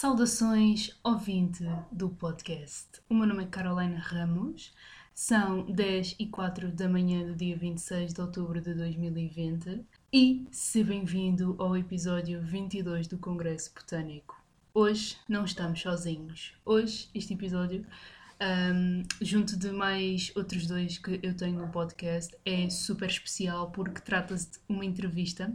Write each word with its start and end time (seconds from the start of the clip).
Saudações, 0.00 0.98
ouvinte 1.04 1.62
do 1.92 2.08
podcast. 2.08 3.02
O 3.06 3.12
meu 3.12 3.26
nome 3.26 3.44
é 3.44 3.46
Carolina 3.46 3.98
Ramos, 3.98 4.72
são 5.12 5.70
10 5.70 6.16
e 6.18 6.26
4 6.26 6.72
da 6.72 6.88
manhã 6.88 7.26
do 7.26 7.34
dia 7.34 7.54
26 7.54 8.14
de 8.14 8.20
outubro 8.22 8.62
de 8.62 8.72
2020 8.72 9.84
e 10.10 10.46
seja 10.50 10.86
bem-vindo 10.86 11.54
ao 11.58 11.76
episódio 11.76 12.40
22 12.40 13.08
do 13.08 13.18
Congresso 13.18 13.74
Botânico. 13.74 14.42
Hoje 14.72 15.18
não 15.28 15.44
estamos 15.44 15.82
sozinhos. 15.82 16.54
Hoje, 16.64 17.10
este 17.14 17.34
episódio, 17.34 17.84
um, 18.40 19.02
junto 19.20 19.54
de 19.54 19.70
mais 19.70 20.32
outros 20.34 20.66
dois 20.66 20.96
que 20.96 21.20
eu 21.22 21.36
tenho 21.36 21.60
no 21.60 21.68
podcast, 21.68 22.34
é 22.46 22.70
super 22.70 23.10
especial 23.10 23.70
porque 23.70 24.00
trata-se 24.00 24.52
de 24.52 24.58
uma 24.66 24.86
entrevista 24.86 25.52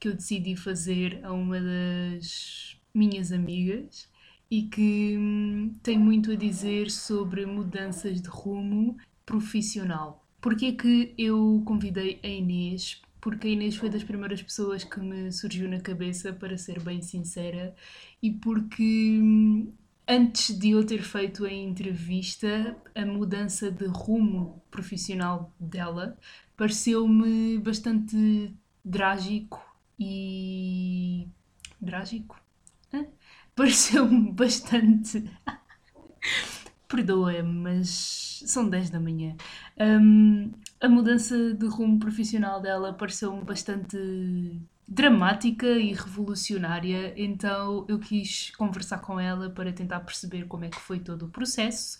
que 0.00 0.08
eu 0.08 0.14
decidi 0.14 0.56
fazer 0.56 1.20
a 1.22 1.30
uma 1.30 1.60
das 1.60 2.80
minhas 2.94 3.32
amigas 3.32 4.08
e 4.50 4.64
que 4.64 5.16
hum, 5.16 5.74
tem 5.82 5.98
muito 5.98 6.32
a 6.32 6.36
dizer 6.36 6.90
sobre 6.90 7.46
mudanças 7.46 8.20
de 8.20 8.28
rumo 8.28 8.98
profissional. 9.24 10.26
Porquê 10.40 10.66
é 10.66 10.72
que 10.72 11.14
eu 11.16 11.62
convidei 11.64 12.20
a 12.22 12.26
Inês? 12.28 13.00
Porque 13.20 13.46
a 13.48 13.50
Inês 13.50 13.76
foi 13.76 13.88
das 13.88 14.04
primeiras 14.04 14.42
pessoas 14.42 14.84
que 14.84 15.00
me 15.00 15.30
surgiu 15.32 15.68
na 15.68 15.80
cabeça, 15.80 16.32
para 16.32 16.58
ser 16.58 16.80
bem 16.80 17.00
sincera, 17.00 17.74
e 18.20 18.30
porque 18.30 19.18
hum, 19.22 19.72
antes 20.06 20.58
de 20.58 20.70
eu 20.70 20.84
ter 20.84 21.02
feito 21.02 21.44
a 21.44 21.52
entrevista, 21.52 22.76
a 22.94 23.06
mudança 23.06 23.70
de 23.70 23.86
rumo 23.86 24.62
profissional 24.70 25.52
dela 25.58 26.18
pareceu-me 26.56 27.58
bastante 27.58 28.52
drágico 28.84 29.60
e. 29.98 31.26
drágico? 31.80 32.41
Pareceu-me 33.54 34.30
bastante. 34.32 35.24
Perdoa-me, 36.88 37.42
mas 37.42 38.42
são 38.46 38.68
10 38.68 38.90
da 38.90 39.00
manhã. 39.00 39.34
Um, 39.78 40.52
a 40.80 40.88
mudança 40.88 41.54
de 41.54 41.66
rumo 41.66 41.98
profissional 41.98 42.60
dela 42.60 42.92
pareceu-me 42.92 43.42
bastante 43.44 43.96
dramática 44.86 45.66
e 45.66 45.94
revolucionária, 45.94 47.14
então 47.16 47.86
eu 47.88 47.98
quis 47.98 48.50
conversar 48.56 48.98
com 48.98 49.18
ela 49.18 49.48
para 49.48 49.72
tentar 49.72 50.00
perceber 50.00 50.44
como 50.46 50.64
é 50.64 50.68
que 50.68 50.78
foi 50.78 50.98
todo 51.00 51.26
o 51.26 51.28
processo 51.30 51.98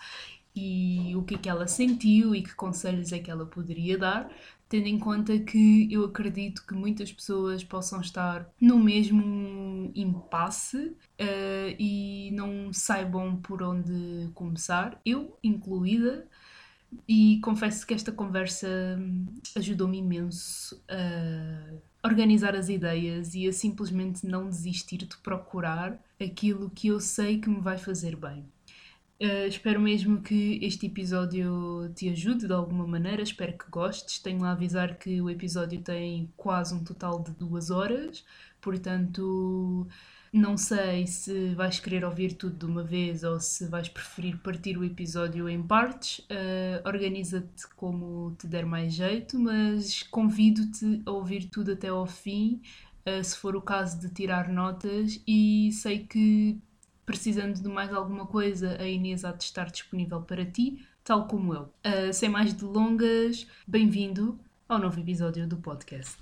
e 0.55 1.15
o 1.17 1.23
que 1.23 1.37
é 1.37 1.39
que 1.39 1.48
ela 1.48 1.67
sentiu 1.67 2.35
e 2.35 2.43
que 2.43 2.55
conselhos 2.55 3.13
é 3.13 3.19
que 3.19 3.31
ela 3.31 3.47
poderia 3.47 3.97
dar, 3.97 4.31
tendo 4.73 4.87
em 4.87 4.98
conta 4.98 5.39
que 5.39 5.87
eu 5.92 6.06
acredito 6.06 6.67
que 6.67 6.73
muitas 6.73 7.12
pessoas 7.12 7.62
possam 7.62 8.01
estar 8.01 8.51
no 8.59 8.79
mesmo 8.79 9.92
impasse 9.95 10.79
uh, 10.79 11.77
e 11.79 12.31
não 12.33 12.73
saibam 12.73 13.37
por 13.37 13.62
onde 13.62 14.31
começar, 14.33 14.98
eu 15.05 15.39
incluída. 15.45 16.27
E 17.06 17.39
confesso 17.42 17.87
que 17.87 17.92
esta 17.92 18.11
conversa 18.11 18.98
ajudou-me 19.55 19.98
imenso 19.98 20.83
a 20.89 22.09
organizar 22.09 22.57
as 22.57 22.70
ideias 22.70 23.34
e 23.34 23.47
a 23.47 23.53
simplesmente 23.53 24.27
não 24.27 24.48
desistir 24.48 24.98
de 24.98 25.19
procurar 25.19 26.03
aquilo 26.19 26.70
que 26.70 26.89
eu 26.89 26.98
sei 26.98 27.39
que 27.39 27.48
me 27.51 27.61
vai 27.61 27.77
fazer 27.77 28.17
bem. 28.17 28.47
Uh, 29.23 29.47
espero 29.47 29.78
mesmo 29.81 30.20
que 30.20 30.59
este 30.62 30.87
episódio 30.87 31.89
te 31.95 32.09
ajude 32.09 32.48
de 32.48 32.53
alguma 32.53 32.84
maneira, 32.84 33.23
espero 33.23 33.56
que 33.56 33.70
gostes. 33.70 34.19
Tenho 34.19 34.45
a 34.45 34.51
avisar 34.51 34.98
que 34.98 35.20
o 35.23 35.31
episódio 35.31 35.81
tem 35.81 36.33
quase 36.37 36.75
um 36.75 36.83
total 36.83 37.23
de 37.23 37.31
duas 37.31 37.70
horas, 37.70 38.25
portanto, 38.61 39.87
não 40.33 40.56
sei 40.56 41.06
se 41.06 41.55
vais 41.55 41.79
querer 41.79 42.05
ouvir 42.05 42.33
tudo 42.34 42.56
de 42.56 42.67
uma 42.67 42.83
vez 42.83 43.23
ou 43.23 43.39
se 43.39 43.69
vais 43.69 43.89
preferir 43.89 44.39
partir 44.39 44.77
o 44.77 44.83
episódio 44.83 45.48
em 45.48 45.62
partes. 45.62 46.19
Uh, 46.20 46.83
Organiza-te 46.84 47.69
como 47.77 48.34
te 48.36 48.48
der 48.48 48.67
mais 48.67 48.92
jeito, 48.92 49.39
mas 49.39 50.02
convido-te 50.02 51.01
a 51.07 51.13
ouvir 51.13 51.48
tudo 51.48 51.70
até 51.74 51.86
ao 51.86 52.07
fim, 52.08 52.61
uh, 53.07 53.23
se 53.23 53.36
for 53.36 53.55
o 53.55 53.63
caso 53.63 54.01
de 54.01 54.08
tirar 54.08 54.48
notas, 54.48 55.23
e 55.29 55.70
sei 55.70 56.01
que 56.01 56.61
precisando 57.12 57.61
de 57.61 57.68
mais 57.68 57.92
alguma 57.92 58.27
coisa, 58.27 58.78
a 58.80 58.89
Inês 58.89 59.23
há 59.23 59.33
de 59.33 59.45
estar 59.45 59.70
disponível 59.70 60.23
para 60.23 60.46
ti, 60.46 60.83
tal 61.05 61.27
como 61.28 61.52
eu. 61.52 61.70
Uh, 61.86 62.11
sem 62.11 62.30
mais 62.30 62.55
delongas, 62.55 63.46
bem-vindo 63.67 64.40
ao 64.67 64.78
novo 64.78 64.98
episódio 64.98 65.46
do 65.46 65.58
podcast. 65.58 66.17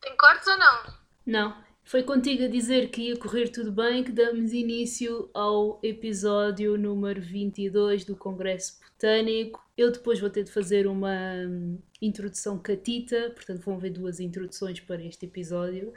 Tem 0.00 0.16
cortes 0.16 0.48
ou 0.48 0.58
não? 0.58 0.82
Não, 1.24 1.54
foi 1.88 2.02
contigo 2.02 2.44
a 2.44 2.48
dizer 2.48 2.90
que 2.90 3.00
ia 3.00 3.16
correr 3.16 3.48
tudo 3.48 3.72
bem 3.72 4.04
que 4.04 4.12
damos 4.12 4.52
início 4.52 5.30
ao 5.32 5.80
episódio 5.82 6.76
número 6.76 7.18
22 7.18 8.04
do 8.04 8.14
Congresso 8.14 8.78
Botânico. 8.82 9.66
Eu 9.74 9.90
depois 9.90 10.20
vou 10.20 10.28
ter 10.28 10.44
de 10.44 10.52
fazer 10.52 10.86
uma 10.86 11.16
hum, 11.48 11.78
introdução 12.02 12.58
catita, 12.58 13.30
portanto 13.30 13.62
vão 13.64 13.78
ver 13.78 13.88
duas 13.88 14.20
introduções 14.20 14.78
para 14.80 15.02
este 15.02 15.24
episódio. 15.24 15.94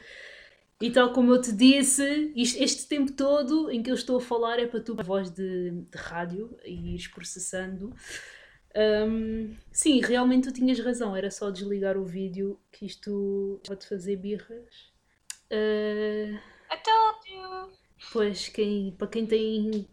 E 0.79 0.89
tal 0.89 1.11
como 1.11 1.33
eu 1.33 1.41
te 1.41 1.51
disse, 1.51 2.31
este 2.37 2.87
tempo 2.87 3.11
todo 3.11 3.69
em 3.69 3.83
que 3.83 3.91
eu 3.91 3.95
estou 3.95 4.15
a 4.15 4.21
falar 4.21 4.59
é 4.59 4.67
para 4.67 4.79
tu, 4.79 4.95
a 4.97 5.03
voz 5.03 5.29
de, 5.29 5.71
de 5.71 5.97
rádio, 5.97 6.57
e 6.63 6.93
ires 6.93 7.07
processando. 7.09 7.93
Um, 8.73 9.57
sim, 9.73 9.99
realmente 9.99 10.47
tu 10.47 10.53
tinhas 10.53 10.79
razão, 10.79 11.13
era 11.17 11.29
só 11.29 11.51
desligar 11.51 11.97
o 11.97 12.05
vídeo 12.05 12.57
que 12.71 12.85
isto 12.85 13.59
pode 13.67 13.85
fazer 13.85 14.15
birras. 14.15 14.90
Uh, 15.51 16.33
I 16.71 16.77
told 16.81 17.29
you! 17.29 17.71
Pois, 18.13 18.47
quem, 18.47 18.95
para 18.97 19.07
quem 19.07 19.25
tem, 19.25 19.87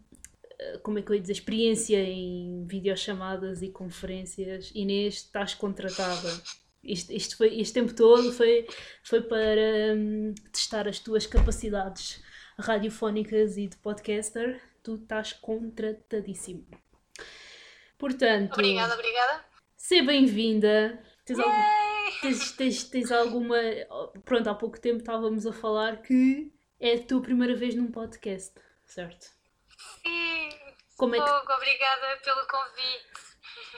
ah, 0.59 0.79
como 0.81 0.99
é 0.99 1.01
que 1.01 1.11
eu 1.11 1.15
ia 1.15 1.21
dizer, 1.21 1.33
experiência 1.33 1.97
em 2.01 2.65
videochamadas 2.65 3.61
e 3.61 3.69
conferências, 3.69 4.71
Inês, 4.73 5.15
estás 5.15 5.53
contratada. 5.53 6.29
Isto, 6.81 7.11
isto, 7.11 7.37
foi, 7.37 7.59
este 7.59 7.73
tempo 7.73 7.93
todo 7.93 8.31
foi, 8.31 8.65
foi 9.03 9.21
para 9.21 9.93
um, 9.95 10.33
testar 10.51 10.87
as 10.87 10.99
tuas 10.99 11.25
capacidades 11.25 12.23
radiofónicas 12.57 13.57
e 13.57 13.67
de 13.67 13.75
podcaster. 13.77 14.61
Tu 14.81 14.95
estás 14.95 15.33
contratadíssimo. 15.33 16.65
Portanto. 17.97 18.53
Obrigada, 18.53 18.93
obrigada. 18.93 19.45
Seja 19.75 20.05
bem-vinda. 20.05 21.03
Tens, 21.25 21.37
tens, 22.21 22.51
tens, 22.53 22.83
tens 22.85 23.11
alguma. 23.11 23.57
Pronto, 24.25 24.49
há 24.49 24.55
pouco 24.55 24.79
tempo 24.79 24.99
estávamos 24.99 25.45
a 25.45 25.53
falar 25.53 26.01
que 26.01 26.51
é 26.79 26.95
a 26.95 27.03
tua 27.03 27.21
primeira 27.21 27.55
vez 27.55 27.75
num 27.75 27.91
podcast, 27.91 28.53
certo? 28.85 29.27
Sim, 30.01 30.49
Como 30.97 31.15
é 31.15 31.19
que... 31.19 31.51
obrigada 31.53 32.17
pelo 32.23 32.47
convite. 32.47 33.29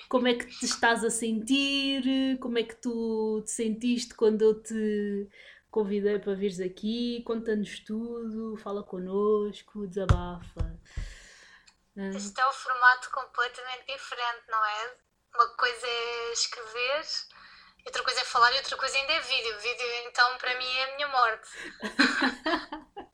Como 0.07 0.27
é 0.27 0.33
que 0.35 0.45
te 0.45 0.65
estás 0.65 1.03
a 1.03 1.09
sentir? 1.09 2.37
Como 2.39 2.57
é 2.57 2.63
que 2.63 2.75
tu 2.75 3.41
te 3.45 3.51
sentiste 3.51 4.13
quando 4.13 4.41
eu 4.41 4.61
te 4.61 5.29
convidei 5.69 6.19
para 6.19 6.35
vires 6.35 6.59
aqui? 6.59 7.23
Conta-nos 7.25 7.79
tudo, 7.79 8.57
fala 8.57 8.83
connosco, 8.83 9.87
desabafa. 9.87 10.79
Isto 11.95 12.39
é 12.39 12.49
um 12.49 12.53
formato 12.53 13.09
completamente 13.11 13.85
diferente, 13.87 14.43
não 14.49 14.65
é? 14.65 14.95
Uma 15.33 15.47
coisa 15.55 15.87
é 15.87 16.33
escrever 16.33 17.05
outra 17.85 18.03
coisa 18.03 18.21
é 18.21 18.25
falar 18.25 18.51
e 18.53 18.57
outra 18.57 18.77
coisa 18.77 18.97
ainda 18.97 19.13
é 19.13 19.19
vídeo. 19.19 19.59
Vídeo, 19.59 19.87
então, 20.07 20.37
para 20.37 20.57
mim, 20.57 20.77
é 20.77 20.83
a 20.83 20.95
minha 20.95 21.07
morte. 21.07 21.49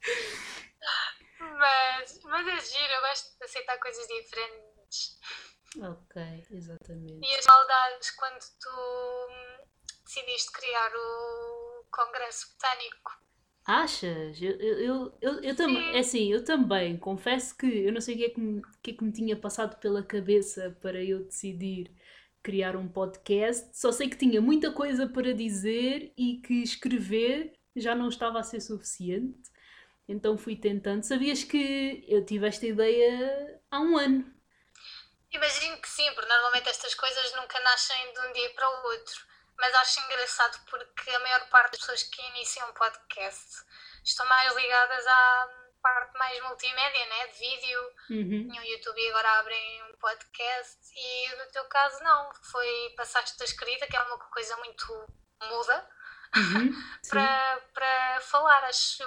mas, 1.39 2.19
mas 2.23 2.47
é 2.47 2.59
giro, 2.61 2.94
eu 2.94 3.01
gosto 3.01 3.38
de 3.38 3.45
aceitar 3.45 3.77
coisas 3.79 4.07
diferentes. 4.07 5.19
Ok, 5.81 6.47
exatamente. 6.51 7.27
E 7.27 7.36
as 7.36 7.44
saudades 7.44 8.12
quando 8.12 8.39
tu 8.59 9.27
decidiste 10.06 10.51
criar 10.51 10.91
o 10.95 11.86
Congresso 11.91 12.51
Botânico? 12.53 13.27
Achas? 13.65 14.41
Eu, 14.41 14.51
eu, 14.51 15.18
eu, 15.21 15.44
eu, 15.44 15.56
também, 15.56 15.95
é 15.95 16.00
assim, 16.00 16.31
eu 16.31 16.44
também 16.44 16.97
confesso 16.97 17.56
que 17.57 17.65
eu 17.65 17.91
não 17.91 18.00
sei 18.00 18.15
o 18.15 18.18
que, 18.18 18.25
é 18.25 18.30
que, 18.30 18.39
me, 18.39 18.62
que 18.81 18.91
é 18.91 18.94
que 18.94 19.03
me 19.03 19.12
tinha 19.12 19.36
passado 19.36 19.77
pela 19.80 20.01
cabeça 20.01 20.75
para 20.81 21.03
eu 21.03 21.25
decidir 21.25 21.91
criar 22.47 22.77
um 22.77 22.88
podcast. 22.88 23.77
Só 23.77 23.91
sei 23.91 24.09
que 24.09 24.15
tinha 24.15 24.39
muita 24.39 24.71
coisa 24.71 25.05
para 25.05 25.33
dizer 25.33 26.13
e 26.17 26.39
que 26.39 26.63
escrever 26.63 27.51
já 27.75 27.94
não 27.94 28.07
estava 28.07 28.39
a 28.39 28.44
ser 28.44 28.61
suficiente. 28.61 29.51
Então 30.07 30.38
fui 30.38 30.55
tentando. 30.55 31.03
Sabias 31.03 31.44
que 31.44 32.05
eu 32.07 32.25
tive 32.25 32.47
esta 32.47 32.65
ideia 32.65 33.61
há 33.69 33.81
um 33.81 33.97
ano? 33.97 34.33
Imagino 35.29 35.77
que 35.81 35.89
sim, 35.89 36.09
porque 36.13 36.29
normalmente 36.29 36.69
estas 36.69 36.95
coisas 36.95 37.35
nunca 37.35 37.59
nascem 37.59 38.13
de 38.13 38.19
um 38.21 38.31
dia 38.31 38.50
para 38.51 38.69
o 38.69 38.85
outro. 38.93 39.27
Mas 39.57 39.75
acho 39.75 40.00
engraçado 40.05 40.57
porque 40.69 41.09
a 41.09 41.19
maior 41.19 41.50
parte 41.50 41.71
das 41.71 41.81
pessoas 41.81 42.03
que 42.03 42.21
iniciam 42.29 42.69
um 42.69 42.73
podcast 42.73 43.65
estão 44.05 44.25
mais 44.25 44.55
ligadas 44.55 45.05
à, 45.05 45.50
parte 45.81 46.18
mais 46.18 46.41
multimédia, 46.44 47.06
né? 47.06 47.27
de 47.27 47.39
vídeo, 47.39 47.79
Uhum. 48.09 48.47
no 48.56 48.63
YouTube 48.63 49.00
e 49.00 49.09
agora 49.09 49.39
abrem 49.39 49.83
um 49.83 49.97
podcast. 49.97 50.77
E 50.95 51.35
no 51.38 51.51
teu 51.51 51.63
caso, 51.65 52.03
não. 52.03 52.29
Foi 52.51 52.94
passaste 52.95 53.38
da 53.38 53.45
escrita, 53.45 53.88
que 53.88 53.95
é 53.97 54.01
uma 54.03 54.18
coisa 54.18 54.56
muito 54.57 54.88
muda, 55.50 55.89
Uhum. 56.35 56.71
Para, 57.09 57.62
para 57.74 58.19
falar. 58.21 58.63
Acho 58.65 59.03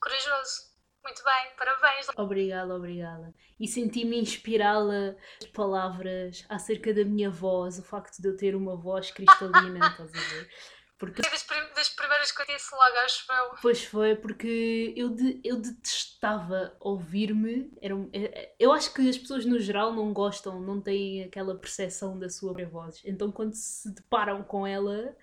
corajoso. 0.00 0.68
Muito 1.02 1.22
bem, 1.24 1.52
parabéns. 1.56 2.06
Obrigada, 2.16 2.74
obrigada. 2.74 3.32
E 3.58 3.66
senti-me 3.66 4.18
inspirá-la 4.20 5.14
as 5.40 5.48
palavras 5.48 6.44
acerca 6.48 6.92
da 6.92 7.04
minha 7.04 7.30
voz, 7.30 7.78
o 7.78 7.82
facto 7.84 8.20
de 8.20 8.28
eu 8.28 8.36
ter 8.36 8.54
uma 8.54 8.76
voz 8.76 9.10
cristalina, 9.10 9.78
estás 9.88 10.10
a 10.14 10.18
ver? 10.18 10.50
Porque 10.98 11.22
Das, 11.22 11.46
das 11.76 11.88
primeiras 11.90 12.32
que 12.32 12.42
eu 12.42 12.46
disse 12.46 12.74
logo, 12.74 12.96
acho 13.04 13.32
eu. 13.32 13.50
Pois 13.62 13.84
foi, 13.84 14.16
porque 14.16 14.92
eu, 14.96 15.10
de- 15.10 15.40
eu 15.44 15.56
detestava 15.56 16.76
ouvir-me. 16.80 17.70
Era 17.80 17.94
é- 18.12 18.24
é- 18.42 18.54
Eu 18.58 18.72
acho 18.72 18.92
que 18.92 19.08
as 19.08 19.16
pessoas 19.16 19.44
no 19.44 19.60
geral 19.60 19.92
não 19.94 20.12
gostam, 20.12 20.60
não 20.60 20.80
têm 20.80 21.22
aquela 21.22 21.54
percepção 21.56 22.18
da 22.18 22.28
sua 22.28 22.48
própria 22.52 22.68
voz. 22.68 23.00
Então 23.04 23.30
quando 23.30 23.52
se 23.54 23.94
deparam 23.94 24.42
com 24.42 24.66
ela, 24.66 25.16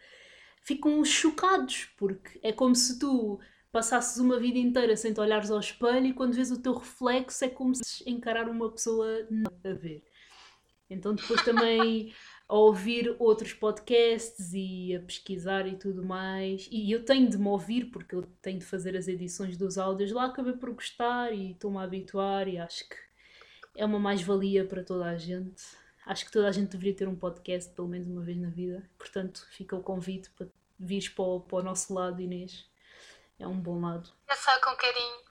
ficam 0.62 1.04
chocados, 1.04 1.90
porque 1.98 2.40
é 2.42 2.54
como 2.54 2.74
se 2.74 2.98
tu 2.98 3.40
passasses 3.72 4.18
uma 4.18 4.40
vida 4.40 4.58
inteira 4.58 4.96
sem 4.96 5.14
te 5.14 5.20
olhares 5.20 5.52
ao 5.52 5.60
espelho 5.60 6.06
e 6.08 6.14
quando 6.14 6.34
vês 6.34 6.52
o 6.52 6.62
teu 6.62 6.74
reflexo 6.76 7.44
é 7.44 7.50
como 7.50 7.76
se 7.76 8.10
encarar 8.10 8.48
uma 8.48 8.72
pessoa 8.72 9.28
não 9.30 9.52
a 9.70 9.74
ver. 9.74 10.02
Então 10.90 11.14
depois 11.14 11.42
também 11.44 12.14
a 12.48 12.56
ouvir 12.56 13.16
outros 13.18 13.54
podcasts 13.54 14.54
e 14.54 14.96
a 14.96 15.00
pesquisar 15.00 15.68
e 15.68 15.76
tudo 15.76 16.04
mais. 16.04 16.68
E 16.72 16.92
eu 16.92 17.04
tenho 17.04 17.30
de 17.30 17.38
me 17.38 17.48
ouvir 17.48 17.86
porque 17.86 18.16
eu 18.16 18.22
tenho 18.42 18.60
de 18.60 18.66
fazer 18.66 18.96
as 18.96 19.08
edições 19.08 19.58
dos 19.58 19.78
áudios 19.78 20.12
lá, 20.12 20.26
acabei 20.26 20.54
por 20.54 20.72
gostar 20.72 21.34
e 21.34 21.52
estou-me 21.52 21.78
a 21.78 21.82
habituar 21.82 22.48
e 22.48 22.58
acho 22.58 22.88
que 22.88 22.96
é 23.76 23.86
uma 23.86 24.00
mais-valia 24.00 24.64
para 24.66 24.84
toda 24.84 25.06
a 25.06 25.18
gente. 25.18 25.64
Acho 26.06 26.26
que 26.26 26.32
toda 26.32 26.48
a 26.48 26.52
gente 26.52 26.70
deveria 26.70 26.94
ter 26.96 27.08
um 27.08 27.16
podcast 27.16 27.72
pelo 27.74 27.88
menos 27.88 28.08
uma 28.08 28.22
vez 28.22 28.38
na 28.38 28.50
vida. 28.50 28.88
Portanto, 28.98 29.46
fica 29.52 29.76
o 29.76 29.82
convite 29.82 30.30
para 30.32 30.48
vires 30.80 31.10
para 31.10 31.26
o, 31.26 31.40
para 31.42 31.58
o 31.58 31.64
nosso 31.64 31.94
lado, 31.94 32.22
Inês. 32.22 32.66
É 33.40 33.48
um 33.48 33.60
bom 33.60 33.82
lado. 33.82 34.10
Sabe 34.30 34.62
com 34.62 34.76
carinho, 34.76 35.26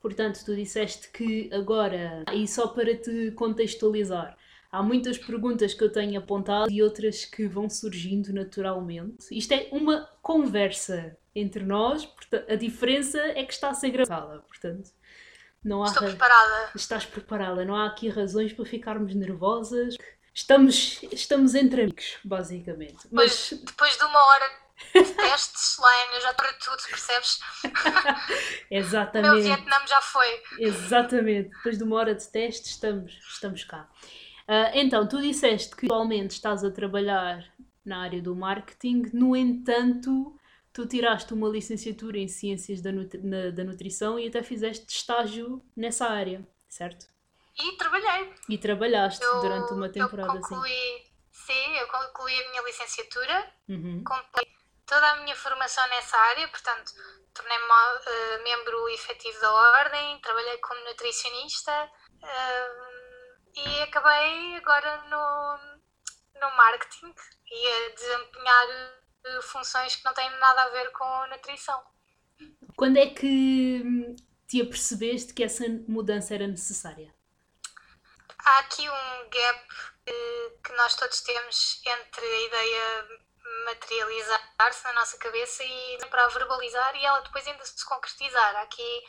Portanto, 0.00 0.44
tu 0.44 0.54
disseste 0.54 1.08
que 1.08 1.48
agora, 1.50 2.24
e 2.34 2.46
só 2.46 2.68
para 2.68 2.94
te 2.94 3.30
contextualizar, 3.30 4.36
há 4.70 4.82
muitas 4.82 5.16
perguntas 5.16 5.72
que 5.72 5.82
eu 5.82 5.90
tenho 5.90 6.18
apontado 6.18 6.70
e 6.70 6.82
outras 6.82 7.24
que 7.24 7.46
vão 7.46 7.70
surgindo 7.70 8.34
naturalmente. 8.34 9.26
Isto 9.30 9.54
é 9.54 9.68
uma 9.72 10.06
conversa 10.20 11.16
entre 11.34 11.64
nós, 11.64 12.06
a 12.48 12.54
diferença 12.54 13.18
é 13.18 13.44
que 13.44 13.52
está 13.52 13.70
a 13.70 13.74
ser 13.74 13.90
gravada, 13.90 14.40
portanto, 14.40 14.90
não 15.64 15.82
há 15.82 15.86
Estou 15.86 16.02
ra- 16.02 16.08
preparada. 16.08 16.70
Estás 16.74 17.04
preparada, 17.06 17.64
não 17.64 17.74
há 17.76 17.86
aqui 17.86 18.08
razões 18.08 18.52
para 18.52 18.64
ficarmos 18.64 19.14
nervosas. 19.14 19.96
Estamos, 20.34 21.00
estamos 21.12 21.54
entre 21.54 21.82
amigos, 21.82 22.18
basicamente. 22.24 23.06
Mas 23.10 23.48
Depois, 23.50 23.62
depois 23.66 23.96
de 23.98 24.04
uma 24.04 24.18
hora 24.18 24.44
de 24.94 25.04
testes, 25.14 25.78
Slime, 25.78 26.14
eu 26.16 26.20
já 26.20 26.30
estou 26.32 26.46
para 26.46 26.52
tudo, 26.58 26.82
percebes? 26.90 27.38
O 28.64 28.72
meu 28.74 28.80
exatamente. 28.80 29.42
Vietnã 29.42 29.76
já 29.86 30.00
foi. 30.00 30.42
Exatamente, 30.58 31.50
depois 31.50 31.78
de 31.78 31.84
uma 31.84 31.96
hora 31.96 32.14
de 32.14 32.26
teste 32.28 32.68
estamos, 32.68 33.12
estamos 33.32 33.62
cá. 33.64 33.88
Ah, 34.48 34.70
então, 34.74 35.06
tu 35.08 35.20
disseste 35.22 35.74
que 35.76 35.86
atualmente 35.86 36.32
estás 36.32 36.64
a 36.64 36.70
trabalhar 36.70 37.44
na 37.84 38.02
área 38.02 38.20
do 38.20 38.34
marketing, 38.34 39.10
no 39.12 39.36
entanto, 39.36 40.36
tu 40.74 40.86
tiraste 40.86 41.32
uma 41.32 41.48
licenciatura 41.48 42.18
em 42.18 42.28
Ciências 42.28 42.82
da, 42.82 42.92
Nutri- 42.92 43.22
na- 43.22 43.50
da 43.50 43.64
Nutrição 43.64 44.18
e 44.18 44.28
até 44.28 44.42
fizeste 44.42 44.84
estágio 44.88 45.62
nessa 45.76 46.06
área, 46.06 46.46
certo? 46.68 47.06
E 47.58 47.76
trabalhei. 47.76 48.34
E 48.48 48.58
trabalhaste 48.58 49.24
Eu, 49.24 49.40
durante 49.40 49.72
uma 49.72 49.86
eu 49.86 49.92
temporada 49.92 50.38
assim. 50.40 50.54
concluí, 50.54 51.04
sim, 51.32 51.76
eu 51.78 51.86
concluí 51.86 52.34
a 52.44 52.50
minha 52.50 52.62
licenciatura, 52.62 53.52
Uhum. 53.68 54.02
completei 54.04 54.52
toda 54.86 55.12
a 55.12 55.16
minha 55.22 55.36
formação 55.36 55.86
nessa 55.88 56.16
área, 56.16 56.48
portanto, 56.48 56.92
tornei-me 57.32 57.64
eh, 58.06 58.38
membro 58.42 58.88
efetivo 58.90 59.40
da 59.40 59.52
Ordem, 59.52 60.20
trabalhei 60.20 60.58
como 60.58 60.84
nutricionista 60.84 61.90
eh, 62.22 62.68
e 63.56 63.82
acabei 63.82 64.56
agora 64.56 64.96
no, 65.04 65.58
no 66.40 66.56
marketing 66.56 67.14
e 67.50 67.68
a 67.68 67.94
desempenhar 67.94 68.66
funções 69.42 69.96
que 69.96 70.04
não 70.04 70.14
têm 70.14 70.30
nada 70.38 70.62
a 70.62 70.68
ver 70.70 70.90
com 70.92 71.26
nutrição. 71.28 71.82
Quando 72.76 72.98
é 72.98 73.06
que 73.06 73.82
hum, 73.84 74.16
te 74.46 74.60
apercebeste 74.60 75.32
que 75.32 75.44
essa 75.44 75.64
mudança 75.88 76.34
era 76.34 76.46
necessária? 76.46 77.14
Há 78.38 78.58
aqui 78.58 78.88
um 78.88 79.28
gap 79.30 79.68
eh, 80.06 80.52
que 80.62 80.72
nós 80.74 80.94
todos 80.96 81.20
temos 81.22 81.80
entre 81.86 82.26
a 82.26 82.46
ideia 82.46 83.24
materializar-se 83.64 84.84
na 84.84 84.92
nossa 84.94 85.16
cabeça 85.18 85.62
e 85.64 85.98
para 86.10 86.24
a 86.24 86.28
verbalizar 86.28 86.96
e 86.96 87.04
ela 87.04 87.20
depois 87.20 87.46
ainda 87.46 87.64
se 87.64 87.84
concretizar. 87.84 88.56
Há 88.56 88.62
aqui 88.62 89.02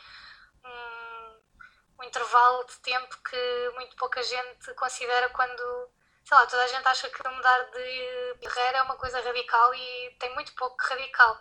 um, 0.64 2.00
um 2.00 2.04
intervalo 2.04 2.64
de 2.66 2.78
tempo 2.80 3.16
que 3.22 3.70
muito 3.74 3.96
pouca 3.96 4.22
gente 4.22 4.74
considera 4.74 5.28
quando, 5.30 5.90
sei 6.26 6.36
lá, 6.36 6.46
toda 6.46 6.64
a 6.64 6.66
gente 6.66 6.86
acha 6.86 7.08
que 7.08 7.28
mudar 7.28 7.70
de 7.70 8.48
carreira 8.48 8.78
é 8.78 8.82
uma 8.82 8.96
coisa 8.96 9.20
radical 9.20 9.72
e 9.74 10.16
tem 10.18 10.34
muito 10.34 10.52
pouco 10.56 10.76
radical. 10.80 11.38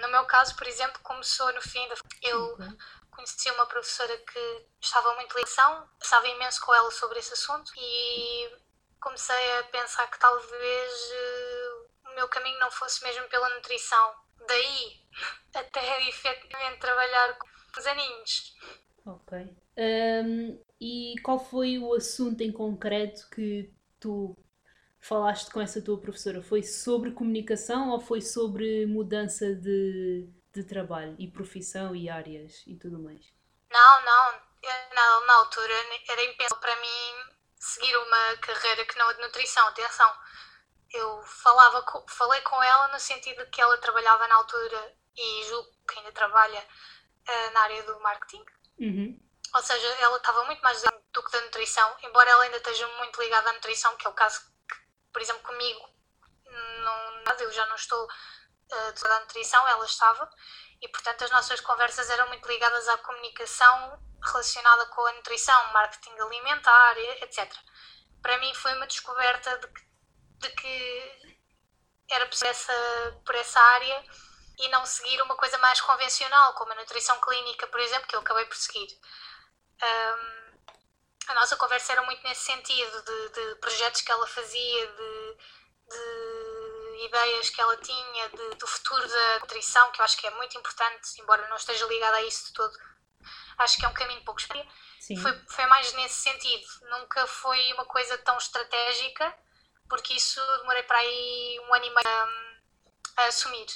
No 0.00 0.08
meu 0.08 0.24
caso, 0.26 0.56
por 0.56 0.66
exemplo, 0.66 1.00
começou 1.02 1.52
no 1.52 1.62
fim 1.62 1.86
da. 1.88 1.94
Eu 2.22 2.58
conheci 3.10 3.50
uma 3.52 3.66
professora 3.66 4.16
que 4.18 4.66
estava 4.80 5.14
muito 5.14 5.36
em 5.36 5.40
lição, 5.40 5.88
pensava 5.98 6.26
imenso 6.28 6.60
com 6.64 6.74
ela 6.74 6.90
sobre 6.90 7.18
esse 7.20 7.32
assunto 7.32 7.70
e 7.76 8.50
comecei 9.00 9.58
a 9.58 9.64
pensar 9.64 10.08
que 10.10 10.18
talvez 10.18 11.10
eh, 11.12 12.10
o 12.10 12.14
meu 12.14 12.28
caminho 12.28 12.58
não 12.58 12.70
fosse 12.70 13.02
mesmo 13.04 13.28
pela 13.28 13.48
nutrição. 13.54 14.14
Daí 14.46 15.00
até 15.54 16.02
efetivamente 16.08 16.80
trabalhar 16.80 17.38
com 17.38 17.80
os 17.80 17.86
aninhos. 17.86 18.56
Ok. 19.06 19.38
Hum, 19.76 20.60
e 20.80 21.14
qual 21.22 21.38
foi 21.38 21.78
o 21.78 21.94
assunto 21.94 22.40
em 22.40 22.52
concreto 22.52 23.28
que 23.30 23.77
tu 24.00 24.36
falaste 25.00 25.50
com 25.52 25.60
essa 25.60 25.82
tua 25.82 26.00
professora? 26.00 26.42
Foi 26.42 26.62
sobre 26.62 27.12
comunicação 27.12 27.90
ou 27.90 28.00
foi 28.00 28.20
sobre 28.22 28.86
mudança 28.86 29.54
de, 29.54 30.28
de 30.52 30.64
trabalho 30.64 31.16
e 31.18 31.28
profissão 31.30 31.94
e 31.96 32.08
áreas 32.08 32.64
e 32.66 32.76
tudo 32.76 32.98
mais? 33.00 33.32
Não, 33.70 34.02
não, 34.04 34.32
eu, 34.62 34.94
na, 34.94 35.20
na 35.26 35.34
altura 35.34 35.72
era 36.08 36.22
impensável 36.24 36.58
para 36.60 36.76
mim 36.76 37.34
seguir 37.58 37.96
uma 37.96 38.36
carreira 38.38 38.84
que 38.86 38.98
não 38.98 39.10
é 39.10 39.14
de 39.14 39.20
nutrição, 39.22 39.66
atenção. 39.68 40.10
Eu 40.92 41.22
falava, 41.24 41.82
co- 41.82 42.06
falei 42.08 42.40
com 42.42 42.62
ela 42.62 42.88
no 42.88 43.00
sentido 43.00 43.46
que 43.50 43.60
ela 43.60 43.78
trabalhava 43.78 44.26
na 44.28 44.36
altura 44.36 44.94
e 45.16 45.44
julgo 45.48 45.70
que 45.88 45.98
ainda 45.98 46.12
trabalha 46.12 46.66
eh, 47.26 47.50
na 47.50 47.60
área 47.62 47.82
do 47.84 48.00
marketing. 48.00 48.44
Uhum. 48.78 49.20
Ou 49.54 49.62
seja, 49.62 49.86
ela 50.00 50.16
estava 50.16 50.44
muito 50.44 50.62
mais 50.62 50.82
do 51.12 51.22
que 51.22 51.32
da 51.32 51.40
nutrição, 51.40 51.96
embora 52.02 52.30
ela 52.30 52.44
ainda 52.44 52.58
esteja 52.58 52.86
muito 52.98 53.20
ligada 53.20 53.50
à 53.50 53.52
nutrição, 53.54 53.96
que 53.96 54.06
é 54.06 54.10
o 54.10 54.14
caso 54.14 54.40
que, 54.68 54.76
por 55.12 55.22
exemplo, 55.22 55.42
comigo, 55.42 55.88
não, 56.82 57.24
eu 57.40 57.52
já 57.52 57.66
não 57.66 57.76
estou 57.76 58.04
uh, 58.04 59.02
da 59.02 59.20
nutrição, 59.20 59.66
ela 59.68 59.84
estava, 59.84 60.28
e 60.80 60.88
portanto 60.88 61.24
as 61.24 61.30
nossas 61.30 61.60
conversas 61.60 62.10
eram 62.10 62.28
muito 62.28 62.46
ligadas 62.48 62.88
à 62.88 62.98
comunicação 62.98 63.98
relacionada 64.22 64.86
com 64.86 65.06
a 65.06 65.12
nutrição, 65.12 65.72
marketing 65.72 66.18
alimentar, 66.20 66.98
etc. 66.98 67.52
Para 68.22 68.38
mim 68.38 68.52
foi 68.54 68.74
uma 68.74 68.86
descoberta 68.86 69.56
de 69.58 69.68
que, 69.68 69.82
de 70.38 70.50
que 70.50 71.24
era 72.10 72.26
por 72.26 72.46
essa, 72.46 73.20
por 73.24 73.34
essa 73.34 73.60
área 73.60 74.04
e 74.58 74.68
não 74.68 74.84
seguir 74.84 75.20
uma 75.22 75.36
coisa 75.36 75.56
mais 75.58 75.80
convencional, 75.80 76.54
como 76.54 76.72
a 76.72 76.76
nutrição 76.76 77.20
clínica, 77.20 77.66
por 77.68 77.80
exemplo, 77.80 78.08
que 78.08 78.16
eu 78.16 78.20
acabei 78.20 78.44
por 78.46 78.56
seguir. 78.56 78.88
Um, 79.82 80.38
a 81.28 81.34
nossa 81.34 81.56
conversa 81.56 81.92
era 81.92 82.02
muito 82.02 82.22
nesse 82.22 82.42
sentido, 82.42 83.02
de, 83.02 83.28
de 83.28 83.54
projetos 83.56 84.00
que 84.00 84.10
ela 84.10 84.26
fazia, 84.26 84.86
de, 84.86 85.36
de 85.88 87.04
ideias 87.04 87.50
que 87.50 87.60
ela 87.60 87.76
tinha, 87.76 88.28
de, 88.30 88.56
do 88.56 88.66
futuro 88.66 89.06
da 89.06 89.38
nutrição, 89.40 89.90
que 89.92 90.00
eu 90.00 90.04
acho 90.04 90.16
que 90.16 90.26
é 90.26 90.30
muito 90.30 90.56
importante, 90.56 91.20
embora 91.20 91.46
não 91.48 91.56
esteja 91.56 91.86
ligada 91.86 92.16
a 92.16 92.22
isso 92.22 92.46
de 92.46 92.52
todo. 92.54 92.76
Acho 93.58 93.76
que 93.76 93.84
é 93.84 93.88
um 93.88 93.94
caminho 93.94 94.24
pouco 94.24 94.40
espelho. 94.40 94.68
Foi, 95.22 95.32
foi 95.48 95.66
mais 95.66 95.92
nesse 95.94 96.22
sentido. 96.22 96.66
Nunca 96.90 97.26
foi 97.26 97.72
uma 97.72 97.84
coisa 97.84 98.16
tão 98.18 98.36
estratégica, 98.36 99.34
porque 99.88 100.14
isso 100.14 100.40
demorei 100.58 100.82
para 100.82 100.98
aí 100.98 101.60
um 101.60 101.74
ano 101.74 101.84
e 101.84 101.90
meio 101.90 102.08
a, 102.08 103.22
a 103.22 103.26
assumir. 103.26 103.66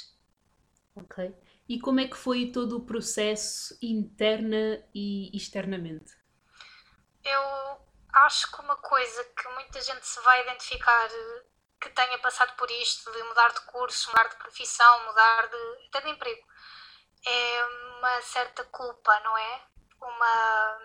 Ok. 0.95 1.33
E 1.67 1.79
como 1.79 1.99
é 1.99 2.07
que 2.07 2.17
foi 2.17 2.51
todo 2.51 2.77
o 2.77 2.85
processo 2.85 3.77
interna 3.81 4.83
e 4.93 5.35
externamente? 5.35 6.11
Eu 7.23 7.41
acho 8.13 8.51
que 8.51 8.61
uma 8.61 8.75
coisa 8.75 9.23
que 9.23 9.47
muita 9.49 9.81
gente 9.81 10.05
se 10.05 10.21
vai 10.21 10.43
identificar 10.43 11.09
que 11.79 11.89
tenha 11.89 12.17
passado 12.19 12.55
por 12.55 12.69
isto, 12.71 13.11
de 13.11 13.23
mudar 13.23 13.51
de 13.53 13.61
curso, 13.61 14.09
mudar 14.09 14.29
de 14.29 14.35
profissão, 14.37 15.05
mudar 15.05 15.47
de, 15.47 15.87
até 15.87 16.01
de 16.01 16.09
emprego, 16.11 16.47
é 17.25 17.65
uma 17.97 18.21
certa 18.21 18.63
culpa, 18.65 19.19
não 19.21 19.37
é? 19.37 19.61
Uma, 20.01 20.79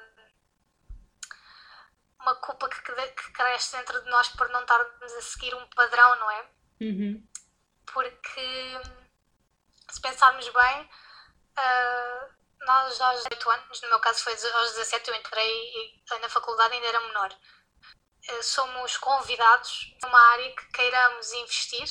uma 2.21 2.35
culpa 2.37 2.69
que, 2.69 2.81
que 2.81 3.33
cresce 3.33 3.77
dentro 3.77 4.03
de 4.03 4.11
nós 4.11 4.29
por 4.31 4.49
não 4.49 4.61
estarmos 4.61 5.13
a 5.13 5.23
seguir 5.23 5.55
um 5.55 5.67
padrão, 5.69 6.17
não 6.17 6.31
é? 6.31 6.51
Uhum. 6.81 7.29
Porque 7.87 8.81
se 9.91 10.01
pensarmos 10.01 10.49
bem, 10.49 10.83
uh, 10.83 12.39
nós 12.67 13.01
aos 13.01 13.23
18 13.25 13.51
anos, 13.51 13.81
no 13.83 13.89
meu 13.89 14.01
caso 14.01 14.23
foi 14.23 14.33
aos 14.33 14.73
17, 14.73 15.09
eu 15.09 15.17
entrei 15.17 16.03
na 16.21 16.29
faculdade 16.29 16.75
ainda 16.75 16.87
era 16.87 17.01
menor. 17.01 17.33
Uh, 18.31 18.43
somos 18.43 18.97
convidados 18.99 19.97
numa 20.03 20.21
área 20.33 20.55
que 20.55 20.67
queiramos 20.73 21.33
investir 21.33 21.89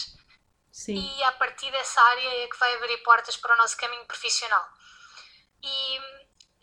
Sim. 0.72 0.96
e 0.96 1.24
a 1.24 1.32
partir 1.34 1.72
dessa 1.72 2.02
área 2.02 2.44
é 2.44 2.48
que 2.48 2.58
vai 2.58 2.76
abrir 2.76 2.98
portas 3.00 3.36
para 3.38 3.54
o 3.54 3.58
nosso 3.58 3.76
caminho 3.78 4.06
profissional. 4.06 4.68
E 5.64 6.00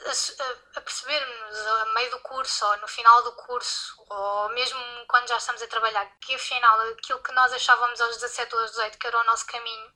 a, 0.06 0.78
a 0.78 0.80
percebermos 0.80 1.58
a 1.58 1.86
meio 1.94 2.10
do 2.10 2.20
curso 2.20 2.66
ou 2.66 2.76
no 2.78 2.88
final 2.88 3.22
do 3.22 3.32
curso 3.32 4.04
ou 4.08 4.48
mesmo 4.50 4.80
quando 5.08 5.28
já 5.28 5.36
estamos 5.36 5.62
a 5.62 5.66
trabalhar 5.66 6.04
que 6.20 6.34
afinal 6.34 6.80
aquilo 6.90 7.22
que 7.22 7.32
nós 7.32 7.52
achávamos 7.52 8.00
aos 8.00 8.16
17 8.18 8.54
ou 8.54 8.60
aos 8.60 8.70
18 8.72 8.98
que 8.98 9.06
era 9.06 9.18
o 9.18 9.24
nosso 9.24 9.46
caminho 9.46 9.92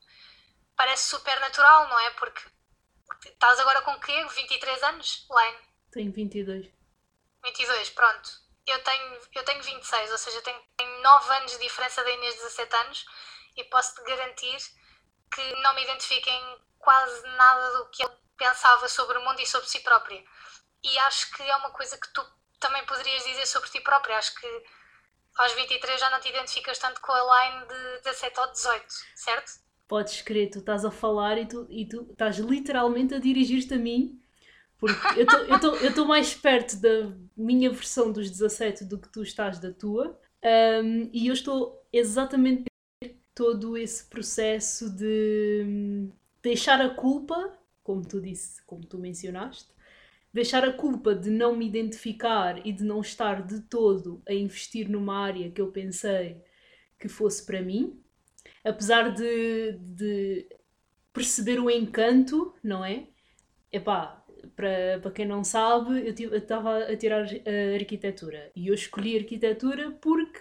parece 0.79 1.09
super 1.09 1.37
natural, 1.41 1.89
não 1.89 1.99
é? 1.99 2.09
Porque 2.11 2.41
estás 3.25 3.59
agora 3.59 3.81
com 3.81 3.91
o 3.91 3.99
quê? 3.99 4.23
23 4.23 4.83
anos, 4.83 5.27
Lane? 5.29 5.57
Tenho 5.91 6.09
22. 6.13 6.71
22, 7.43 7.89
pronto. 7.89 8.29
Eu 8.65 8.81
tenho, 8.81 9.19
eu 9.35 9.43
tenho 9.43 9.61
26, 9.61 10.09
ou 10.09 10.17
seja, 10.17 10.41
tenho, 10.41 10.61
tenho 10.77 11.01
9 11.01 11.33
anos 11.33 11.51
de 11.51 11.57
diferença 11.57 12.01
da 12.01 12.09
Inês 12.09 12.33
de 12.33 12.43
17 12.43 12.75
anos 12.77 13.05
e 13.57 13.63
posso-te 13.65 14.01
garantir 14.05 14.57
que 15.33 15.55
não 15.61 15.75
me 15.75 15.83
identifiquem 15.83 16.61
quase 16.77 17.27
nada 17.27 17.77
do 17.77 17.89
que 17.89 18.05
eu 18.05 18.09
pensava 18.37 18.87
sobre 18.87 19.17
o 19.17 19.21
mundo 19.21 19.41
e 19.41 19.45
sobre 19.45 19.67
si 19.67 19.81
própria. 19.81 20.23
E 20.81 20.99
acho 20.99 21.29
que 21.33 21.43
é 21.43 21.55
uma 21.57 21.71
coisa 21.71 21.97
que 21.97 22.07
tu 22.13 22.25
também 22.57 22.85
poderias 22.85 23.25
dizer 23.25 23.45
sobre 23.47 23.69
ti 23.69 23.81
própria. 23.81 24.17
Acho 24.17 24.33
que 24.33 24.65
aos 25.39 25.51
23 25.51 25.99
já 25.99 26.09
não 26.09 26.21
te 26.21 26.29
identificas 26.29 26.79
tanto 26.79 27.01
com 27.01 27.11
a 27.11 27.49
line 27.49 27.67
de 27.67 28.03
17 28.03 28.39
ou 28.39 28.47
18, 28.47 28.85
certo? 29.15 29.68
Podes 29.89 30.21
crer, 30.21 30.51
tu 30.51 30.59
estás 30.59 30.85
a 30.85 30.91
falar 30.91 31.37
e 31.39 31.47
tu, 31.47 31.65
e 31.67 31.85
tu 31.85 32.07
estás 32.11 32.37
literalmente 32.37 33.15
a 33.15 33.19
dirigir-te 33.19 33.73
a 33.73 33.77
mim, 33.77 34.21
porque 34.77 35.19
eu 35.81 35.89
estou 35.89 36.05
mais 36.05 36.33
perto 36.35 36.77
da 36.77 37.11
minha 37.35 37.69
versão 37.71 38.11
dos 38.11 38.29
17 38.29 38.85
do 38.85 38.99
que 38.99 39.09
tu 39.09 39.23
estás 39.23 39.59
da 39.59 39.73
tua, 39.73 40.17
um, 40.83 41.09
e 41.11 41.27
eu 41.27 41.33
estou 41.33 41.83
exatamente 41.91 42.65
todo 43.33 43.75
esse 43.75 44.05
processo 44.05 44.89
de 44.91 45.63
hum, 45.65 46.11
deixar 46.41 46.79
a 46.79 46.89
culpa, 46.89 47.57
como 47.83 48.05
tu 48.05 48.21
disse, 48.21 48.61
como 48.65 48.85
tu 48.85 48.99
mencionaste, 48.99 49.73
deixar 50.31 50.63
a 50.63 50.71
culpa 50.71 51.15
de 51.15 51.31
não 51.31 51.55
me 51.55 51.65
identificar 51.65 52.65
e 52.65 52.71
de 52.71 52.83
não 52.83 53.01
estar 53.01 53.41
de 53.41 53.61
todo 53.61 54.21
a 54.27 54.33
investir 54.33 54.87
numa 54.87 55.17
área 55.17 55.49
que 55.49 55.59
eu 55.59 55.71
pensei 55.71 56.37
que 56.99 57.07
fosse 57.07 57.43
para 57.43 57.61
mim, 57.61 57.99
apesar 58.69 59.09
de, 59.13 59.73
de 59.79 60.47
perceber 61.11 61.59
o 61.59 61.69
encanto, 61.69 62.53
não 62.63 62.83
é? 62.85 63.07
Epá, 63.71 64.23
para, 64.55 64.99
para 65.01 65.11
quem 65.11 65.25
não 65.25 65.43
sabe, 65.43 66.13
eu 66.19 66.35
estava 66.35 66.79
a 66.79 66.95
tirar 66.95 67.25
a 67.25 67.75
arquitetura 67.75 68.51
e 68.55 68.67
eu 68.67 68.73
escolhi 68.73 69.17
arquitetura 69.17 69.91
porque 70.01 70.39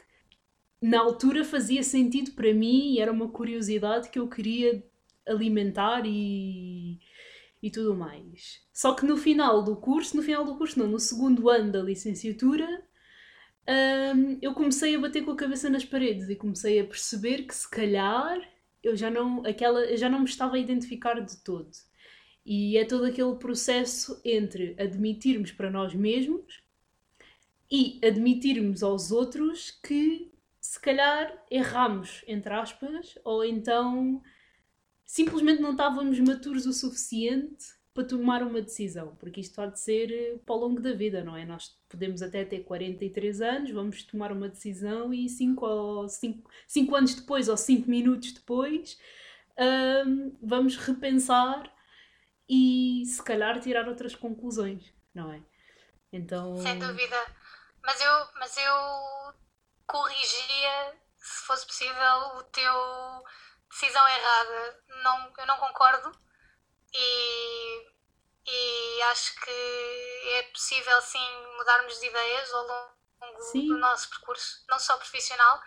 na 0.80 1.00
altura 1.00 1.44
fazia 1.44 1.82
sentido 1.82 2.32
para 2.32 2.52
mim 2.54 2.92
e 2.92 3.00
era 3.00 3.12
uma 3.12 3.28
curiosidade 3.28 4.10
que 4.10 4.18
eu 4.18 4.28
queria 4.28 4.82
alimentar 5.26 6.02
e, 6.06 6.98
e 7.62 7.70
tudo 7.70 7.94
mais. 7.94 8.60
Só 8.72 8.94
que 8.94 9.04
no 9.04 9.16
final 9.16 9.62
do 9.62 9.76
curso, 9.76 10.16
no 10.16 10.22
final 10.22 10.44
do 10.44 10.56
curso 10.56 10.78
não, 10.78 10.86
no 10.86 11.00
segundo 11.00 11.48
ano 11.48 11.72
da 11.72 11.82
licenciatura, 11.82 12.84
um, 13.68 14.38
eu 14.40 14.54
comecei 14.54 14.96
a 14.96 14.98
bater 14.98 15.24
com 15.24 15.32
a 15.32 15.36
cabeça 15.36 15.68
nas 15.68 15.84
paredes 15.84 16.28
e 16.28 16.36
comecei 16.36 16.80
a 16.80 16.84
perceber 16.84 17.42
que 17.42 17.54
se 17.54 17.68
calhar 17.70 18.40
eu 18.82 18.96
já 18.96 19.10
não, 19.10 19.44
aquela, 19.44 19.84
eu 19.84 19.96
já 19.96 20.08
não 20.08 20.20
me 20.20 20.24
estava 20.24 20.56
a 20.56 20.58
identificar 20.58 21.20
de 21.20 21.36
todo. 21.38 21.70
E 22.46 22.78
é 22.78 22.84
todo 22.84 23.04
aquele 23.04 23.34
processo 23.36 24.20
entre 24.24 24.74
admitirmos 24.78 25.52
para 25.52 25.70
nós 25.70 25.94
mesmos 25.94 26.62
e 27.70 28.00
admitirmos 28.02 28.82
aos 28.82 29.12
outros 29.12 29.70
que 29.70 30.32
se 30.60 30.80
calhar 30.80 31.44
erramos, 31.50 32.24
entre 32.26 32.52
aspas, 32.54 33.18
ou 33.22 33.44
então 33.44 34.22
simplesmente 35.04 35.60
não 35.60 35.72
estávamos 35.72 36.18
maturos 36.20 36.66
o 36.66 36.72
suficiente 36.72 37.77
para 37.98 38.06
tomar 38.06 38.44
uma 38.44 38.62
decisão, 38.62 39.16
porque 39.16 39.40
isto 39.40 39.56
pode 39.56 39.80
ser 39.80 40.12
eh, 40.12 40.38
para 40.46 40.54
o 40.54 40.58
longo 40.58 40.80
da 40.80 40.92
vida, 40.92 41.24
não 41.24 41.36
é? 41.36 41.44
Nós 41.44 41.76
podemos 41.88 42.22
até 42.22 42.44
ter 42.44 42.60
43 42.60 43.40
anos, 43.40 43.72
vamos 43.72 44.04
tomar 44.04 44.30
uma 44.30 44.48
decisão 44.48 45.12
e 45.12 45.28
5 45.28 45.66
ou 45.66 46.08
5, 46.08 46.48
5 46.68 46.94
anos 46.94 47.14
depois 47.16 47.48
ou 47.48 47.56
5 47.56 47.90
minutos 47.90 48.30
depois 48.30 48.96
um, 50.06 50.38
vamos 50.40 50.76
repensar 50.76 51.68
e 52.48 53.02
se 53.04 53.20
calhar 53.20 53.58
tirar 53.58 53.88
outras 53.88 54.14
conclusões, 54.14 54.94
não 55.12 55.32
é? 55.32 55.42
Então... 56.12 56.56
Sem 56.58 56.78
dúvida. 56.78 57.16
Mas 57.82 58.00
eu, 58.00 58.28
mas 58.38 58.56
eu 58.58 59.34
corrigia, 59.88 60.94
se 61.16 61.46
fosse 61.48 61.66
possível, 61.66 62.36
o 62.36 62.44
teu 62.44 63.24
decisão 63.68 64.08
errada. 64.08 64.84
Não, 65.02 65.32
eu 65.36 65.46
não 65.46 65.56
concordo 65.56 66.27
e, 66.92 67.86
e 68.46 69.02
acho 69.02 69.34
que 69.40 70.28
é 70.34 70.42
possível 70.44 71.00
sim 71.02 71.46
mudarmos 71.56 71.98
de 72.00 72.06
ideias 72.06 72.52
ao 72.52 72.66
longo 72.66 73.42
sim. 73.50 73.68
do 73.68 73.78
nosso 73.78 74.08
percurso, 74.10 74.64
não 74.68 74.78
só 74.78 74.96
profissional, 74.96 75.60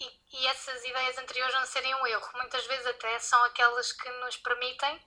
e, 0.00 0.20
e, 0.32 0.46
essas 0.46 0.84
ideias 0.84 1.18
anteriores 1.18 1.54
não 1.54 1.66
serem 1.66 1.94
um 1.96 2.06
erro. 2.06 2.28
Muitas 2.34 2.64
vezes 2.66 2.86
até 2.86 3.18
são 3.18 3.42
aquelas 3.44 3.90
que 3.92 4.08
nos 4.20 4.36
permitem 4.36 5.00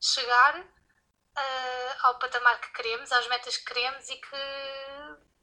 chegar 0.00 0.60
uh, 0.60 1.96
ao 2.02 2.18
patamar 2.18 2.58
que 2.60 2.72
queremos, 2.72 3.12
às 3.12 3.26
metas 3.28 3.58
que 3.58 3.64
queremos 3.66 4.08
e 4.08 4.16
que 4.16 4.36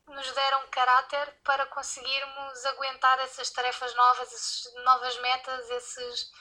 nos 0.07 0.31
deram 0.31 0.67
caráter 0.69 1.35
para 1.43 1.65
conseguirmos 1.67 2.65
aguentar 2.65 3.19
essas 3.19 3.49
tarefas 3.51 3.93
novas, 3.95 4.33
essas 4.33 4.73
novas 4.83 5.17
metas, 5.19 5.69
esses 5.69 6.31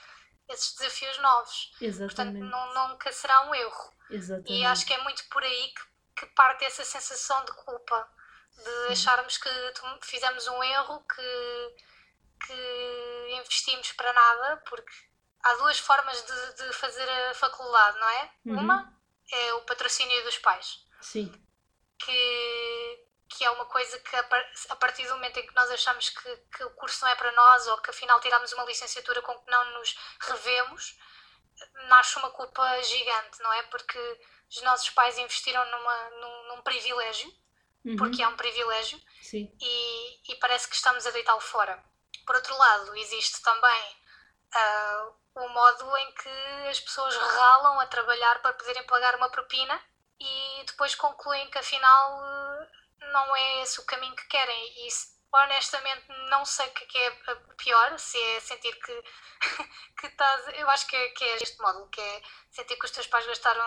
esses 0.49 0.75
desafios 0.75 1.17
novos. 1.19 1.71
Exatamente. 1.81 2.39
Portanto, 2.39 2.73
não, 2.73 2.89
nunca 2.89 3.11
será 3.11 3.49
um 3.49 3.55
erro. 3.55 3.93
Exatamente. 4.09 4.53
E 4.53 4.65
acho 4.65 4.85
que 4.85 4.93
é 4.93 5.03
muito 5.03 5.23
por 5.29 5.43
aí 5.43 5.73
que, 5.73 6.25
que 6.25 6.25
parte 6.33 6.65
essa 6.65 6.83
sensação 6.83 7.43
de 7.45 7.51
culpa, 7.53 8.07
de 8.57 8.63
Sim. 8.63 8.93
acharmos 8.93 9.37
que 9.37 9.49
fizemos 10.01 10.47
um 10.47 10.63
erro, 10.63 11.03
que, 11.03 11.75
que 12.45 13.35
investimos 13.37 13.91
para 13.93 14.13
nada, 14.13 14.57
porque 14.67 14.93
há 15.43 15.53
duas 15.55 15.79
formas 15.79 16.23
de, 16.23 16.63
de 16.63 16.73
fazer 16.73 17.09
a 17.09 17.33
faculdade, 17.33 17.99
não 17.99 18.09
é? 18.09 18.31
Uhum. 18.45 18.59
Uma 18.59 18.95
é 19.31 19.53
o 19.55 19.61
patrocínio 19.61 20.23
dos 20.23 20.37
pais. 20.37 20.85
Sim. 21.01 21.31
que, 21.99 23.04
que 23.35 23.43
é 23.43 23.49
uma 23.49 23.65
coisa 23.65 23.99
que 23.99 24.15
a 24.15 24.75
partir 24.77 25.05
do 25.07 25.15
momento 25.15 25.37
em 25.37 25.45
que 25.45 25.55
nós 25.55 25.69
achamos 25.69 26.09
que, 26.09 26.37
que 26.55 26.63
o 26.63 26.69
curso 26.71 27.03
não 27.03 27.11
é 27.11 27.15
para 27.15 27.31
nós 27.33 27.67
ou 27.67 27.77
que 27.79 27.89
afinal 27.89 28.19
tiramos 28.21 28.51
uma 28.53 28.63
licenciatura 28.63 29.21
com 29.21 29.37
que 29.37 29.51
não 29.51 29.73
nos 29.73 29.95
revemos, 30.21 30.97
nasce 31.89 32.17
uma 32.17 32.31
culpa 32.31 32.81
gigante, 32.83 33.41
não 33.41 33.51
é? 33.53 33.63
Porque 33.63 33.99
os 34.49 34.61
nossos 34.61 34.89
pais 34.91 35.17
investiram 35.17 35.63
numa, 35.69 36.09
num, 36.11 36.47
num 36.49 36.61
privilégio, 36.61 37.29
uhum. 37.83 37.95
porque 37.97 38.21
é 38.23 38.27
um 38.27 38.37
privilégio, 38.37 38.99
e, 39.33 40.31
e, 40.31 40.35
parece 40.35 40.67
que 40.69 40.75
estamos 40.75 41.05
a 41.05 41.11
deitá-lo 41.11 41.41
fora. 41.41 41.83
Por 42.25 42.35
outro 42.35 42.57
lado, 42.57 42.95
existe 42.95 43.41
também 43.41 43.95
uh, 44.55 45.15
o 45.35 45.49
modo 45.49 45.97
em 45.97 46.11
que 46.13 46.69
as 46.69 46.79
pessoas 46.79 47.15
ralam 47.15 47.79
a 47.81 47.87
trabalhar 47.87 48.41
para 48.41 48.53
poderem 48.53 48.85
pagar 48.85 49.15
uma 49.15 49.29
propina 49.29 49.79
e 50.19 50.63
depois 50.65 50.95
concluem 50.95 51.49
que 51.49 51.57
afinal 51.57 52.21
não 53.15 53.35
é 53.35 53.61
esse 53.61 53.79
o 53.79 53.85
caminho 53.85 54.15
que 54.15 54.27
querem. 54.27 54.85
E 54.85 54.89
honestamente 55.31 56.05
não 56.29 56.45
sei 56.45 56.67
o 56.67 56.73
que 56.73 56.97
é, 56.97 57.07
é 57.07 57.35
pior, 57.57 57.97
se 57.97 58.21
é 58.21 58.39
sentir 58.39 58.73
que, 58.79 59.03
que 59.99 60.07
estás. 60.07 60.47
Eu 60.53 60.69
acho 60.69 60.85
que 60.87 60.95
é, 60.95 61.09
que 61.09 61.23
é 61.23 61.35
este 61.37 61.59
modo, 61.61 61.89
que 61.89 62.01
é 62.01 62.21
sentir 62.51 62.77
que 62.77 62.85
os 62.85 62.91
teus 62.91 63.07
pais 63.07 63.25
gastaram 63.25 63.63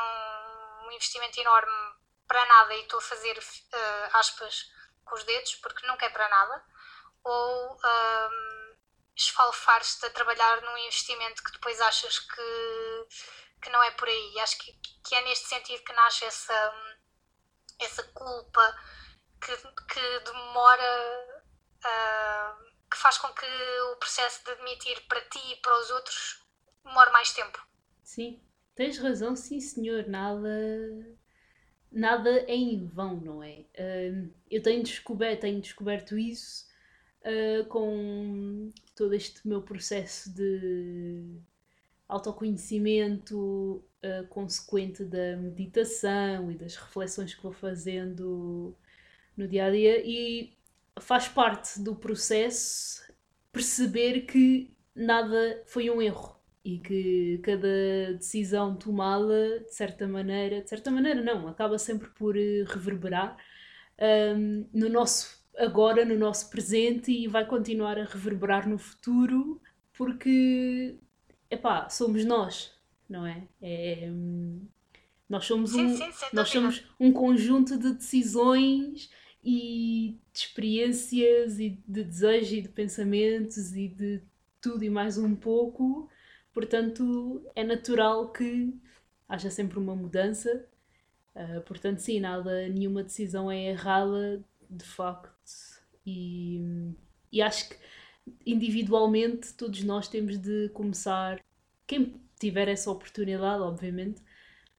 um 0.86 0.92
investimento 0.92 1.40
enorme 1.40 1.96
para 2.26 2.44
nada 2.44 2.74
e 2.74 2.82
estou 2.82 2.98
a 2.98 3.02
fazer 3.02 3.38
uh, 3.38 4.16
aspas 4.16 4.70
com 5.04 5.14
os 5.14 5.24
dedos 5.24 5.54
porque 5.56 5.86
nunca 5.86 6.04
é 6.04 6.10
para 6.10 6.28
nada, 6.28 6.64
ou 7.24 7.72
um, 7.72 7.78
ehm, 7.86 8.76
esfalfar-te 9.16 10.04
a 10.04 10.10
trabalhar 10.10 10.60
num 10.60 10.76
investimento 10.78 11.42
que 11.42 11.52
depois 11.52 11.80
achas 11.80 12.18
que, 12.18 13.08
que 13.62 13.70
não 13.70 13.82
é 13.82 13.90
por 13.92 14.08
aí. 14.08 14.40
Acho 14.40 14.58
que, 14.58 14.72
que 15.06 15.14
é 15.14 15.22
neste 15.22 15.46
sentido 15.46 15.82
que 15.82 15.92
nasce 15.94 16.26
essa, 16.26 16.74
essa 17.80 18.02
culpa 18.12 18.74
que, 19.40 19.56
que 19.56 20.20
demora, 20.24 21.42
uh, 21.84 22.64
que 22.90 22.96
faz 22.96 23.18
com 23.18 23.28
que 23.28 23.46
o 23.92 23.96
processo 23.96 24.44
de 24.44 24.50
admitir 24.52 25.00
para 25.08 25.20
ti 25.22 25.40
e 25.52 25.56
para 25.56 25.78
os 25.80 25.90
outros 25.90 26.44
demore 26.84 27.10
mais 27.12 27.32
tempo. 27.32 27.66
Sim, 28.02 28.40
tens 28.74 28.98
razão, 28.98 29.36
sim 29.36 29.60
senhor, 29.60 30.06
nada, 30.08 30.48
nada 31.90 32.30
é 32.30 32.54
em 32.54 32.86
vão, 32.86 33.16
não 33.20 33.42
é? 33.42 33.64
Uh, 33.78 34.32
eu 34.50 34.62
tenho 34.62 34.82
descoberto, 34.82 35.40
tenho 35.42 35.60
descoberto 35.60 36.16
isso 36.16 36.66
uh, 37.22 37.64
com 37.66 38.70
todo 38.94 39.14
este 39.14 39.46
meu 39.46 39.62
processo 39.62 40.32
de 40.32 41.40
autoconhecimento 42.08 43.84
uh, 44.02 44.26
consequente 44.28 45.04
da 45.04 45.36
meditação 45.36 46.50
e 46.50 46.56
das 46.56 46.74
reflexões 46.74 47.34
que 47.34 47.42
vou 47.42 47.52
fazendo 47.52 48.74
no 49.38 49.46
dia 49.46 49.66
a 49.66 49.70
dia 49.70 50.02
e 50.04 50.52
faz 51.00 51.28
parte 51.28 51.80
do 51.80 51.94
processo 51.94 53.00
perceber 53.52 54.22
que 54.22 54.76
nada 54.94 55.62
foi 55.64 55.88
um 55.88 56.02
erro 56.02 56.36
e 56.64 56.78
que 56.78 57.40
cada 57.42 58.14
decisão 58.14 58.74
tomada 58.74 59.60
de 59.60 59.72
certa 59.72 60.06
maneira, 60.08 60.60
de 60.60 60.68
certa 60.68 60.90
maneira 60.90 61.22
não, 61.22 61.46
acaba 61.46 61.78
sempre 61.78 62.08
por 62.10 62.36
eh, 62.36 62.64
reverberar 62.66 63.36
um, 64.36 64.66
no 64.74 64.88
nosso 64.88 65.38
agora, 65.56 66.04
no 66.04 66.16
nosso 66.16 66.50
presente 66.50 67.10
e 67.10 67.26
vai 67.26 67.46
continuar 67.46 67.98
a 67.98 68.04
reverberar 68.04 68.68
no 68.68 68.76
futuro 68.76 69.60
porque 69.92 70.96
epá, 71.50 71.88
somos 71.88 72.24
nós, 72.24 72.72
não 73.08 73.26
é? 73.26 73.42
é 73.62 74.08
hum, 74.10 74.66
nós 75.28 75.44
somos, 75.44 75.70
sim, 75.70 75.86
um, 75.86 75.96
sim, 75.96 76.26
nós 76.32 76.48
somos 76.48 76.84
um 76.98 77.12
conjunto 77.12 77.78
de 77.78 77.92
decisões 77.92 79.10
e 79.42 80.18
de 80.32 80.38
experiências 80.38 81.58
e 81.58 81.70
de 81.86 82.04
desejos 82.04 82.52
e 82.52 82.62
de 82.62 82.68
pensamentos 82.68 83.74
e 83.74 83.88
de 83.88 84.22
tudo 84.60 84.84
e 84.84 84.90
mais 84.90 85.18
um 85.18 85.34
pouco. 85.34 86.08
Portanto, 86.52 87.42
é 87.54 87.62
natural 87.64 88.32
que 88.32 88.74
haja 89.28 89.50
sempre 89.50 89.78
uma 89.78 89.94
mudança. 89.94 90.66
Uh, 91.34 91.60
portanto, 91.62 92.00
sim, 92.00 92.18
nada, 92.20 92.68
nenhuma 92.68 93.02
decisão 93.02 93.50
é 93.50 93.70
errada 93.70 94.42
de 94.68 94.84
facto. 94.84 95.32
E, 96.04 96.60
e 97.30 97.40
acho 97.40 97.68
que 97.68 97.76
individualmente 98.44 99.54
todos 99.54 99.82
nós 99.84 100.08
temos 100.08 100.38
de 100.38 100.68
começar. 100.70 101.40
Quem 101.86 102.20
tiver 102.38 102.68
essa 102.68 102.90
oportunidade, 102.90 103.62
obviamente, 103.62 104.22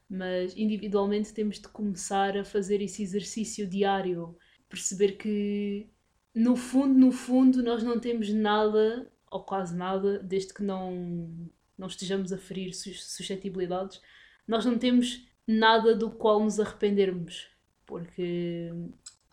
mas 0.10 0.56
individualmente 0.58 1.34
temos 1.34 1.60
de 1.60 1.68
começar 1.68 2.38
a 2.38 2.44
fazer 2.44 2.82
esse 2.82 3.04
exercício 3.04 3.68
diário 3.68 4.38
perceber 4.70 5.14
que 5.14 5.90
no 6.34 6.56
fundo, 6.56 6.94
no 6.98 7.12
fundo, 7.12 7.64
nós 7.64 7.84
não 7.84 8.00
temos 8.00 8.30
nada, 8.30 9.12
ou 9.30 9.44
quase 9.44 9.76
nada, 9.76 10.20
desde 10.20 10.54
que 10.54 10.64
não, 10.64 11.50
não 11.78 11.88
estejamos 11.88 12.32
a 12.32 12.38
ferir 12.38 12.74
suscetibilidades, 12.74 14.02
nós 14.48 14.66
não 14.66 14.78
temos 14.78 15.28
nada 15.48 15.96
do 15.96 16.12
qual 16.12 16.40
nos 16.40 16.60
arrependermos. 16.60 17.48
Porque. 17.86 18.70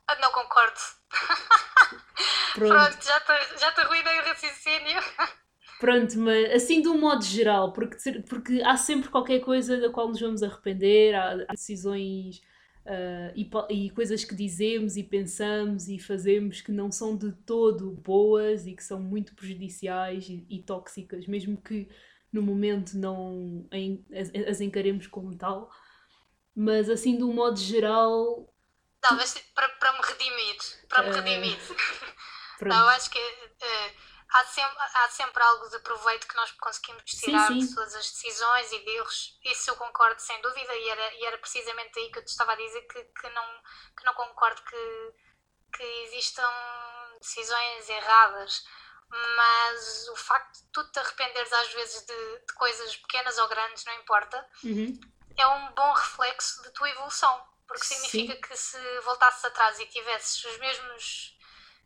Ah, 0.09 0.16
não 0.18 0.33
concordo. 0.33 0.81
Pronto, 2.55 2.72
Pronto 2.72 3.05
já 3.05 3.20
te, 3.20 3.61
já 3.61 3.72
te 3.72 3.81
arruinei 3.83 4.18
o 4.18 4.25
raciocínio. 4.25 5.03
Pronto, 5.79 6.18
mas 6.18 6.55
assim 6.55 6.81
de 6.81 6.88
um 6.88 6.99
modo 6.99 7.22
geral, 7.22 7.72
porque, 7.75 8.22
porque 8.22 8.62
há 8.62 8.79
sempre 8.79 9.11
qualquer 9.11 9.40
coisa 9.40 9.79
da 9.79 9.90
qual 9.90 10.09
nos 10.09 10.18
vamos 10.18 10.42
arrepender, 10.42 11.14
há, 11.14 11.33
há 11.49 11.53
decisões 11.53 12.40
Uh, 12.87 13.33
e, 13.35 13.51
e, 13.87 13.90
coisas 13.90 14.25
que 14.25 14.33
dizemos 14.33 14.96
e 14.96 15.03
pensamos 15.03 15.88
e 15.88 15.99
fazemos 15.99 16.61
que 16.61 16.70
não 16.70 16.92
são 16.92 17.16
de 17.16 17.33
todo 17.33 17.90
boas 17.90 18.64
e 18.64 18.77
que 18.77 18.85
são 18.85 19.01
muito 19.01 19.35
prejudiciais 19.35 20.29
e, 20.29 20.46
e 20.49 20.62
tóxicas, 20.62 21.27
mesmo 21.27 21.61
que 21.61 21.88
no 22.33 22.40
momento 22.42 22.96
não 22.96 23.66
em, 23.72 24.07
as, 24.12 24.31
as, 24.49 24.61
encaremos 24.61 25.09
como 25.09 25.37
tal. 25.37 25.68
Mas 26.55 26.88
assim, 26.88 27.16
de 27.16 27.25
um 27.25 27.33
modo 27.33 27.59
geral. 27.59 28.55
Talvez 29.01 29.35
para, 29.53 29.68
para 29.68 29.92
me 29.92 29.99
redimir. 30.07 30.57
Para 30.88 31.03
me 31.03 31.11
ah, 31.11 31.20
redimir. 31.20 31.59
Uh, 32.62 32.68
não, 32.68 32.88
acho 32.90 33.11
que. 33.11 33.18
Uh, 33.18 34.06
há 34.32 34.44
sempre, 34.44 34.76
há 34.78 35.08
sempre 35.10 35.42
algo 35.42 35.68
de 35.68 35.78
proveito 35.80 36.26
que 36.26 36.36
nós 36.36 36.50
conseguimos 36.52 37.04
tirar 37.04 37.48
sim, 37.48 37.60
sim. 37.60 37.66
de 37.66 37.74
todas 37.74 37.94
as 37.94 38.10
decisões 38.10 38.72
e 38.72 38.84
de 38.84 38.90
erros. 38.90 39.38
Isso 39.44 39.70
eu 39.70 39.76
concordo 39.76 40.20
sem 40.20 40.40
dúvida, 40.42 40.74
e 40.74 40.88
era, 40.88 41.14
e 41.14 41.24
era 41.24 41.38
precisamente 41.38 41.98
aí 41.98 42.10
que 42.10 42.18
eu 42.18 42.24
te 42.24 42.28
estava 42.28 42.52
a 42.52 42.56
dizer 42.56 42.82
que, 42.82 43.04
que, 43.04 43.28
não, 43.30 43.62
que 43.96 44.04
não 44.04 44.14
concordo 44.14 44.62
que, 44.62 45.14
que 45.76 45.84
existam 46.04 46.50
decisões 47.20 47.88
erradas. 47.88 48.64
Mas 49.08 50.08
o 50.08 50.16
facto 50.16 50.56
de 50.56 50.72
tu 50.72 50.84
te 50.90 50.98
arrependeres 50.98 51.52
às 51.52 51.72
vezes 51.72 52.04
de, 52.04 52.38
de 52.40 52.52
coisas 52.54 52.96
pequenas 52.96 53.38
ou 53.38 53.46
grandes, 53.46 53.84
não 53.84 53.94
importa, 53.94 54.44
uhum. 54.64 54.98
é 55.38 55.46
um 55.46 55.72
bom 55.74 55.92
reflexo 55.92 56.62
de 56.62 56.70
tua 56.72 56.90
evolução. 56.90 57.46
Porque 57.68 57.84
significa 57.84 58.34
sim. 58.34 58.40
que 58.40 58.56
se 58.56 59.00
voltasses 59.00 59.44
atrás 59.44 59.78
e 59.80 59.86
tivesses 59.86 60.44
os 60.44 60.58
mesmos 60.58 61.36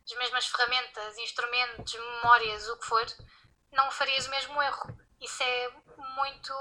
as 0.05 0.17
mesmas 0.17 0.47
ferramentas, 0.47 1.17
instrumentos, 1.17 1.93
memórias, 1.93 2.67
o 2.69 2.77
que 2.79 2.85
for, 2.85 3.05
não 3.71 3.91
farias 3.91 4.27
o 4.27 4.31
mesmo 4.31 4.61
erro. 4.61 4.97
Isso 5.21 5.43
é 5.43 5.69
muito 6.15 6.53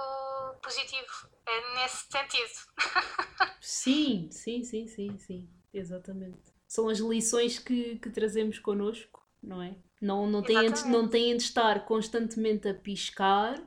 positivo, 0.63 1.29
é 1.47 1.75
nesse 1.75 2.07
sentido. 2.11 2.51
sim, 3.61 4.29
sim, 4.31 4.63
sim, 4.63 4.87
sim, 4.87 5.19
sim, 5.19 5.51
exatamente. 5.73 6.53
São 6.69 6.89
as 6.89 6.99
lições 6.99 7.59
que, 7.59 7.99
que 7.99 8.11
trazemos 8.11 8.59
connosco, 8.59 9.27
não 9.43 9.63
é? 9.63 9.75
Não, 10.01 10.27
não, 10.27 10.43
têm 10.43 10.71
de, 10.73 10.87
não 10.87 11.09
têm 11.09 11.37
de 11.37 11.43
estar 11.43 11.85
constantemente 11.85 12.69
a 12.69 12.75
piscar, 12.75 13.61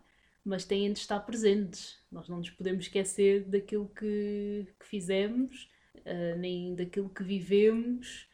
mas 0.46 0.66
têm 0.66 0.94
de 0.94 1.00
estar 1.00 1.20
presentes. 1.22 1.98
Nós 2.12 2.30
não 2.30 2.38
nos 2.38 2.50
podemos 2.52 2.86
esquecer 2.86 3.44
daquilo 3.46 3.90
que, 3.90 4.68
que 4.80 4.86
fizemos, 4.86 5.70
uh, 5.98 6.38
nem 6.38 6.76
daquilo 6.76 7.10
que 7.10 7.24
vivemos 7.24 8.28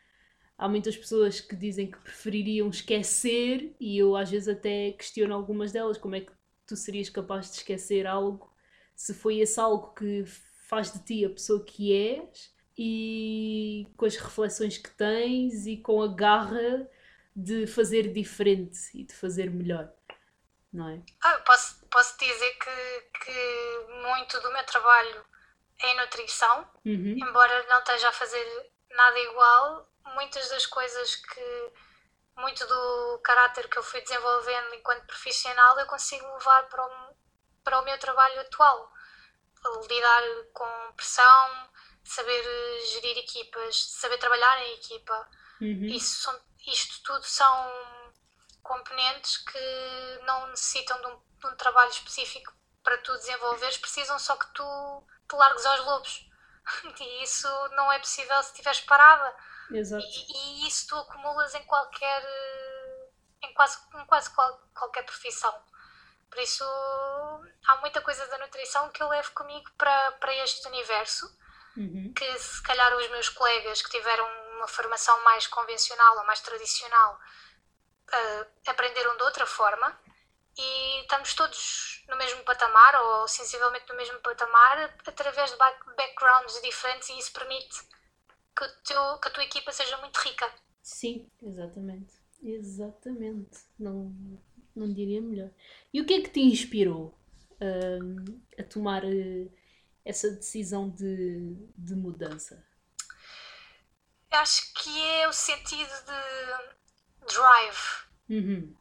há 0.60 0.68
muitas 0.68 0.96
pessoas 0.98 1.40
que 1.40 1.56
dizem 1.56 1.90
que 1.90 1.98
prefeririam 1.98 2.70
esquecer 2.70 3.74
e 3.80 3.98
eu 3.98 4.16
às 4.16 4.30
vezes 4.30 4.50
até 4.50 4.92
questiono 4.92 5.34
algumas 5.34 5.72
delas 5.72 5.98
como 5.98 6.16
é 6.16 6.22
que 6.22 6.32
tu 6.68 6.76
serias 6.76 7.10
capaz 7.10 7.50
de 7.50 7.58
esquecer 7.58 8.06
algo 8.06 8.54
se 8.94 9.14
foi 9.14 9.40
esse 9.40 9.58
algo 9.60 9.94
que 9.94 10.26
faz 10.68 10.92
de 10.92 11.00
ti 11.04 11.26
a 11.26 11.30
pessoa 11.30 11.64
que 11.64 11.94
és 11.94 12.54
e 12.78 13.88
com 13.96 14.06
as 14.06 14.18
reflexões 14.18 14.78
que 14.78 14.90
tens 14.92 15.66
e 15.66 15.78
com 15.78 16.02
a 16.02 16.08
garra 16.08 16.88
de 17.36 17.66
fazer 17.66 18.12
diferente 18.14 18.78
e 18.94 19.04
de 19.04 19.14
fazer 19.14 19.50
melhor, 19.50 19.90
não 20.72 20.90
é? 20.90 21.02
Ah, 21.22 21.42
posso, 21.46 21.86
posso 21.88 22.18
dizer 22.20 22.58
que, 22.58 23.20
que 23.24 24.02
muito 24.04 24.40
do 24.42 24.52
meu 24.52 24.64
trabalho 24.66 25.26
é 25.82 25.92
em 25.92 25.98
nutrição, 25.98 26.70
uhum. 26.86 27.16
embora 27.18 27.66
não 27.70 27.80
esteja 27.80 28.10
a 28.10 28.14
fazer 28.14 28.72
nada 28.92 29.20
igual, 29.20 29.90
muitas 30.14 30.50
das 30.50 30.66
coisas 30.66 31.16
que 31.16 31.74
muito 32.38 32.66
do 32.66 33.20
caráter 33.24 33.68
que 33.70 33.78
eu 33.78 33.84
fui 33.84 34.02
desenvolvendo 34.02 34.74
enquanto 34.76 35.06
profissional 35.06 35.78
eu 35.80 35.86
consigo 35.88 36.26
levar 36.26 36.70
para 36.70 36.86
o, 36.86 37.16
para 37.64 37.80
o 37.82 37.86
meu 37.86 37.98
trabalho 38.00 38.40
atual 38.42 38.92
lidar 39.90 40.24
com 40.54 40.94
pressão 40.96 41.70
saber 42.04 42.44
gerir 42.92 43.18
equipas, 43.18 43.86
saber 43.92 44.18
trabalhar 44.18 44.64
em 44.64 44.74
equipa. 44.74 45.30
Uhum. 45.62 45.86
Isso 45.86 46.24
são, 46.24 46.40
isto 46.66 47.04
tudo 47.04 47.24
são 47.24 47.72
componentes 48.64 49.38
que 49.38 50.20
não 50.26 50.48
necessitam 50.48 51.00
de 51.02 51.08
um, 51.08 51.20
de 51.40 51.48
um 51.48 51.56
trabalho 51.56 51.92
específico 51.92 52.54
para 52.84 52.98
tu 53.00 53.12
desenvolveres, 53.14 53.78
precisam 53.78 54.18
só 54.18 54.36
que 54.36 54.52
tu 54.54 55.04
te 55.28 55.36
largues 55.36 55.66
aos 55.66 55.86
lobos. 55.86 56.29
E 57.00 57.24
isso 57.24 57.48
não 57.70 57.92
é 57.92 58.00
possível 58.00 58.42
se 58.44 58.50
estiveres 58.52 58.82
parada. 58.82 59.36
Exato. 59.72 60.04
E, 60.06 60.64
e 60.64 60.68
isso 60.68 60.88
tu 60.88 60.96
acumulas 60.96 61.54
em 61.56 61.64
qualquer. 61.66 62.24
eh, 62.24 63.10
em 63.44 63.54
quase, 63.54 63.78
em 63.96 64.06
quase 64.06 64.30
qual- 64.32 64.60
qualquer 64.74 65.04
profissão. 65.04 65.54
Por 66.30 66.40
isso, 66.42 66.64
há 67.66 67.78
muita 67.78 68.02
coisa 68.02 68.26
da 68.28 68.38
nutrição 68.38 68.90
que 68.90 69.02
eu 69.02 69.08
levo 69.08 69.32
comigo 69.32 69.70
para, 69.78 70.12
para 70.14 70.36
este 70.36 70.68
universo, 70.68 71.26
Uhum. 71.78 72.14
que 72.14 72.38
se 72.40 72.62
calhar 72.64 72.94
os 72.98 73.10
meus 73.10 73.30
colegas 73.30 73.82
que 73.82 73.90
tiveram 73.90 74.28
uma 74.58 74.68
formação 74.68 75.24
mais 75.24 75.48
convencional 75.48 76.18
ou 76.18 76.26
mais 76.26 76.42
tradicional 76.42 77.18
eh, 78.12 78.48
aprenderam 78.68 79.16
de 79.18 79.24
outra 79.24 79.46
forma 79.46 79.98
e 80.58 81.02
estamos 81.02 81.34
todos 81.34 82.04
no 82.08 82.18
mesmo 82.18 82.44
patamar 82.44 82.96
ou 83.02 83.28
sensivelmente 83.28 83.88
no 83.90 83.96
mesmo 83.96 84.20
patamar 84.20 84.96
através 85.06 85.52
de 85.52 85.58
back- 85.58 85.96
backgrounds 85.96 86.62
diferentes 86.62 87.10
e 87.10 87.18
isso 87.20 87.32
permite 87.34 87.82
que, 88.58 88.66
o 88.66 88.70
teu, 88.84 89.20
que 89.20 89.28
a 89.30 89.32
tua 89.32 89.44
equipa 89.46 89.72
seja 89.72 89.98
muito 89.98 90.18
rica. 90.18 90.52
Sim, 90.82 91.30
exatamente. 91.42 92.14
Exatamente. 92.42 93.60
Não, 93.78 94.14
não 94.76 94.92
diria 94.94 95.22
melhor. 95.22 95.52
E 95.94 96.02
o 96.02 96.06
que 96.06 96.14
é 96.14 96.22
que 96.22 96.30
te 96.30 96.40
inspirou 96.40 97.14
hum, 97.62 98.40
a 98.58 98.64
tomar 98.64 99.04
eh, 99.06 99.48
essa 100.06 100.32
decisão 100.32 100.90
de, 100.90 101.56
de 101.78 101.96
mudança? 101.96 102.64
Acho 104.32 104.74
que 104.74 105.06
é 105.06 105.28
o 105.28 105.34
sentido 105.34 105.94
de 106.06 107.28
drive. 107.28 108.08
Uhum. 108.30 108.78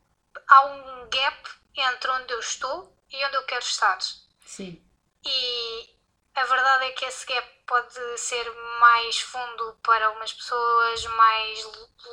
Há 0.48 0.66
um 0.66 1.09
gap 1.11 1.48
entre 1.81 2.11
onde 2.11 2.33
eu 2.33 2.41
estou 2.41 2.97
e 3.11 3.25
onde 3.27 3.37
eu 3.37 3.45
quero 3.45 3.64
estar. 3.64 3.99
Sim. 4.45 4.83
E 5.25 5.99
a 6.35 6.45
verdade 6.45 6.85
é 6.87 6.93
que 6.93 7.05
esse 7.05 7.27
gap 7.27 7.49
pode 7.67 8.19
ser 8.19 8.51
mais 8.81 9.21
fundo 9.21 9.79
para 9.83 10.11
umas 10.11 10.33
pessoas, 10.33 11.05
mais 11.07 11.64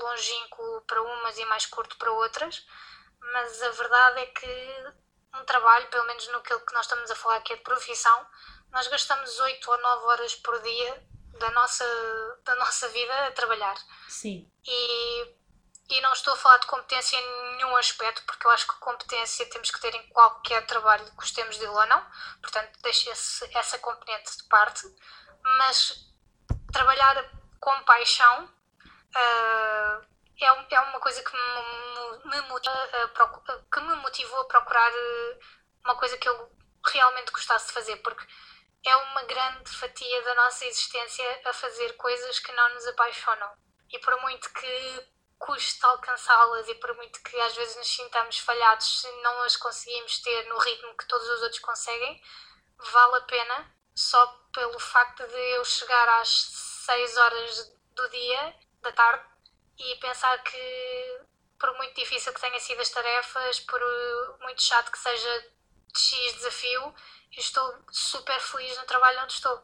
longínquo 0.01 0.81
para 0.87 1.01
umas 1.01 1.37
e 1.37 1.45
mais 1.45 1.65
curto 1.65 1.97
para 1.97 2.11
outras. 2.11 2.65
Mas 3.19 3.61
a 3.61 3.69
verdade 3.69 4.21
é 4.21 4.25
que 4.27 4.93
um 5.33 5.45
trabalho, 5.45 5.87
pelo 5.87 6.05
menos 6.05 6.27
no 6.27 6.41
que 6.41 6.53
nós 6.73 6.85
estamos 6.85 7.09
a 7.11 7.15
falar 7.15 7.41
que 7.41 7.53
é 7.53 7.55
de 7.55 7.63
profissão, 7.63 8.27
nós 8.71 8.87
gastamos 8.87 9.39
8 9.39 9.71
ou 9.71 9.77
9 9.81 10.05
horas 10.05 10.35
por 10.35 10.61
dia 10.61 11.07
da 11.39 11.51
nossa, 11.51 11.85
da 12.43 12.55
nossa 12.55 12.87
vida 12.89 13.27
a 13.27 13.31
trabalhar. 13.31 13.75
Sim. 14.07 14.49
E, 14.65 15.35
e 15.89 16.01
não 16.01 16.13
estou 16.13 16.33
a 16.33 16.37
falar 16.37 16.57
de 16.57 16.67
competência 16.67 17.17
em 17.17 17.55
nenhum 17.55 17.75
aspecto, 17.77 18.23
porque 18.25 18.47
eu 18.47 18.51
acho 18.51 18.67
que 18.67 18.79
competência 18.79 19.49
temos 19.49 19.69
que 19.69 19.79
ter 19.79 19.93
em 19.93 20.07
qualquer 20.09 20.65
trabalho, 20.65 21.11
gostemos 21.15 21.57
dele 21.57 21.69
ou 21.69 21.85
não. 21.85 22.03
Portanto, 22.41 22.79
deixo 22.81 23.09
esse, 23.11 23.57
essa 23.57 23.77
componente 23.79 24.37
de 24.37 24.43
parte. 24.45 24.83
Mas 25.57 26.09
trabalhar 26.73 27.29
com 27.59 27.83
paixão 27.83 28.49
ah, 29.15 30.01
é, 30.41 30.75
é 30.75 30.79
uma 30.81 30.99
coisa 30.99 31.23
que 31.23 31.31
me, 31.33 32.25
me 32.25 32.45
que 33.71 33.79
me 33.79 33.95
motivou 33.95 34.41
a 34.41 34.45
procurar 34.45 34.91
eh, 34.91 35.39
uma 35.83 35.95
coisa 35.95 36.17
que 36.17 36.27
eu 36.27 36.51
realmente 36.85 37.31
gostasse 37.31 37.67
de 37.67 37.73
fazer, 37.73 37.95
porque 37.97 38.25
é 38.85 38.95
uma 38.95 39.23
grande 39.23 39.69
fatia 39.71 40.21
da 40.23 40.35
nossa 40.35 40.65
existência 40.65 41.41
a 41.45 41.53
fazer 41.53 41.93
coisas 41.93 42.39
que 42.39 42.51
não 42.51 42.73
nos 42.73 42.85
apaixonam. 42.87 43.49
E 43.89 43.99
por 43.99 44.19
muito 44.21 44.51
que 44.53 45.14
custe 45.39 45.85
alcançá-las 45.85 46.67
e 46.67 46.75
por 46.75 46.95
muito 46.95 47.21
que 47.23 47.39
às 47.41 47.55
vezes 47.55 47.75
nos 47.75 47.87
sintamos 47.87 48.39
falhados 48.39 49.01
se 49.01 49.11
não 49.21 49.41
as 49.43 49.55
conseguimos 49.57 50.19
ter 50.19 50.45
no 50.47 50.57
ritmo 50.57 50.95
que 50.97 51.07
todos 51.07 51.27
os 51.29 51.41
outros 51.41 51.59
conseguem, 51.61 52.21
vale 52.91 53.17
a 53.17 53.21
pena 53.21 53.75
só 53.95 54.25
pelo 54.53 54.79
facto 54.79 55.25
de 55.27 55.39
eu 55.55 55.63
chegar 55.65 56.07
às 56.21 56.29
6 56.85 57.17
horas 57.17 57.71
do 57.95 58.09
dia, 58.09 58.55
da 58.81 58.91
tarde, 58.91 59.25
e 59.77 59.95
pensar 59.97 60.37
que 60.43 61.21
por 61.59 61.73
muito 61.77 61.95
difícil 61.95 62.33
que 62.33 62.41
tenham 62.41 62.59
sido 62.59 62.81
as 62.81 62.89
tarefas, 62.89 63.59
por 63.61 63.81
uh, 63.81 64.37
muito 64.41 64.61
chato 64.61 64.91
que 64.91 64.99
seja 64.99 65.51
X 65.95 66.35
desafio, 66.35 66.81
eu 66.81 66.93
estou 67.39 67.83
super 67.91 68.39
feliz 68.41 68.77
no 68.77 68.85
trabalho 68.85 69.21
onde 69.23 69.33
estou. 69.33 69.63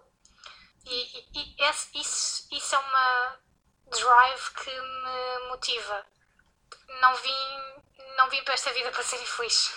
E, 0.85 1.19
e- 1.19 1.55
e 1.57 1.63
esse- 1.65 1.97
isso, 1.99 2.47
isso 2.51 2.75
é 2.75 2.77
uma 2.79 3.40
drive 3.91 4.53
que 4.63 4.71
me 4.71 5.49
motiva. 5.49 6.05
Não 7.01 7.15
vim, 7.15 7.93
não 8.17 8.29
vim 8.29 8.43
para 8.43 8.53
esta 8.53 8.71
vida 8.73 8.91
para 8.91 9.03
ser 9.03 9.21
infeliz. 9.21 9.73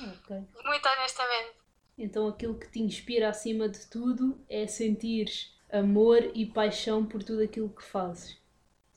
Ok. 0.00 0.36
Muito 0.64 0.88
honestamente. 0.88 1.52
Então 1.98 2.28
aquilo 2.28 2.58
que 2.58 2.68
te 2.68 2.80
inspira 2.80 3.28
acima 3.28 3.68
de 3.68 3.86
tudo 3.86 4.42
é 4.48 4.66
sentir 4.66 5.28
amor 5.70 6.30
e 6.34 6.46
paixão 6.46 7.04
por 7.04 7.22
tudo 7.22 7.42
aquilo 7.42 7.68
que 7.68 7.84
fazes. 7.84 8.38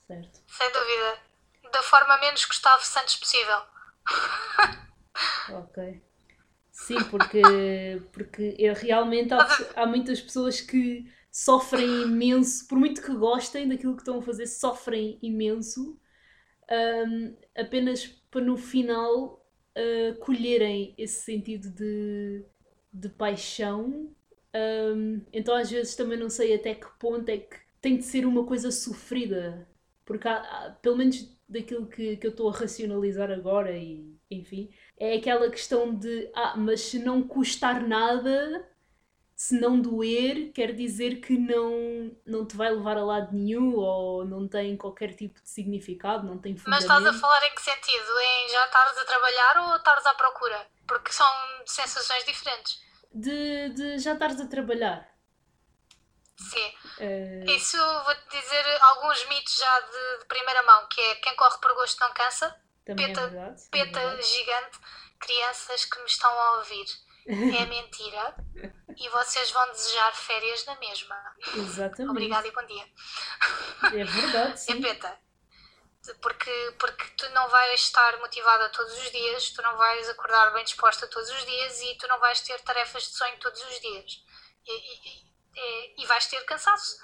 Certo? 0.07 0.41
Sem 0.47 0.71
dúvida. 0.71 1.19
Da 1.71 1.83
forma 1.83 2.17
menos 2.19 2.45
Gustavo 2.45 2.83
Santos 2.83 3.15
possível. 3.15 3.61
Ok. 5.49 6.01
Sim, 6.71 7.03
porque, 7.05 8.01
porque 8.11 8.55
realmente 8.73 9.33
há, 9.33 9.47
há 9.83 9.85
muitas 9.85 10.21
pessoas 10.21 10.61
que 10.61 11.11
sofrem 11.33 12.03
imenso, 12.03 12.67
por 12.69 12.79
muito 12.79 13.01
que 13.03 13.15
gostem 13.15 13.69
daquilo 13.69 13.95
que 13.95 14.03
estão 14.03 14.19
a 14.19 14.23
fazer, 14.23 14.47
sofrem 14.47 15.19
imenso, 15.23 15.99
hum, 17.07 17.35
apenas 17.55 18.05
para 18.31 18.41
no 18.41 18.57
final 18.57 19.45
uh, 19.77 20.15
colherem 20.19 20.93
esse 20.97 21.21
sentido 21.23 21.69
de, 21.71 22.45
de 22.91 23.09
paixão. 23.09 24.09
Hum, 24.55 25.21
então 25.33 25.55
às 25.55 25.69
vezes 25.71 25.95
também 25.95 26.17
não 26.17 26.29
sei 26.29 26.53
até 26.55 26.75
que 26.75 26.87
ponto 26.99 27.27
é 27.29 27.37
que 27.39 27.57
tem 27.81 27.97
de 27.97 28.03
ser 28.03 28.25
uma 28.25 28.45
coisa 28.45 28.71
sofrida, 28.71 29.67
porque 30.05 30.27
há, 30.27 30.35
há- 30.37 30.71
pelo 30.81 30.97
menos 30.97 31.35
daquilo 31.49 31.87
que, 31.87 32.17
que 32.17 32.27
eu 32.27 32.31
estou 32.31 32.49
a 32.49 32.53
racionalizar 32.53 33.31
agora 33.31 33.75
e 33.77 34.13
enfim, 34.31 34.69
é 34.99 35.15
aquela 35.15 35.49
questão 35.49 35.93
de 35.95 36.29
ah, 36.35 36.55
mas 36.57 36.81
se 36.81 36.97
não 36.99 37.21
custar 37.27 37.87
nada, 37.87 38.67
se 39.35 39.59
não 39.59 39.79
doer, 39.81 40.51
quer 40.53 40.73
dizer 40.73 41.19
que 41.21 41.37
não, 41.37 42.15
não 42.25 42.45
te 42.45 42.55
vai 42.55 42.71
levar 42.71 42.97
a 42.97 43.03
lado 43.03 43.33
nenhum 43.33 43.75
ou 43.75 44.25
não 44.25 44.47
tem 44.47 44.77
qualquer 44.77 45.13
tipo 45.15 45.41
de 45.41 45.49
significado, 45.49 46.25
não 46.27 46.37
tem 46.39 46.55
Mas 46.65 46.83
estás 46.83 46.99
a 47.05 47.13
fundamento. 47.13 47.21
falar 47.21 47.43
em 47.47 47.55
que 47.55 47.61
sentido? 47.61 48.19
Em 48.19 48.49
já 48.49 48.65
estares 48.65 48.97
a 48.97 49.05
trabalhar 49.05 49.57
ou 49.69 49.75
estares 49.77 50.05
à 50.05 50.13
procura? 50.13 50.67
Porque 50.87 51.11
são 51.11 51.27
sensações 51.65 52.23
diferentes. 52.25 52.81
De, 53.13 53.69
de 53.69 53.99
já 53.99 54.13
estares 54.13 54.39
a 54.39 54.47
trabalhar. 54.47 55.11
Sim. 56.37 56.73
Eh, 56.99 57.45
Isso 57.47 57.77
vou-te 58.05 58.29
dizer 58.41 58.81
alguns 58.81 59.25
mitos 59.29 59.55
já 59.55 59.79
de, 59.81 60.19
de 60.19 60.25
primeira 60.25 60.63
mão, 60.63 60.87
que 60.89 60.99
é 60.99 61.15
quem 61.15 61.35
corre 61.35 61.57
por 61.59 61.73
gosto 61.73 61.99
não 61.99 62.11
cansa, 62.13 62.55
também 62.85 63.07
peta- 63.07 63.21
é 63.21 63.27
verdade. 63.27 63.61
é 63.61 63.69
peta 63.69 63.99
verdade. 63.99 64.23
gigante, 64.23 64.79
crianças 65.19 65.85
que 65.85 65.99
me 65.99 66.05
estão 66.05 66.29
a 66.31 66.57
ouvir. 66.57 66.85
É 67.25 67.65
mentira 67.65 68.35
e 68.97 69.09
vocês 69.09 69.49
vão 69.51 69.65
desejar 69.71 70.13
férias 70.13 70.65
na 70.65 70.75
mesma. 70.77 71.15
Exatamente. 71.55 72.11
Obrigada 72.11 72.47
e 72.47 72.51
bom 72.51 72.65
dia. 72.65 72.85
É 73.93 74.03
verdade, 74.03 74.53
É 74.53 74.57
sim. 74.57 74.81
peta. 74.83 75.19
Porque, 76.21 76.75
porque 76.77 77.05
tu 77.17 77.29
não 77.29 77.47
vais 77.47 77.79
estar 77.79 78.17
motivada 78.19 78.67
todos 78.69 78.91
os 78.97 79.09
dias, 79.11 79.51
tu 79.51 79.61
não 79.61 79.77
vais 79.77 80.09
acordar 80.09 80.51
bem 80.51 80.65
disposta 80.65 81.07
todos 81.07 81.29
os 81.29 81.45
dias 81.45 81.81
e 81.81 81.95
tu 81.97 82.07
não 82.09 82.19
vais 82.19 82.41
ter 82.41 82.59
tarefas 82.61 83.03
de 83.03 83.15
sonho 83.15 83.37
todos 83.39 83.61
os 83.61 83.79
dias. 83.79 84.21
E, 84.65 84.73
e- 84.73 85.33
e- 85.55 86.03
e 86.03 86.05
vais 86.05 86.27
ter 86.27 86.43
cansaço. 86.43 86.97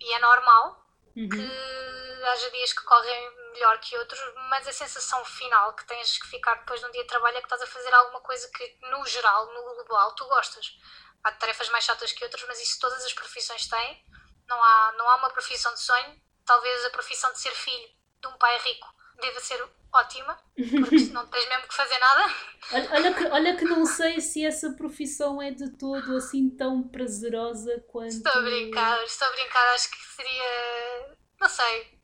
E 0.00 0.14
é 0.14 0.18
normal 0.18 0.80
Uhum. 1.14 1.28
que 1.28 2.24
haja 2.24 2.50
dias 2.52 2.72
que 2.72 2.82
correm 2.84 3.30
melhor 3.52 3.78
que 3.78 3.96
outros, 3.96 4.20
mas 4.48 4.66
a 4.66 4.72
sensação 4.72 5.24
final 5.24 5.74
que 5.74 5.86
tens 5.86 6.18
que 6.18 6.26
ficar 6.28 6.54
depois 6.54 6.80
de 6.80 6.86
um 6.86 6.90
dia 6.90 7.02
de 7.02 7.08
trabalho 7.08 7.36
é 7.36 7.40
que 7.40 7.46
estás 7.46 7.62
a 7.62 7.66
fazer 7.66 7.92
alguma 7.94 8.20
coisa 8.20 8.48
que, 8.48 8.78
no 8.90 9.06
geral, 9.06 9.46
no 9.52 9.62
global, 9.62 10.14
tu 10.14 10.24
gostas. 10.26 10.78
Há 11.24 11.32
tarefas 11.32 11.68
mais 11.68 11.84
chatas 11.84 12.12
que 12.12 12.24
outras, 12.24 12.44
mas 12.48 12.60
isso 12.60 12.78
todas 12.80 13.04
as 13.04 13.12
profissões 13.12 13.68
têm. 13.68 14.04
Não 14.48 14.62
há, 14.62 14.94
não 14.98 15.08
há 15.08 15.16
uma 15.16 15.30
profissão 15.30 15.72
de 15.72 15.80
sonho. 15.80 16.20
Talvez 16.44 16.84
a 16.84 16.90
profissão 16.90 17.32
de 17.32 17.40
ser 17.40 17.52
filho 17.52 17.88
de 18.20 18.28
um 18.28 18.36
pai 18.38 18.58
rico 18.58 18.88
deva 19.20 19.40
ser 19.40 19.62
ótima, 19.92 20.36
porque 20.54 21.12
não 21.12 21.26
tens 21.26 21.48
mesmo 21.48 21.68
que 21.68 21.74
fazer 21.74 21.98
nada. 21.98 22.34
Olha, 22.72 22.90
olha 22.92 23.14
que, 23.14 23.24
olha 23.26 23.56
que 23.56 23.64
não 23.64 23.84
sei 23.84 24.20
se 24.20 24.46
essa 24.46 24.72
profissão 24.72 25.42
é 25.42 25.50
de 25.50 25.76
todo 25.76 26.16
assim 26.16 26.48
tão 26.48 26.88
prazerosa 26.88 27.84
quanto. 27.88 28.08
Estou 28.08 28.32
a 28.32 28.40
brincar, 28.40 29.04
estou 29.04 29.28
a 29.28 29.30
brincar, 29.32 29.74
acho 29.74 29.90
que 29.90 29.98
seria. 30.16 31.16
Não 31.40 31.48
sei, 31.48 32.00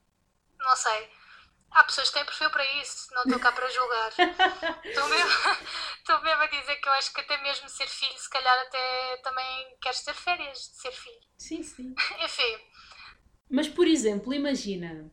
não 0.59 0.77
sei. 0.77 1.09
Há 1.71 1.85
pessoas 1.85 2.09
que 2.09 2.15
têm 2.15 2.25
perfil 2.25 2.51
para 2.51 2.81
isso, 2.81 3.13
não 3.15 3.23
estou 3.23 3.39
cá 3.39 3.53
para 3.53 3.69
julgar. 3.69 4.11
Estou 4.85 5.09
mesmo, 5.09 5.31
mesmo 6.25 6.43
a 6.43 6.47
dizer 6.47 6.77
que 6.77 6.89
eu 6.89 6.93
acho 6.93 7.13
que 7.13 7.21
até 7.21 7.41
mesmo 7.43 7.69
ser 7.69 7.87
filho, 7.87 8.19
se 8.19 8.31
calhar 8.31 8.59
até 8.63 9.17
também 9.23 9.77
queres 9.81 10.03
ter 10.03 10.15
férias 10.15 10.59
de 10.59 10.81
ser 10.81 10.93
filho. 10.93 11.21
Sim, 11.37 11.63
sim. 11.63 11.95
Enfim. 12.25 12.59
Mas, 13.51 13.69
por 13.69 13.87
exemplo, 13.87 14.35
imagina, 14.35 15.11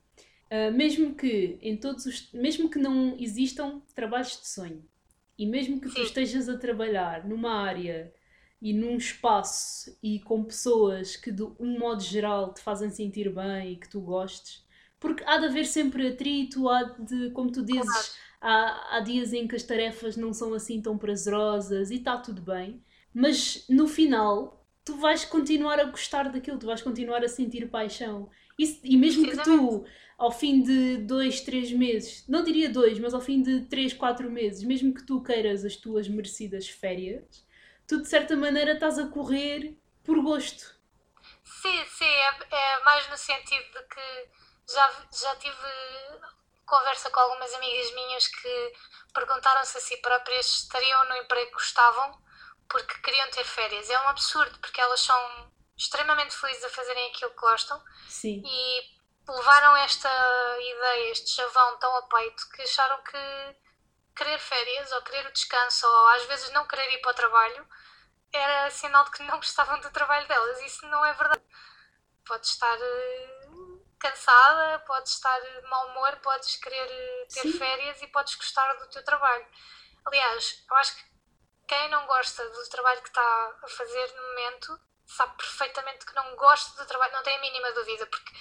uh, 0.50 0.72
mesmo 0.72 1.14
que 1.16 1.60
em 1.62 1.78
todos 1.78 2.06
os. 2.06 2.32
mesmo 2.32 2.70
que 2.70 2.80
não 2.80 3.16
existam 3.20 3.82
trabalhos 3.94 4.40
de 4.40 4.48
sonho, 4.48 4.88
e 5.38 5.46
mesmo 5.46 5.80
que 5.80 5.90
sim. 5.90 5.96
tu 5.96 6.02
estejas 6.02 6.50
a 6.50 6.58
trabalhar 6.58 7.26
numa 7.26 7.62
área 7.62 8.14
e 8.62 8.74
num 8.74 8.98
espaço 8.98 9.98
e 10.02 10.20
com 10.22 10.44
pessoas 10.44 11.16
que 11.16 11.32
de 11.32 11.44
um 11.60 11.78
modo 11.78 12.02
geral 12.02 12.54
te 12.54 12.62
fazem 12.62 12.90
sentir 12.90 13.30
bem 13.30 13.74
e 13.74 13.76
que 13.76 13.90
tu 13.90 14.02
gostes, 14.02 14.65
porque 15.06 15.24
há 15.24 15.38
de 15.38 15.46
haver 15.46 15.68
sempre 15.68 16.08
atrito, 16.08 16.68
há 16.68 16.82
de, 16.82 17.30
como 17.30 17.52
tu 17.52 17.64
dizes, 17.64 18.18
há, 18.42 18.98
há 18.98 19.00
dias 19.02 19.34
em 19.34 19.48
que 19.48 19.56
as 19.56 19.62
tarefas 19.62 20.18
não 20.18 20.34
são 20.34 20.52
assim 20.56 20.82
tão 20.82 20.98
prazerosas 20.98 21.92
e 21.92 21.98
está 21.98 22.18
tudo 22.18 22.42
bem, 22.42 22.84
mas 23.14 23.68
no 23.70 23.88
final 23.88 24.66
tu 24.84 24.96
vais 24.96 25.24
continuar 25.24 25.80
a 25.80 25.84
gostar 25.84 26.32
daquilo, 26.32 26.58
tu 26.58 26.66
vais 26.66 26.82
continuar 26.82 27.24
a 27.24 27.28
sentir 27.28 27.70
paixão. 27.70 28.32
E, 28.58 28.80
e 28.84 28.98
mesmo 28.98 29.30
que 29.30 29.44
tu, 29.44 29.86
ao 30.18 30.32
fim 30.32 30.64
de 30.64 30.98
dois, 30.98 31.42
três 31.42 31.72
meses, 31.72 32.26
não 32.28 32.44
diria 32.44 32.68
dois, 32.68 32.98
mas 32.98 33.14
ao 33.14 33.22
fim 33.22 33.44
de 33.44 33.62
três, 33.66 33.94
quatro 33.94 34.32
meses, 34.32 34.64
mesmo 34.64 34.92
que 34.92 35.06
tu 35.06 35.22
queiras 35.22 35.64
as 35.64 35.76
tuas 35.76 36.08
merecidas 36.08 36.68
férias, 36.68 37.46
tu 37.88 38.02
de 38.02 38.08
certa 38.08 38.36
maneira 38.36 38.72
estás 38.72 38.98
a 38.98 39.06
correr 39.06 39.78
por 40.04 40.20
gosto. 40.20 40.76
Sim, 41.44 41.84
sim, 41.90 42.06
é, 42.06 42.56
é 42.56 42.84
mais 42.84 43.08
no 43.08 43.18
sentido 43.18 43.66
de 43.72 43.84
que 43.88 44.45
já, 44.68 44.92
já 45.12 45.36
tive 45.38 45.68
conversa 46.66 47.10
com 47.10 47.20
algumas 47.20 47.54
amigas 47.54 47.94
minhas 47.94 48.28
que 48.28 48.74
perguntaram-se 49.14 49.78
a 49.78 49.82
si 49.82 49.98
próprias 49.98 50.46
se 50.46 50.64
estariam 50.64 51.06
no 51.06 51.16
emprego 51.18 51.52
que 51.52 51.54
gostavam 51.54 52.24
porque 52.68 53.00
queriam 53.02 53.30
ter 53.30 53.46
férias. 53.46 53.90
É 53.90 54.00
um 54.00 54.10
absurdo, 54.10 54.58
porque 54.60 54.82
elas 54.82 55.00
são 55.00 55.52
extremamente 55.78 56.36
felizes 56.36 56.64
a 56.64 56.70
fazerem 56.70 57.10
aquilo 57.10 57.32
que 57.32 57.38
gostam 57.38 57.82
Sim. 58.08 58.42
e 58.46 58.96
levaram 59.28 59.76
esta 59.78 60.10
ideia, 60.60 61.12
este 61.12 61.32
chavão 61.32 61.78
tão 61.78 61.96
a 61.98 62.02
peito 62.04 62.50
que 62.50 62.62
acharam 62.62 63.02
que 63.04 63.56
querer 64.16 64.40
férias 64.40 64.92
ou 64.94 65.02
querer 65.02 65.28
o 65.28 65.34
descanso 65.34 65.86
ou 65.86 66.08
às 66.10 66.26
vezes 66.26 66.50
não 66.52 66.66
querer 66.68 66.90
ir 66.94 67.00
para 67.00 67.12
o 67.12 67.16
trabalho 67.16 67.68
era 68.32 68.70
sinal 68.70 69.04
de 69.06 69.12
que 69.12 69.24
não 69.24 69.38
gostavam 69.38 69.80
do 69.80 69.92
trabalho 69.92 70.28
delas. 70.28 70.62
Isso 70.62 70.86
não 70.88 71.06
é 71.06 71.14
verdade. 71.14 71.44
Pode 72.26 72.46
estar 72.48 72.78
eh, 72.80 73.35
cansada, 74.00 74.80
podes 74.80 75.14
estar 75.14 75.40
de 75.40 75.68
mau 75.68 75.88
humor, 75.90 76.18
podes 76.22 76.56
querer 76.58 76.88
ter 77.34 77.42
Sim. 77.42 77.54
férias 77.54 78.02
e 78.02 78.08
podes 78.08 78.36
gostar 78.36 78.74
do 78.76 78.90
teu 78.90 79.04
trabalho. 79.04 79.46
Aliás, 80.06 80.64
eu 80.70 80.78
acho 80.78 80.96
que 80.96 81.04
quem 81.68 81.90
não 81.90 82.06
gosta 82.06 82.48
do 82.48 82.70
trabalho 82.70 83.02
que 83.02 83.10
está 83.10 83.60
a 83.64 83.68
fazer 83.68 84.14
no 84.16 84.28
momento 84.30 84.80
sabe 85.06 85.38
perfeitamente 85.38 86.06
que 86.06 86.16
não 86.16 86.36
gosta 86.36 86.82
do 86.82 86.88
trabalho, 86.88 87.14
não 87.14 87.24
tem 87.24 87.36
a 87.36 87.42
mínima 87.42 87.72
dúvida, 87.74 88.06
porque 88.08 88.32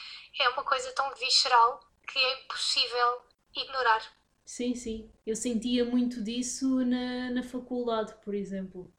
é 0.42 0.48
uma 0.48 0.64
coisa 0.64 0.90
tão 0.92 1.14
visceral 1.14 1.80
que 2.06 2.18
é 2.18 2.44
impossível 2.44 3.22
ignorar. 3.54 4.02
Sim, 4.44 4.74
sim. 4.74 5.10
Eu 5.26 5.36
sentia 5.36 5.84
muito 5.84 6.22
disso 6.22 6.84
na, 6.84 7.30
na 7.30 7.42
faculdade, 7.42 8.14
por 8.22 8.34
exemplo. 8.34 8.92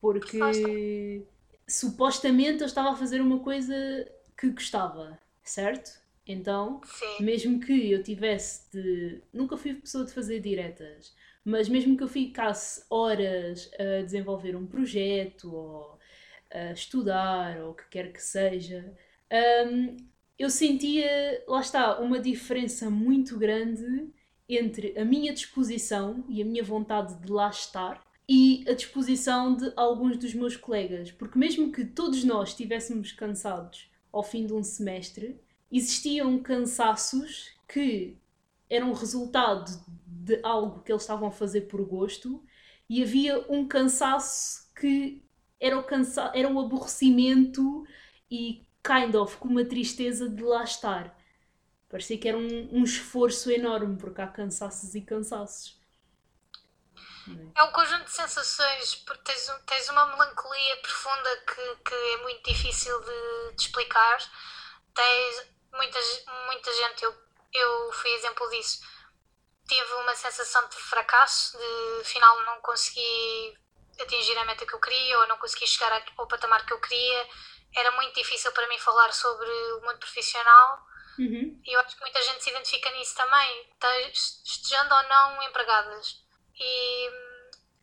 Porque 0.00 1.24
supostamente 1.68 2.62
eu 2.62 2.66
estava 2.66 2.90
a 2.90 2.96
fazer 2.96 3.20
uma 3.20 3.40
coisa 3.40 3.74
que 4.36 4.50
gostava 4.50 5.20
certo? 5.42 6.00
Então, 6.26 6.80
Sim. 6.84 7.24
mesmo 7.24 7.60
que 7.60 7.90
eu 7.90 8.02
tivesse 8.02 8.70
de. 8.72 9.20
Nunca 9.32 9.56
fui 9.56 9.74
pessoa 9.74 10.04
de 10.04 10.12
fazer 10.12 10.40
diretas, 10.40 11.14
mas 11.44 11.68
mesmo 11.68 11.96
que 11.96 12.02
eu 12.02 12.08
ficasse 12.08 12.84
horas 12.88 13.70
a 13.78 14.02
desenvolver 14.02 14.54
um 14.54 14.66
projeto 14.66 15.52
ou 15.52 15.98
a 16.50 16.72
estudar 16.72 17.58
ou 17.60 17.70
o 17.72 17.74
que 17.74 17.84
quer 17.90 18.12
que 18.12 18.22
seja, 18.22 18.94
um, 19.66 19.96
eu 20.38 20.50
sentia, 20.50 21.42
lá 21.48 21.60
está, 21.60 21.98
uma 21.98 22.20
diferença 22.20 22.90
muito 22.90 23.38
grande 23.38 24.10
entre 24.48 24.98
a 24.98 25.04
minha 25.04 25.32
disposição 25.32 26.24
e 26.28 26.42
a 26.42 26.44
minha 26.44 26.62
vontade 26.62 27.14
de 27.20 27.30
lá 27.30 27.48
estar 27.48 28.02
e 28.28 28.64
a 28.68 28.72
disposição 28.74 29.56
de 29.56 29.72
alguns 29.76 30.16
dos 30.16 30.34
meus 30.34 30.56
colegas, 30.56 31.10
porque 31.10 31.38
mesmo 31.38 31.72
que 31.72 31.84
todos 31.84 32.22
nós 32.24 32.50
estivéssemos 32.50 33.12
cansados 33.12 33.91
ao 34.12 34.22
fim 34.22 34.46
de 34.46 34.52
um 34.52 34.62
semestre, 34.62 35.40
existiam 35.70 36.38
cansaços 36.38 37.50
que 37.66 38.16
eram 38.68 38.92
resultado 38.92 39.70
de 40.06 40.38
algo 40.42 40.82
que 40.82 40.92
eles 40.92 41.02
estavam 41.02 41.28
a 41.28 41.32
fazer 41.32 41.62
por 41.62 41.84
gosto 41.84 42.42
e 42.88 43.02
havia 43.02 43.44
um 43.48 43.66
cansaço 43.66 44.70
que 44.78 45.22
era 45.58 45.78
o, 45.78 45.82
cansa 45.82 46.30
era 46.34 46.48
o 46.48 46.60
aborrecimento 46.60 47.86
e 48.30 48.66
kind 48.82 49.14
of 49.14 49.36
com 49.36 49.48
uma 49.48 49.64
tristeza 49.64 50.28
de 50.28 50.42
lá 50.42 50.64
estar. 50.64 51.16
Parecia 51.88 52.18
que 52.18 52.28
era 52.28 52.38
um, 52.38 52.68
um 52.72 52.84
esforço 52.84 53.50
enorme, 53.50 53.96
porque 53.96 54.20
há 54.20 54.26
cansaços 54.26 54.94
e 54.94 55.00
cansaços. 55.00 55.81
É 57.54 57.62
um 57.62 57.72
conjunto 57.72 58.04
de 58.04 58.10
sensações, 58.10 58.96
porque 58.96 59.22
tens, 59.24 59.48
um, 59.48 59.58
tens 59.60 59.88
uma 59.88 60.06
melancolia 60.06 60.76
profunda 60.78 61.36
que, 61.46 61.76
que 61.84 61.94
é 61.94 62.16
muito 62.18 62.42
difícil 62.50 62.98
de, 63.00 63.56
de 63.56 63.62
explicar. 63.62 64.18
Tens 64.94 65.46
muita, 65.72 65.98
muita 66.46 66.72
gente, 66.72 67.04
eu, 67.04 67.14
eu 67.52 67.92
fui 67.92 68.10
exemplo 68.12 68.48
disso, 68.50 68.80
tive 69.68 69.92
uma 69.94 70.14
sensação 70.14 70.68
de 70.68 70.76
fracasso, 70.76 71.56
de 71.56 72.00
afinal 72.02 72.44
não 72.44 72.60
consegui 72.60 73.58
atingir 74.00 74.36
a 74.38 74.44
meta 74.44 74.66
que 74.66 74.74
eu 74.74 74.80
queria 74.80 75.18
ou 75.18 75.28
não 75.28 75.38
consegui 75.38 75.66
chegar 75.66 76.04
ao 76.16 76.26
patamar 76.26 76.66
que 76.66 76.72
eu 76.72 76.80
queria. 76.80 77.28
Era 77.74 77.90
muito 77.92 78.14
difícil 78.14 78.52
para 78.52 78.68
mim 78.68 78.78
falar 78.78 79.12
sobre 79.12 79.48
o 79.48 79.80
mundo 79.82 79.98
profissional. 79.98 80.86
Uhum. 81.18 81.60
E 81.64 81.72
eu 81.72 81.80
acho 81.80 81.94
que 81.94 82.02
muita 82.02 82.20
gente 82.22 82.42
se 82.42 82.50
identifica 82.50 82.90
nisso 82.90 83.14
também, 83.14 83.70
estejando 84.12 84.94
ou 84.94 85.02
não 85.04 85.42
empregadas. 85.42 86.21
E, 86.62 87.10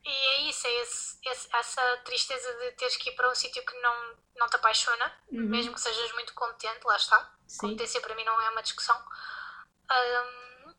e 0.05 0.09
é 0.09 0.41
isso, 0.49 0.65
é 0.65 0.73
esse, 0.81 1.17
esse, 1.25 1.49
essa 1.53 1.97
tristeza 2.05 2.53
de 2.53 2.71
teres 2.71 2.95
que 2.95 3.09
ir 3.09 3.15
para 3.15 3.29
um 3.29 3.35
sítio 3.35 3.63
que 3.65 3.79
não, 3.81 4.17
não 4.37 4.47
te 4.47 4.55
apaixona, 4.55 5.05
uhum. 5.31 5.49
mesmo 5.49 5.73
que 5.73 5.81
sejas 5.81 6.11
muito 6.13 6.33
competente, 6.33 6.85
lá 6.85 6.95
está. 6.95 7.33
Sim. 7.47 7.57
Competência 7.59 8.01
para 8.01 8.15
mim 8.15 8.23
não 8.23 8.41
é 8.41 8.49
uma 8.49 8.63
discussão. 8.63 8.97
Um, 9.91 10.73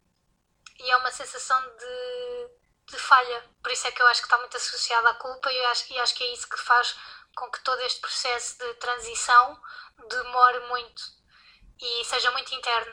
e 0.79 0.91
é 0.91 0.97
uma 0.97 1.11
sensação 1.11 1.61
de, 1.77 2.93
de 2.93 2.99
falha. 2.99 3.45
Por 3.63 3.71
isso 3.71 3.87
é 3.87 3.93
que 3.93 4.01
eu 4.01 4.07
acho 4.07 4.23
que 4.23 4.27
está 4.27 4.39
muito 4.39 4.57
associada 4.57 5.11
à 5.11 5.15
culpa 5.15 5.53
e 5.53 5.65
acho, 5.67 5.93
e 5.93 5.99
acho 5.99 6.15
que 6.15 6.25
é 6.25 6.33
isso 6.33 6.49
que 6.49 6.59
faz 6.59 6.97
com 7.37 7.51
que 7.51 7.63
todo 7.63 7.81
este 7.83 8.01
processo 8.01 8.59
de 8.59 8.75
transição 8.75 9.61
demore 10.09 10.61
muito 10.69 11.03
e 11.81 12.05
seja 12.05 12.31
muito 12.31 12.55
interno. 12.55 12.93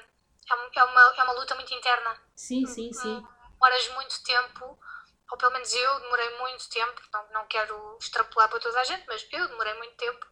É, 0.50 0.80
é 0.80 0.84
uma, 0.84 1.02
é 1.18 1.24
uma 1.24 1.34
luta 1.34 1.56
muito 1.56 1.74
interna. 1.74 2.22
Sim, 2.36 2.66
sim, 2.66 2.92
sim. 2.94 3.26
Demoras 3.54 3.88
muito 3.90 4.24
tempo 4.24 4.80
ou 5.32 5.38
pelo 5.38 5.52
menos 5.54 5.74
eu 5.74 6.00
demorei 6.00 6.38
muito 6.40 6.70
tempo, 6.70 7.02
não, 7.14 7.32
não 7.32 7.48
quero 7.48 7.98
extrapolar 8.00 8.50
para 8.50 8.60
toda 8.60 8.80
a 8.80 8.84
gente, 8.84 9.06
mas 9.08 9.28
eu 9.32 9.48
demorei 9.48 9.74
muito 9.76 9.96
tempo 9.96 10.26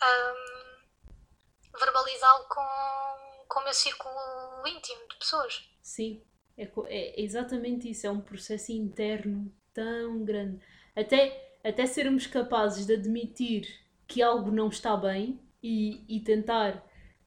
a 0.00 0.34
um, 0.34 1.78
verbalizá-lo 1.78 2.44
com, 2.48 3.46
com 3.48 3.60
o 3.60 3.64
meu 3.64 3.74
círculo 3.74 4.66
íntimo 4.66 5.08
de 5.08 5.16
pessoas. 5.16 5.70
Sim, 5.82 6.22
é, 6.58 6.68
é 6.88 7.22
exatamente 7.22 7.90
isso, 7.90 8.06
é 8.06 8.10
um 8.10 8.20
processo 8.20 8.72
interno 8.72 9.52
tão 9.72 10.24
grande. 10.24 10.60
Até, 10.94 11.58
até 11.62 11.86
sermos 11.86 12.26
capazes 12.26 12.86
de 12.86 12.94
admitir 12.94 13.84
que 14.08 14.22
algo 14.22 14.50
não 14.50 14.68
está 14.68 14.96
bem 14.96 15.40
e, 15.62 16.04
e 16.08 16.20
tentar 16.20 16.84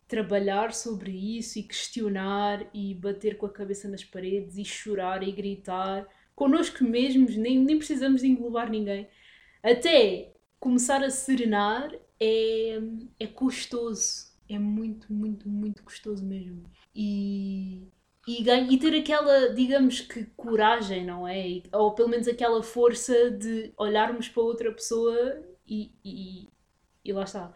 trabalhar 0.07 0.73
sobre 0.73 1.11
isso 1.11 1.59
e 1.59 1.63
questionar 1.63 2.65
e 2.73 2.95
bater 2.95 3.37
com 3.37 3.45
a 3.45 3.51
cabeça 3.51 3.87
nas 3.87 4.03
paredes 4.03 4.57
e 4.57 4.65
chorar 4.65 5.21
e 5.21 5.31
gritar 5.31 6.07
connosco 6.39 6.85
mesmos, 6.85 7.35
nem, 7.35 7.59
nem 7.59 7.77
precisamos 7.77 8.21
de 8.21 8.27
englobar 8.27 8.69
ninguém. 8.71 9.09
Até 9.61 10.31
começar 10.57 11.03
a 11.03 11.09
serenar 11.09 11.93
é, 12.17 12.79
é 13.19 13.27
custoso. 13.27 14.29
É 14.47 14.57
muito, 14.57 15.11
muito, 15.11 15.49
muito 15.49 15.83
custoso 15.83 16.25
mesmo. 16.25 16.63
E, 16.95 17.89
e, 18.25 18.49
e 18.49 18.79
ter 18.79 18.97
aquela, 18.97 19.53
digamos 19.53 19.99
que, 19.99 20.23
coragem, 20.37 21.05
não 21.05 21.27
é? 21.27 21.61
Ou 21.73 21.93
pelo 21.93 22.07
menos 22.07 22.25
aquela 22.25 22.63
força 22.63 23.29
de 23.31 23.73
olharmos 23.77 24.29
para 24.29 24.41
outra 24.41 24.71
pessoa 24.71 25.43
e, 25.67 25.91
e, 26.05 26.47
e 27.03 27.11
lá 27.11 27.23
está. 27.23 27.53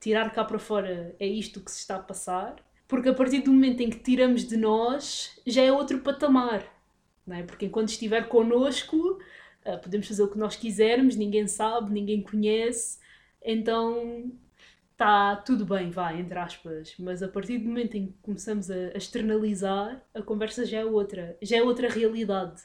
Tirar 0.00 0.32
cá 0.34 0.44
para 0.44 0.58
fora 0.58 1.14
é 1.20 1.26
isto 1.26 1.60
que 1.60 1.70
se 1.70 1.78
está 1.78 1.96
a 1.96 2.02
passar. 2.02 2.56
Porque 2.88 3.08
a 3.08 3.14
partir 3.14 3.42
do 3.42 3.52
momento 3.52 3.80
em 3.80 3.90
que 3.90 4.00
tiramos 4.00 4.44
de 4.44 4.56
nós, 4.56 5.40
já 5.46 5.62
é 5.62 5.70
outro 5.72 6.00
patamar 6.00 6.73
não 7.26 7.36
é? 7.36 7.42
Porque 7.42 7.66
enquanto 7.66 7.88
estiver 7.88 8.28
connosco, 8.28 8.96
uh, 9.66 9.78
podemos 9.82 10.06
fazer 10.06 10.22
o 10.22 10.28
que 10.28 10.38
nós 10.38 10.56
quisermos, 10.56 11.16
ninguém 11.16 11.46
sabe, 11.46 11.92
ninguém 11.92 12.22
conhece, 12.22 12.98
então 13.42 14.30
está 14.92 15.36
tudo 15.36 15.64
bem, 15.66 15.90
vá, 15.90 16.14
entre 16.14 16.38
aspas, 16.38 16.94
mas 16.98 17.22
a 17.22 17.28
partir 17.28 17.58
do 17.58 17.68
momento 17.68 17.96
em 17.96 18.06
que 18.06 18.14
começamos 18.22 18.70
a, 18.70 18.74
a 18.74 18.96
externalizar, 18.96 20.02
a 20.14 20.22
conversa 20.22 20.64
já 20.64 20.78
é 20.78 20.84
outra, 20.84 21.36
já 21.42 21.56
é 21.56 21.62
outra 21.62 21.88
realidade. 21.88 22.62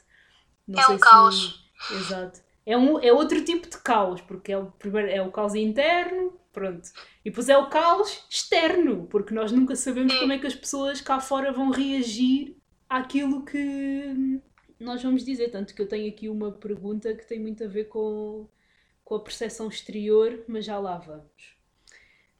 Não 0.66 0.80
é 0.80 0.88
um 0.88 0.98
caos. 0.98 1.68
Exato. 1.90 2.40
É, 2.64 2.76
um, 2.76 2.98
é 3.00 3.12
outro 3.12 3.44
tipo 3.44 3.68
de 3.68 3.78
caos, 3.78 4.20
porque 4.20 4.52
é 4.52 4.58
o, 4.58 4.66
primeiro, 4.66 5.08
é 5.08 5.20
o 5.20 5.32
caos 5.32 5.54
interno, 5.54 6.38
pronto. 6.52 6.88
E 7.24 7.30
depois 7.30 7.48
é 7.48 7.56
o 7.56 7.68
caos 7.68 8.24
externo, 8.30 9.06
porque 9.10 9.34
nós 9.34 9.50
nunca 9.50 9.74
sabemos 9.74 10.14
como 10.18 10.32
é 10.32 10.38
que 10.38 10.46
as 10.46 10.54
pessoas 10.54 11.00
cá 11.00 11.18
fora 11.18 11.52
vão 11.52 11.70
reagir 11.70 12.56
àquilo 12.88 13.44
que 13.44 14.40
nós 14.80 15.02
vamos 15.02 15.24
dizer. 15.24 15.50
Tanto 15.50 15.74
que 15.74 15.82
eu 15.82 15.88
tenho 15.88 16.08
aqui 16.08 16.28
uma 16.28 16.50
pergunta 16.52 17.14
que 17.14 17.26
tem 17.26 17.38
muito 17.38 17.62
a 17.64 17.68
ver 17.68 17.84
com, 17.84 18.48
com 19.04 19.14
a 19.14 19.20
percepção 19.20 19.68
exterior, 19.68 20.42
mas 20.48 20.64
já 20.64 20.78
lá 20.78 20.98
vamos. 20.98 21.60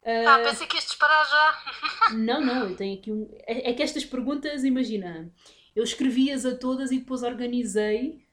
Uh... 0.03 0.27
Ah, 0.27 0.43
pensei 0.45 0.67
que 0.67 0.77
ias 0.77 0.85
disparar 0.85 1.29
já. 1.29 2.15
não, 2.17 2.41
não, 2.41 2.71
eu 2.71 2.77
tenho 2.77 2.99
aqui 2.99 3.13
um. 3.13 3.29
É, 3.47 3.71
é 3.71 3.75
que 3.75 3.83
estas 3.83 4.05
perguntas, 4.05 4.65
imagina, 4.65 5.31
eu 5.77 5.85
escrevi-as 5.85 6.47
a 6.47 6.57
todas 6.57 6.91
e 6.91 6.99
depois 6.99 7.23
organizei 7.23 8.25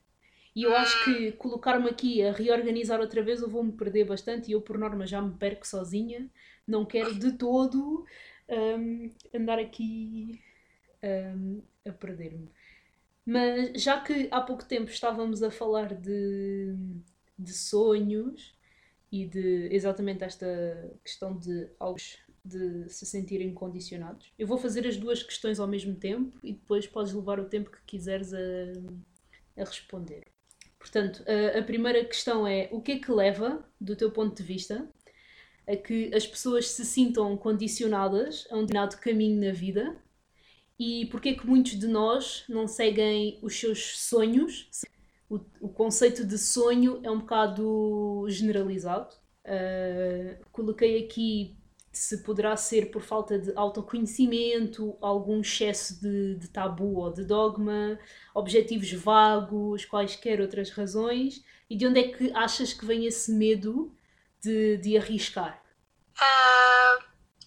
e 0.57 0.63
eu 0.63 0.75
acho 0.75 1.05
que 1.05 1.33
colocar-me 1.33 1.87
aqui 1.87 2.23
a 2.23 2.31
reorganizar 2.31 2.99
outra 2.99 3.21
vez 3.21 3.43
eu 3.43 3.47
vou-me 3.47 3.71
perder 3.71 4.05
bastante 4.05 4.49
e 4.49 4.53
eu, 4.53 4.59
por 4.59 4.75
norma, 4.75 5.05
já 5.05 5.21
me 5.21 5.35
perco 5.35 5.67
sozinha. 5.67 6.27
Não 6.65 6.83
quero 6.83 7.13
de 7.13 7.33
todo 7.33 8.03
um, 8.49 9.11
andar 9.35 9.59
aqui 9.59 10.41
um, 11.35 11.61
a 11.87 11.91
perder-me. 11.91 12.49
Mas 13.27 13.83
já 13.83 13.99
que 13.99 14.29
há 14.31 14.39
pouco 14.39 14.63
tempo 14.63 14.89
estávamos 14.89 15.43
a 15.43 15.51
falar 15.51 15.93
de, 15.93 16.73
de 17.37 17.51
sonhos 17.51 18.55
e 19.11 19.25
de 19.25 19.67
exatamente 19.69 20.23
esta 20.23 20.47
questão 21.03 21.37
de 21.37 21.67
alguns 21.77 22.19
de 22.45 22.87
se 22.87 23.05
sentirem 23.05 23.53
condicionados, 23.53 24.31
eu 24.39 24.47
vou 24.47 24.57
fazer 24.57 24.87
as 24.87 24.95
duas 24.95 25.21
questões 25.21 25.59
ao 25.59 25.67
mesmo 25.67 25.93
tempo 25.93 26.39
e 26.41 26.53
depois 26.53 26.87
podes 26.87 27.11
levar 27.11 27.37
o 27.37 27.49
tempo 27.49 27.69
que 27.69 27.81
quiseres 27.85 28.33
a, 28.33 28.37
a 29.57 29.65
responder. 29.65 30.23
Portanto, 30.79 31.21
a, 31.27 31.59
a 31.59 31.63
primeira 31.63 32.05
questão 32.05 32.47
é 32.47 32.69
o 32.71 32.79
que 32.79 32.93
é 32.93 32.99
que 32.99 33.11
leva, 33.11 33.61
do 33.81 33.97
teu 33.97 34.09
ponto 34.09 34.37
de 34.37 34.43
vista, 34.43 34.87
a 35.67 35.75
que 35.75 36.15
as 36.15 36.25
pessoas 36.25 36.69
se 36.69 36.85
sintam 36.85 37.35
condicionadas 37.35 38.47
a 38.49 38.55
um 38.55 38.61
determinado 38.61 38.95
caminho 38.99 39.45
na 39.45 39.51
vida 39.51 40.01
e 40.79 41.07
porque 41.07 41.29
é 41.29 41.33
que 41.33 41.47
muitos 41.47 41.79
de 41.79 41.87
nós 41.87 42.43
não 42.47 42.67
seguem 42.67 43.39
os 43.41 43.59
seus 43.59 43.99
sonhos. 43.99 44.69
O, 45.29 45.39
o 45.59 45.69
conceito 45.69 46.25
de 46.25 46.37
sonho 46.37 46.99
é 47.03 47.11
um 47.11 47.19
bocado 47.19 48.25
generalizado. 48.29 49.15
Uh, 49.43 50.43
coloquei 50.51 51.03
aqui 51.03 51.57
se 51.91 52.21
poderá 52.23 52.55
ser 52.55 52.91
por 52.91 53.01
falta 53.01 53.39
de 53.39 53.51
autoconhecimento, 53.55 54.95
algum 55.01 55.41
excesso 55.41 55.99
de, 55.99 56.35
de, 56.35 56.47
tabu 56.49 56.97
ou 56.97 57.11
de 57.11 57.23
dogma, 57.23 57.97
objetivos 58.35 58.91
vagos, 58.93 59.83
quaisquer 59.83 60.39
outras 60.39 60.69
razões, 60.69 61.43
e 61.69 61.75
de 61.75 61.87
onde 61.87 61.99
é 61.99 62.07
que 62.09 62.31
achas 62.33 62.71
que 62.71 62.85
vem 62.85 63.05
esse 63.05 63.31
medo 63.31 63.91
de, 64.39 64.77
de 64.77 64.95
arriscar? 64.95 65.61
Uh, 66.15 67.03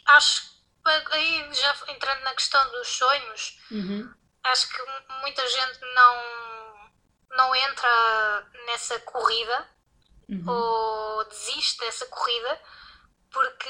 acho 0.06 0.49
aí 0.84 1.54
já 1.54 1.76
entrando 1.88 2.20
na 2.22 2.34
questão 2.34 2.70
dos 2.72 2.88
sonhos, 2.88 3.58
uhum. 3.70 4.12
acho 4.44 4.68
que 4.68 4.82
muita 5.20 5.46
gente 5.48 5.80
não, 5.94 6.90
não 7.36 7.54
entra 7.54 8.50
nessa 8.66 8.98
corrida 9.00 9.68
uhum. 10.28 10.44
ou 10.48 11.24
desiste 11.24 11.78
dessa 11.80 12.06
corrida 12.06 12.60
porque 13.30 13.68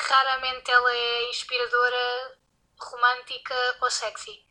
raramente 0.00 0.70
ela 0.70 0.92
é 0.92 1.30
inspiradora, 1.30 2.38
romântica 2.80 3.54
ou 3.80 3.90
sexy. 3.90 4.46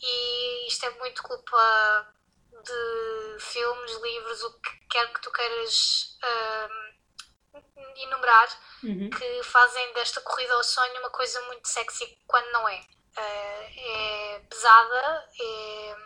E 0.00 0.66
isto 0.66 0.84
é 0.84 0.90
muito 0.98 1.22
culpa 1.22 2.14
de 2.50 3.40
filmes, 3.40 3.92
livros, 4.02 4.42
o 4.42 4.60
que 4.60 4.70
quer 4.90 5.12
que 5.12 5.20
tu 5.22 5.30
queiras 5.30 6.18
um, 6.22 6.91
enumerar, 8.00 8.48
uhum. 8.82 9.10
que 9.10 9.42
fazem 9.42 9.92
desta 9.94 10.20
corrida 10.20 10.54
ao 10.54 10.64
sonho 10.64 11.00
uma 11.00 11.10
coisa 11.10 11.40
muito 11.42 11.68
sexy 11.68 12.18
quando 12.26 12.50
não 12.52 12.68
é. 12.68 12.80
Uh, 13.16 13.64
é 13.76 14.42
pesada, 14.48 15.28
é 15.38 15.96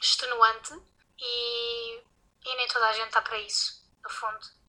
extenuante 0.00 0.74
e, 1.18 2.02
e 2.44 2.56
nem 2.56 2.68
toda 2.68 2.86
a 2.88 2.92
gente 2.92 3.08
está 3.08 3.22
para 3.22 3.38
isso, 3.38 3.82
no 4.02 4.10
fundo 4.10 4.60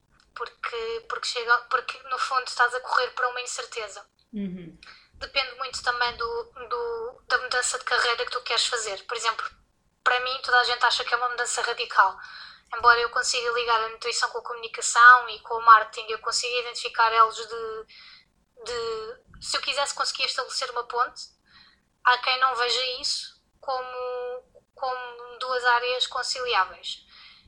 porque, 0.42 1.06
porque, 1.08 1.28
chega, 1.28 1.58
porque 1.70 2.02
no 2.10 2.18
fundo 2.18 2.48
estás 2.48 2.74
a 2.74 2.80
correr 2.80 3.10
para 3.12 3.30
uma 3.30 3.42
incerteza. 3.42 4.04
Uhum. 4.34 4.78
Depende 5.16 5.56
muito 5.58 5.84
também 5.84 6.16
do, 6.18 6.44
do, 6.68 7.22
da 7.28 7.38
mudança 7.38 7.78
de 7.78 7.86
carreira 7.86 8.26
que 8.26 8.32
tu 8.32 8.42
queres 8.42 8.66
fazer. 8.66 9.04
Por 9.06 9.16
exemplo, 9.16 9.46
para 10.04 10.20
mim, 10.22 10.40
toda 10.44 10.60
a 10.60 10.64
gente 10.64 10.84
acha 10.84 11.04
que 11.04 11.14
é 11.14 11.18
uma 11.18 11.30
mudança 11.30 11.62
radical. 11.62 12.18
Embora 12.76 13.00
eu 13.00 13.10
consiga 13.10 13.52
ligar 13.52 13.82
a 13.82 13.90
nutrição 13.90 14.30
com 14.30 14.38
a 14.38 14.44
comunicação 14.44 15.30
e 15.30 15.40
com 15.42 15.56
o 15.56 15.66
marketing, 15.66 16.10
eu 16.10 16.20
consiga 16.20 16.60
identificar 16.60 17.12
elos 17.12 17.36
de, 17.36 17.86
de. 18.64 19.42
Se 19.42 19.58
eu 19.58 19.62
quisesse 19.62 19.94
conseguir 19.94 20.26
estabelecer 20.26 20.72
uma 20.72 20.84
ponte, 20.84 21.22
há 22.04 22.18
quem 22.20 22.40
não 22.40 22.56
veja 22.56 22.84
isso 23.02 23.42
como, 23.60 24.44
como 24.74 25.38
duas 25.40 25.66
áreas 25.66 26.08
conciliáveis. 26.08 27.06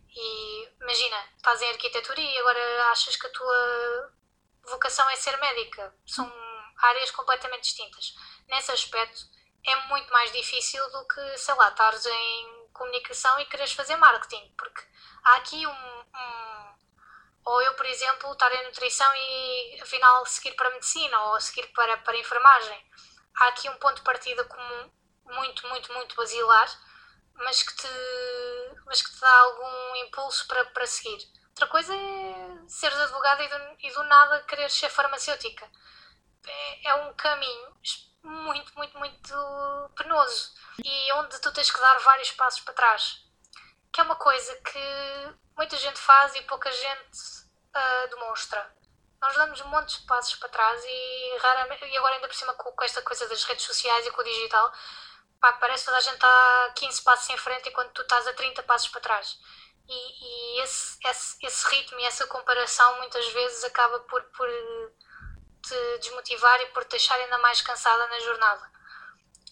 E 0.10 0.70
imagina, 0.82 1.18
estás 1.38 1.62
em 1.62 1.70
arquitetura 1.70 2.20
e 2.20 2.38
agora 2.38 2.92
achas 2.92 3.16
que 3.16 3.28
a 3.28 3.32
tua 3.32 4.14
vocação 4.66 5.10
é 5.10 5.16
ser 5.16 5.38
médica. 5.38 5.96
São 6.06 6.32
áreas 6.78 7.12
completamente 7.12 7.64
distintas. 7.64 8.14
Nesse 8.48 8.72
aspecto, 8.72 9.22
é 9.66 9.76
muito 9.88 10.12
mais 10.12 10.32
difícil 10.32 10.88
do 10.92 11.08
que, 11.08 11.38
sei 11.38 11.56
lá, 11.56 11.70
estares 11.70 12.06
em 12.06 12.53
comunicação 12.74 13.40
e 13.40 13.46
quereres 13.46 13.74
fazer 13.74 13.96
marketing, 13.96 14.54
porque 14.58 14.82
há 15.24 15.36
aqui 15.38 15.66
um, 15.66 15.72
um, 15.72 16.76
ou 17.46 17.62
eu, 17.62 17.74
por 17.76 17.86
exemplo, 17.86 18.32
estar 18.32 18.54
em 18.54 18.66
nutrição 18.66 19.10
e 19.16 19.80
afinal 19.82 20.26
seguir 20.26 20.54
para 20.56 20.68
a 20.68 20.72
medicina 20.72 21.20
ou 21.26 21.42
seguir 21.42 21.68
para, 21.74 21.98
para 21.98 22.14
a 22.14 22.20
enfermagem. 22.20 22.86
Há 23.36 23.48
aqui 23.48 23.70
um 23.70 23.78
ponto 23.78 23.96
de 23.96 24.04
partida 24.04 24.44
comum, 24.44 24.92
muito, 25.26 25.68
muito, 25.68 25.94
muito 25.94 26.16
basilar, 26.16 26.70
mas 27.36 27.64
que 27.64 27.76
te, 27.76 27.88
mas 28.86 29.02
que 29.02 29.12
te 29.14 29.20
dá 29.20 29.40
algum 29.40 29.96
impulso 29.98 30.48
para, 30.48 30.66
para 30.66 30.86
seguir. 30.86 31.20
Outra 31.50 31.68
coisa 31.68 31.96
é 31.96 32.68
seres 32.68 33.00
advogada 33.00 33.44
e 33.44 33.48
do, 33.48 33.78
e 33.80 33.92
do 33.92 34.04
nada 34.04 34.44
querer 34.44 34.70
ser 34.70 34.90
farmacêutica. 34.90 35.70
É, 36.46 36.90
é 36.90 36.96
um 36.96 37.14
caminho 37.14 37.74
muito, 38.24 38.74
muito, 38.76 38.98
muito 38.98 39.92
penoso 39.96 40.54
e 40.84 41.14
onde 41.14 41.40
tu 41.40 41.52
tens 41.52 41.70
que 41.70 41.80
dar 41.80 42.00
vários 42.00 42.32
passos 42.32 42.62
para 42.62 42.74
trás. 42.74 43.22
Que 43.92 44.02
é 44.02 44.04
uma 44.04 44.16
coisa 44.16 44.56
que 44.62 45.36
muita 45.56 45.78
gente 45.78 46.00
faz 46.00 46.34
e 46.36 46.42
pouca 46.44 46.72
gente 46.72 47.20
uh, 47.76 48.10
demonstra. 48.10 48.76
Nós 49.22 49.36
damos 49.36 49.62
montes 49.64 50.00
de 50.00 50.06
passos 50.06 50.36
para 50.36 50.50
trás 50.50 50.84
e 50.86 51.38
raramente, 51.40 51.86
e 51.86 51.98
agora 51.98 52.16
ainda 52.16 52.28
por 52.28 52.36
cima 52.36 52.54
com, 52.56 52.72
com 52.72 52.84
esta 52.84 53.02
coisa 53.02 53.28
das 53.28 53.44
redes 53.44 53.66
sociais 53.66 54.06
e 54.06 54.12
com 54.12 54.22
o 54.22 54.24
digital, 54.24 54.74
pá, 55.40 55.54
parece 55.54 55.84
que 55.84 55.86
toda 55.86 55.98
a 55.98 56.02
gente 56.02 56.16
está 56.16 56.74
15 56.76 57.02
passos 57.04 57.30
em 57.30 57.38
frente 57.38 57.70
enquanto 57.70 57.94
tu 57.94 58.02
estás 58.02 58.28
a 58.28 58.34
30 58.34 58.64
passos 58.64 58.90
para 58.90 59.02
trás. 59.02 59.40
E, 59.88 60.58
e 60.58 60.62
esse, 60.62 60.98
esse, 61.06 61.46
esse, 61.46 61.70
ritmo 61.70 62.00
e 62.00 62.06
essa 62.06 62.26
comparação 62.28 62.98
muitas 62.98 63.28
vezes 63.30 63.64
acaba 63.66 64.00
por, 64.02 64.24
por 64.32 64.48
te 65.64 65.98
desmotivar 66.00 66.62
e 66.62 66.68
por 66.68 66.84
te 66.86 66.92
deixar 66.92 67.16
ainda 67.16 67.38
mais 67.40 67.62
cansada 67.62 68.08
na 68.08 68.20
jornada. 68.20 68.72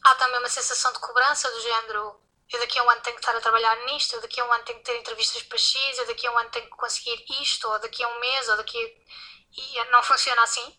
Há 0.03 0.15
também 0.15 0.39
uma 0.39 0.49
sensação 0.49 0.91
de 0.93 0.99
cobrança 0.99 1.49
do 1.51 1.61
género 1.61 2.21
eu 2.51 2.59
daqui 2.59 2.77
a 2.79 2.83
um 2.83 2.89
ano 2.89 3.01
tenho 3.01 3.15
que 3.15 3.21
estar 3.21 3.35
a 3.35 3.39
trabalhar 3.39 3.75
nisto, 3.85 4.13
eu 4.13 4.21
daqui 4.21 4.41
a 4.41 4.45
um 4.45 4.51
ano 4.51 4.63
tenho 4.65 4.79
que 4.79 4.83
ter 4.83 4.97
entrevistas 4.97 5.41
para 5.43 5.57
X, 5.57 5.97
eu 5.97 6.05
daqui 6.05 6.27
a 6.27 6.31
um 6.31 6.37
ano 6.37 6.49
tenho 6.49 6.65
que 6.65 6.71
conseguir 6.71 7.23
isto, 7.41 7.65
ou 7.69 7.79
daqui 7.79 8.03
a 8.03 8.07
um 8.09 8.19
mês, 8.19 8.49
ou 8.49 8.57
daqui 8.57 8.77
a... 8.77 9.11
E 9.57 9.91
não 9.91 10.03
funciona 10.03 10.41
assim. 10.43 10.77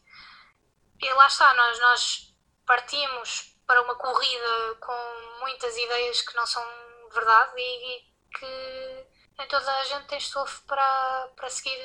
E 1.00 1.12
lá 1.14 1.26
está, 1.26 1.52
nós, 1.54 1.78
nós 1.78 2.34
partimos 2.66 3.56
para 3.66 3.80
uma 3.82 3.94
corrida 3.94 4.76
com 4.80 5.38
muitas 5.40 5.76
ideias 5.76 6.20
que 6.20 6.34
não 6.36 6.46
são 6.46 6.62
verdade 7.10 7.52
e, 7.56 7.62
e 7.62 8.12
que 8.38 9.06
nem 9.38 9.48
toda 9.48 9.70
a 9.78 9.84
gente 9.84 10.06
tem 10.08 10.18
estofo 10.18 10.62
para, 10.66 11.28
para 11.36 11.48
seguir 11.48 11.78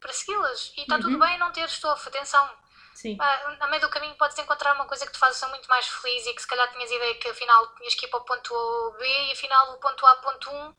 para 0.00 0.12
segui-las. 0.12 0.72
E 0.76 0.82
está 0.82 0.96
uhum. 0.96 1.02
tudo 1.02 1.18
bem 1.18 1.38
não 1.38 1.52
ter 1.52 1.66
estofo, 1.66 2.08
atenção. 2.08 2.48
Sim. 2.94 3.16
Ah, 3.20 3.56
no 3.60 3.70
meio 3.70 3.80
do 3.80 3.88
caminho 3.88 4.14
podes 4.16 4.38
encontrar 4.38 4.74
uma 4.74 4.86
coisa 4.86 5.06
que 5.06 5.12
te 5.12 5.18
faça 5.18 5.48
muito 5.48 5.68
mais 5.68 5.86
feliz 5.86 6.26
e 6.26 6.34
que 6.34 6.42
se 6.42 6.48
calhar 6.48 6.70
tinhas 6.72 6.90
ideia 6.90 7.14
que 7.14 7.28
afinal 7.28 7.74
tinhas 7.76 7.94
que 7.94 8.06
ir 8.06 8.08
para 8.08 8.20
o 8.20 8.24
ponto 8.24 8.54
A 8.54 8.98
B 8.98 9.06
e 9.06 9.32
afinal 9.32 9.72
do 9.72 9.78
ponto 9.78 10.04
A 10.06 10.16
ponto 10.16 10.50
1 10.50 10.74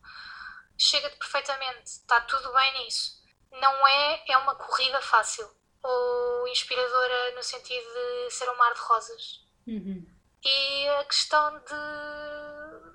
chega-te 0.78 1.18
perfeitamente. 1.18 1.86
Está 1.86 2.22
tudo 2.22 2.52
bem 2.54 2.84
nisso. 2.84 3.22
Não 3.52 3.88
é, 3.88 4.24
é 4.28 4.38
uma 4.38 4.56
corrida 4.56 5.02
fácil 5.02 5.50
ou 5.84 6.48
inspiradora 6.48 7.36
no 7.36 7.44
sentido 7.44 7.86
de 7.86 8.32
ser 8.32 8.50
um 8.50 8.58
mar 8.58 8.74
de 8.74 8.80
rosas. 8.82 9.42
Uhum. 9.68 10.06
E 10.44 10.88
a 10.90 11.06
questão 11.06 11.60
de. 11.60 12.92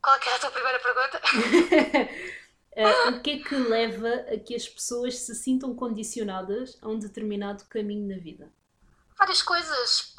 Qual 0.00 0.16
é 0.16 0.18
que 0.18 0.28
era 0.28 0.36
a 0.36 0.40
tua 0.40 0.50
primeira 0.50 0.78
pergunta? 0.80 1.20
Uh, 2.76 3.10
o 3.10 3.20
que 3.22 3.30
é 3.30 3.38
que 3.38 3.54
leva 3.54 4.08
a 4.32 4.38
que 4.38 4.54
as 4.54 4.68
pessoas 4.68 5.16
se 5.20 5.34
sintam 5.34 5.76
condicionadas 5.76 6.76
a 6.82 6.88
um 6.88 6.98
determinado 6.98 7.64
caminho 7.66 8.08
na 8.08 8.20
vida? 8.20 8.52
Várias 9.16 9.42
coisas. 9.42 10.14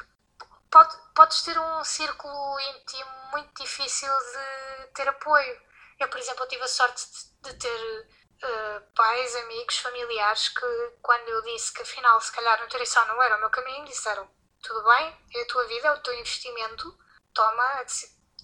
Pode, 0.70 0.96
podes 1.14 1.42
ter 1.42 1.58
um 1.58 1.84
círculo 1.84 2.58
íntimo 2.60 3.10
muito 3.32 3.62
difícil 3.62 4.08
de 4.08 4.86
ter 4.94 5.06
apoio. 5.06 5.60
Eu, 6.00 6.08
por 6.08 6.18
exemplo, 6.18 6.46
tive 6.46 6.62
a 6.62 6.68
sorte 6.68 7.02
de, 7.42 7.50
de 7.50 7.58
ter 7.58 8.08
uh, 8.42 8.80
pais, 8.94 9.36
amigos, 9.36 9.78
familiares 9.78 10.48
que, 10.48 10.92
quando 11.02 11.28
eu 11.28 11.42
disse 11.42 11.72
que 11.72 11.82
afinal, 11.82 12.20
se 12.20 12.32
calhar, 12.32 12.60
nutrição 12.62 13.06
não 13.06 13.22
era 13.22 13.36
o 13.36 13.40
meu 13.40 13.50
caminho, 13.50 13.84
disseram: 13.84 14.28
tudo 14.62 14.82
bem, 14.82 15.14
é 15.34 15.42
a 15.42 15.46
tua 15.46 15.66
vida, 15.66 15.88
é 15.88 15.92
o 15.92 16.02
teu 16.02 16.14
investimento, 16.14 16.98
toma, 17.34 17.84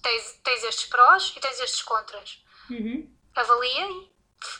tens, 0.01 0.39
tens 0.43 0.63
estes 0.63 0.85
prós 0.87 1.33
e 1.35 1.39
tens 1.39 1.59
estes 1.59 1.81
contras. 1.81 2.43
Uhum. 2.69 3.22
Avalia 3.35 3.89
e 3.89 4.11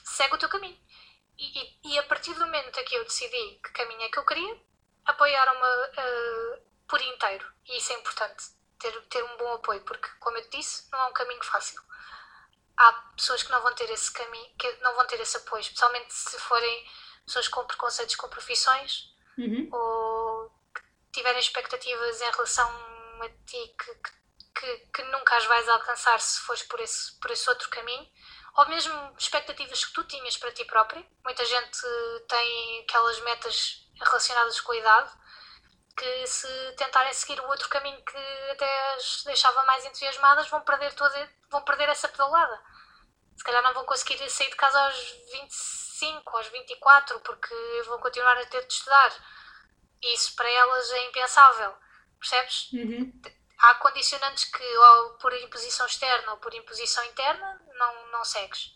segue 0.03 0.35
o 0.35 0.37
teu 0.37 0.49
caminho. 0.49 0.79
E, 1.37 1.59
e, 1.59 1.79
e, 1.93 1.99
a 1.99 2.03
partir 2.03 2.33
do 2.33 2.45
momento 2.45 2.79
em 2.79 2.85
que 2.85 2.95
eu 2.95 3.03
decidi 3.03 3.59
que 3.63 3.71
caminho 3.71 4.03
é 4.03 4.09
que 4.09 4.19
eu 4.19 4.25
queria, 4.25 4.61
apoiaram-me 5.05 5.59
uh, 5.61 6.61
por 6.87 7.01
inteiro. 7.01 7.45
E 7.67 7.77
isso 7.77 7.91
é 7.91 7.99
importante, 7.99 8.43
ter, 8.79 9.01
ter 9.07 9.23
um 9.23 9.37
bom 9.37 9.53
apoio, 9.53 9.81
porque, 9.81 10.07
como 10.19 10.37
eu 10.37 10.43
te 10.43 10.57
disse, 10.57 10.89
não 10.91 10.99
é 10.99 11.05
um 11.05 11.13
caminho 11.13 11.43
fácil 11.43 11.81
há 12.77 12.91
pessoas 13.15 13.43
que 13.43 13.51
não 13.51 13.61
vão 13.61 13.73
ter 13.73 13.89
esse 13.89 14.11
caminho, 14.11 14.49
que 14.57 14.71
não 14.81 14.95
vão 14.95 15.05
ter 15.05 15.19
esse 15.19 15.37
apoio, 15.37 15.61
especialmente 15.61 16.13
se 16.13 16.37
forem 16.39 16.85
pessoas 17.25 17.47
com 17.47 17.65
preconceitos 17.65 18.15
com 18.15 18.27
profissões 18.27 19.13
uhum. 19.37 19.69
ou 19.71 20.49
que 20.73 20.81
tiverem 21.13 21.39
expectativas 21.39 22.21
em 22.21 22.31
relação 22.31 22.69
a 23.21 23.29
ti 23.45 23.75
que, 23.77 23.95
que, 24.59 24.77
que, 24.93 25.03
nunca 25.03 25.37
as 25.37 25.45
vais 25.45 25.69
alcançar 25.69 26.19
se 26.19 26.39
fores 26.41 26.63
por 26.63 26.79
esse, 26.79 27.17
por 27.19 27.31
esse 27.31 27.49
outro 27.49 27.69
caminho, 27.69 28.09
ou 28.55 28.67
mesmo 28.67 29.15
expectativas 29.17 29.83
que 29.85 29.93
tu 29.93 30.03
tinhas 30.05 30.37
para 30.37 30.51
ti 30.51 30.63
própria. 30.65 31.05
Muita 31.23 31.43
gente 31.45 31.79
tem 32.27 32.81
aquelas 32.81 33.19
metas 33.21 33.87
relacionadas 33.99 34.59
com 34.61 34.71
a 34.71 34.77
idade 34.77 35.11
que 35.95 36.27
se 36.27 36.47
tentarem 36.75 37.13
seguir 37.13 37.39
o 37.39 37.47
outro 37.47 37.69
caminho 37.69 38.03
que 38.03 38.51
até 38.51 38.93
as 38.95 39.23
deixava 39.25 39.63
mais 39.65 39.85
entusiasmadas, 39.85 40.49
vão 40.49 40.61
perder, 40.61 40.93
toda, 40.93 41.29
vão 41.49 41.61
perder 41.61 41.89
essa 41.89 42.07
pedalada. 42.07 42.59
Se 43.35 43.43
calhar 43.43 43.61
não 43.63 43.73
vão 43.73 43.85
conseguir 43.85 44.17
sair 44.29 44.49
de 44.49 44.55
casa 44.55 44.79
aos 44.79 45.11
25, 45.31 46.37
aos 46.37 46.47
24, 46.47 47.19
porque 47.19 47.55
vão 47.85 47.99
continuar 47.99 48.37
a 48.37 48.45
ter 48.45 48.65
de 48.65 48.73
estudar. 48.73 49.13
Isso 50.01 50.35
para 50.35 50.49
elas 50.49 50.91
é 50.91 51.09
impensável, 51.09 51.73
percebes? 52.19 52.71
Uhum. 52.73 53.21
Há 53.63 53.75
condicionantes 53.75 54.43
que, 54.43 54.77
ou 54.77 55.13
por 55.19 55.33
imposição 55.33 55.85
externa 55.85 56.33
ou 56.33 56.37
por 56.37 56.53
imposição 56.53 57.01
interna, 57.05 57.61
não, 57.75 58.11
não 58.11 58.25
segues. 58.25 58.75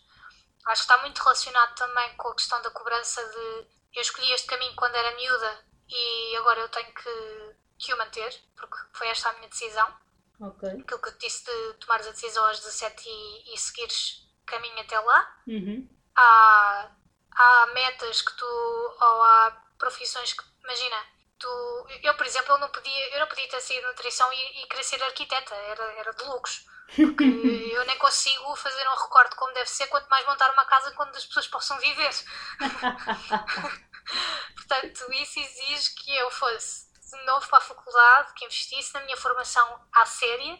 Acho 0.64 0.86
que 0.86 0.92
está 0.92 0.96
muito 0.98 1.18
relacionado 1.18 1.74
também 1.74 2.16
com 2.16 2.28
a 2.28 2.34
questão 2.34 2.62
da 2.62 2.70
cobrança 2.70 3.22
de 3.22 3.66
eu 3.94 4.00
escolhi 4.00 4.32
este 4.32 4.46
caminho 4.46 4.74
quando 4.76 4.94
era 4.94 5.14
miúda 5.14 5.64
e 5.90 6.36
agora 6.36 6.60
eu 6.60 6.68
tenho 6.70 6.90
que, 6.94 7.56
que 7.78 7.92
o 7.92 7.98
manter, 7.98 8.34
porque 8.56 8.76
foi 8.94 9.08
esta 9.08 9.28
a 9.28 9.32
minha 9.34 9.48
decisão. 9.50 9.94
Ok. 10.40 10.68
Aquilo 10.68 10.86
que 10.86 11.08
eu 11.08 11.18
te 11.18 11.26
disse 11.26 11.44
de 11.44 11.74
tomares 11.74 12.06
a 12.06 12.12
decisão 12.12 12.46
aos 12.46 12.58
17 12.58 13.08
e, 13.08 13.54
e 13.54 13.58
seguires 13.58 14.26
caminho 14.46 14.80
até 14.80 14.98
lá. 14.98 15.36
Uhum. 15.46 15.86
Há, 16.16 16.90
há 17.32 17.66
metas 17.74 18.22
que 18.22 18.34
tu, 18.38 18.46
ou 18.46 19.22
há 19.22 19.62
profissões 19.78 20.32
que, 20.32 20.44
imagina, 20.64 20.96
tu, 21.38 21.86
eu 22.02 22.14
por 22.14 22.26
exemplo, 22.26 22.54
eu 22.54 22.58
não 22.58 22.70
podia, 22.70 23.14
eu 23.14 23.20
não 23.20 23.26
podia 23.26 23.48
ter 23.48 23.60
saído 23.60 23.86
nutrição 23.86 24.30
e, 24.32 24.62
e 24.62 24.66
querer 24.66 24.84
ser 24.84 25.02
arquiteta, 25.02 25.54
era, 25.54 25.84
era 25.94 26.12
de 26.12 26.24
lucros. 26.24 26.66
Porque 26.94 27.24
eu 27.74 27.84
nem 27.86 27.98
consigo 27.98 28.54
fazer 28.56 28.86
um 28.88 28.96
recorte 28.96 29.36
como 29.36 29.52
deve 29.52 29.70
ser, 29.70 29.86
quanto 29.88 30.08
mais 30.08 30.26
montar 30.26 30.50
uma 30.52 30.64
casa 30.64 30.90
quando 30.92 31.14
as 31.16 31.24
pessoas 31.24 31.48
possam 31.48 31.78
viver. 31.78 32.10
Portanto, 34.56 35.12
isso 35.12 35.38
exige 35.38 35.94
que 35.94 36.16
eu 36.16 36.30
fosse 36.30 36.88
de 37.10 37.24
novo 37.24 37.46
para 37.48 37.58
a 37.58 37.62
faculdade, 37.62 38.32
que 38.34 38.44
investisse 38.44 38.92
na 38.94 39.00
minha 39.00 39.16
formação 39.16 39.80
à 39.92 40.04
séria, 40.04 40.58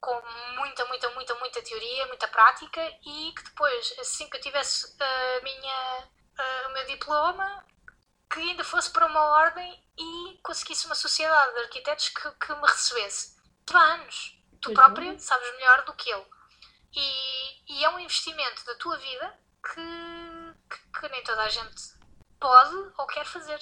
com 0.00 0.22
muita, 0.56 0.84
muita, 0.86 1.10
muita, 1.10 1.34
muita 1.36 1.62
teoria, 1.62 2.06
muita 2.06 2.28
prática 2.28 2.80
e 3.04 3.32
que 3.34 3.44
depois, 3.44 3.94
assim 3.98 4.28
que 4.28 4.36
eu 4.36 4.40
tivesse 4.40 4.94
a 5.00 5.40
minha, 5.42 6.08
a, 6.38 6.68
o 6.68 6.72
meu 6.72 6.86
diploma, 6.86 7.64
que 8.30 8.40
ainda 8.40 8.64
fosse 8.64 8.90
para 8.90 9.06
uma 9.06 9.20
ordem 9.20 9.82
e 9.98 10.38
conseguisse 10.42 10.86
uma 10.86 10.94
sociedade 10.94 11.54
de 11.54 11.60
arquitetos 11.60 12.08
que, 12.08 12.30
que 12.32 12.54
me 12.54 12.66
recebesse. 12.66 13.36
Há 13.72 13.94
anos. 13.94 14.36
Tu 14.60 14.72
própria 14.72 15.18
sabes 15.18 15.52
melhor 15.56 15.84
do 15.84 15.94
que 15.94 16.10
eu. 16.10 16.24
E, 16.94 17.72
e, 17.72 17.84
é 17.84 17.90
um 17.90 17.98
investimento 17.98 18.64
da 18.64 18.74
tua 18.76 18.96
vida 18.96 19.34
que, 19.62 20.74
que, 20.74 21.00
que 21.00 21.08
nem 21.10 21.22
toda 21.22 21.42
a 21.42 21.48
gente 21.48 21.82
pode 22.40 22.92
ou 22.98 23.06
quer 23.06 23.26
fazer. 23.26 23.58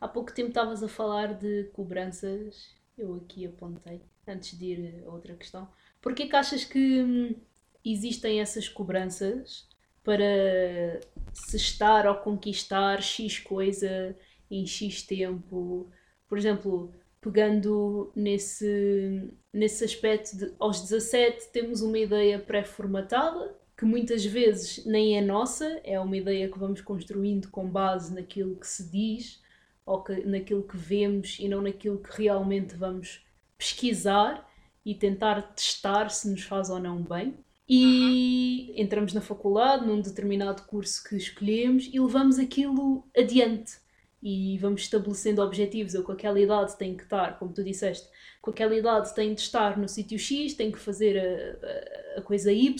Há 0.00 0.08
pouco 0.08 0.32
tempo 0.32 0.48
estavas 0.48 0.82
a 0.82 0.88
falar 0.88 1.34
de 1.34 1.70
cobranças, 1.72 2.74
eu 2.98 3.14
aqui 3.14 3.46
apontei, 3.46 4.04
antes 4.26 4.58
de 4.58 4.64
ir 4.64 5.04
a 5.06 5.10
outra 5.10 5.34
questão. 5.36 5.72
Porquê 6.02 6.26
que 6.26 6.36
achas 6.36 6.64
que 6.64 7.02
hum, 7.02 7.40
existem 7.84 8.40
essas 8.40 8.68
cobranças 8.68 9.68
para 10.04 11.00
se 11.32 11.56
estar 11.56 12.06
ou 12.06 12.14
conquistar 12.16 13.02
X 13.02 13.38
coisa 13.38 14.16
em 14.50 14.66
X 14.66 15.02
tempo? 15.02 15.90
Por 16.28 16.38
exemplo, 16.38 16.92
pegando 17.20 18.12
nesse, 18.14 19.32
nesse 19.52 19.84
aspecto 19.84 20.36
de 20.36 20.52
aos 20.58 20.82
17 20.82 21.48
temos 21.52 21.80
uma 21.80 21.98
ideia 21.98 22.38
pré-formatada 22.38 23.56
que 23.76 23.84
muitas 23.84 24.24
vezes 24.24 24.84
nem 24.84 25.16
é 25.16 25.20
nossa, 25.20 25.80
é 25.82 25.98
uma 25.98 26.16
ideia 26.16 26.48
que 26.48 26.58
vamos 26.58 26.80
construindo 26.80 27.48
com 27.48 27.68
base 27.68 28.14
naquilo 28.14 28.56
que 28.56 28.66
se 28.66 28.90
diz 28.90 29.42
ou 29.84 30.02
que, 30.02 30.24
naquilo 30.24 30.62
que 30.62 30.76
vemos 30.76 31.38
e 31.40 31.48
não 31.48 31.60
naquilo 31.60 31.98
que 31.98 32.22
realmente 32.22 32.76
vamos 32.76 33.24
pesquisar 33.58 34.48
e 34.84 34.94
tentar 34.94 35.42
testar 35.54 36.10
se 36.10 36.30
nos 36.30 36.42
faz 36.42 36.70
ou 36.70 36.78
não 36.78 37.02
bem. 37.02 37.34
E 37.68 38.74
entramos 38.80 39.14
na 39.14 39.20
faculdade, 39.20 39.86
num 39.86 40.00
determinado 40.00 40.62
curso 40.62 41.02
que 41.02 41.16
escolhemos 41.16 41.88
e 41.92 41.98
levamos 41.98 42.38
aquilo 42.38 43.04
adiante 43.16 43.78
e 44.22 44.56
vamos 44.58 44.82
estabelecendo 44.82 45.42
objetivos. 45.42 45.94
Eu, 45.94 46.02
com 46.02 46.12
aquela 46.12 46.40
idade, 46.40 46.76
tenho 46.78 46.96
que 46.96 47.04
estar, 47.04 47.38
como 47.38 47.52
tu 47.52 47.62
disseste, 47.62 48.08
com 48.40 48.50
aquela 48.50 48.74
idade, 48.74 49.14
tenho 49.14 49.34
de 49.34 49.40
estar 49.42 49.78
no 49.78 49.88
sítio 49.88 50.18
X, 50.18 50.54
tenho 50.54 50.72
que 50.72 50.78
fazer 50.78 51.18
a, 51.18 52.16
a, 52.16 52.20
a, 52.20 52.22
coisa 52.22 52.50
Y 52.50 52.74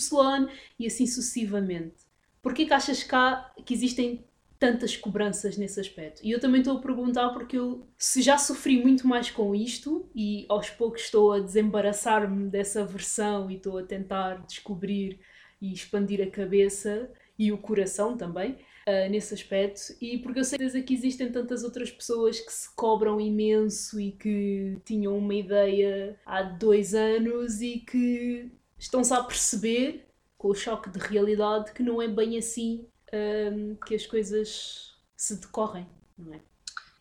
e 0.79 0.87
assim 0.87 1.05
sucessivamente. 1.05 1.95
Porquê 2.41 2.65
que 2.65 2.73
achas 2.73 3.03
cá 3.03 3.53
que 3.63 3.73
existem 3.73 4.23
tantas 4.65 4.97
cobranças 4.97 5.57
nesse 5.57 5.79
aspecto? 5.79 6.21
E 6.23 6.31
eu 6.31 6.39
também 6.39 6.61
estou 6.61 6.77
a 6.77 6.81
perguntar 6.81 7.29
porque 7.29 7.57
eu 7.57 7.87
se 7.97 8.21
já 8.21 8.37
sofri 8.37 8.81
muito 8.81 9.07
mais 9.07 9.29
com 9.29 9.53
isto 9.53 10.09
e 10.15 10.45
aos 10.49 10.69
poucos 10.71 11.01
estou 11.01 11.33
a 11.33 11.39
desembaraçar-me 11.39 12.49
dessa 12.49 12.83
versão 12.83 13.51
e 13.51 13.57
estou 13.57 13.77
a 13.77 13.83
tentar 13.83 14.45
descobrir 14.47 15.19
e 15.61 15.71
expandir 15.71 16.21
a 16.21 16.29
cabeça 16.29 17.09
e 17.37 17.51
o 17.51 17.57
coração 17.57 18.17
também 18.17 18.57
uh, 18.87 19.09
nesse 19.09 19.33
aspecto, 19.33 19.95
e 20.01 20.17
porque 20.19 20.39
eu 20.39 20.43
sei 20.43 20.57
que 20.81 20.93
existem 20.93 21.31
tantas 21.31 21.63
outras 21.63 21.91
pessoas 21.91 22.39
que 22.39 22.51
se 22.51 22.73
cobram 22.75 23.19
imenso 23.19 23.99
e 23.99 24.11
que 24.11 24.77
tinham 24.85 25.17
uma 25.17 25.35
ideia 25.35 26.17
há 26.25 26.41
dois 26.41 26.93
anos 26.93 27.61
e 27.61 27.79
que 27.79 28.49
estão-se 28.77 29.13
a 29.13 29.21
perceber, 29.21 30.07
com 30.37 30.49
o 30.49 30.55
choque 30.55 30.89
de 30.89 30.99
realidade, 30.99 31.73
que 31.73 31.83
não 31.83 32.01
é 32.01 32.07
bem 32.07 32.37
assim 32.37 32.87
um, 33.15 33.75
que 33.85 33.95
as 33.95 34.05
coisas 34.05 34.95
se 35.15 35.35
decorrem, 35.39 35.89
não 36.17 36.33
é? 36.33 36.41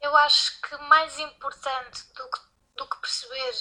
Eu 0.00 0.16
acho 0.16 0.60
que 0.60 0.76
mais 0.88 1.18
importante 1.18 2.04
do 2.14 2.28
que, 2.30 2.40
do 2.76 2.86
que 2.88 3.00
perceber 3.00 3.52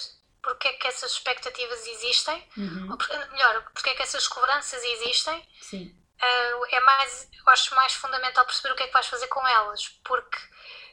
porque 0.42 0.68
é 0.68 0.72
que 0.74 0.86
essas 0.86 1.12
expectativas 1.12 1.86
existem, 1.86 2.46
uhum. 2.58 2.90
ou 2.90 2.98
porque, 2.98 3.16
melhor, 3.16 3.64
porque 3.72 3.90
é 3.90 3.94
que 3.94 4.02
essas 4.02 4.28
cobranças 4.28 4.82
existem, 4.84 5.48
Sim 5.62 6.04
uh, 6.24 6.66
é 6.70 6.80
mais, 6.80 7.28
eu 7.32 7.52
acho 7.52 7.74
mais 7.74 7.92
fundamental 7.94 8.44
perceber 8.44 8.72
o 8.72 8.76
que 8.76 8.84
é 8.84 8.86
que 8.86 8.92
vais 8.92 9.06
fazer 9.06 9.26
com 9.28 9.46
elas, 9.46 9.88
porque 10.04 10.38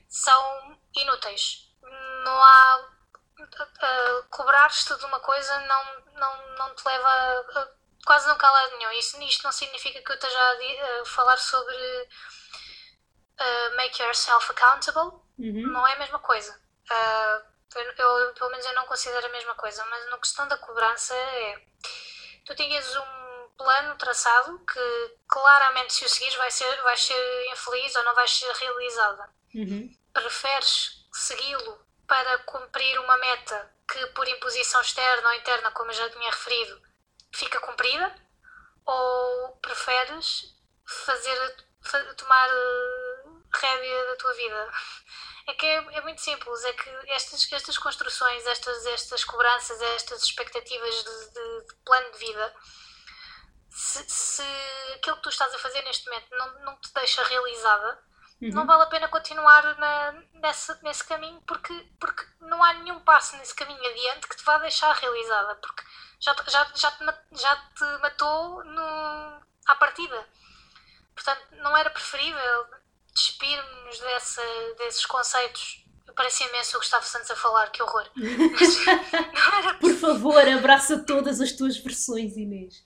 são 0.08 0.80
inúteis. 0.96 1.70
Não 2.24 2.44
há. 2.44 2.88
Uh, 3.42 4.24
Cobrar-te 4.30 4.96
de 4.96 5.06
uma 5.06 5.20
coisa 5.20 5.60
não, 5.62 6.14
não, 6.14 6.56
não 6.58 6.76
te 6.76 6.86
leva 6.86 7.08
a, 7.08 7.68
quase 8.06 8.28
nunca 8.28 8.48
a 8.48 8.52
lado 8.52 8.78
nenhum. 8.78 8.92
Isto, 8.92 9.22
isto 9.22 9.44
não 9.44 9.52
significa 9.52 10.02
que 10.02 10.12
eu 10.12 10.16
esteja 10.16 10.38
a, 10.38 11.02
a 11.02 11.06
falar 11.06 11.38
sobre 11.38 11.76
uh, 13.40 13.76
make 13.76 14.02
yourself 14.02 14.52
accountable. 14.52 15.20
Uhum. 15.38 15.68
Não 15.72 15.88
é 15.88 15.94
a 15.94 16.00
mesma 16.00 16.20
coisa. 16.20 16.60
Uh, 16.90 17.52
eu, 17.76 17.84
eu, 17.84 18.34
pelo 18.34 18.50
menos 18.52 18.66
eu 18.66 18.74
não 18.74 18.86
considero 18.86 19.26
a 19.26 19.30
mesma 19.30 19.56
coisa, 19.56 19.86
mas 19.86 20.10
na 20.10 20.18
questão 20.18 20.48
da 20.48 20.58
cobrança 20.58 21.16
é. 21.16 21.62
Tu 22.46 22.56
tinhas 22.56 22.96
um 22.96 23.50
plano 23.58 23.96
traçado 23.96 24.60
que 24.66 25.18
claramente 25.28 25.94
se 25.94 26.04
o 26.04 26.10
seguires 26.10 26.36
vai 26.36 26.50
ser, 26.50 26.82
vais 26.82 27.02
ser 27.02 27.52
infeliz 27.52 27.96
ou 27.96 28.04
não 28.04 28.16
vais 28.16 28.32
ser 28.32 28.52
realizada. 28.54 29.30
Uhum. 29.54 29.96
Preferes 30.12 31.06
segui-lo 31.14 31.80
para 32.08 32.40
cumprir 32.40 33.00
uma 33.00 33.18
meta 33.18 33.72
que 33.88 34.06
por 34.08 34.28
imposição 34.28 34.82
externa 34.82 35.30
ou 35.30 35.36
interna, 35.36 35.72
como 35.72 35.92
eu 35.92 35.96
já 35.96 36.10
tinha 36.10 36.30
referido, 36.30 36.82
fica 37.34 37.60
cumprida? 37.60 38.16
Ou 38.86 39.58
preferes 39.62 40.56
fazer, 40.86 41.56
fa- 41.82 42.14
tomar 42.16 42.50
eh, 42.50 43.24
rédea 43.54 44.06
da 44.08 44.16
tua 44.18 44.34
vida. 44.34 44.72
É 45.48 45.54
que 45.56 45.66
é, 45.66 45.74
é 45.98 46.02
muito 46.02 46.22
simples, 46.22 46.64
é 46.66 46.72
que 46.72 46.90
estas, 47.08 47.52
estas 47.52 47.76
construções, 47.76 48.46
estas, 48.46 48.86
estas 48.86 49.24
cobranças, 49.26 49.82
estas 49.82 50.22
expectativas 50.24 51.04
de, 51.04 51.30
de- 51.34 51.66
de 51.66 51.76
plano 51.84 52.12
de 52.12 52.18
vida, 52.20 52.56
se, 53.70 54.08
se 54.08 54.44
aquilo 54.96 55.16
que 55.18 55.24
tu 55.24 55.30
estás 55.30 55.54
a 55.54 55.58
fazer 55.58 55.82
neste 55.82 56.06
momento 56.08 56.28
não, 56.38 56.60
não 56.66 56.76
te 56.80 56.94
deixa 56.94 57.24
realizada, 57.24 58.04
não 58.50 58.66
vale 58.66 58.84
a 58.84 58.88
pena 58.88 59.08
continuar 59.08 59.64
na, 59.78 60.12
nesse, 60.34 60.84
nesse 60.84 61.04
caminho 61.04 61.42
porque, 61.46 61.74
porque 62.00 62.24
não 62.42 62.64
há 62.64 62.74
nenhum 62.74 63.00
passo 63.02 63.38
nesse 63.38 63.54
caminho 63.54 63.84
adiante 63.86 64.28
que 64.28 64.36
te 64.38 64.44
vá 64.44 64.58
deixar 64.58 64.94
realizada, 64.94 65.56
porque 65.56 65.84
já, 66.20 66.34
te- 66.36 66.52
já, 66.52 66.68
já, 66.76 66.92
te, 66.92 67.06
já 67.40 67.56
te 67.56 68.02
matou 68.02 68.64
no, 68.64 69.42
à 69.68 69.76
partida. 69.76 70.28
Portanto, 71.14 71.42
não 71.58 71.76
era 71.78 71.90
preferível 71.90 72.66
despirmos 73.14 74.00
dessa, 74.00 74.42
desses 74.78 75.06
conceitos. 75.06 75.84
Parecia 76.16 76.48
imenso 76.48 76.78
o 76.78 76.80
Gustavo 76.80 77.06
Santos 77.06 77.32
a 77.32 77.36
falar, 77.36 77.70
que 77.72 77.82
horror. 77.82 78.06
Mas 78.16 79.78
Por 79.80 79.94
favor, 79.96 80.48
abraça 80.48 81.06
todas 81.06 81.40
as 81.40 81.52
tuas 81.54 81.78
versões, 81.78 82.36
Inês. 82.36 82.84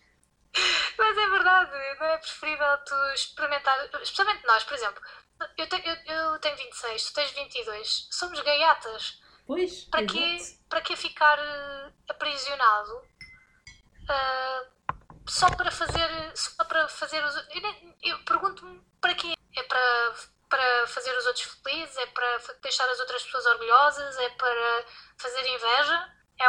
Mas 0.98 1.18
é 1.18 1.30
verdade, 1.30 1.72
não 2.00 2.06
é 2.08 2.18
preferível 2.18 2.78
tu 2.86 2.96
experimentar, 3.14 3.78
especialmente 4.02 4.46
nós, 4.48 4.64
por 4.64 4.74
exemplo, 4.74 5.02
eu, 5.58 5.68
te- 5.68 5.84
eu, 5.86 6.16
eu 6.16 6.40
tenho 6.40 6.56
26, 6.58 7.06
tu 7.06 7.14
tens 7.14 7.32
22, 7.32 8.08
somos 8.12 8.40
gaiatas. 8.40 9.20
Pois, 9.46 9.84
Para 9.86 10.06
quê, 10.06 10.18
exato. 10.36 10.60
para 10.70 10.82
quê 10.82 10.96
ficar 10.96 11.38
eh, 11.38 11.92
aprisionado 12.10 13.02
ah, 14.10 14.64
só 15.28 15.50
para 15.52 15.72
fazer 15.72 16.10
só 16.36 16.64
para 16.66 16.88
fazer 16.88 17.24
os 17.24 17.36
eu, 17.36 17.94
eu 18.12 18.24
pergunto-me 18.26 18.82
para 19.02 19.14
quê? 19.14 19.34
É 19.56 19.64
para, 19.64 20.16
para 20.50 20.88
fazer 20.88 21.16
os 21.18 21.26
outros 21.28 21.46
felizes? 21.64 21.96
É 21.98 22.06
para 22.08 22.38
deixar 22.62 22.90
as 22.90 23.00
outras 23.00 23.24
pessoas 23.24 23.46
orgulhosas? 23.46 24.18
É 24.18 24.30
para 24.30 24.86
fazer 25.18 25.46
inveja? 25.48 26.14
É 26.40 26.46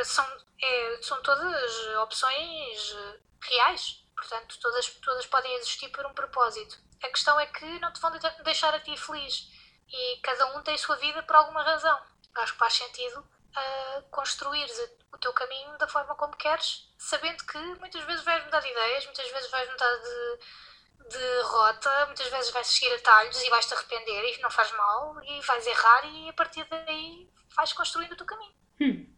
é- 0.00 0.04
são, 0.04 0.26
é- 0.62 0.98
são 1.02 1.22
todas 1.22 1.86
opções 2.02 2.92
eh, 2.96 3.20
reais. 3.42 4.04
Portanto, 4.14 4.58
todas, 4.60 4.86
todas 4.86 5.26
podem 5.26 5.54
existir 5.56 5.88
por 5.90 6.04
um 6.06 6.12
propósito. 6.14 6.76
A 7.02 7.08
questão 7.08 7.38
é 7.40 7.46
que 7.46 7.64
não 7.80 7.92
te 7.92 8.00
vão 8.00 8.10
de- 8.10 8.42
deixar 8.44 8.74
a 8.74 8.80
ti 8.80 8.96
feliz. 8.96 9.48
E 9.88 10.20
cada 10.22 10.56
um 10.56 10.62
tem 10.62 10.74
a 10.74 10.78
sua 10.78 10.96
vida 10.96 11.22
por 11.22 11.36
alguma 11.36 11.62
razão. 11.62 11.98
Acho 12.36 12.52
que 12.52 12.58
faz 12.58 12.74
sentido 12.74 13.18
uh, 13.20 14.02
construires 14.10 14.78
a- 14.78 15.16
o 15.16 15.18
teu 15.18 15.32
caminho 15.32 15.76
da 15.78 15.88
forma 15.88 16.14
como 16.14 16.36
queres, 16.36 16.88
sabendo 16.98 17.44
que 17.44 17.58
muitas 17.80 18.04
vezes 18.04 18.24
vais 18.24 18.44
mudar 18.44 18.60
de 18.60 18.68
ideias, 18.68 19.04
muitas 19.06 19.28
vezes 19.30 19.50
vais 19.50 19.68
mudar 19.70 19.96
de, 19.96 21.08
de 21.08 21.40
rota, 21.42 22.06
muitas 22.06 22.28
vezes 22.28 22.50
vais 22.52 22.66
seguir 22.66 22.94
atalhos 22.94 23.42
e 23.42 23.50
vais 23.50 23.66
te 23.66 23.74
arrepender 23.74 24.24
e 24.38 24.40
não 24.40 24.50
faz 24.50 24.70
mal 24.72 25.16
e 25.24 25.40
vais 25.40 25.66
errar 25.66 26.04
e 26.04 26.28
a 26.28 26.32
partir 26.34 26.64
daí 26.68 27.28
vais 27.56 27.72
construindo 27.72 28.12
o 28.12 28.16
teu 28.16 28.26
caminho. 28.26 28.54
Hum. 28.80 29.12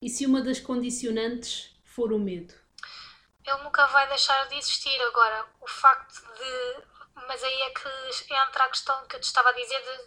E 0.00 0.08
se 0.08 0.24
uma 0.26 0.40
das 0.40 0.60
condicionantes 0.60 1.76
for 1.84 2.12
o 2.12 2.18
medo? 2.18 2.54
Ele 3.44 3.62
nunca 3.62 3.86
vai 3.86 4.08
deixar 4.08 4.46
de 4.48 4.56
existir. 4.56 5.00
Agora, 5.02 5.46
o 5.60 5.66
facto 5.66 6.22
de. 6.34 6.84
Mas 7.26 7.42
aí 7.44 7.62
é 7.62 7.70
que 7.70 8.34
entra 8.34 8.64
a 8.64 8.68
questão 8.68 9.06
que 9.06 9.16
eu 9.16 9.20
te 9.20 9.24
estava 9.24 9.50
a 9.50 9.52
dizer 9.52 9.80
de, 9.80 9.98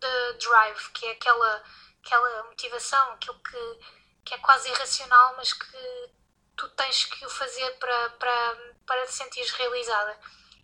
de 0.00 0.46
drive, 0.46 0.90
que 0.92 1.06
é 1.06 1.12
aquela, 1.12 1.64
aquela 2.04 2.42
motivação, 2.44 3.12
aquilo 3.12 3.38
que, 3.40 3.78
que 4.24 4.34
é 4.34 4.38
quase 4.38 4.68
irracional, 4.68 5.34
mas 5.36 5.52
que 5.52 6.10
tu 6.56 6.68
tens 6.70 7.04
que 7.04 7.24
o 7.24 7.30
fazer 7.30 7.70
para, 7.78 8.10
para, 8.10 8.74
para 8.86 9.06
te 9.06 9.12
sentires 9.12 9.52
realizada. 9.52 10.18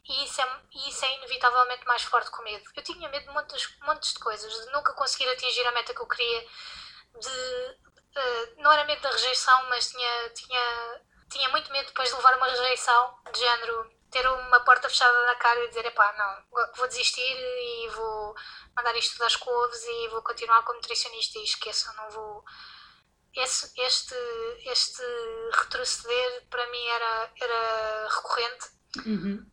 E 0.04 0.24
isso, 0.24 0.40
é, 0.40 0.60
e 0.72 0.88
isso 0.88 1.04
é 1.04 1.16
inevitavelmente 1.18 1.86
mais 1.86 2.02
forte 2.02 2.30
que 2.30 2.40
o 2.40 2.44
medo. 2.44 2.68
Eu 2.74 2.82
tinha 2.82 3.08
medo 3.08 3.26
de 3.26 3.32
montes, 3.32 3.78
montes 3.82 4.14
de 4.14 4.18
coisas, 4.18 4.52
de 4.52 4.72
nunca 4.72 4.92
conseguir 4.94 5.28
atingir 5.28 5.64
a 5.66 5.72
meta 5.72 5.94
que 5.94 6.00
eu 6.00 6.08
queria, 6.08 6.40
de. 7.20 7.78
eh, 8.16 8.54
não 8.56 8.72
era 8.72 8.84
medo 8.84 9.00
da 9.00 9.10
rejeição, 9.10 9.68
mas 9.68 9.88
tinha, 9.90 10.30
tinha 10.30 11.00
tinha 11.32 11.48
muito 11.48 11.70
medo 11.72 11.86
depois 11.86 12.08
de 12.08 12.16
levar 12.16 12.36
uma 12.36 12.46
rejeição, 12.46 13.18
de 13.32 13.38
género, 13.38 13.90
ter 14.10 14.26
uma 14.28 14.60
porta 14.60 14.88
fechada 14.88 15.26
na 15.26 15.34
cara 15.36 15.64
e 15.64 15.68
dizer, 15.68 15.86
epá, 15.86 16.12
não, 16.12 16.66
vou 16.76 16.86
desistir 16.86 17.36
e 17.36 17.88
vou 17.88 18.34
mandar 18.76 18.94
isto 18.96 19.18
das 19.18 19.36
couves 19.36 19.82
e 19.84 20.08
vou 20.08 20.22
continuar 20.22 20.62
como 20.64 20.76
nutricionista 20.76 21.38
e 21.38 21.44
esqueço, 21.44 21.92
não 21.96 22.10
vou... 22.10 22.44
Esse, 23.34 23.72
este, 23.80 24.14
este 24.66 25.02
retroceder 25.58 26.46
para 26.50 26.66
mim 26.70 26.86
era, 26.86 27.30
era 27.40 28.08
recorrente 28.14 28.82
Uhum. 29.06 29.50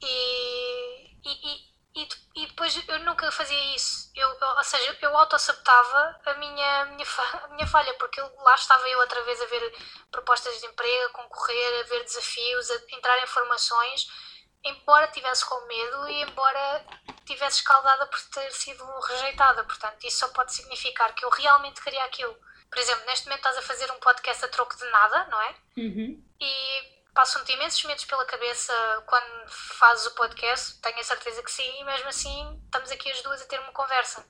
e, 0.00 1.10
e, 1.22 1.28
e, 1.28 1.67
e, 2.02 2.08
e 2.42 2.46
depois 2.46 2.76
eu 2.88 2.98
nunca 3.00 3.30
fazia 3.32 3.74
isso. 3.74 4.10
Eu, 4.14 4.28
eu- 4.28 4.48
ou 4.56 4.64
seja, 4.64 4.96
eu 5.02 5.16
autossabotava 5.16 6.20
a 6.26 6.34
minha, 6.34 6.84
minha, 6.86 7.06
a 7.44 7.48
minha 7.48 7.66
falha, 7.66 7.92
porque 7.94 8.20
eu- 8.20 8.32
lá 8.42 8.54
estava 8.54 8.88
eu 8.88 8.98
outra 9.00 9.22
vez 9.24 9.40
a 9.42 9.46
ver 9.46 9.74
propostas 10.10 10.58
de 10.60 10.66
emprego, 10.66 11.06
a 11.06 11.10
concorrer, 11.10 11.80
a 11.80 11.88
ver 11.88 12.04
desafios, 12.04 12.70
a 12.70 12.74
entrar 12.92 13.18
em 13.22 13.26
formações, 13.26 14.06
embora 14.64 15.08
tivesse 15.08 15.44
com 15.44 15.60
medo 15.66 16.08
e 16.08 16.22
embora 16.22 16.84
tivesse 17.24 17.58
escaldada 17.58 18.06
por 18.06 18.20
ter 18.32 18.50
sido 18.52 18.84
rejeitada. 19.00 19.64
Portanto, 19.64 20.04
isso 20.04 20.18
só 20.18 20.28
pode 20.28 20.52
significar 20.54 21.14
que 21.14 21.24
eu 21.24 21.30
realmente 21.30 21.80
queria 21.82 22.04
aquilo. 22.04 22.36
Por 22.70 22.78
exemplo, 22.78 23.04
neste 23.06 23.24
momento 23.26 23.38
estás 23.38 23.56
a 23.58 23.62
fazer 23.62 23.90
um 23.90 23.98
podcast 23.98 24.44
a 24.44 24.48
troco 24.48 24.76
de 24.76 24.84
nada, 24.90 25.26
não 25.30 25.40
é? 25.40 25.54
Uhum. 25.78 26.22
e 26.40 26.97
passam-te 27.18 27.52
imensos 27.52 27.82
medos 27.82 28.04
pela 28.04 28.24
cabeça 28.24 28.72
quando 29.04 29.48
fazes 29.48 30.06
o 30.06 30.14
podcast, 30.14 30.80
tenho 30.80 31.00
a 31.00 31.02
certeza 31.02 31.42
que 31.42 31.50
sim, 31.50 31.80
e 31.80 31.82
mesmo 31.82 32.08
assim 32.08 32.62
estamos 32.64 32.92
aqui 32.92 33.10
as 33.10 33.20
duas 33.22 33.42
a 33.42 33.46
ter 33.46 33.58
uma 33.58 33.72
conversa. 33.72 34.24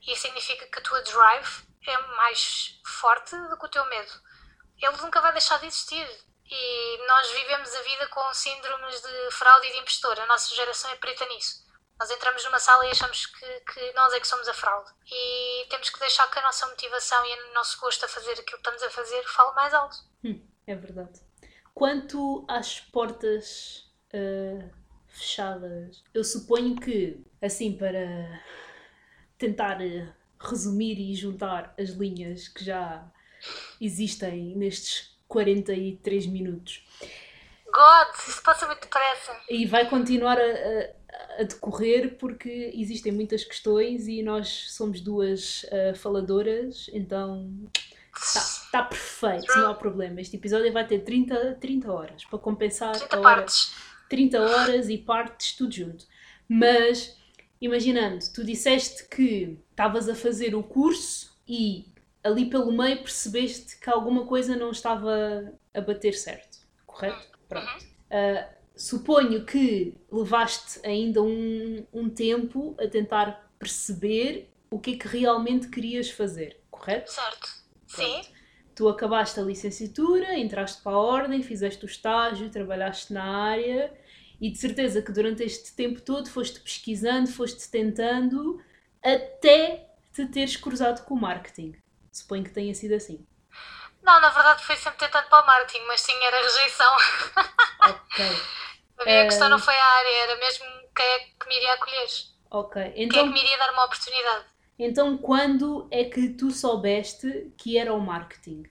E 0.00 0.12
isso 0.12 0.22
significa 0.22 0.66
que 0.66 0.78
a 0.78 0.82
tua 0.82 1.02
drive 1.02 1.68
é 1.86 1.98
mais 2.16 2.80
forte 2.86 3.36
do 3.50 3.58
que 3.58 3.66
o 3.66 3.68
teu 3.68 3.84
medo. 3.90 4.10
Ele 4.80 4.96
nunca 4.96 5.20
vai 5.20 5.30
deixar 5.32 5.58
de 5.58 5.66
existir. 5.66 6.08
E 6.46 7.06
nós 7.06 7.30
vivemos 7.32 7.74
a 7.74 7.82
vida 7.82 8.08
com 8.08 8.32
síndromes 8.32 8.98
de 9.02 9.30
fraude 9.32 9.66
e 9.66 9.72
de 9.72 9.78
impostor. 9.80 10.18
A 10.18 10.24
nossa 10.24 10.54
geração 10.54 10.90
é 10.92 10.96
preta 10.96 11.26
nisso. 11.26 11.66
Nós 12.00 12.10
entramos 12.10 12.42
numa 12.46 12.58
sala 12.58 12.86
e 12.86 12.92
achamos 12.92 13.26
que, 13.26 13.60
que 13.60 13.92
nós 13.92 14.14
é 14.14 14.20
que 14.20 14.26
somos 14.26 14.48
a 14.48 14.54
fraude. 14.54 14.90
E 15.06 15.66
temos 15.68 15.90
que 15.90 16.00
deixar 16.00 16.30
que 16.30 16.38
a 16.38 16.42
nossa 16.42 16.66
motivação 16.66 17.26
e 17.26 17.50
o 17.50 17.52
nosso 17.52 17.78
gosto 17.78 18.06
a 18.06 18.08
fazer 18.08 18.32
aquilo 18.32 18.46
que 18.46 18.56
estamos 18.56 18.82
a 18.82 18.88
fazer 18.88 19.22
fale 19.24 19.54
mais 19.54 19.74
alto. 19.74 19.96
Hum, 20.24 20.48
é 20.66 20.74
verdade. 20.74 21.25
Quanto 21.76 22.44
às 22.48 22.80
portas 22.80 23.84
ah, 24.14 24.70
fechadas, 25.08 26.02
eu 26.14 26.24
suponho 26.24 26.74
que, 26.76 27.20
assim, 27.42 27.76
para 27.76 28.42
tentar 29.38 29.78
ah, 29.82 30.14
resumir 30.40 30.98
e 30.98 31.14
juntar 31.14 31.74
as 31.78 31.90
linhas 31.90 32.48
que 32.48 32.64
já 32.64 33.06
existem 33.80 34.56
nestes 34.56 35.14
43 35.28 36.26
minutos, 36.26 36.84
God, 37.66 38.08
isso 38.28 38.42
passa 38.42 38.66
muito 38.66 38.80
depressa. 38.80 39.36
e 39.50 39.66
vai 39.66 39.88
continuar 39.90 40.38
a, 40.38 40.42
a- 40.42 41.40
a 41.40 41.42
decorrer 41.42 42.16
porque 42.16 42.72
existem 42.74 43.12
muitas 43.12 43.44
questões 43.44 44.06
e 44.08 44.22
nós 44.22 44.48
somos 44.72 45.00
duas 45.00 45.66
ah, 45.70 45.94
faladoras, 45.94 46.88
então 46.92 47.68
está 48.18 48.42
tá 48.70 48.82
perfeito, 48.82 49.46
não 49.56 49.70
há 49.70 49.74
problema. 49.74 50.20
Este 50.20 50.36
episódio 50.36 50.72
vai 50.72 50.86
ter 50.86 51.00
30, 51.00 51.54
30 51.60 51.92
horas 51.92 52.24
para 52.24 52.38
compensar 52.38 52.92
30 52.92 53.16
a 53.16 53.18
hora. 53.18 53.36
partes. 53.36 53.74
30 54.08 54.40
horas 54.40 54.88
e 54.88 54.98
partes, 54.98 55.52
tudo 55.56 55.72
junto. 55.74 56.06
Mas, 56.48 57.16
imaginando, 57.60 58.24
tu 58.32 58.44
disseste 58.44 59.08
que 59.08 59.58
estavas 59.70 60.08
a 60.08 60.14
fazer 60.14 60.54
o 60.54 60.62
curso 60.62 61.36
e 61.48 61.92
ali 62.22 62.48
pelo 62.48 62.72
meio 62.72 62.98
percebeste 62.98 63.78
que 63.78 63.90
alguma 63.90 64.26
coisa 64.26 64.56
não 64.56 64.70
estava 64.70 65.52
a 65.74 65.80
bater 65.80 66.14
certo, 66.14 66.58
correto? 66.84 67.38
Pronto. 67.48 67.86
Ah, 68.10 68.48
suponho 68.76 69.44
que 69.44 69.96
levaste 70.10 70.80
ainda 70.84 71.22
um, 71.22 71.84
um 71.92 72.08
tempo 72.08 72.76
a 72.78 72.86
tentar 72.86 73.50
perceber 73.58 74.50
o 74.70 74.78
que 74.78 74.92
é 74.94 74.96
que 74.96 75.08
realmente 75.08 75.68
querias 75.68 76.10
fazer, 76.10 76.60
correto? 76.70 77.10
Certo. 77.10 77.65
Sim. 77.96 78.22
Tu 78.74 78.88
acabaste 78.88 79.40
a 79.40 79.42
licenciatura, 79.42 80.34
entraste 80.38 80.82
para 80.82 80.92
a 80.92 80.98
ordem, 80.98 81.42
fizeste 81.42 81.84
o 81.84 81.88
estágio, 81.88 82.50
trabalhaste 82.50 83.12
na 83.12 83.24
área 83.24 83.92
e 84.40 84.50
de 84.50 84.58
certeza 84.58 85.02
que 85.02 85.12
durante 85.12 85.42
este 85.42 85.74
tempo 85.74 86.00
todo 86.00 86.28
foste 86.28 86.60
pesquisando, 86.60 87.28
foste 87.30 87.70
tentando 87.70 88.60
até 89.02 89.88
te 90.12 90.26
teres 90.26 90.56
cruzado 90.56 91.04
com 91.04 91.14
o 91.14 91.20
marketing. 91.20 91.74
Suponho 92.12 92.44
que 92.44 92.50
tenha 92.52 92.74
sido 92.74 92.94
assim. 92.94 93.26
Não, 94.02 94.20
na 94.20 94.30
verdade 94.30 94.64
foi 94.64 94.76
sempre 94.76 94.98
tentando 94.98 95.28
para 95.28 95.42
o 95.42 95.46
marketing, 95.46 95.84
mas 95.86 96.00
sim, 96.00 96.14
era 96.24 96.40
rejeição. 96.42 96.96
Ok, 97.82 98.18
A 98.98 99.04
minha 99.04 99.24
questão 99.26 99.48
não 99.48 99.58
foi 99.58 99.74
a 99.76 99.84
área, 99.86 100.22
era 100.24 100.36
mesmo 100.36 100.64
quem 100.94 101.06
é 101.06 101.18
que 101.20 101.48
me 101.48 101.56
iria 101.56 101.74
acolher. 101.74 102.08
ok. 102.50 102.76
Quem 103.08 103.20
é 103.20 103.24
que 103.24 103.32
Então, 103.32 103.32
me 103.32 103.40
iria 103.40 103.58
dar 103.58 103.72
uma 103.72 103.84
oportunidade. 103.84 104.46
Então 104.78 105.16
quando 105.18 105.88
é 105.90 106.04
que 106.04 106.30
tu 106.30 106.50
soubeste 106.50 107.52
que 107.56 107.78
era 107.78 107.92
o 107.92 108.00
marketing? 108.00 108.64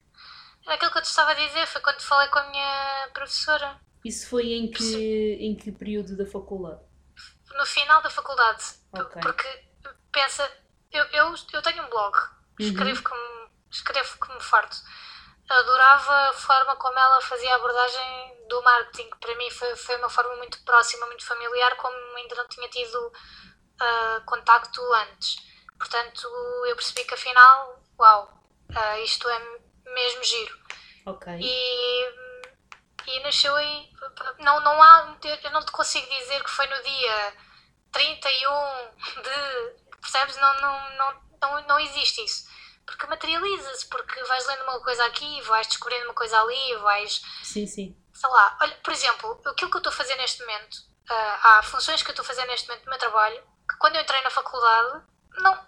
Aquilo 0.68 0.92
que 0.92 0.98
eu 0.98 1.02
te 1.02 1.06
estava 1.06 1.32
a 1.32 1.36
dizer, 1.36 1.68
foi 1.68 1.82
quando 1.82 2.02
falei 2.02 2.28
com 2.30 2.40
a 2.40 2.50
minha 2.50 3.10
professora. 3.14 3.80
Isso 4.04 4.30
foi 4.30 4.54
em 4.54 4.70
que, 4.70 5.38
em 5.40 5.56
que 5.56 5.72
período 5.72 6.18
da 6.18 6.26
faculdade? 6.26 6.82
No 7.56 7.66
final 7.66 8.02
da 8.02 8.10
faculdade. 8.10 8.64
Ok. 8.92 9.22
Porque, 9.22 9.48
pensa, 10.12 10.50
eu, 10.92 11.04
eu, 11.06 11.36
eu 11.54 11.62
tenho 11.62 11.84
um 11.84 11.90
blog, 11.90 12.16
escrevo, 12.60 13.04
como, 13.04 13.50
escrevo 13.70 14.18
como 14.20 14.40
farto. 14.40 14.78
Adorava 15.48 16.30
a 16.30 16.34
forma 16.34 16.76
como 16.78 16.98
ela 16.98 17.22
fazia 17.22 17.52
a 17.54 17.56
abordagem 17.56 18.48
do 18.48 18.62
marketing. 18.64 19.10
Para 19.20 19.36
mim 19.38 19.50
foi, 19.52 19.76
foi 19.76 19.98
uma 19.98 20.10
forma 20.10 20.36
muito 20.38 20.64
próxima, 20.64 21.06
muito 21.06 21.26
familiar, 21.26 21.76
como 21.78 21.96
ainda 22.18 22.36
não 22.36 22.48
tinha 22.48 22.68
tido 22.70 23.12
ah, 23.80 24.24
contacto 24.26 24.82
antes. 24.94 25.38
Portanto, 25.78 26.28
eu 26.68 26.76
percebi 26.76 27.04
que 27.04 27.14
afinal, 27.14 27.82
uau, 28.00 28.36
ah, 28.76 29.00
isto 29.00 29.28
é 29.30 29.40
mesmo 29.86 30.24
giro. 30.24 30.60
Ok. 31.06 31.34
E, 31.40 32.06
e 33.08 33.20
nasceu 33.22 33.56
aí. 33.56 33.90
Não, 34.40 34.60
não 34.62 34.82
há. 34.82 35.18
Eu 35.44 35.52
não 35.52 35.64
te 35.64 35.72
consigo 35.72 36.08
dizer 36.08 36.44
que 36.44 36.50
foi 36.50 36.68
no 36.68 36.82
dia 36.84 37.34
31 37.92 39.22
de. 39.22 39.86
Percebes? 40.02 40.38
Não, 40.38 40.62
não, 40.62 40.98
não, 40.98 41.22
não, 41.42 41.68
não 41.68 41.80
existe 41.80 42.24
isso. 42.24 42.48
Porque 42.86 43.08
materializa-se, 43.08 43.88
porque 43.88 44.24
vais 44.24 44.46
lendo 44.46 44.64
uma 44.64 44.80
coisa 44.80 45.04
aqui, 45.06 45.42
vais 45.42 45.68
descobrindo 45.68 46.06
uma 46.06 46.14
coisa 46.14 46.40
ali, 46.40 46.76
vais. 46.78 47.22
Sim, 47.44 47.66
sim. 47.66 47.98
Sei 48.14 48.30
lá. 48.30 48.58
Olha, 48.62 48.76
por 48.78 48.94
exemplo, 48.94 49.42
aquilo 49.46 49.72
que 49.72 49.78
eu 49.78 49.80
estou 49.80 49.92
a 49.92 49.96
fazer 49.96 50.16
neste 50.16 50.42
momento, 50.42 50.78
ah, 51.10 51.40
há 51.44 51.64
funções 51.64 52.04
que 52.04 52.10
eu 52.10 52.14
estou 52.14 52.24
a 52.24 52.28
fazer 52.28 52.46
neste 52.46 52.68
momento 52.68 52.86
no 52.86 52.90
meu 52.92 53.00
trabalho, 53.00 53.42
que 53.70 53.78
quando 53.80 53.96
eu 53.96 54.02
entrei 54.02 54.22
na 54.22 54.30
faculdade, 54.30 55.04
não, 55.40 55.60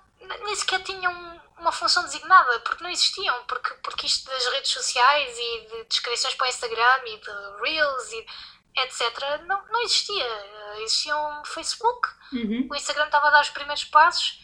nem 0.44 0.56
sequer 0.56 0.84
tinham 0.84 1.42
uma 1.58 1.72
função 1.72 2.04
designada, 2.04 2.60
porque 2.62 2.84
não 2.84 2.90
existiam, 2.92 3.44
porque, 3.46 3.74
porque 3.76 4.06
isto 4.06 4.30
das 4.30 4.46
redes 4.48 4.72
sociais 4.72 5.38
e 5.38 5.68
de 5.68 5.84
descrições 5.86 6.36
para 6.36 6.46
o 6.46 6.50
Instagram 6.50 7.02
e 7.08 7.18
de 7.18 7.62
Reels 7.62 8.12
e 8.12 8.26
etc. 8.82 9.42
não, 9.46 9.66
não 9.68 9.82
existia. 9.82 10.26
Existia 10.80 11.18
um 11.18 11.46
Facebook, 11.46 12.08
Uhum. 12.32 12.68
o 12.70 12.76
Instagram 12.76 13.06
estava 13.06 13.28
a 13.28 13.32
dar 13.32 13.42
os 13.42 13.50
primeiros 13.50 13.86
passos. 13.86 14.40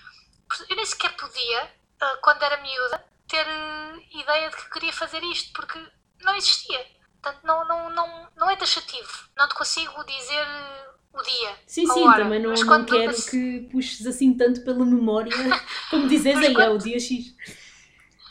Eu 0.69 0.75
nem 0.75 0.85
sequer 0.85 1.15
podia, 1.15 1.75
ah, 2.01 2.17
quando 2.21 2.41
era 2.43 2.57
miúda, 2.57 3.03
ter 3.27 3.45
eh, 3.47 4.19
ideia 4.19 4.49
de 4.49 4.55
que 4.55 4.69
queria 4.69 4.93
fazer 4.93 5.21
isto, 5.23 5.51
porque 5.53 5.79
não 6.21 6.33
existia. 6.35 6.79
Portanto, 7.21 7.43
não, 7.43 7.65
não, 7.65 7.89
não, 7.89 8.29
não 8.35 8.49
é 8.49 8.55
taxativo. 8.55 9.29
Não 9.37 9.47
te 9.47 9.55
consigo 9.55 10.03
dizer 10.05 10.45
o 11.13 11.21
dia. 11.21 11.55
Sim, 11.67 11.85
sim, 11.87 12.01
hora, 12.07 12.23
também 12.23 12.39
não, 12.41 12.49
mas 12.51 12.65
não 12.65 12.85
tu- 12.85 12.93
quero 12.93 13.13
que 13.29 13.69
puxes 13.71 14.05
assim 14.07 14.35
tanto 14.35 14.63
pela 14.63 14.85
memória, 14.85 15.31
como 15.89 16.07
dizes 16.07 16.35
aí, 16.37 16.45
é 16.51 16.53
quando- 16.53 16.75
o 16.75 16.77
dia 16.77 16.99
X. 16.99 17.35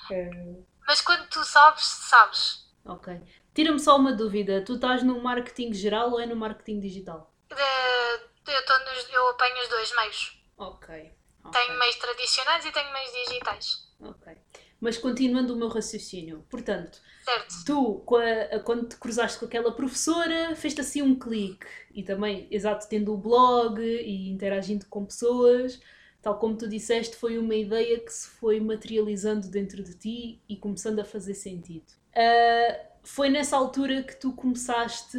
Mas 0.87 1.01
quando 1.01 1.26
tu 1.28 1.43
sabes, 1.45 1.85
sabes. 1.85 2.66
ok. 2.85 3.20
Tira-me 3.55 3.78
só 3.78 3.97
uma 3.97 4.12
dúvida, 4.12 4.62
tu 4.64 4.74
estás 4.74 5.03
no 5.03 5.22
marketing 5.22 5.72
geral 5.72 6.11
ou 6.11 6.20
é 6.20 6.26
no 6.26 6.37
marketing 6.37 6.80
digital? 6.80 7.33
Eu, 7.51 8.66
tô 8.66 8.78
nos- 8.78 9.09
eu 9.11 9.28
apanho 9.30 9.62
os 9.62 9.68
dois 9.68 9.95
meios. 9.97 10.43
Ok. 10.59 11.12
ok, 11.45 11.51
Tenho 11.61 11.78
meios 11.78 11.97
tradicionais 11.97 12.64
e 12.66 12.72
tenho 12.72 12.93
meios 12.93 13.12
digitais. 13.12 13.89
Ok. 14.01 14.37
Mas 14.80 14.99
continuando 14.99 15.55
o 15.55 15.57
meu 15.57 15.68
raciocínio, 15.68 16.45
portanto, 16.51 16.99
Certo? 17.25 17.64
tu, 17.64 18.05
a- 18.16 18.57
a- 18.57 18.61
quando 18.61 18.89
te 18.89 18.97
cruzaste 18.97 19.39
com 19.39 19.47
aquela 19.47 19.73
professora, 19.73 20.55
fez 20.57 20.79
assim 20.79 21.03
um 21.03 21.18
clique 21.18 21.66
e 21.95 22.03
também, 22.03 22.49
exato, 22.51 22.89
tendo 22.89 23.12
o 23.14 23.16
blog 23.16 23.81
e 23.81 24.29
interagindo 24.31 24.87
com 24.87 25.05
pessoas, 25.05 25.81
tal 26.20 26.39
como 26.39 26.57
tu 26.57 26.68
disseste, 26.68 27.16
foi 27.16 27.39
uma 27.39 27.55
ideia 27.55 27.99
que 28.01 28.12
se 28.12 28.29
foi 28.29 28.59
materializando 28.61 29.49
dentro 29.49 29.83
de 29.83 29.95
ti 29.97 30.43
e 30.49 30.57
começando 30.57 30.99
a 31.01 31.05
fazer 31.05 31.35
sentido. 31.35 31.87
Ah, 32.14 32.81
foi 33.05 33.29
nessa 33.29 33.57
altura 33.57 34.03
que 34.03 34.14
tu 34.16 34.33
começaste 34.33 35.18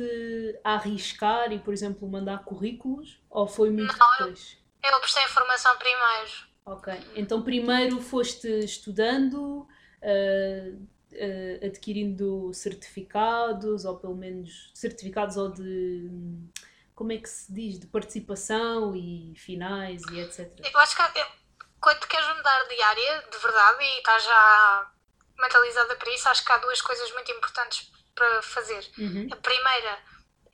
a 0.64 0.74
arriscar 0.76 1.52
e, 1.52 1.60
por 1.60 1.74
exemplo, 1.74 2.08
mandar 2.08 2.44
currículos? 2.46 3.20
Ou 3.30 3.48
foi 3.48 3.70
muito 3.70 3.98
Não, 3.98 4.08
eu- 4.20 4.26
depois? 4.28 4.58
Eu 4.84 5.00
prestei 5.00 5.24
informação 5.24 5.78
primeiro. 5.78 6.32
Ok, 6.66 6.94
então 7.16 7.42
primeiro 7.42 8.00
foste 8.02 8.48
estudando, 8.64 9.68
ah, 10.02 10.72
ah, 11.20 11.66
adquirindo 11.66 12.54
certificados, 12.54 13.86
ou 13.86 13.98
pelo 13.98 14.16
menos 14.16 14.72
certificados 14.74 15.38
ou 15.38 15.52
de, 15.52 16.10
como 16.96 17.12
é 17.12 17.18
que 17.18 17.30
se 17.30 17.54
diz, 17.54 17.80
de 17.80 17.88
participação 17.88 18.96
e 18.96 19.34
finais 19.38 20.02
e 20.12 20.20
etc. 20.20 20.52
Eu 20.64 20.80
acho 20.80 20.96
que 20.96 21.26
quando 21.80 22.08
queres 22.08 22.28
mudar 22.28 22.64
de 22.64 22.82
área, 22.82 23.28
de 23.30 23.38
verdade, 23.38 23.84
e 23.84 23.98
estás 23.98 24.24
já 24.24 24.92
mentalizada 25.38 25.96
para 25.96 26.14
isso, 26.14 26.30
acho 26.30 26.46
que 26.46 26.52
há 26.52 26.58
duas 26.58 26.82
coisas 26.82 27.12
muito 27.12 27.32
importantes 27.32 27.92
para 28.16 28.42
fazer. 28.42 28.90
Uhum, 28.98 29.28
A 29.32 29.36
primeira 29.36 30.00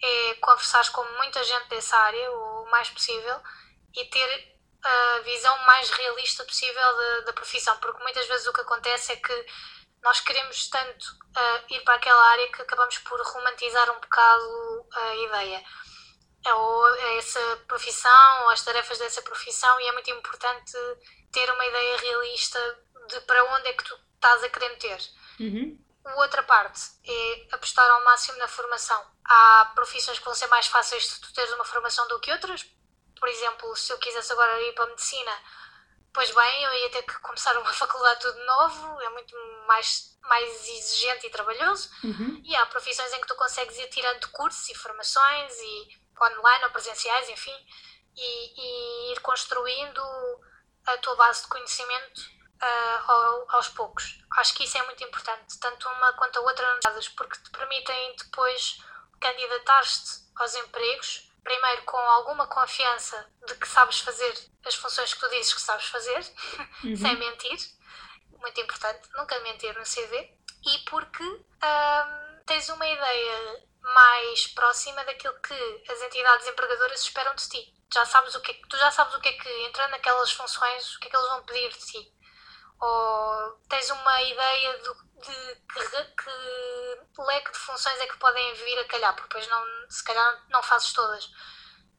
é 0.01 0.33
conversares 0.35 0.89
com 0.89 1.03
muita 1.17 1.43
gente 1.43 1.67
dessa 1.69 1.95
área, 1.97 2.31
o 2.31 2.69
mais 2.71 2.89
possível, 2.89 3.39
e 3.95 4.05
ter 4.05 4.59
a 4.81 5.19
visão 5.19 5.57
mais 5.65 5.89
realista 5.89 6.43
possível 6.45 6.97
da, 6.97 7.19
da 7.21 7.33
profissão, 7.33 7.77
porque 7.79 8.01
muitas 8.01 8.25
vezes 8.27 8.47
o 8.47 8.53
que 8.53 8.61
acontece 8.61 9.11
é 9.11 9.15
que 9.17 9.45
nós 10.03 10.19
queremos 10.21 10.69
tanto 10.69 11.05
ah, 11.35 11.63
ir 11.69 11.81
para 11.83 11.95
aquela 11.95 12.23
área 12.31 12.51
que 12.51 12.61
acabamos 12.61 12.97
por 12.99 13.19
romantizar 13.21 13.89
um 13.91 13.99
bocado 13.99 14.87
a 14.91 15.15
ideia. 15.15 15.63
É, 16.45 16.53
ou 16.53 16.95
é 16.95 17.17
essa 17.17 17.39
profissão, 17.67 18.43
ou 18.43 18.49
as 18.51 18.63
tarefas 18.63 18.97
dessa 18.97 19.21
profissão, 19.21 19.79
e 19.81 19.87
é 19.87 19.91
muito 19.91 20.09
importante 20.09 20.71
ter 21.31 21.51
uma 21.51 21.65
ideia 21.65 21.97
realista 21.97 22.79
de 23.09 23.19
para 23.21 23.43
onde 23.55 23.67
é 23.67 23.73
que 23.73 23.83
tu 23.83 23.99
estás 24.15 24.43
a 24.43 24.49
querer 24.49 24.69
meter. 24.69 24.99
uhum, 25.39 25.77
A 26.05 26.15
outra 26.21 26.41
parte 26.43 26.79
é 27.05 27.47
apostar 27.51 27.89
ao 27.89 28.03
máximo 28.05 28.37
na 28.37 28.47
formação. 28.47 29.05
Há 29.25 29.71
profissões 29.75 30.17
que 30.17 30.25
vão 30.25 30.33
ser 30.33 30.47
mais 30.47 30.67
fáceis 30.67 31.03
de 31.03 31.19
tu 31.21 31.33
teres 31.33 31.51
uma 31.53 31.65
formação 31.65 32.07
do 32.07 32.19
que 32.19 32.31
outras. 32.31 32.65
Por 33.19 33.27
exemplo, 33.27 33.75
se 33.75 33.91
eu 33.91 33.99
quisesse 33.99 34.31
agora 34.31 34.61
ir 34.61 34.73
para 34.73 34.85
a 34.85 34.87
medicina, 34.87 35.31
pois 36.13 36.31
bem, 36.31 36.63
eu 36.63 36.73
ia 36.73 36.89
ter 36.91 37.03
que 37.03 37.19
começar 37.19 37.57
uma 37.57 37.71
faculdade 37.73 38.21
tudo 38.21 38.39
novo, 38.45 39.01
é 39.01 39.09
muito 39.09 39.35
mais, 39.67 40.17
mais 40.23 40.67
exigente 40.69 41.27
e 41.27 41.29
trabalhoso. 41.29 41.89
uhum, 42.03 42.41
E 42.43 42.55
há 42.55 42.65
profissões 42.67 43.13
em 43.13 43.21
que 43.21 43.27
tu 43.27 43.35
consegues 43.35 43.77
ir 43.77 43.87
tirando 43.89 44.27
cursos 44.29 44.67
e 44.69 44.75
formações, 44.75 45.53
e 45.59 45.87
online 46.21 46.65
ou 46.65 46.71
presenciais, 46.71 47.29
enfim, 47.29 47.55
e, 48.15 49.09
e 49.11 49.13
ir 49.13 49.19
construindo 49.21 50.01
a 50.85 50.97
tua 50.97 51.15
base 51.15 51.43
de 51.43 51.47
conhecimento 51.49 52.21
ah, 52.61 53.03
ao- 53.07 53.55
aos 53.55 53.69
poucos. 53.69 54.19
Acho 54.37 54.53
que 54.55 54.63
isso 54.63 54.77
é 54.77 54.83
muito 54.83 55.03
importante, 55.03 55.59
tanto 55.59 55.87
uma 55.89 56.13
quanto 56.13 56.39
a 56.39 56.41
outra, 56.41 56.79
porque 57.15 57.37
te 57.41 57.49
permitem 57.51 58.15
depois 58.17 58.77
candidatar-te 59.19 60.23
aos 60.37 60.55
empregos, 60.55 61.28
primeiro 61.43 61.83
com 61.83 61.97
alguma 61.97 62.47
confiança 62.47 63.31
de 63.47 63.55
que 63.55 63.67
sabes 63.67 63.99
fazer 63.99 64.33
as 64.65 64.75
funções 64.75 65.13
que 65.13 65.19
tu 65.19 65.29
dizes 65.29 65.53
que 65.53 65.61
sabes 65.61 65.85
fazer, 65.85 66.23
sem 66.81 67.13
uhum. 67.13 67.19
mentir, 67.19 67.57
muito 68.37 68.61
importante, 68.61 69.09
nunca 69.15 69.39
mentir 69.39 69.75
no 69.77 69.83
CV, 69.83 70.37
e 70.65 70.77
porque 70.89 71.23
hum, 71.23 72.41
tens 72.45 72.69
uma 72.69 72.85
ideia 72.85 73.69
mais 73.81 74.47
próxima 74.47 75.03
daquilo 75.05 75.39
que 75.41 75.91
as 75.91 76.01
entidades 76.01 76.47
empregadoras 76.47 77.01
esperam 77.01 77.33
de 77.35 77.47
ti. 77.49 77.73
Já 77.93 78.05
sabes 78.05 78.35
o 78.35 78.41
que 78.41 78.51
é 78.51 78.55
tu 78.69 78.77
já 78.77 78.91
sabes 78.91 79.15
o 79.15 79.19
que 79.19 79.29
é 79.29 79.33
que, 79.33 79.49
entrando 79.65 79.91
naquelas 79.91 80.31
funções, 80.31 80.95
o 80.95 80.99
que 80.99 81.07
é 81.07 81.09
que 81.09 81.17
eles 81.17 81.29
vão 81.29 81.43
pedir 81.43 81.69
de 81.69 81.79
ti. 81.79 82.13
Ou 82.81 83.51
tens 83.67 83.89
uma 83.89 84.21
ideia 84.21 84.77
do- 84.79 85.09
de 85.21 85.55
que, 86.15 87.15
que 87.15 87.21
leque 87.21 87.51
de 87.51 87.57
funções 87.57 87.99
é 87.99 88.07
que 88.07 88.17
podem 88.17 88.53
vir 88.53 88.79
a 88.79 88.85
calhar, 88.85 89.13
porque 89.15 89.27
depois 89.29 89.47
não, 89.49 89.89
se 89.89 90.03
calhar 90.03 90.45
não 90.49 90.63
fazes 90.63 90.93
todas. 90.93 91.29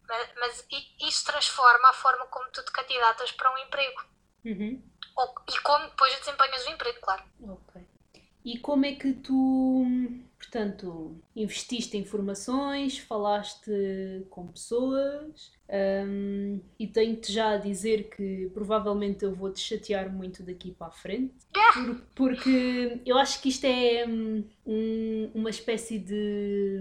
Mas, 0.08 0.28
mas 0.36 0.66
isso 1.00 1.24
transforma 1.26 1.88
a 1.88 1.92
forma 1.92 2.26
como 2.26 2.50
tu 2.50 2.64
te 2.64 2.72
candidatas 2.72 3.30
para 3.32 3.52
um 3.52 3.58
emprego. 3.58 4.02
Uhum. 4.44 4.82
Ou- 5.16 5.34
e 5.52 5.58
como 5.60 5.84
depois 5.90 6.18
desempenhas 6.18 6.66
o 6.66 6.70
emprego, 6.70 7.00
claro. 7.00 7.22
Ok. 7.42 7.86
E 8.44 8.58
como 8.58 8.86
é 8.86 8.92
que 8.94 9.12
tu, 9.12 9.84
portanto, 10.40 11.14
investiste 11.36 11.98
em 11.98 12.04
formações, 12.04 12.96
falaste 12.98 13.70
com 14.30 14.46
pessoas, 14.46 15.52
hum, 16.06 16.60
e 16.78 16.86
tenho-te 16.86 17.30
já 17.30 17.50
a 17.50 17.56
dizer 17.58 18.08
que 18.08 18.50
provavelmente 18.54 19.22
eu 19.22 19.34
vou-te 19.34 19.60
chatear 19.60 20.10
muito 20.10 20.42
daqui 20.42 20.72
para 20.72 20.86
a 20.86 20.90
frente, 20.90 21.34
por- 21.74 22.00
porque 22.14 23.00
eu 23.04 23.18
acho 23.18 23.40
que 23.42 23.50
isto 23.50 23.64
é 23.66 24.06
hum, 24.08 24.42
um- 24.66 25.30
uma 25.34 25.50
espécie 25.50 25.98
de. 25.98 26.80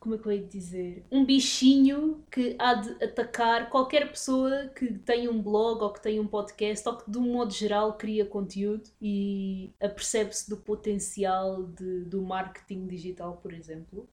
Como 0.00 0.14
é 0.14 0.18
que 0.18 0.26
eu 0.26 0.32
ia 0.32 0.42
dizer? 0.46 1.06
Um 1.12 1.26
bichinho 1.26 2.24
que 2.30 2.56
há 2.58 2.72
de 2.74 3.04
atacar 3.04 3.68
qualquer 3.68 4.10
pessoa 4.10 4.68
que 4.68 4.94
tenha 4.98 5.30
um 5.30 5.42
blog 5.42 5.82
ou 5.82 5.92
que 5.92 6.00
tenha 6.02 6.22
um 6.22 6.26
podcast 6.26 6.88
ou 6.88 6.96
que, 6.96 7.10
de 7.10 7.18
um 7.18 7.32
modo 7.32 7.52
geral, 7.52 7.98
cria 7.98 8.24
conteúdo 8.24 8.88
e 9.00 9.74
apercebe-se 9.78 10.48
do 10.48 10.56
potencial 10.56 11.64
de- 11.64 12.04
do 12.06 12.22
marketing 12.22 12.86
digital, 12.86 13.36
por 13.42 13.52
exemplo. 13.52 14.08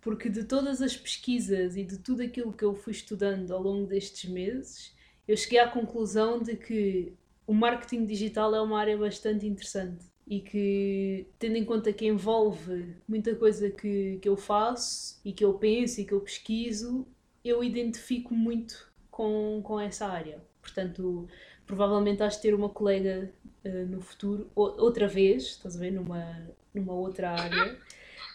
Porque 0.00 0.28
de 0.28 0.44
todas 0.44 0.82
as 0.82 0.94
pesquisas 0.96 1.74
e 1.76 1.84
de 1.84 1.98
tudo 1.98 2.22
aquilo 2.22 2.52
que 2.52 2.64
eu 2.64 2.74
fui 2.74 2.92
estudando 2.92 3.50
ao 3.54 3.62
longo 3.62 3.86
destes 3.86 4.28
meses, 4.30 4.94
eu 5.26 5.36
cheguei 5.38 5.58
à 5.58 5.68
conclusão 5.70 6.42
de 6.42 6.56
que 6.56 7.14
o 7.46 7.54
marketing 7.54 8.04
digital 8.06 8.54
é 8.54 8.60
uma 8.60 8.78
área 8.80 8.96
bastante 8.98 9.46
interessante. 9.46 10.09
E 10.30 10.40
que, 10.40 11.26
tendo 11.40 11.56
em 11.56 11.64
conta 11.64 11.92
que 11.92 12.06
envolve 12.06 12.96
muita 13.08 13.34
coisa 13.34 13.68
que, 13.68 14.20
que 14.22 14.28
eu 14.28 14.36
faço 14.36 15.20
e 15.24 15.32
que 15.32 15.44
eu 15.44 15.54
penso 15.54 16.00
e 16.00 16.04
que 16.04 16.14
eu 16.14 16.20
pesquiso, 16.20 17.04
eu 17.44 17.64
identifico 17.64 18.32
muito 18.32 18.88
com, 19.10 19.60
com 19.60 19.80
essa 19.80 20.06
área. 20.06 20.40
Portanto, 20.62 21.28
provavelmente 21.66 22.22
has 22.22 22.36
de 22.36 22.42
ter 22.42 22.54
uma 22.54 22.68
colega 22.68 23.34
uh, 23.64 23.86
no 23.88 24.00
futuro, 24.00 24.48
outra 24.54 25.08
vez, 25.08 25.46
estás 25.46 25.74
a 25.74 25.80
ver, 25.80 25.90
numa, 25.90 26.46
numa 26.72 26.92
outra 26.92 27.32
área. 27.32 27.76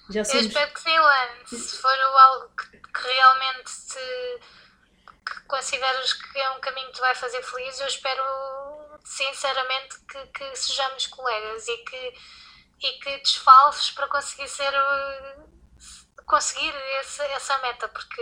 Já 0.09 0.25
somos... 0.25 0.43
Eu 0.43 0.49
espero 0.49 0.73
que 0.73 0.81
sim, 0.81 0.99
Lan. 0.99 1.45
Se 1.45 1.77
for 1.77 1.97
algo 1.97 2.49
que, 2.57 2.77
que 2.77 3.07
realmente 3.07 3.71
te, 3.87 4.39
que 5.25 5.47
consideras 5.47 6.11
que 6.11 6.39
é 6.39 6.49
um 6.51 6.59
caminho 6.59 6.87
que 6.87 6.95
te 6.95 6.99
vai 6.99 7.15
fazer 7.15 7.41
feliz, 7.41 7.79
eu 7.79 7.87
espero 7.87 8.21
sinceramente 9.05 9.99
que, 10.05 10.27
que 10.27 10.55
sejamos 10.55 11.07
colegas 11.07 11.67
e 11.67 11.77
que, 11.77 12.13
e 12.81 12.99
que 12.99 13.17
desfalves 13.19 13.91
para 13.91 14.07
conseguir 14.07 14.47
ser 14.47 14.73
conseguir 16.25 16.73
esse, 17.01 17.21
essa 17.21 17.57
meta, 17.59 17.87
porque 17.87 18.21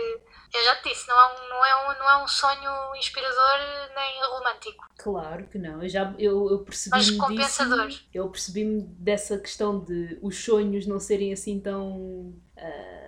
eu 0.54 0.64
já 0.64 0.76
te 0.76 0.90
disse, 0.90 1.08
não 1.08 1.18
é, 1.18 1.26
um, 1.26 1.48
não, 1.48 1.64
é 1.64 1.74
um, 1.74 1.98
não 1.98 2.10
é 2.10 2.22
um 2.22 2.28
sonho 2.28 2.94
inspirador 2.96 3.58
nem 3.94 4.22
romântico. 4.30 4.84
Claro 4.98 5.46
que 5.48 5.58
não, 5.58 5.82
eu 5.82 5.88
já 5.88 6.14
eu, 6.18 6.50
eu 6.50 6.58
percebi 6.60 6.96
Mas 6.96 7.10
compensador. 7.10 7.86
Disso, 7.88 8.06
eu 8.12 8.28
percebi-me 8.28 8.82
dessa 8.82 9.38
questão 9.38 9.82
de 9.82 10.18
os 10.22 10.44
sonhos 10.44 10.86
não 10.86 11.00
serem 11.00 11.32
assim 11.32 11.58
tão. 11.58 11.96
Uh, 12.56 13.03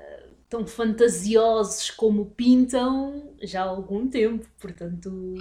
tão 0.49 0.67
fantasiosos 0.67 1.91
como 1.91 2.27
pintam 2.27 3.35
já 3.43 3.63
há 3.63 3.67
algum 3.67 4.09
tempo, 4.09 4.47
portanto 4.61 5.35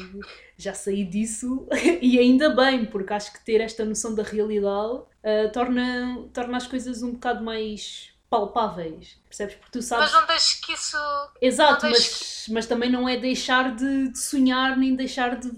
já 0.57 0.73
saí 0.73 1.05
disso 1.05 1.67
e 2.01 2.17
ainda 2.17 2.49
bem, 2.49 2.85
porque 2.85 3.13
acho 3.13 3.31
que 3.31 3.43
ter 3.43 3.61
esta 3.61 3.85
noção 3.85 4.15
da 4.15 4.23
realidade 4.23 4.93
uh, 4.95 5.51
torna, 5.53 6.27
torna 6.33 6.57
as 6.57 6.67
coisas 6.67 7.03
um 7.03 7.11
bocado 7.11 7.43
mais 7.43 8.15
palpáveis, 8.29 9.17
percebes? 9.25 9.55
Porque 9.55 9.71
tu 9.71 9.81
sabes. 9.81 10.11
Mas 10.11 10.21
não 10.21 10.27
deixes 10.27 10.59
que 10.59 10.73
isso. 10.73 10.97
Exato, 11.41 11.87
mas, 11.87 12.47
mas 12.49 12.65
também 12.65 12.89
não 12.89 13.07
é 13.07 13.17
deixar 13.17 13.75
de, 13.75 14.09
de, 14.09 14.19
sonhar 14.19 14.77
nem 14.77 14.95
deixar 14.95 15.39
de 15.39 15.51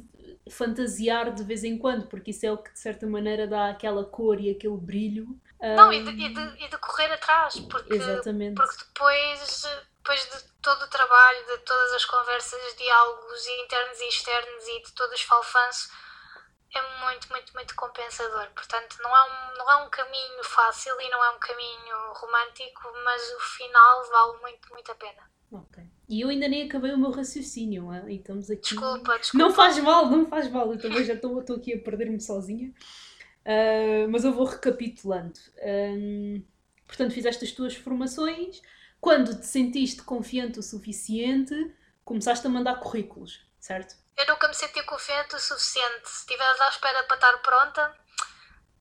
fantasiar 0.50 1.34
de 1.34 1.44
vez 1.44 1.64
em 1.64 1.78
quando, 1.78 2.08
porque 2.08 2.32
isso 2.32 2.46
é 2.46 2.52
o 2.52 2.58
que 2.58 2.72
de 2.72 2.80
certa 2.80 3.08
maneira 3.08 3.48
dá 3.48 3.70
aquela 3.70 4.04
cor 4.04 4.40
e 4.40 4.50
aquele 4.50 4.78
brilho. 4.78 5.40
Não, 5.62 5.90
um... 5.90 5.94
e, 5.94 6.04
de, 6.04 6.12
e, 6.12 6.34
de, 6.34 6.66
e 6.66 6.68
de 6.68 6.78
correr 6.78 7.12
atrás, 7.12 7.60
porque, 7.62 7.94
Exatamente. 7.94 8.56
porque 8.56 8.78
depois, 8.86 9.64
depois 9.98 10.22
de 10.22 10.52
todo 10.62 10.84
o 10.84 10.88
trabalho, 10.88 11.46
de 11.48 11.58
todas 11.60 11.94
as 11.94 12.06
conversas, 12.06 12.76
diálogos 12.78 13.48
internos 13.48 14.00
e 14.00 14.08
externos 14.08 14.68
e 14.68 14.84
de 14.84 14.92
todo 14.94 15.12
o 15.12 15.16
esfalfanço 15.16 15.90
é 16.76 17.06
muito, 17.06 17.30
muito, 17.30 17.54
muito 17.54 17.76
compensador. 17.76 18.48
Portanto, 18.54 18.98
não 19.02 19.16
é, 19.16 19.24
um, 19.24 19.58
não 19.58 19.72
é 19.72 19.76
um 19.86 19.90
caminho 19.90 20.44
fácil 20.44 20.94
e 21.02 21.10
não 21.10 21.24
é 21.24 21.30
um 21.32 21.40
caminho 21.40 22.14
romântico, 22.14 22.92
mas 23.04 23.22
o 23.34 23.40
final 23.40 24.10
vale 24.10 24.42
muito, 24.42 24.70
muito 24.74 24.92
a 24.92 24.96
pena. 24.96 25.38
Ok. 25.52 25.84
E 26.10 26.22
eu 26.22 26.30
ainda 26.30 26.48
nem 26.48 26.68
acabei 26.68 26.94
o 26.94 26.98
meu 26.98 27.12
raciocínio, 27.12 27.94
hein? 27.94 28.04
e 28.08 28.16
estamos 28.18 28.50
aqui. 28.52 28.62
Desculpa, 28.62 29.18
desculpa. 29.18 29.46
Não 29.46 29.54
faz 29.54 29.78
mal, 29.80 30.06
não 30.06 30.26
faz 30.26 30.50
mal, 30.52 30.72
eu 30.72 30.80
também 30.80 31.04
já 31.04 31.14
estou 31.14 31.40
aqui 31.56 31.74
a 31.74 31.80
perder-me 31.80 32.20
sozinha. 32.20 32.74
Uh, 33.48 34.10
mas 34.10 34.26
eu 34.26 34.34
vou 34.34 34.46
recapitulando. 34.46 35.40
Um, 35.64 36.44
portanto, 36.86 37.14
fizeste 37.14 37.46
as 37.46 37.52
tuas 37.52 37.74
formações. 37.76 38.62
Quando 39.00 39.40
te 39.40 39.46
sentiste 39.46 40.02
confiante 40.04 40.60
o 40.60 40.64
suficiente, 40.64 41.56
começaste 42.04 42.46
a 42.46 42.50
mandar 42.50 42.76
currículos, 42.82 43.40
certo? 43.58 43.96
Eu 44.18 44.28
nunca 44.28 44.50
me 44.50 44.54
senti 44.54 44.84
confiante 44.84 45.36
o 45.36 45.40
suficiente. 45.40 46.10
Se 46.10 46.20
estiveres 46.22 46.60
à 46.60 46.68
espera 46.68 47.04
para 47.04 47.16
estar 47.16 47.38
pronta, 47.38 47.96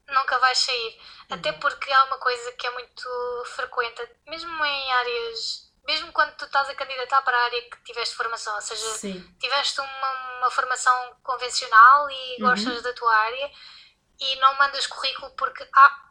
nunca 0.09 0.39
vais 0.39 0.59
sair. 0.59 0.99
Uhum. 1.31 1.37
Até 1.37 1.53
porque 1.53 1.93
há 1.93 2.05
uma 2.05 2.19
coisa 2.19 2.53
que 2.53 2.67
é 2.67 2.71
muito 2.73 3.09
frequente, 3.55 4.03
mesmo 4.27 4.65
em 4.65 4.93
áreas. 4.93 5.71
Mesmo 5.87 6.11
quando 6.11 6.35
tu 6.35 6.45
estás 6.45 6.69
a 6.69 6.75
candidatar 6.75 7.23
para 7.23 7.37
a 7.37 7.45
área 7.45 7.63
que 7.71 7.85
tiveste 7.85 8.17
formação, 8.17 8.53
ou 8.57 8.61
seja, 8.61 8.85
Sim. 8.97 9.37
tiveste 9.39 9.81
uma, 9.81 10.39
uma 10.39 10.51
formação 10.51 11.17
convencional 11.23 12.11
e 12.11 12.43
uhum. 12.43 12.49
gostas 12.49 12.83
da 12.83 12.93
tua 12.93 13.15
área 13.15 13.53
e 14.21 14.37
não 14.37 14.55
mandas 14.55 14.87
currículo 14.87 15.31
porque 15.37 15.69
há 15.75 16.03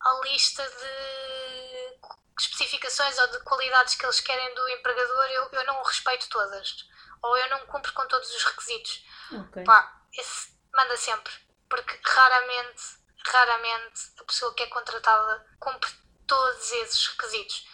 a 0.00 0.20
lista 0.24 0.62
de 0.62 1.98
especificações 2.38 3.18
ou 3.18 3.26
de 3.28 3.40
qualidades 3.40 3.94
que 3.96 4.06
eles 4.06 4.20
querem 4.20 4.54
do 4.54 4.68
empregador, 4.68 5.24
eu, 5.26 5.48
eu 5.52 5.64
não 5.66 5.82
respeito 5.82 6.28
todas 6.28 6.86
ou 7.22 7.36
eu 7.36 7.50
não 7.50 7.66
cumpro 7.66 7.92
com 7.92 8.06
todos 8.06 8.30
os 8.30 8.44
requisitos. 8.44 9.04
Okay. 9.32 9.64
Pá, 9.64 10.02
esse 10.16 10.56
manda 10.72 10.96
sempre, 10.96 11.32
porque 11.68 11.98
raramente, 12.04 12.82
raramente 13.26 14.12
a 14.20 14.24
pessoa 14.24 14.54
que 14.54 14.62
é 14.62 14.66
contratada 14.66 15.46
cumpre 15.58 15.90
todos 16.26 16.72
esses 16.72 17.06
requisitos. 17.08 17.66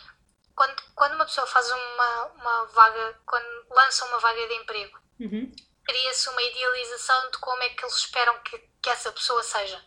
Quando, 0.55 0.83
quando 0.95 1.15
uma 1.15 1.27
pessoa 1.27 1.47
faz 1.47 1.71
uma, 1.71 2.25
uma 2.27 2.65
vaga, 2.67 3.21
quando 3.27 3.67
lança 3.71 4.05
uma 4.07 4.19
vaga 4.19 4.47
de 4.47 4.55
emprego, 4.55 4.99
uhum. 5.21 5.55
cria-se 5.85 6.29
uma 6.31 6.43
idealização 6.43 7.31
de 7.31 7.39
como 7.39 7.63
é 7.63 7.71
que 7.71 7.85
eles 7.85 7.97
esperam 7.97 8.39
que, 8.43 8.59
que 8.85 8.91
essa 8.91 9.11
pessoa 9.11 9.43
seja. 9.43 9.83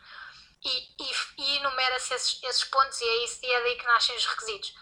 E, 0.65 1.03
e, 1.03 1.11
e 1.37 1.57
enumera-se 1.57 2.15
esses, 2.15 2.43
esses 2.43 2.63
pontos 2.63 2.99
e 2.99 3.05
é, 3.05 3.23
isso, 3.23 3.39
e 3.43 3.51
é 3.51 3.61
daí 3.61 3.77
que 3.77 3.85
nascem 3.85 4.15
os 4.17 4.25
requisitos. 4.25 4.75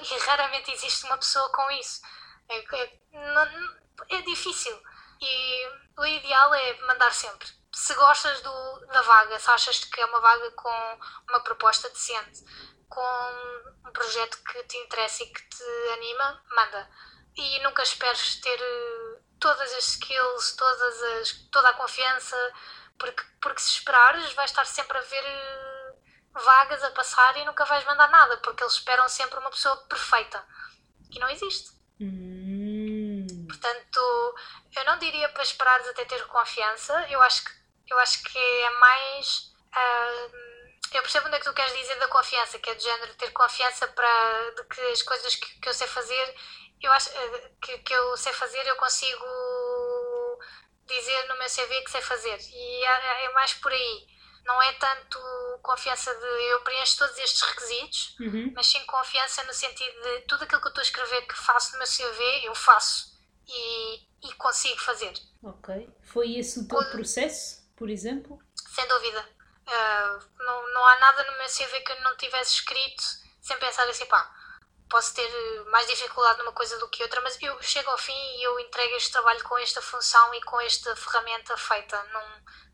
E 0.00 0.18
raramente 0.18 0.72
existe 0.72 1.06
uma 1.06 1.16
pessoa 1.16 1.48
com 1.50 1.70
isso. 1.70 2.02
É, 2.48 2.58
é, 2.58 2.92
não, 3.12 3.76
é 4.10 4.20
difícil. 4.22 4.76
E 5.20 5.68
o 5.96 6.04
ideal 6.04 6.52
é 6.52 6.74
mandar 6.88 7.12
sempre. 7.14 7.48
Se 7.72 7.94
gostas 7.94 8.40
do, 8.40 8.86
da 8.86 9.00
vaga, 9.02 9.38
se 9.38 9.48
achas 9.48 9.84
que 9.84 10.00
é 10.00 10.06
uma 10.06 10.20
vaga 10.20 10.50
com 10.50 10.98
uma 11.30 11.40
proposta 11.40 11.88
decente, 11.88 12.44
com 12.88 13.88
um 13.88 13.92
projeto 13.92 14.42
que 14.44 14.62
te 14.64 14.76
interessa 14.78 15.22
e 15.22 15.26
que 15.26 15.48
te 15.48 15.64
anima, 15.94 16.42
manda. 16.50 16.90
E 17.36 17.60
nunca 17.60 17.82
esperes 17.82 18.40
ter 18.40 18.60
eh, 18.60 19.20
todas 19.40 19.72
as 19.72 19.88
skills, 19.88 20.56
todas 20.56 21.02
as, 21.02 21.32
toda 21.50 21.70
a 21.70 21.74
confiança, 21.74 22.36
porque, 23.02 23.24
porque 23.40 23.60
se 23.60 23.70
esperares 23.70 24.32
vais 24.34 24.50
estar 24.50 24.64
sempre 24.64 24.96
a 24.96 25.00
ver 25.00 25.24
eh, 25.24 25.94
vagas 26.32 26.84
a 26.84 26.90
passar 26.92 27.36
e 27.36 27.44
nunca 27.44 27.64
vais 27.64 27.84
mandar 27.84 28.08
nada, 28.08 28.36
porque 28.38 28.62
eles 28.62 28.74
esperam 28.74 29.08
sempre 29.08 29.40
uma 29.40 29.50
pessoa 29.50 29.76
perfeita. 29.88 30.46
E 31.10 31.18
não 31.18 31.28
existe. 31.28 31.72
Hum. 32.00 33.26
Portanto, 33.48 34.34
eu 34.76 34.84
não 34.84 34.98
diria 34.98 35.28
para 35.30 35.42
esperares 35.42 35.88
até 35.88 36.04
ter 36.04 36.24
confiança. 36.28 36.94
Eu 37.10 37.20
acho 37.22 37.44
que, 37.44 37.50
eu 37.90 37.98
acho 37.98 38.22
que 38.22 38.38
é 38.38 38.70
mais. 38.78 39.52
Uh, 39.74 40.52
eu 40.92 41.02
percebo 41.02 41.26
onde 41.26 41.36
é 41.36 41.38
que 41.40 41.44
tu 41.44 41.54
queres 41.54 41.74
dizer 41.76 41.98
da 41.98 42.06
confiança, 42.06 42.58
que 42.60 42.70
é 42.70 42.74
de 42.74 42.84
género 42.84 43.14
ter 43.14 43.32
confiança 43.32 43.88
para 43.88 44.50
de 44.50 44.64
que 44.64 44.80
as 44.92 45.02
coisas 45.02 45.34
que, 45.34 45.60
que 45.60 45.68
eu 45.68 45.74
sei 45.74 45.88
fazer, 45.88 46.34
eu 46.80 46.92
acho 46.92 47.10
ah, 47.10 47.50
que, 47.60 47.78
que 47.78 47.92
eu 47.94 48.16
sei 48.16 48.32
fazer, 48.32 48.64
eu 48.66 48.76
consigo 48.76 49.24
dizer 50.86 51.28
no 51.28 51.38
meu 51.38 51.48
CV 51.48 51.82
que 51.82 51.90
sei 51.90 52.02
fazer. 52.02 52.38
E 52.40 52.84
é, 52.84 53.24
é 53.24 53.32
mais 53.32 53.54
por 53.54 53.72
aí. 53.72 54.06
Não 54.44 54.60
é 54.62 54.72
tanto 54.72 55.18
confiança 55.62 56.12
de 56.12 56.26
eu 56.50 56.60
preencho 56.62 56.98
todos 56.98 57.16
estes 57.18 57.40
requisitos, 57.42 58.16
uhum. 58.18 58.52
mas 58.54 58.66
sim 58.66 58.84
confiança 58.86 59.44
no 59.44 59.54
sentido 59.54 60.02
de 60.02 60.20
tudo 60.22 60.42
aquilo 60.42 60.60
que 60.60 60.66
eu 60.66 60.70
estou 60.70 60.82
a 60.82 60.84
escrever 60.84 61.22
que 61.22 61.34
faço 61.34 61.72
no 61.72 61.78
meu 61.78 61.86
CV, 61.86 62.46
eu 62.46 62.54
faço 62.54 63.12
e, 63.46 63.96
e 64.24 64.32
consigo 64.36 64.80
fazer. 64.80 65.12
Ok. 65.42 65.88
Foi 66.02 66.36
esse 66.36 66.58
o 66.58 66.68
teu 66.68 66.78
o, 66.78 66.90
processo, 66.90 67.62
por 67.76 67.88
exemplo? 67.88 68.38
Sem 68.74 68.86
dúvida. 68.88 69.28
Uh, 69.62 70.28
não, 70.38 70.74
não 70.74 70.86
há 70.86 70.98
nada 70.98 71.24
no 71.30 71.38
meu 71.38 71.46
CV 71.46 71.80
que 71.80 71.92
eu 71.92 72.00
não 72.00 72.16
tivesse 72.16 72.54
escrito 72.54 73.02
sem 73.40 73.56
pensar 73.58 73.88
assim, 73.88 74.06
pá, 74.06 74.30
posso 74.92 75.14
ter 75.14 75.28
mais 75.70 75.86
dificuldade 75.86 76.38
numa 76.38 76.52
coisa 76.52 76.78
do 76.78 76.88
que 76.88 77.02
outra, 77.02 77.20
mas 77.22 77.40
eu 77.40 77.60
chego 77.62 77.90
ao 77.90 77.98
fim 77.98 78.12
e 78.12 78.42
eu 78.44 78.60
entrego 78.60 78.94
este 78.94 79.10
trabalho 79.10 79.42
com 79.42 79.58
esta 79.58 79.82
função 79.82 80.34
e 80.34 80.42
com 80.42 80.60
esta 80.60 80.94
ferramenta 80.94 81.56
feita. 81.56 82.00
Não, 82.12 82.22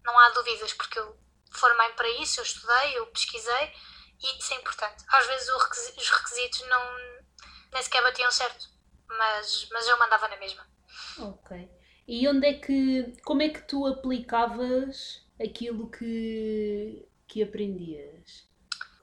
não 0.05 0.19
há 0.19 0.31
dúvidas, 0.31 0.73
porque 0.75 0.99
eu 0.99 1.17
formei 1.53 1.91
para 1.93 2.09
isso, 2.21 2.41
eu 2.41 2.45
estudei, 2.45 2.99
eu 2.99 3.07
pesquisei 3.07 3.73
e 4.21 4.39
isso 4.39 4.53
é 4.53 4.57
importante. 4.57 5.05
Às 5.09 5.27
vezes 5.27 5.49
os 5.49 6.11
requisitos 6.11 6.61
não, 6.69 6.99
nem 7.73 7.83
sequer 7.83 8.03
batiam 8.03 8.31
certo 8.31 8.79
mas, 9.09 9.69
mas 9.73 9.89
eu 9.89 9.99
mandava 9.99 10.29
na 10.29 10.37
mesma. 10.37 10.67
Ok. 11.19 11.69
E 12.07 12.29
onde 12.29 12.47
é 12.47 12.55
que, 12.55 13.17
como 13.25 13.43
é 13.43 13.49
que 13.49 13.63
tu 13.63 13.87
aplicavas 13.87 15.27
aquilo 15.41 15.91
que, 15.91 17.07
que 17.27 17.43
aprendias? 17.43 18.48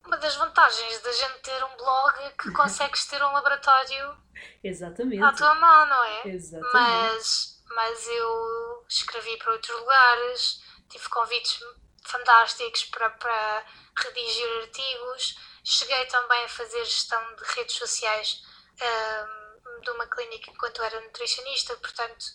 Uma 0.06 0.18
das 0.18 0.36
vantagens 0.36 1.00
da 1.02 1.12
gente 1.12 1.40
ter 1.40 1.64
um 1.64 1.78
blog 1.78 2.20
é 2.20 2.32
que 2.32 2.52
consegues 2.52 3.06
ter 3.06 3.24
um 3.24 3.32
laboratório 3.32 4.18
Exatamente. 4.64 5.24
à 5.24 5.32
tua 5.32 5.56
mão, 5.56 5.86
não 5.88 6.04
é? 6.04 6.28
Exatamente. 6.28 6.74
Mas, 6.74 7.64
mas 7.70 8.08
eu 8.08 8.86
escrevi 8.88 9.38
para 9.38 9.54
outros 9.54 9.80
lugares, 9.80 10.62
tive 10.90 11.10
convites 11.10 11.60
fantásticos 12.04 12.86
para, 12.86 13.10
para 13.10 13.66
redigir 13.98 14.62
artigos, 14.62 15.36
cheguei 15.64 16.06
também 16.06 16.46
a 16.46 16.50
fazer 16.50 16.86
gestão 16.86 17.36
de 17.36 17.44
redes 17.56 17.76
sociais. 17.76 18.44
Um, 18.82 19.46
de 19.82 19.92
uma 19.92 20.08
clínica 20.08 20.52
enquanto 20.52 20.82
era 20.82 21.00
nutricionista, 21.02 21.76
portanto, 21.78 22.26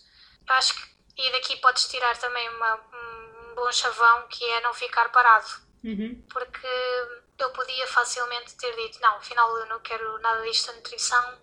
acho 0.47 0.73
que 0.73 0.91
e 1.17 1.31
daqui 1.31 1.57
podes 1.57 1.87
tirar 1.87 2.17
também 2.17 2.49
uma, 2.49 2.75
um 2.75 3.55
bom 3.55 3.71
chavão 3.71 4.27
que 4.27 4.43
é 4.43 4.61
não 4.61 4.73
ficar 4.73 5.09
parado. 5.11 5.47
Uhum. 5.83 6.23
porque 6.29 6.67
eu 7.39 7.49
podia 7.51 7.87
facilmente 7.87 8.55
ter 8.55 8.75
dito: 8.75 8.99
não, 9.01 9.15
afinal 9.17 9.57
eu 9.57 9.65
não 9.67 9.79
quero 9.79 10.19
nada 10.19 10.41
disto 10.43 10.67
da 10.67 10.73
nutrição, 10.73 11.41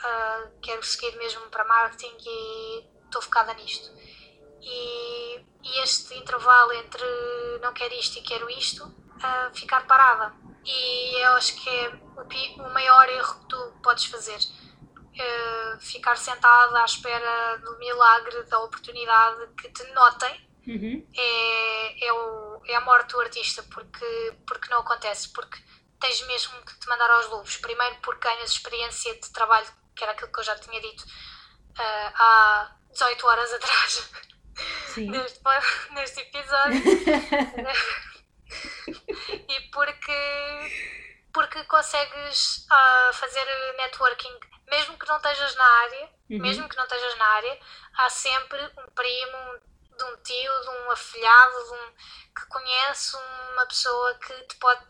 ah, 0.00 0.48
quero 0.60 0.82
seguir 0.82 1.16
mesmo 1.16 1.42
para 1.48 1.64
marketing 1.64 2.14
e 2.20 2.84
estou 3.04 3.22
focada 3.22 3.54
nisto. 3.54 3.90
E, 4.60 5.40
e 5.62 5.82
este 5.82 6.14
intervalo 6.14 6.72
entre 6.72 7.04
não 7.60 7.72
quero 7.72 7.94
isto 7.94 8.18
e 8.18 8.22
quero 8.22 8.48
isto, 8.50 8.92
ah, 9.22 9.50
ficar 9.54 9.86
parada. 9.86 10.34
E 10.64 11.16
eu 11.16 11.32
acho 11.32 11.60
que 11.60 11.68
é 11.68 11.88
o, 11.88 12.62
o 12.62 12.70
maior 12.72 13.08
erro 13.08 13.40
que 13.40 13.48
tu 13.48 13.72
podes 13.82 14.04
fazer. 14.04 14.38
Ah, 15.18 15.78
ficar 15.80 16.16
sentada 16.16 16.80
à 16.80 16.84
espera 16.84 17.56
do 17.58 17.78
milagre, 17.78 18.42
da 18.44 18.58
oportunidade 18.60 19.46
que 19.54 19.68
te 19.70 19.84
notem 19.92 20.51
Uhum. 20.66 21.06
é, 21.16 22.06
é, 22.06 22.12
o, 22.12 22.62
é 22.66 22.74
a 22.76 22.80
morte 22.82 23.10
do 23.12 23.20
artista, 23.20 23.62
porque, 23.64 24.34
porque 24.46 24.68
não 24.70 24.80
acontece, 24.80 25.32
porque 25.32 25.58
tens 26.00 26.20
mesmo 26.26 26.60
que 26.64 26.78
te 26.78 26.88
mandar 26.88 27.10
aos 27.10 27.26
lobos. 27.28 27.56
Primeiro 27.58 27.96
porque 28.02 28.26
ganhas 28.28 28.50
experiência 28.50 29.14
de 29.14 29.30
trabalho, 29.32 29.66
que 29.94 30.02
era 30.04 30.12
aquilo 30.12 30.32
que 30.32 30.40
eu 30.40 30.44
já 30.44 30.56
tinha 30.56 30.80
dito 30.80 31.04
ah, 31.78 32.12
há 32.16 32.76
18 32.92 33.26
horas 33.26 33.52
atrás, 33.54 34.10
neste, 34.96 35.40
neste 35.94 36.20
episódio. 36.20 36.82
e 39.48 39.60
porque, 39.72 40.12
porque 41.32 41.64
consegues 41.64 42.66
ah, 42.70 43.10
fazer 43.14 43.44
networking, 43.76 44.38
mesmo 44.70 44.98
que 44.98 45.06
não 45.06 45.16
estejas 45.16 45.54
na 45.56 45.64
área, 45.64 46.22
Uhum. 46.30 46.38
mesmo 46.40 46.66
que 46.66 46.76
não 46.76 46.84
estejas 46.84 47.14
na 47.18 47.26
área, 47.26 47.58
há 47.98 48.08
sempre 48.08 48.58
um 48.78 48.86
primo, 48.94 49.60
de 50.04 50.12
um 50.12 50.16
tio, 50.22 50.60
de 50.60 50.68
um 50.68 50.90
afilhado, 50.90 51.64
de 51.64 51.70
um, 51.74 51.94
que 52.34 52.46
conhece 52.48 53.16
uma 53.52 53.66
pessoa 53.66 54.14
que 54.18 54.34
te 54.44 54.56
pode 54.56 54.84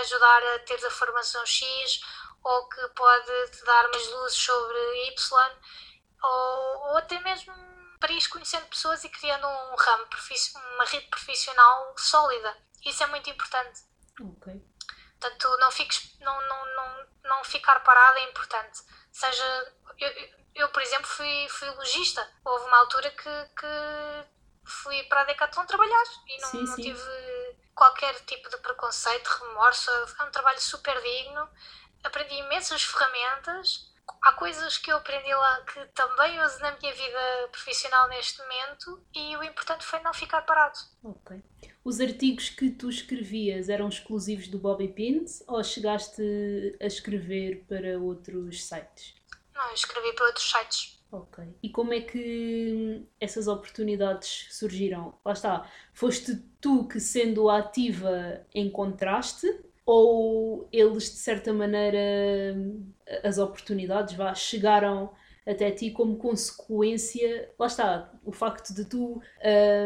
ajudar 0.00 0.42
a 0.54 0.58
ter 0.60 0.84
a 0.84 0.90
formação 0.90 1.44
X 1.46 2.00
ou 2.42 2.68
que 2.68 2.88
pode 2.88 3.50
te 3.50 3.64
dar 3.64 3.86
umas 3.86 4.06
luzes 4.08 4.38
sobre 4.38 5.06
Y 5.08 5.56
ou, 6.22 6.78
ou 6.90 6.96
até 6.96 7.18
mesmo 7.20 7.54
para 8.00 8.12
ir 8.12 8.28
conhecendo 8.28 8.66
pessoas 8.66 9.02
e 9.04 9.08
criando 9.08 9.46
um 9.46 9.74
ramo, 9.76 10.06
uma 10.74 10.84
rede 10.84 11.06
profissional 11.08 11.94
sólida. 11.98 12.56
Isso 12.84 13.02
é 13.02 13.06
muito 13.08 13.28
importante. 13.28 13.80
Ok. 14.20 14.52
Portanto, 15.20 15.56
não, 15.58 15.70
fiques, 15.70 16.16
não, 16.20 16.40
não, 16.48 16.66
não, 16.76 17.06
não 17.24 17.44
ficar 17.44 17.80
parado 17.80 18.18
é 18.18 18.30
importante. 18.30 18.78
Seja, 19.12 19.44
eu, 19.98 20.08
eu- 20.08 20.38
eu, 20.54 20.68
por 20.70 20.82
exemplo, 20.82 21.06
fui, 21.06 21.48
fui 21.48 21.68
logista. 21.70 22.28
Houve 22.44 22.66
uma 22.66 22.78
altura 22.78 23.10
que, 23.10 23.44
que 23.56 24.26
fui 24.68 25.02
para 25.04 25.22
a 25.22 25.24
Decathlon 25.24 25.66
trabalhar 25.66 26.04
e 26.26 26.40
não, 26.40 26.50
Sim, 26.50 26.64
não 26.64 26.76
sim. 26.76 26.82
tive 26.82 27.02
qualquer 27.74 28.14
tipo 28.26 28.48
de 28.50 28.56
preconceito, 28.58 29.26
remorso. 29.28 29.90
É 29.90 30.24
um 30.24 30.30
trabalho 30.30 30.60
super 30.60 31.00
digno. 31.02 31.48
Aprendi 32.04 32.34
imensas 32.34 32.82
ferramentas. 32.82 33.88
Há 34.22 34.32
coisas 34.32 34.78
que 34.78 34.90
eu 34.90 34.96
aprendi 34.96 35.32
lá 35.34 35.60
que 35.64 35.84
também 35.88 36.40
uso 36.42 36.58
na 36.60 36.72
minha 36.78 36.94
vida 36.94 37.48
profissional 37.52 38.08
neste 38.08 38.38
momento 38.38 39.06
e 39.14 39.36
o 39.36 39.44
importante 39.44 39.84
foi 39.84 40.00
não 40.00 40.14
ficar 40.14 40.42
parado. 40.42 40.78
Ok. 41.04 41.42
Os 41.84 42.00
artigos 42.00 42.48
que 42.48 42.70
tu 42.70 42.88
escrevias 42.88 43.68
eram 43.68 43.88
exclusivos 43.88 44.48
do 44.48 44.58
Bobby 44.58 44.88
Pins 44.88 45.42
ou 45.46 45.62
chegaste 45.62 46.22
a 46.80 46.86
escrever 46.86 47.64
para 47.68 47.98
outros 47.98 48.64
sites? 48.64 49.14
Não, 49.54 49.68
eu 49.68 49.74
escrevi 49.74 50.12
para 50.14 50.26
outros 50.26 50.50
sites. 50.50 50.97
Ok. 51.10 51.42
E 51.62 51.70
como 51.70 51.94
é 51.94 52.00
que 52.00 53.06
essas 53.18 53.48
oportunidades 53.48 54.46
surgiram? 54.50 55.14
Lá 55.24 55.32
está, 55.32 55.70
foste 55.92 56.36
tu 56.60 56.86
que, 56.86 57.00
sendo 57.00 57.48
ativa, 57.48 58.44
encontraste? 58.54 59.46
Ou 59.86 60.68
eles, 60.70 61.04
de 61.04 61.16
certa 61.16 61.50
maneira, 61.52 61.98
as 63.24 63.38
oportunidades 63.38 64.14
vá, 64.14 64.34
chegaram 64.34 65.10
até 65.46 65.70
ti 65.70 65.90
como 65.90 66.16
consequência? 66.18 67.50
Lá 67.58 67.66
está, 67.66 68.12
o 68.22 68.30
facto 68.30 68.74
de 68.74 68.84
tu 68.84 69.22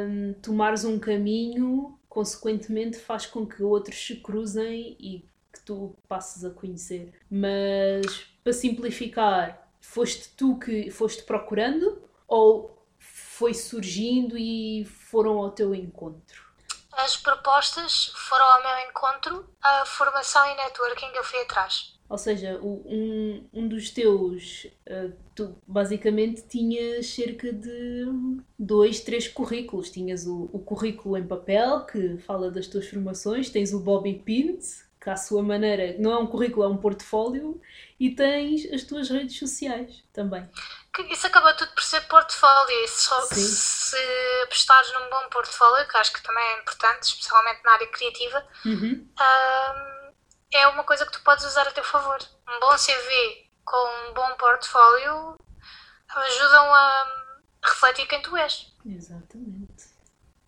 hum, 0.09 0.35
tomares 0.43 0.85
um 0.85 0.99
caminho, 0.99 1.97
consequentemente, 2.09 2.99
faz 2.99 3.27
com 3.27 3.47
que 3.47 3.62
outros 3.62 3.97
se 3.97 4.16
cruzem 4.16 4.97
e 4.99 5.25
que 5.53 5.62
tu 5.64 5.95
passes 6.09 6.45
a 6.45 6.51
conhecer. 6.51 7.12
Mas, 7.31 8.27
para 8.43 8.53
simplificar, 8.53 9.62
foste 9.83 10.30
tu 10.37 10.59
que 10.59 10.91
foste 10.91 11.24
procurando 11.24 12.03
ou 12.26 12.83
foi 12.99 13.53
surgindo 13.53 14.39
e 14.39 14.87
foram 14.87 15.39
ao 15.39 15.51
teu 15.51 15.74
encontro? 15.74 16.41
As 16.93 17.16
propostas 17.16 18.07
foram 18.14 18.45
ao 18.45 18.62
meu 18.62 18.89
encontro, 18.89 19.55
a 19.61 19.85
formação 19.85 20.47
e 20.47 20.57
networking 20.57 21.11
eu 21.14 21.24
fui 21.24 21.41
atrás. 21.41 21.93
Ou 22.09 22.18
seja, 22.18 22.61
um, 22.62 23.49
um 23.55 23.66
dos 23.66 23.89
teus, 23.89 24.66
eh, 24.85 25.12
tu 25.35 25.57
basicamente 25.66 26.47
tinhas 26.47 27.07
cerca 27.07 27.51
de 27.51 28.05
dois, 28.59 29.01
três 29.01 29.26
currículos. 29.26 29.91
Tinhas 29.91 30.26
o, 30.26 30.51
o 30.53 30.59
currículo 30.59 31.16
em 31.16 31.26
papel, 31.26 31.87
que 31.87 32.18
fala 32.18 32.51
das 32.51 32.66
tuas 32.66 32.87
formações, 32.87 33.49
tens 33.49 33.72
o 33.72 33.80
Bobby 33.80 34.18
Pins, 34.18 34.85
que 35.03 35.11
à 35.11 35.17
sua 35.17 35.43
maneira 35.43 35.97
não 35.99 36.13
é 36.13 36.17
um 36.19 36.27
currículo, 36.29 36.65
é 36.65 36.69
um 36.69 36.77
portfólio, 36.77 37.61
e 37.99 38.15
tens 38.15 38.71
as 38.73 38.85
tuas 38.85 39.11
redes 39.11 39.37
sociais 39.37 40.05
também. 40.13 40.49
Que 40.95 41.03
Isso 41.13 41.27
acaba 41.27 41.53
tudo 41.55 41.73
por 41.73 41.83
ser 41.83 42.03
portfólio. 42.03 42.85
E 42.85 42.89
se, 42.89 43.03
só- 43.03 43.21
Sim. 43.23 43.35
se 43.35 43.97
apostares 44.45 44.93
num 44.93 45.11
bom 45.11 45.29
portfólio, 45.31 45.89
que 45.89 45.97
acho 45.97 46.13
que 46.13 46.23
também 46.23 46.45
é 46.45 46.61
importante, 46.61 47.03
especialmente 47.03 47.65
na 47.65 47.73
área 47.73 47.87
criativa, 47.89 48.47
Uhum. 48.65 49.09
hum, 49.21 50.13
é 50.55 50.67
uma 50.69 50.85
coisa 50.85 51.05
que 51.05 51.13
tu 51.13 51.23
podes 51.25 51.45
usar 51.47 51.67
a 51.67 51.73
teu 51.73 51.83
favor. 51.85 52.19
Um 52.49 52.61
bom 52.61 52.77
CV 52.79 53.51
com 53.65 54.11
um 54.11 54.15
bom 54.15 54.37
portfólio 54.37 55.37
ajudam 56.15 56.75
a 56.75 57.07
refletir 57.65 58.07
quem 58.07 58.23
tu 58.23 58.37
és. 58.37 58.73
Exatamente. 58.87 59.85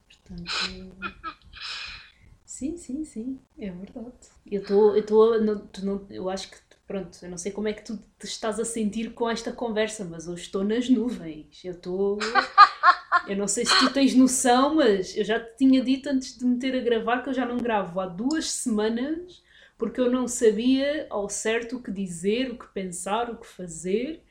Portanto. 0.09 0.51
Sim, 2.47 2.77
sim, 2.77 3.05
sim, 3.05 3.45
é 3.59 3.69
verdade. 3.69 4.29
Eu 4.55 4.61
estou, 4.63 4.97
eu 4.97 6.09
eu 6.11 6.31
acho 6.31 6.51
que, 6.51 6.57
pronto, 6.87 7.19
eu 7.23 7.31
não 7.31 7.39
sei 7.39 7.53
como 7.53 7.69
é 7.69 7.73
que 7.73 7.85
tu 7.85 7.97
te 7.97 8.27
estás 8.27 8.61
a 8.61 8.65
sentir 8.65 9.13
com 9.13 9.29
esta 9.29 9.53
conversa, 9.53 10.05
mas 10.05 10.27
eu 10.27 10.35
estou 10.35 10.65
nas 10.65 10.89
nuvens. 10.89 11.65
Eu 11.65 11.73
estou, 11.73 12.19
eu 13.27 13.37
não 13.37 13.49
sei 13.49 13.65
se 13.65 13.79
tu 13.79 13.93
tens 13.93 14.15
noção, 14.15 14.77
mas 14.77 15.17
eu 15.17 15.25
já 15.25 15.41
te 15.41 15.57
tinha 15.59 15.83
dito 15.83 16.09
antes 16.09 16.39
de 16.39 16.45
me 16.45 16.59
ter 16.59 16.75
a 16.77 16.83
gravar 16.83 17.23
que 17.23 17.31
eu 17.31 17.35
já 17.35 17.45
não 17.45 17.57
gravo 17.57 18.01
há 18.01 18.07
duas 18.07 18.51
semanas 18.51 19.43
porque 19.77 20.01
eu 20.01 20.11
não 20.11 20.29
sabia 20.29 21.07
ao 21.11 21.29
certo 21.29 21.77
o 21.77 21.83
que 21.83 21.91
dizer, 21.91 22.51
o 22.51 22.59
que 22.59 22.67
pensar, 22.69 23.31
o 23.31 23.37
que 23.37 23.47
fazer 23.47 24.23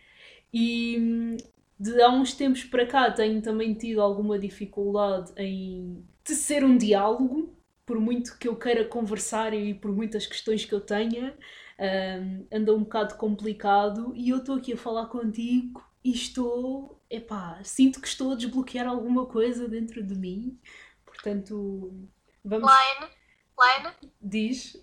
e 0.53 1.37
de 1.79 2.01
há 2.01 2.09
uns 2.09 2.33
tempos 2.33 2.63
para 2.63 2.85
cá 2.85 3.11
tenho 3.11 3.41
também 3.41 3.73
tido 3.73 4.01
alguma 4.01 4.39
dificuldade 4.39 5.31
em 5.35 6.03
tecer 6.23 6.63
um 6.63 6.77
diálogo, 6.77 7.53
por 7.85 7.99
muito 7.99 8.37
que 8.37 8.47
eu 8.47 8.55
queira 8.55 8.85
conversar 8.85 9.53
e 9.53 9.73
por 9.73 9.91
muitas 9.91 10.25
questões 10.25 10.65
que 10.65 10.73
eu 10.73 10.81
tenha, 10.81 11.37
hum, 11.79 12.47
anda 12.51 12.73
um 12.73 12.83
bocado 12.83 13.15
complicado 13.15 14.13
e 14.15 14.29
eu 14.29 14.37
estou 14.37 14.55
aqui 14.55 14.73
a 14.73 14.77
falar 14.77 15.07
contigo 15.07 15.83
e 16.03 16.11
estou, 16.11 17.01
epá, 17.09 17.59
sinto 17.63 18.01
que 18.01 18.07
estou 18.07 18.33
a 18.33 18.35
desbloquear 18.35 18.87
alguma 18.87 19.25
coisa 19.25 19.67
dentro 19.67 20.03
de 20.03 20.15
mim, 20.15 20.59
portanto, 21.05 22.07
vamos, 22.43 22.71
Line, 22.71 23.11
line, 23.59 24.11
diz. 24.21 24.77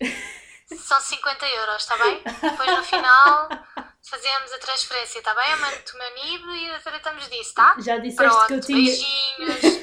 são 0.66 1.00
50 1.00 1.46
euros, 1.46 1.82
está 1.82 1.96
bem? 1.98 2.22
Depois 2.24 2.76
no 2.76 2.82
final 2.84 3.48
fazemos 4.08 4.52
a 4.52 4.58
transferência, 4.58 5.18
está 5.18 5.34
bem? 5.34 5.50
Eu 5.52 5.58
mando-te 5.58 5.94
o 5.94 5.98
meu 5.98 6.14
NIB 6.14 6.66
e 6.76 6.78
tratamos 6.80 7.28
disso, 7.28 7.54
tá? 7.54 7.76
Já 7.78 7.98
disseste 7.98 8.36
que 8.36 8.42
eu 8.42 8.46
Pronto, 8.46 8.66
tinha, 8.66 8.84
beijinhos. 8.84 9.80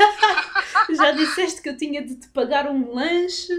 já 0.97 1.11
disseste 1.11 1.61
que 1.61 1.69
eu 1.69 1.77
tinha 1.77 2.01
de 2.05 2.19
te 2.19 2.27
pagar 2.29 2.67
um 2.67 2.93
lanche 2.93 3.53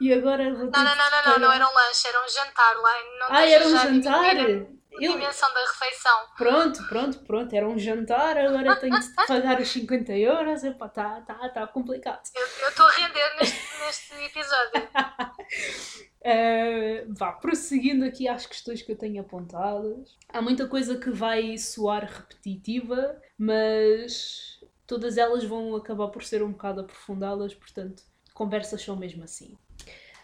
e 0.00 0.12
agora 0.12 0.44
vou 0.54 0.70
Não, 0.70 0.70
não, 0.70 0.96
não, 0.96 1.10
não, 1.10 1.22
não, 1.24 1.38
não 1.40 1.52
era 1.52 1.68
um 1.68 1.72
lanche, 1.74 2.08
era 2.08 2.24
um 2.24 2.28
jantar 2.28 2.76
lá. 2.76 2.94
Não 3.20 3.26
Ah, 3.30 3.46
era 3.46 3.66
um 3.66 3.78
jantar? 3.78 4.36
A 4.36 5.00
Eu, 5.04 5.12
dimensão 5.12 5.52
da 5.54 5.60
refeição. 5.60 6.26
Pronto, 6.36 6.88
pronto, 6.88 7.18
pronto, 7.24 7.54
era 7.54 7.68
um 7.68 7.78
jantar, 7.78 8.36
agora 8.36 8.74
tenho 8.76 8.98
de 8.98 9.14
pagar 9.28 9.60
os 9.60 9.68
50 9.68 10.12
euros, 10.12 10.64
epá, 10.64 10.88
tá, 10.88 11.20
tá, 11.20 11.48
tá 11.50 11.66
complicado. 11.68 12.20
Eu 12.34 12.68
estou 12.68 12.84
a 12.86 12.90
render 12.90 13.36
neste, 13.36 13.78
neste 13.84 14.14
episódio. 14.14 14.88
Uh, 16.20 17.12
vá, 17.14 17.32
prosseguindo 17.32 18.04
aqui 18.04 18.26
às 18.26 18.44
questões 18.44 18.82
que 18.82 18.90
eu 18.92 18.96
tenho 18.96 19.20
apontadas. 19.20 20.16
Há 20.28 20.42
muita 20.42 20.66
coisa 20.66 20.98
que 20.98 21.10
vai 21.10 21.56
soar 21.56 22.04
repetitiva, 22.04 23.20
mas 23.36 24.60
todas 24.86 25.16
elas 25.16 25.44
vão 25.44 25.76
acabar 25.76 26.08
por 26.08 26.24
ser 26.24 26.42
um 26.42 26.52
bocado 26.52 26.80
aprofundadas, 26.80 27.54
portanto, 27.54 28.02
conversas 28.34 28.82
são 28.82 28.96
mesmo 28.96 29.22
assim. 29.22 29.56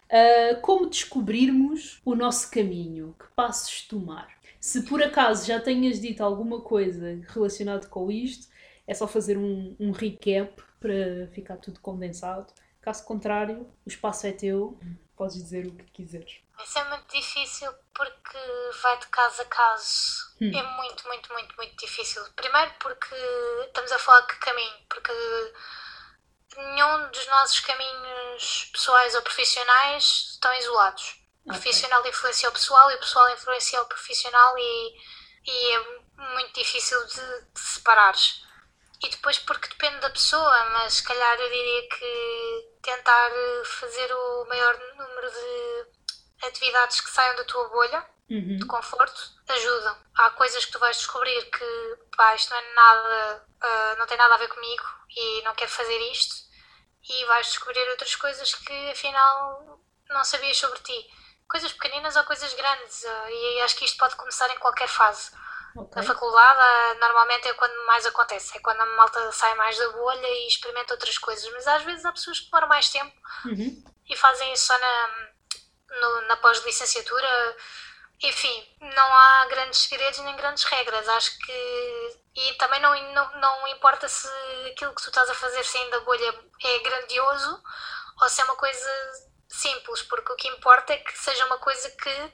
Uh, 0.05 0.61
como 0.61 0.89
descobrirmos 0.89 2.01
o 2.05 2.13
nosso 2.13 2.51
caminho? 2.51 3.15
Que 3.17 3.27
passos 3.35 3.87
tomar? 3.87 4.35
Se 4.59 4.83
por 4.83 5.01
acaso 5.01 5.47
já 5.47 5.59
tenhas 5.59 5.99
dito 5.99 6.23
alguma 6.23 6.61
coisa 6.61 7.21
relacionada 7.27 7.87
com 7.87 8.11
isto, 8.11 8.47
é 8.87 8.93
só 8.93 9.07
fazer 9.07 9.37
um, 9.37 9.75
um 9.79 9.91
recap 9.91 10.61
para 10.79 11.27
ficar 11.31 11.57
tudo 11.57 11.79
condensado. 11.79 12.53
Caso 12.81 13.03
contrário, 13.05 13.67
o 13.85 13.89
espaço 13.89 14.27
é 14.27 14.31
teu, 14.31 14.77
podes 15.15 15.35
dizer 15.35 15.65
o 15.67 15.75
que 15.75 15.83
quiseres. 15.91 16.41
Isso 16.63 16.79
é 16.79 16.83
muito 16.85 17.07
difícil 17.15 17.73
porque 17.93 18.37
vai 18.81 18.97
de 18.99 19.07
caso 19.07 19.41
a 19.41 19.45
caso. 19.45 20.35
Hum. 20.41 20.51
É 20.57 20.63
muito, 20.63 21.07
muito, 21.07 21.33
muito, 21.33 21.55
muito 21.57 21.75
difícil. 21.77 22.23
Primeiro 22.35 22.73
porque 22.79 23.15
estamos 23.67 23.91
a 23.91 23.99
falar 23.99 24.23
que 24.23 24.35
caminho, 24.39 24.85
porque 24.89 25.11
nenhum 26.57 27.09
dos 27.11 27.27
nossos 27.27 27.59
caminhos 27.59 28.69
pessoais 28.71 29.15
ou 29.15 29.21
profissionais 29.21 30.03
estão 30.33 30.53
isolados. 30.55 31.19
O 31.45 31.51
Ok. 31.51 31.61
profissional 31.61 32.05
influencia 32.07 32.49
o 32.49 32.53
pessoal 32.53 32.89
e 32.91 32.95
o 32.95 32.99
pessoal 32.99 33.29
influencia 33.29 33.81
o 33.81 33.85
profissional 33.85 34.57
e, 34.57 34.95
e 35.45 35.71
é 35.73 35.79
muito 36.33 36.53
difícil 36.53 37.05
de, 37.07 37.41
de 37.53 37.59
separares. 37.59 38.43
E 39.03 39.09
depois 39.09 39.37
porque 39.39 39.67
depende 39.67 39.99
da 39.99 40.09
pessoa, 40.09 40.69
mas 40.71 40.95
se 40.95 41.03
calhar 41.03 41.39
eu 41.39 41.49
diria 41.49 41.89
que 41.89 42.69
tentar 42.85 43.31
eh, 43.31 43.63
fazer 43.65 44.13
o 44.13 44.45
maior 44.47 44.77
número 44.97 45.29
de 45.31 46.47
atividades 46.47 47.01
que 47.01 47.09
saiam 47.09 47.35
da 47.35 47.43
tua 47.43 47.67
bolha 47.69 48.05
Uhum. 48.27 48.57
de 48.57 48.65
conforto 48.65 49.21
ajudam. 49.47 49.95
Há 50.15 50.31
coisas 50.31 50.65
que 50.65 50.71
tu 50.71 50.79
vais 50.79 50.97
descobrir 50.97 51.43
que 51.51 51.97
pá, 52.17 52.33
isto 52.33 52.49
não 52.49 52.57
é 52.57 52.73
nada, 52.73 53.47
ah, 53.61 53.95
não 53.99 54.07
tem 54.07 54.17
nada 54.17 54.33
a 54.33 54.37
ver 54.37 54.47
comigo 54.47 54.83
e 55.15 55.41
não 55.43 55.53
quero 55.53 55.69
fazer 55.69 55.97
isto, 56.11 56.33
e 57.07 57.25
vais 57.25 57.45
descobrir 57.47 57.87
outras 57.89 58.15
coisas 58.15 58.51
que 58.55 58.89
afinal 58.89 59.79
não 60.09 60.23
sabias 60.23 60.57
sobre 60.57 60.79
ti. 60.79 61.07
Coisas 61.47 61.71
pequeninas 61.73 62.15
ou 62.15 62.23
coisas 62.23 62.51
grandes, 62.55 63.05
ah, 63.05 63.31
e 63.31 63.61
acho 63.61 63.75
que 63.75 63.85
isto 63.85 63.97
pode 63.99 64.15
começar 64.15 64.49
em 64.49 64.57
qualquer 64.57 64.87
fase. 64.87 65.31
Ok. 65.75 65.95
Na 65.95 66.03
faculdade, 66.03 66.59
ah, 66.59 66.93
normalmente 66.99 67.47
é 67.49 67.53
quando 67.53 67.85
mais 67.85 68.05
acontece, 68.05 68.57
é 68.57 68.61
quando 68.61 68.79
a 68.81 68.85
malta 68.85 69.31
sai 69.31 69.53
mais 69.55 69.77
da 69.77 69.89
bolha 69.89 70.27
e 70.27 70.47
experimenta 70.47 70.93
outras 70.93 71.17
coisas, 71.17 71.51
mas 71.53 71.67
às 71.67 71.83
vezes 71.83 72.05
há 72.05 72.11
pessoas 72.13 72.39
que 72.39 72.45
demoram 72.45 72.67
mais 72.69 72.89
tempo 72.89 73.13
Uhum. 73.45 73.83
e 74.09 74.15
fazem 74.15 74.53
isso 74.53 74.67
só 74.67 74.77
na, 74.79 75.07
no- 75.99 76.21
na 76.27 76.37
pós-licenciatura. 76.37 77.57
Enfim, 78.23 78.77
não 78.79 79.13
há 79.13 79.45
grandes 79.49 79.79
segredos 79.81 80.19
nem 80.19 80.35
grandes 80.37 80.63
regras. 80.63 81.07
Acho 81.09 81.37
que. 81.39 82.19
E 82.35 82.53
também 82.53 82.79
não, 82.81 82.93
não, 83.13 83.39
não 83.39 83.67
importa 83.67 84.07
se 84.07 84.27
aquilo 84.71 84.93
que 84.95 85.01
tu 85.01 85.09
estás 85.09 85.29
a 85.29 85.33
fazer 85.35 85.63
saindo 85.65 85.91
da 85.91 85.99
bolha 86.01 86.33
é 86.63 86.79
grandioso 86.79 87.61
ou 88.21 88.29
se 88.29 88.41
é 88.41 88.45
uma 88.45 88.55
coisa 88.55 88.89
simples, 89.49 90.01
porque 90.03 90.31
o 90.31 90.35
que 90.37 90.47
importa 90.47 90.93
é 90.93 90.97
que 90.97 91.17
seja 91.17 91.45
uma 91.45 91.57
coisa 91.57 91.89
que 91.91 92.33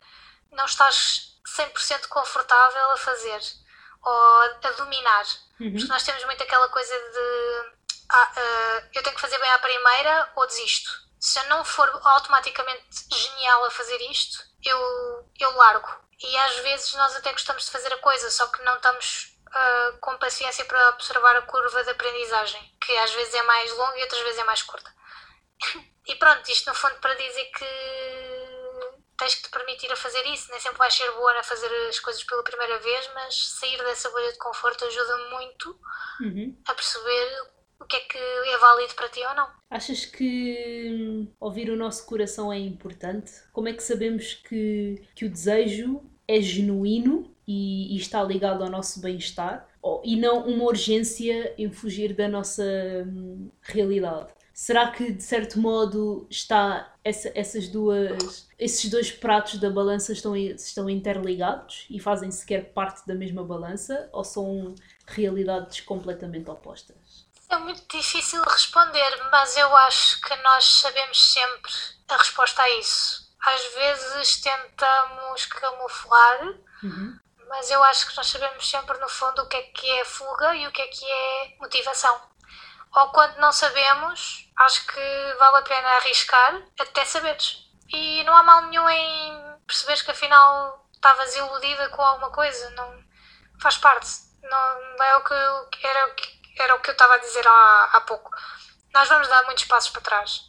não 0.51 0.65
estás 0.65 1.30
100% 1.47 2.07
confortável 2.07 2.91
a 2.91 2.97
fazer 2.97 3.41
ou 4.03 4.41
a 4.63 4.71
dominar. 4.77 5.25
Uhum. 5.59 5.71
Porque 5.71 5.87
nós 5.87 6.03
temos 6.03 6.23
muito 6.25 6.41
aquela 6.43 6.67
coisa 6.69 6.93
de 6.93 7.81
ah, 8.09 8.31
ah, 8.35 8.83
eu 8.93 9.03
tenho 9.03 9.15
que 9.15 9.21
fazer 9.21 9.37
bem 9.39 9.51
à 9.51 9.59
primeira 9.59 10.31
ou 10.35 10.45
desisto. 10.45 10.91
Se 11.19 11.39
eu 11.39 11.45
não 11.45 11.63
for 11.63 11.87
automaticamente 12.03 12.83
genial 13.13 13.65
a 13.65 13.71
fazer 13.71 14.01
isto, 14.09 14.43
eu, 14.63 15.29
eu 15.39 15.51
largo. 15.55 15.89
E 16.19 16.37
às 16.37 16.55
vezes 16.57 16.93
nós 16.95 17.15
até 17.15 17.31
gostamos 17.31 17.65
de 17.65 17.71
fazer 17.71 17.93
a 17.93 17.97
coisa, 17.99 18.29
só 18.29 18.47
que 18.47 18.61
não 18.63 18.75
estamos 18.75 19.37
ah, 19.53 19.93
com 20.01 20.17
paciência 20.17 20.65
para 20.65 20.89
observar 20.89 21.35
a 21.37 21.41
curva 21.43 21.83
de 21.83 21.91
aprendizagem, 21.91 22.77
que 22.81 22.95
às 22.97 23.11
vezes 23.11 23.33
é 23.33 23.43
mais 23.43 23.71
longa 23.73 23.97
e 23.97 24.03
outras 24.03 24.21
vezes 24.21 24.39
é 24.39 24.43
mais 24.43 24.61
curta. 24.61 24.93
E 26.07 26.15
pronto, 26.15 26.49
isto 26.51 26.67
no 26.67 26.75
fundo 26.75 26.95
para 26.95 27.13
dizer 27.13 27.45
que 27.51 27.65
tens 29.21 29.35
que 29.35 29.43
te 29.43 29.49
permitir 29.51 29.91
a 29.91 29.95
fazer 29.95 30.25
isso, 30.33 30.49
nem 30.49 30.59
sempre 30.59 30.79
vais 30.79 30.93
ser 30.93 31.11
boa 31.11 31.39
a 31.39 31.43
fazer 31.43 31.69
as 31.87 31.99
coisas 31.99 32.23
pela 32.23 32.43
primeira 32.43 32.79
vez, 32.79 33.07
mas 33.13 33.35
sair 33.59 33.77
dessa 33.77 34.09
bolha 34.09 34.31
de 34.31 34.39
conforto 34.39 34.83
ajuda 34.83 35.29
muito 35.29 35.79
Uhum. 36.19 36.55
a 36.67 36.73
perceber 36.73 37.41
o 37.79 37.85
que 37.85 37.97
é 37.97 37.99
que 37.99 38.17
é 38.17 38.57
válido 38.57 38.95
para 38.95 39.09
ti 39.09 39.19
ou 39.23 39.35
não. 39.35 39.47
Achas 39.69 40.05
que 40.05 40.89
hum, 40.91 41.27
ouvir 41.39 41.69
o 41.69 41.75
nosso 41.75 42.05
coração 42.07 42.51
é 42.51 42.57
importante? 42.57 43.31
Como 43.53 43.67
é 43.67 43.73
que 43.73 43.83
sabemos 43.83 44.33
que, 44.33 45.03
que 45.15 45.25
o 45.25 45.29
desejo 45.29 46.01
é 46.27 46.41
genuíno 46.41 47.35
e, 47.47 47.93
e 47.95 47.97
está 47.97 48.23
ligado 48.23 48.63
ao 48.63 48.69
nosso 48.69 49.01
bem-estar 49.01 49.67
e 50.03 50.15
não 50.15 50.47
uma 50.47 50.63
urgência 50.63 51.53
em 51.57 51.71
fugir 51.71 52.13
da 52.15 52.27
nossa 52.27 52.63
hum, 53.05 53.51
realidade? 53.61 54.33
Será 54.61 54.91
que 54.91 55.11
de 55.11 55.23
certo 55.23 55.57
modo 55.59 56.27
está 56.29 56.93
essa- 57.03 57.31
essas 57.33 57.67
duas, 57.67 58.47
esses 58.59 58.91
dois 58.91 59.09
pratos 59.11 59.59
da 59.59 59.71
balança 59.71 60.13
estão, 60.13 60.35
estão 60.37 60.87
interligados 60.87 61.87
e 61.89 61.99
fazem 61.99 62.29
sequer 62.29 62.71
parte 62.71 63.07
da 63.07 63.15
mesma 63.15 63.43
balança 63.43 64.07
ou 64.13 64.23
são 64.23 64.75
realidades 65.07 65.81
completamente 65.81 66.47
opostas? 66.47 67.25
É 67.49 67.57
muito 67.57 67.81
difícil 67.89 68.39
responder, 68.43 69.29
mas 69.31 69.57
eu 69.57 69.75
acho 69.77 70.21
que 70.21 70.35
nós 70.43 70.63
sabemos 70.63 71.19
sempre 71.33 71.71
a 72.07 72.17
resposta 72.17 72.61
a 72.61 72.69
isso. 72.77 73.33
Às 73.43 73.63
vezes 73.73 74.41
tentamos 74.41 75.43
camuflar, 75.47 76.53
Uhum. 76.83 77.17
mas 77.49 77.71
eu 77.71 77.83
acho 77.85 78.07
que 78.11 78.15
nós 78.15 78.27
sabemos 78.27 78.69
sempre 78.69 78.95
no 78.99 79.09
fundo 79.09 79.41
o 79.41 79.47
que 79.47 79.57
é 79.57 79.63
que 79.63 79.89
é 79.89 80.05
fuga 80.05 80.55
e 80.55 80.67
o 80.67 80.71
que 80.71 80.83
é 80.83 80.87
que 80.87 81.03
é 81.03 81.55
motivação. 81.59 82.29
Ou 82.93 83.09
quando 83.11 83.37
não 83.37 83.51
sabemos, 83.51 84.49
acho 84.57 84.85
que 84.87 85.33
vale 85.39 85.57
a 85.57 85.61
pena 85.61 85.87
arriscar 85.97 86.61
até 86.79 87.05
saberes. 87.05 87.57
E 87.89 88.23
não 88.23 88.35
há 88.35 88.43
mal 88.43 88.61
nenhum 88.63 88.89
em 88.89 89.57
perceberes 89.65 90.01
que 90.01 90.11
afinal 90.11 90.87
estavas 90.93 91.35
iludida 91.35 91.89
com 91.89 92.01
alguma 92.01 92.31
coisa, 92.31 92.69
não 92.71 93.03
faz 93.61 93.77
parte. 93.77 94.07
Não, 94.43 95.03
é 95.03 95.15
o 95.17 95.23
que 95.69 95.87
era, 95.87 96.07
o 96.07 96.15
que 96.15 96.61
era 96.61 96.75
o 96.75 96.79
que 96.81 96.89
eu 96.89 96.93
estava 96.93 97.15
a 97.15 97.19
dizer 97.19 97.47
há, 97.47 97.89
há 97.93 98.01
pouco. 98.01 98.29
Nós 98.93 99.07
vamos 99.07 99.27
dar 99.27 99.43
muitos 99.45 99.65
passos 99.65 99.89
para 99.91 100.01
trás. 100.01 100.41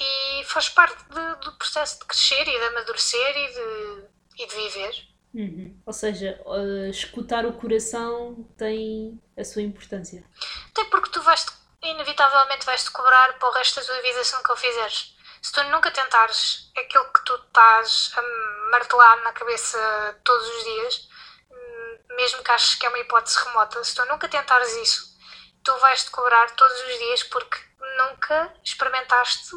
E 0.00 0.44
faz 0.46 0.68
parte 0.70 1.02
de- 1.04 1.34
do 1.36 1.52
processo 1.58 1.98
de 2.00 2.06
crescer 2.06 2.48
e 2.48 2.58
de 2.58 2.64
amadurecer 2.66 3.36
e 3.36 3.52
de, 3.52 4.42
e 4.42 4.46
de 4.46 4.54
viver. 4.54 5.09
Uhum. 5.32 5.80
Ou 5.86 5.92
seja, 5.92 6.40
uh, 6.44 6.90
escutar 6.90 7.46
o 7.46 7.52
coração 7.52 8.48
tem 8.56 9.20
a 9.36 9.44
sua 9.44 9.62
importância. 9.62 10.24
Até 10.70 10.84
porque 10.84 11.10
tu 11.10 11.22
vais, 11.22 11.46
inevitavelmente, 11.82 12.66
vais-te 12.66 12.90
cobrar 12.90 13.38
para 13.38 13.48
o 13.48 13.52
resto 13.52 13.80
da 13.80 13.86
tua 13.86 14.02
vida 14.02 14.24
se 14.24 14.34
nunca 14.36 14.52
o 14.52 14.56
fizeres. 14.56 15.16
Se 15.40 15.52
tu 15.52 15.62
nunca 15.64 15.90
tentares 15.90 16.70
aquilo 16.76 17.12
que 17.12 17.24
tu 17.24 17.34
estás 17.34 18.12
a 18.16 18.22
martelar 18.70 19.22
na 19.22 19.32
cabeça 19.32 19.78
todos 20.24 20.46
os 20.48 20.64
dias, 20.64 21.08
hum, 21.50 21.98
mesmo 22.16 22.42
que 22.42 22.50
aches 22.50 22.74
que 22.74 22.84
é 22.84 22.88
uma 22.88 22.98
hipótese 22.98 23.38
remota, 23.46 23.82
se 23.82 23.94
tu 23.94 24.04
nunca 24.06 24.28
tentares 24.28 24.76
isso, 24.76 25.16
tu 25.62 25.74
vais-te 25.78 26.10
cobrar 26.10 26.50
todos 26.56 26.80
os 26.82 26.98
dias 26.98 27.22
porque 27.24 27.58
nunca 27.98 28.52
experimentaste 28.62 29.56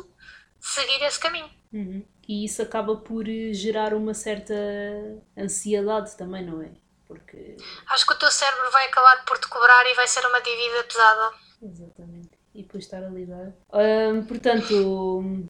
seguir 0.59 1.01
esse 1.03 1.19
caminho. 1.19 1.51
Uhum. 1.73 2.07
E 2.27 2.45
isso 2.45 2.61
acaba 2.61 2.95
por 2.95 3.27
eh, 3.27 3.53
gerar 3.53 3.93
uma 3.93 4.13
certa 4.13 4.53
ansiedade 5.37 6.15
também, 6.15 6.45
não 6.45 6.61
é? 6.61 6.71
Porque. 7.07 7.57
Acho 7.89 8.07
que 8.07 8.13
o 8.13 8.17
teu 8.17 8.31
cérebro 8.31 8.71
vai 8.71 8.87
acabar 8.87 9.25
por 9.25 9.37
te 9.37 9.47
cobrar 9.47 9.85
e 9.89 9.93
vai 9.93 10.07
ser 10.07 10.25
uma 10.25 10.39
dívida 10.39 10.83
pesada. 10.83 11.35
Exatamente. 11.61 12.31
E 12.55 12.63
depois 12.63 12.83
estar 12.83 13.03
a 13.03 13.09
lidar. 13.09 13.51
Portanto, 14.27 15.47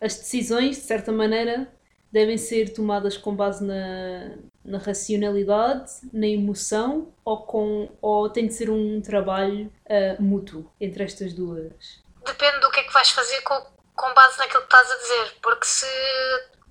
as 0.00 0.16
decisões, 0.16 0.76
de 0.76 0.82
certa 0.82 1.10
maneira, 1.10 1.72
devem 2.14 2.38
ser 2.38 2.72
tomadas 2.72 3.16
com 3.16 3.34
base 3.34 3.64
na, 3.64 4.36
na 4.64 4.78
racionalidade, 4.78 5.90
na 6.12 6.28
emoção, 6.28 7.12
ou, 7.24 7.38
com, 7.44 7.88
ou 8.00 8.30
tem 8.30 8.46
de 8.46 8.54
ser 8.54 8.70
um 8.70 9.00
trabalho 9.00 9.72
ah, 9.88 10.16
mútuo 10.20 10.70
entre 10.80 11.02
estas 11.02 11.32
duas. 11.32 12.02
depende 12.24 12.60
do 12.60 12.70
que 12.70 12.80
é 12.80 12.84
que 12.84 12.92
vais 12.92 13.10
fazer 13.10 13.40
com, 13.40 13.66
com 13.94 14.12
base 14.14 14.38
naquilo 14.38 14.62
que 14.62 14.74
estás 14.74 14.90
a 14.90 14.96
dizer, 14.96 15.36
porque 15.42 15.66
se 15.66 15.86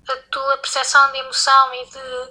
a 0.08 0.16
tua 0.30 0.58
percepção 0.58 1.12
de 1.12 1.18
emoção 1.18 1.74
e 1.74 1.86
de, 1.86 2.30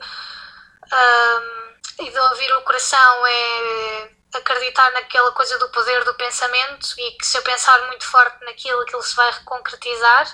ahm, 0.92 1.74
e 2.02 2.10
de 2.12 2.20
ouvir 2.20 2.54
o 2.54 2.62
coração 2.62 3.28
é 3.28 4.12
acreditar 4.34 4.92
naquela 4.92 5.32
coisa 5.32 5.58
do 5.60 5.70
poder 5.70 6.04
do 6.04 6.14
pensamento 6.16 6.88
e 6.98 7.12
que 7.18 7.26
se 7.26 7.38
eu 7.38 7.44
pensar 7.44 7.80
muito 7.88 8.06
forte 8.08 8.44
naquilo, 8.46 8.82
aquilo 8.82 9.04
se 9.04 9.16
vai 9.16 9.32
concretizar, 9.44 10.28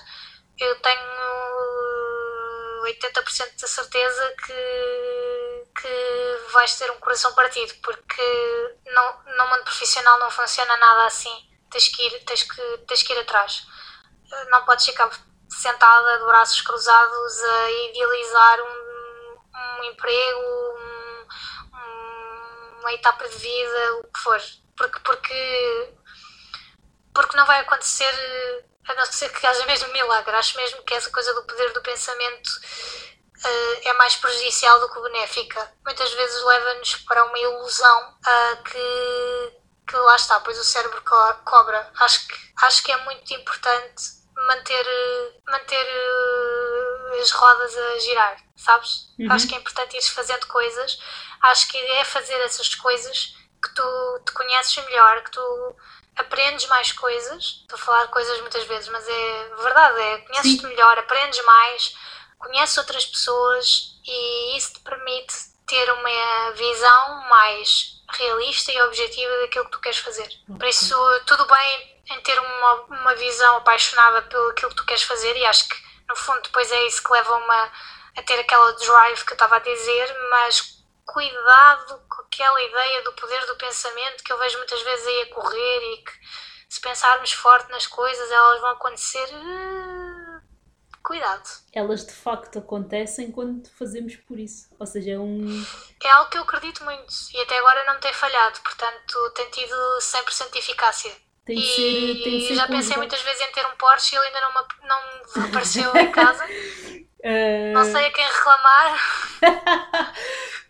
eu 0.57 0.75
tenho 0.81 1.09
80% 2.83 3.55
de 3.55 3.67
certeza 3.67 4.35
que, 4.45 5.81
que 5.81 6.51
vais 6.51 6.75
ter 6.75 6.89
um 6.91 6.99
coração 6.99 7.33
partido, 7.33 7.73
porque 7.81 8.77
não, 8.85 9.23
no 9.37 9.47
mundo 9.47 9.63
profissional 9.63 10.19
não 10.19 10.31
funciona 10.31 10.75
nada 10.77 11.05
assim. 11.05 11.47
Tens 11.71 11.87
que 11.89 12.01
ir, 12.01 12.23
tens 12.25 12.43
que, 12.43 12.77
tens 12.87 13.03
que 13.03 13.13
ir 13.13 13.19
atrás. 13.19 13.65
Não 14.49 14.65
podes 14.65 14.85
ficar 14.85 15.09
sentada 15.49 16.19
de 16.19 16.25
braços 16.25 16.61
cruzados 16.61 17.43
a 17.43 17.71
idealizar 17.71 18.59
um, 18.61 19.79
um 19.79 19.83
emprego, 19.85 20.39
um- 20.39 21.27
um- 21.75 22.79
uma 22.81 22.93
etapa 22.93 23.27
de 23.27 23.35
vida, 23.37 23.95
o 23.95 24.03
que 24.11 24.19
for. 24.19 24.41
Porque, 24.77 24.99
porque, 24.99 25.93
porque 27.13 27.37
não 27.37 27.45
vai 27.45 27.59
acontecer 27.59 28.63
a 28.87 28.93
não 28.95 29.05
ser 29.05 29.29
que 29.29 29.45
haja 29.45 29.65
mesmo 29.65 29.91
milagre. 29.91 30.35
Acho 30.35 30.57
mesmo 30.57 30.83
que 30.83 30.93
essa 30.93 31.11
coisa 31.11 31.33
do 31.33 31.43
poder 31.43 31.73
do 31.73 31.81
pensamento 31.81 32.49
eh, 33.45 33.89
é 33.89 33.93
mais 33.93 34.15
prejudicial 34.15 34.79
do 34.79 34.89
que 34.93 35.01
benéfica. 35.01 35.73
Muitas 35.85 36.11
vezes 36.13 36.43
leva-nos 36.43 36.95
para 36.97 37.23
uma 37.25 37.39
ilusão 37.39 38.17
ah, 38.25 38.57
que, 38.65 39.53
que 39.87 39.95
lá 39.97 40.15
está, 40.15 40.39
pois 40.41 40.57
o 40.59 40.63
cérebro 40.63 41.01
co 41.03 41.33
cobra. 41.45 41.91
Acho 41.99 42.27
que, 42.27 42.35
acho 42.63 42.83
que 42.83 42.91
é 42.91 42.97
muito 43.03 43.33
importante 43.33 44.18
manter, 44.47 44.85
manter 45.47 45.85
uh, 45.85 47.21
as 47.21 47.31
rodas 47.31 47.77
a 47.77 47.99
girar, 47.99 48.37
sabes? 48.55 49.13
Uhum. 49.19 49.31
Acho 49.31 49.47
que 49.47 49.55
é 49.55 49.57
importante 49.57 49.95
ires 49.95 50.09
fazendo 50.09 50.47
coisas. 50.47 50.99
Acho 51.41 51.67
que 51.69 51.77
é 51.77 52.03
fazer 52.03 52.39
essas 52.41 52.73
coisas 52.75 53.35
que 53.61 53.73
tu 53.75 54.21
te 54.25 54.31
conheces 54.33 54.83
melhor, 54.85 55.23
que 55.23 55.31
tu 55.31 55.75
aprendes 56.15 56.67
mais 56.67 56.91
coisas. 56.91 57.61
Estou 57.61 57.77
a 57.77 57.81
falar 57.81 58.07
coisas 58.07 58.39
muitas 58.41 58.63
vezes, 58.65 58.89
mas 58.89 59.07
é 59.07 59.49
verdade, 59.61 59.99
é 59.99 60.17
conheces-te 60.19 60.65
melhor, 60.65 60.97
aprendes 60.97 61.43
mais, 61.45 61.95
conheces 62.37 62.77
outras 62.77 63.05
pessoas 63.05 63.99
e 64.05 64.57
isso 64.57 64.73
te 64.73 64.79
permite 64.81 65.33
ter 65.67 65.91
uma 65.91 66.51
visão 66.53 67.29
mais 67.29 67.98
realista 68.11 68.71
e 68.71 68.81
objetiva 68.83 69.37
daquilo 69.41 69.65
que 69.65 69.71
tu 69.71 69.79
queres 69.79 69.99
fazer. 69.99 70.29
Por 70.47 70.67
isso, 70.67 70.95
tudo 71.25 71.45
bem 71.45 71.99
em 72.09 72.21
ter 72.21 72.39
uma, 72.39 72.73
uma 72.85 73.15
visão 73.15 73.57
apaixonada 73.57 74.23
pelo 74.23 74.49
aquilo 74.49 74.69
que 74.71 74.77
tu 74.77 74.85
queres 74.85 75.03
fazer 75.03 75.35
e 75.37 75.45
acho 75.45 75.69
que 75.69 75.75
no 76.07 76.15
fundo 76.15 76.41
depois 76.41 76.71
é 76.71 76.87
isso 76.87 77.03
que 77.03 77.13
leva 77.13 77.35
uma, 77.35 77.71
a 78.17 78.23
ter 78.23 78.39
aquela 78.39 78.71
drive 78.73 79.23
que 79.23 79.31
eu 79.31 79.35
estava 79.35 79.57
a 79.57 79.59
dizer, 79.59 80.17
mas 80.31 80.79
cuidado 81.05 82.01
com 82.09 82.21
aquela 82.23 82.61
ideia 82.61 83.03
do 83.03 83.13
poder 83.13 83.45
do 83.45 83.55
pensamento 83.55 84.23
que 84.23 84.33
eu 84.33 84.37
vejo 84.37 84.57
muitas 84.57 84.81
vezes 84.81 85.07
aí 85.07 85.21
a 85.21 85.33
correr 85.33 85.93
e 85.93 85.97
que 86.03 86.11
se 86.69 86.81
pensarmos 86.81 87.31
forte 87.33 87.69
nas 87.71 87.87
coisas 87.87 88.31
elas 88.31 88.61
vão 88.61 88.71
acontecer. 88.71 89.27
Uh, 90.99 91.03
cuidado. 91.03 91.49
Elas 91.73 92.05
de 92.05 92.11
facto 92.13 92.59
acontecem 92.59 93.31
quando 93.31 93.67
fazemos 93.69 94.15
por 94.15 94.39
isso. 94.39 94.69
Ou 94.79 94.85
seja, 94.85 95.11
é 95.11 95.19
um. 95.19 95.63
É 96.03 96.09
algo 96.11 96.29
que 96.29 96.37
eu 96.37 96.43
acredito 96.43 96.83
muito 96.83 97.13
e 97.33 97.41
até 97.41 97.57
agora 97.57 97.83
não 97.85 97.99
tem 97.99 98.13
falhado, 98.13 98.59
portanto 98.61 99.31
tem 99.35 99.49
tido 99.51 99.75
100% 100.01 100.51
de 100.51 100.59
eficácia. 100.59 101.11
Tem 101.45 101.57
de 101.57 101.61
E 101.61 101.65
ser. 101.65 102.23
Tem 102.23 102.41
ser 102.41 102.55
já 102.55 102.67
pensei 102.67 102.97
muitas 102.97 103.21
vezes 103.21 103.41
em 103.41 103.51
ter 103.51 103.65
um 103.65 103.75
Porsche 103.77 104.15
e 104.15 104.17
ele 104.19 104.27
ainda 104.27 104.41
não 104.41 104.53
me, 104.53 104.87
não 104.87 105.43
me 105.43 105.49
apareceu 105.49 105.95
em 105.97 106.11
casa. 106.11 106.45
Ah, 107.23 107.73
Não 107.73 107.83
sei 107.85 108.05
a 108.05 108.11
quem 108.13 108.25
reclamar. 108.25 108.99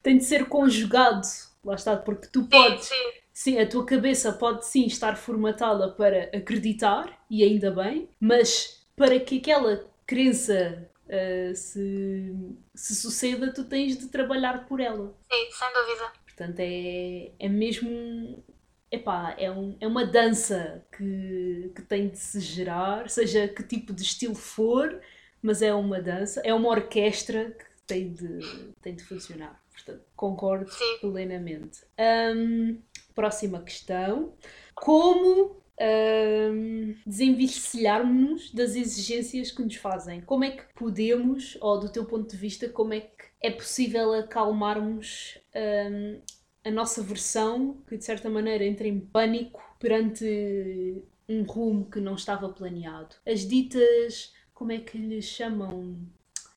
tem 0.03 0.17
de 0.17 0.23
ser 0.23 0.47
conjugado. 0.47 1.21
Lá 1.63 1.75
está, 1.75 1.95
porque 1.97 2.27
tu 2.27 2.41
Sim, 2.41 2.47
podes. 2.49 2.85
sim. 2.87 3.13
Sim, 3.33 3.59
a 3.59 3.67
tua 3.69 3.85
cabeça 3.85 4.33
pode 4.33 4.65
sim 4.65 4.85
estar 4.85 5.15
formatada 5.15 5.89
para 5.91 6.23
acreditar, 6.35 7.17
e 7.29 7.43
ainda 7.43 7.71
bem, 7.71 8.09
mas 8.19 8.85
para 8.97 9.17
que 9.19 9.37
aquela 9.39 9.85
crença 10.09 10.89
ah, 11.09 11.55
se, 11.55 12.35
se 12.75 12.95
suceda, 12.95 13.51
tu 13.51 13.63
tens 13.63 13.97
de 13.97 14.07
trabalhar 14.07 14.67
por 14.67 14.79
ela. 14.79 15.15
Sim, 15.31 15.51
sem 15.51 15.73
dúvida. 15.73 16.13
Portanto, 16.23 16.59
é, 16.59 17.31
é 17.39 17.49
mesmo. 17.49 18.43
Epá, 18.91 19.35
é, 19.37 19.51
um, 19.51 19.77
é 19.79 19.87
uma 19.87 20.03
dança 20.03 20.83
que, 20.97 21.71
que 21.75 21.81
tem 21.83 22.09
de 22.09 22.17
se 22.17 22.39
gerar, 22.39 23.07
seja 23.07 23.47
que 23.47 23.61
tipo 23.61 23.93
de 23.93 24.01
estilo 24.01 24.33
for, 24.33 24.99
mas 25.43 25.61
é 25.61 25.71
uma 25.71 26.01
dança, 26.01 26.41
é 26.43 26.51
uma 26.51 26.69
orquestra 26.69 27.51
que 27.51 27.65
tem 27.85 28.11
de, 28.11 28.73
tem 28.81 28.95
de 28.95 29.03
funcionar. 29.03 29.61
Portanto, 29.71 30.03
concordo 30.15 30.71
Sim. 30.71 30.97
plenamente. 31.01 31.81
Hum, 32.35 32.81
próxima 33.13 33.61
questão. 33.61 34.33
Como 34.73 35.61
hum, 35.79 36.95
desenvencilharmos 37.05 38.51
das 38.51 38.75
exigências 38.75 39.51
que 39.51 39.63
nos 39.63 39.75
fazem? 39.75 40.21
Como 40.21 40.43
é 40.43 40.51
que 40.51 40.63
podemos, 40.75 41.57
ou 41.61 41.79
do 41.79 41.89
teu 41.89 42.05
ponto 42.05 42.29
de 42.29 42.37
vista, 42.37 42.67
como 42.69 42.93
é 42.93 43.01
que 43.01 43.25
é 43.41 43.51
possível 43.51 44.13
acalmarmos 44.13 45.37
hum, 45.55 46.21
a 46.63 46.71
nossa 46.71 47.01
versão 47.01 47.81
que 47.87 47.97
de 47.97 48.03
certa 48.03 48.29
maneira 48.29 48.65
entra 48.65 48.87
em 48.87 48.99
pânico 48.99 49.61
perante 49.79 51.01
um 51.27 51.43
rumo 51.43 51.89
que 51.89 51.99
não 51.99 52.15
estava 52.15 52.49
planeado? 52.49 53.15
As 53.25 53.47
ditas, 53.47 54.33
como 54.53 54.71
é 54.71 54.79
que 54.79 54.97
lhes 54.97 55.25
chamam? 55.25 55.97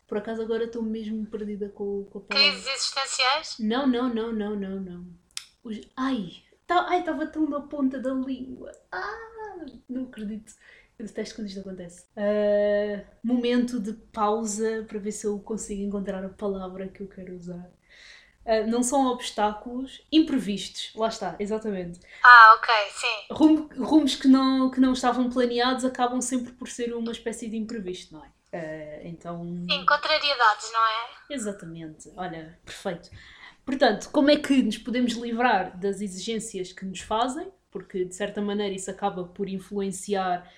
Por 0.06 0.18
acaso 0.18 0.42
agora 0.42 0.64
estou 0.64 0.82
mesmo 0.82 1.24
perdida 1.26 1.68
com, 1.70 2.04
com 2.04 2.18
a 2.18 2.22
palavra. 2.22 2.50
Crises 2.50 2.68
existenciais? 2.68 3.56
Não, 3.58 3.86
não, 3.86 4.12
não, 4.12 4.32
não, 4.32 4.56
não, 4.56 4.80
não. 4.80 5.06
Os... 5.64 5.80
Ai, 5.96 6.41
tá... 6.66 6.86
ai, 6.88 7.00
estava 7.00 7.26
tão 7.26 7.48
na 7.48 7.60
ponta 7.60 7.98
da 7.98 8.12
língua. 8.12 8.72
Ah, 8.90 9.64
não 9.88 10.04
acredito. 10.04 10.52
Eu 10.98 11.06
detesto 11.06 11.36
quando 11.36 11.48
isto 11.48 11.60
acontece. 11.60 12.06
Ah, 12.16 13.04
momento 13.24 13.80
de 13.80 13.92
pausa 13.92 14.84
para 14.88 14.98
ver 14.98 15.12
se 15.12 15.26
eu 15.26 15.38
consigo 15.40 15.82
encontrar 15.82 16.24
a 16.24 16.28
palavra 16.28 16.88
que 16.88 17.02
eu 17.02 17.08
quero 17.08 17.34
usar. 17.34 17.70
Ah, 18.44 18.62
não 18.66 18.82
são 18.82 19.06
obstáculos 19.06 20.04
imprevistos. 20.10 20.92
Lá 20.94 21.08
está, 21.08 21.36
exatamente. 21.38 22.00
Ah, 22.24 22.54
ok, 22.56 22.68
sim. 22.90 23.34
Rum- 23.34 23.68
rumos 23.78 24.14
que 24.16 24.28
não, 24.28 24.70
que 24.70 24.80
não 24.80 24.92
estavam 24.92 25.30
planeados 25.30 25.84
acabam 25.84 26.20
sempre 26.20 26.52
por 26.52 26.68
ser 26.68 26.94
uma 26.94 27.12
espécie 27.12 27.48
de 27.48 27.56
imprevisto, 27.56 28.14
não 28.14 28.24
é? 28.24 28.28
Ah, 28.52 29.00
então. 29.04 29.44
Sim, 29.70 29.86
contrariedades, 29.86 30.72
não 30.72 30.80
é? 30.86 31.34
Exatamente, 31.34 32.12
olha, 32.16 32.58
perfeito. 32.64 33.10
Portanto, 33.64 34.10
como 34.10 34.30
é 34.30 34.36
que 34.36 34.62
nos 34.62 34.78
podemos 34.78 35.12
livrar 35.12 35.78
das 35.78 36.00
exigências 36.00 36.72
que 36.72 36.84
nos 36.84 37.00
fazem? 37.00 37.48
Porque 37.70 38.04
de 38.04 38.14
certa 38.14 38.40
maneira 38.40 38.74
isso 38.74 38.90
acaba 38.90 39.24
por 39.24 39.48
influenciar, 39.48 40.50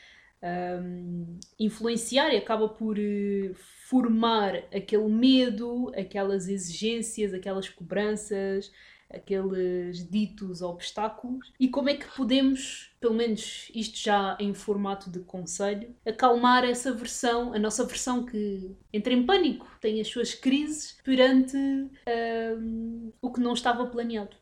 hum, 0.42 1.38
influenciar 1.58 2.32
e 2.32 2.36
acaba 2.36 2.68
por 2.68 2.98
eh, 2.98 3.52
formar 3.88 4.56
aquele 4.74 5.08
medo, 5.08 5.92
aquelas 5.96 6.48
exigências, 6.48 7.34
aquelas 7.34 7.68
cobranças, 7.68 8.72
aqueles 9.16 10.08
ditos 10.10 10.62
obstáculos. 10.62 11.52
E 11.58 11.68
como 11.68 11.88
é 11.90 11.94
que 11.94 12.06
podemos, 12.08 12.90
pelo 13.00 13.14
menos 13.14 13.70
isto 13.74 13.98
já 13.98 14.36
em 14.40 14.54
formato 14.54 15.10
de 15.10 15.20
conselho, 15.20 15.94
acalmar 16.06 16.64
essa 16.64 16.92
versão, 16.92 17.52
a 17.54 17.58
nossa 17.58 17.84
versão 17.84 18.24
que 18.24 18.76
entra 18.92 19.12
em 19.12 19.24
pânico, 19.26 19.66
tem 19.80 20.00
as 20.00 20.08
suas 20.08 20.34
crises 20.34 20.98
perante 21.04 21.56
hum, 21.56 23.12
o 23.20 23.32
que 23.32 23.40
não 23.40 23.52
estava 23.54 23.86
planeado. 23.86 24.36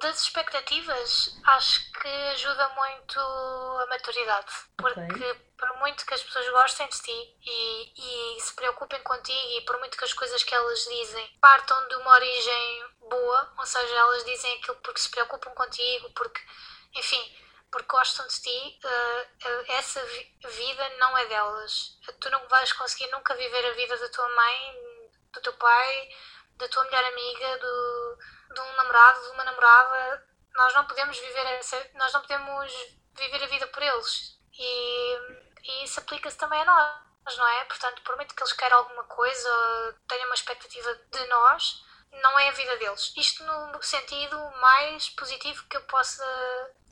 Das 0.00 0.20
expectativas, 0.22 1.40
acho 1.44 1.90
que 1.92 2.08
ajuda 2.34 2.68
muito 2.76 3.18
a 3.18 3.86
maturidade. 3.88 4.52
Porque 4.76 5.00
Ok. 5.00 5.34
por 5.56 5.78
muito 5.78 6.04
que 6.04 6.12
as 6.14 6.22
pessoas 6.22 6.48
gostem 6.50 6.86
de 6.86 7.00
ti 7.00 7.36
e, 7.46 8.36
e 8.36 8.40
se 8.40 8.54
preocupem 8.54 9.02
contigo 9.02 9.48
e 9.58 9.62
por 9.62 9.78
muito 9.78 9.96
que 9.96 10.04
as 10.04 10.12
coisas 10.12 10.42
que 10.42 10.54
elas 10.54 10.80
dizem 10.80 11.26
partam 11.40 11.88
de 11.88 11.94
uma 11.96 12.10
origem 12.12 12.84
boa, 13.08 13.54
ou 13.58 13.66
seja, 13.66 13.94
elas 13.94 14.24
dizem 14.24 14.58
aquilo 14.58 14.76
porque 14.76 15.00
se 15.00 15.10
preocupam 15.10 15.50
contigo, 15.54 16.10
porque, 16.14 16.40
enfim, 16.94 17.36
porque 17.70 17.88
gostam 17.88 18.26
de 18.26 18.40
ti, 18.40 18.80
eh, 18.84 19.28
essa 19.68 20.02
vi- 20.06 20.38
vida 20.44 20.88
não 20.98 21.16
é 21.18 21.26
delas. 21.26 21.98
Tu 22.20 22.30
não 22.30 22.46
vais 22.48 22.72
conseguir 22.72 23.10
nunca 23.10 23.34
viver 23.34 23.66
a 23.66 23.72
vida 23.74 23.96
da 23.98 24.08
tua 24.08 24.28
mãe, 24.28 24.74
do 25.32 25.40
teu 25.40 25.52
pai, 25.54 26.08
da 26.56 26.68
tua 26.68 26.84
melhor 26.84 27.04
amiga, 27.04 27.58
do, 27.58 28.18
de 28.54 28.60
um 28.60 28.72
namorado, 28.76 29.20
de 29.22 29.28
uma 29.30 29.44
namorada. 29.44 30.26
Nós 30.54 30.74
não 30.74 30.86
podemos 30.86 31.18
viver 31.18 31.46
essa, 31.58 31.90
nós 31.94 32.12
não 32.12 32.20
podemos 32.22 32.72
viver 33.14 33.42
a 33.42 33.46
vida 33.46 33.66
por 33.68 33.82
eles. 33.82 34.38
E, 34.58 35.16
e 35.64 35.84
isso 35.84 36.00
aplica-se 36.00 36.38
também 36.38 36.60
a 36.62 36.64
nós, 36.64 37.36
não 37.36 37.46
é? 37.46 37.64
Portanto, 37.66 38.02
por 38.02 38.16
muito 38.16 38.34
que 38.34 38.42
eles 38.42 38.52
queiram 38.54 38.78
alguma 38.78 39.04
coisa, 39.04 39.48
ou 39.50 39.92
tenham 40.08 40.26
uma 40.26 40.34
expectativa 40.34 40.94
de 40.94 41.26
nós, 41.26 41.84
não 42.12 42.38
é 42.38 42.48
a 42.48 42.52
vida 42.52 42.76
deles. 42.78 43.12
Isto 43.16 43.44
no 43.44 43.82
sentido 43.82 44.38
mais 44.60 45.08
positivo 45.10 45.64
que 45.68 45.76
eu 45.76 45.82
possa, 45.82 46.24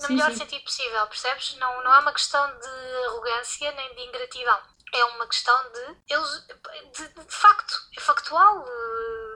no 0.01 0.07
Sim, 0.07 0.13
melhor 0.15 0.31
sim. 0.31 0.39
sentido 0.39 0.65
possível, 0.65 1.07
percebes? 1.07 1.57
Não, 1.57 1.83
não 1.83 1.95
é 1.95 1.99
uma 1.99 2.13
questão 2.13 2.47
de 2.59 3.07
arrogância 3.07 3.73
nem 3.73 3.95
de 3.95 4.03
ingratidão. 4.03 4.61
É 4.93 5.05
uma 5.07 5.27
questão 5.27 5.73
de 5.73 5.97
eles 6.09 6.47
de, 6.93 7.09
de 7.09 7.35
facto, 7.35 7.75
é 7.97 8.01
factual. 8.01 8.65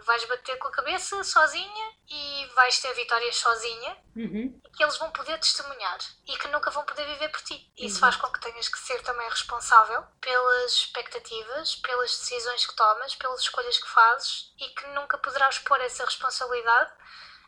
Vais 0.05 0.25
bater 0.27 0.57
com 0.59 0.69
a 0.69 0.73
cabeça 0.73 1.23
sozinha 1.25 1.93
e 2.09 2.47
vais 2.55 2.79
ter 2.81 2.93
vitórias 2.95 3.37
sozinha 3.37 3.97
Uhum. 4.17 4.61
que 4.77 4.83
eles 4.83 4.97
vão 4.99 5.11
poder 5.13 5.39
testemunhar 5.39 5.99
e 6.27 6.37
que 6.37 6.49
nunca 6.49 6.71
vão 6.71 6.85
poder 6.85 7.07
viver 7.07 7.29
por 7.29 7.41
ti. 7.43 7.71
Isso 7.77 7.99
Exato. 7.99 8.01
faz 8.01 8.17
com 8.17 8.33
que 8.33 8.41
tenhas 8.41 8.69
que 8.69 8.79
ser 8.79 9.01
também 9.03 9.29
responsável 9.29 10.03
pelas 10.21 10.73
expectativas, 10.73 11.77
pelas 11.77 12.11
decisões 12.19 12.67
que 12.67 12.75
tomas, 12.75 13.15
pelas 13.15 13.41
escolhas 13.41 13.79
que 13.79 13.89
fazes 13.89 14.53
e 14.59 14.69
que 14.71 14.87
nunca 14.89 15.19
poderás 15.19 15.59
pôr 15.61 15.81
essa 15.81 16.05
responsabilidade 16.05 16.93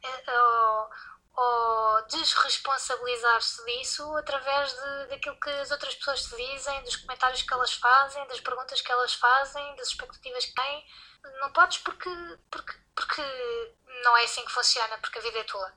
eh, 0.02 0.40
ou, 0.40 0.90
ou 1.36 2.02
desresponsabilizar-se 2.08 3.64
disso 3.64 4.16
através 4.16 4.72
de, 4.72 5.06
daquilo 5.08 5.38
que 5.40 5.50
as 5.50 5.70
outras 5.70 5.94
pessoas 5.94 6.22
te 6.24 6.36
dizem, 6.36 6.82
dos 6.82 6.96
comentários 6.96 7.42
que 7.42 7.52
elas 7.52 7.72
fazem, 7.74 8.26
das 8.28 8.40
perguntas 8.40 8.80
que 8.80 8.92
elas 8.92 9.14
fazem, 9.14 9.74
das 9.76 9.88
expectativas 9.88 10.44
que 10.44 10.54
têm. 10.54 10.84
Não 11.40 11.52
podes 11.52 11.78
porque, 11.78 12.10
porque, 12.50 12.72
porque 12.94 13.22
não 14.04 14.16
é 14.16 14.24
assim 14.24 14.44
que 14.44 14.52
funciona, 14.52 14.98
porque 14.98 15.18
a 15.18 15.22
vida 15.22 15.38
é 15.38 15.44
tua 15.44 15.72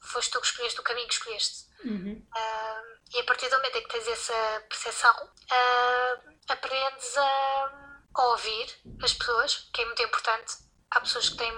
foste 0.00 0.30
tu 0.30 0.40
que 0.40 0.46
escolheste 0.46 0.80
o 0.80 0.82
caminho 0.82 1.06
que 1.06 1.14
escolheste. 1.14 1.66
Uhum. 1.84 2.26
Ah, 2.34 2.82
e 3.12 3.20
a 3.20 3.24
partir 3.24 3.48
do 3.48 3.56
momento 3.56 3.76
em 3.76 3.82
que 3.82 3.88
tens 3.88 4.08
essa 4.08 4.64
percepção, 4.68 5.30
ah, 5.50 6.20
aprendes 6.48 7.16
a, 7.16 8.00
a 8.14 8.24
ouvir 8.28 8.74
as 9.02 9.12
pessoas, 9.12 9.68
que 9.72 9.82
é 9.82 9.84
muito 9.84 10.02
importante. 10.02 10.56
há 10.90 11.00
pessoas 11.00 11.28
que 11.28 11.36
têm 11.36 11.52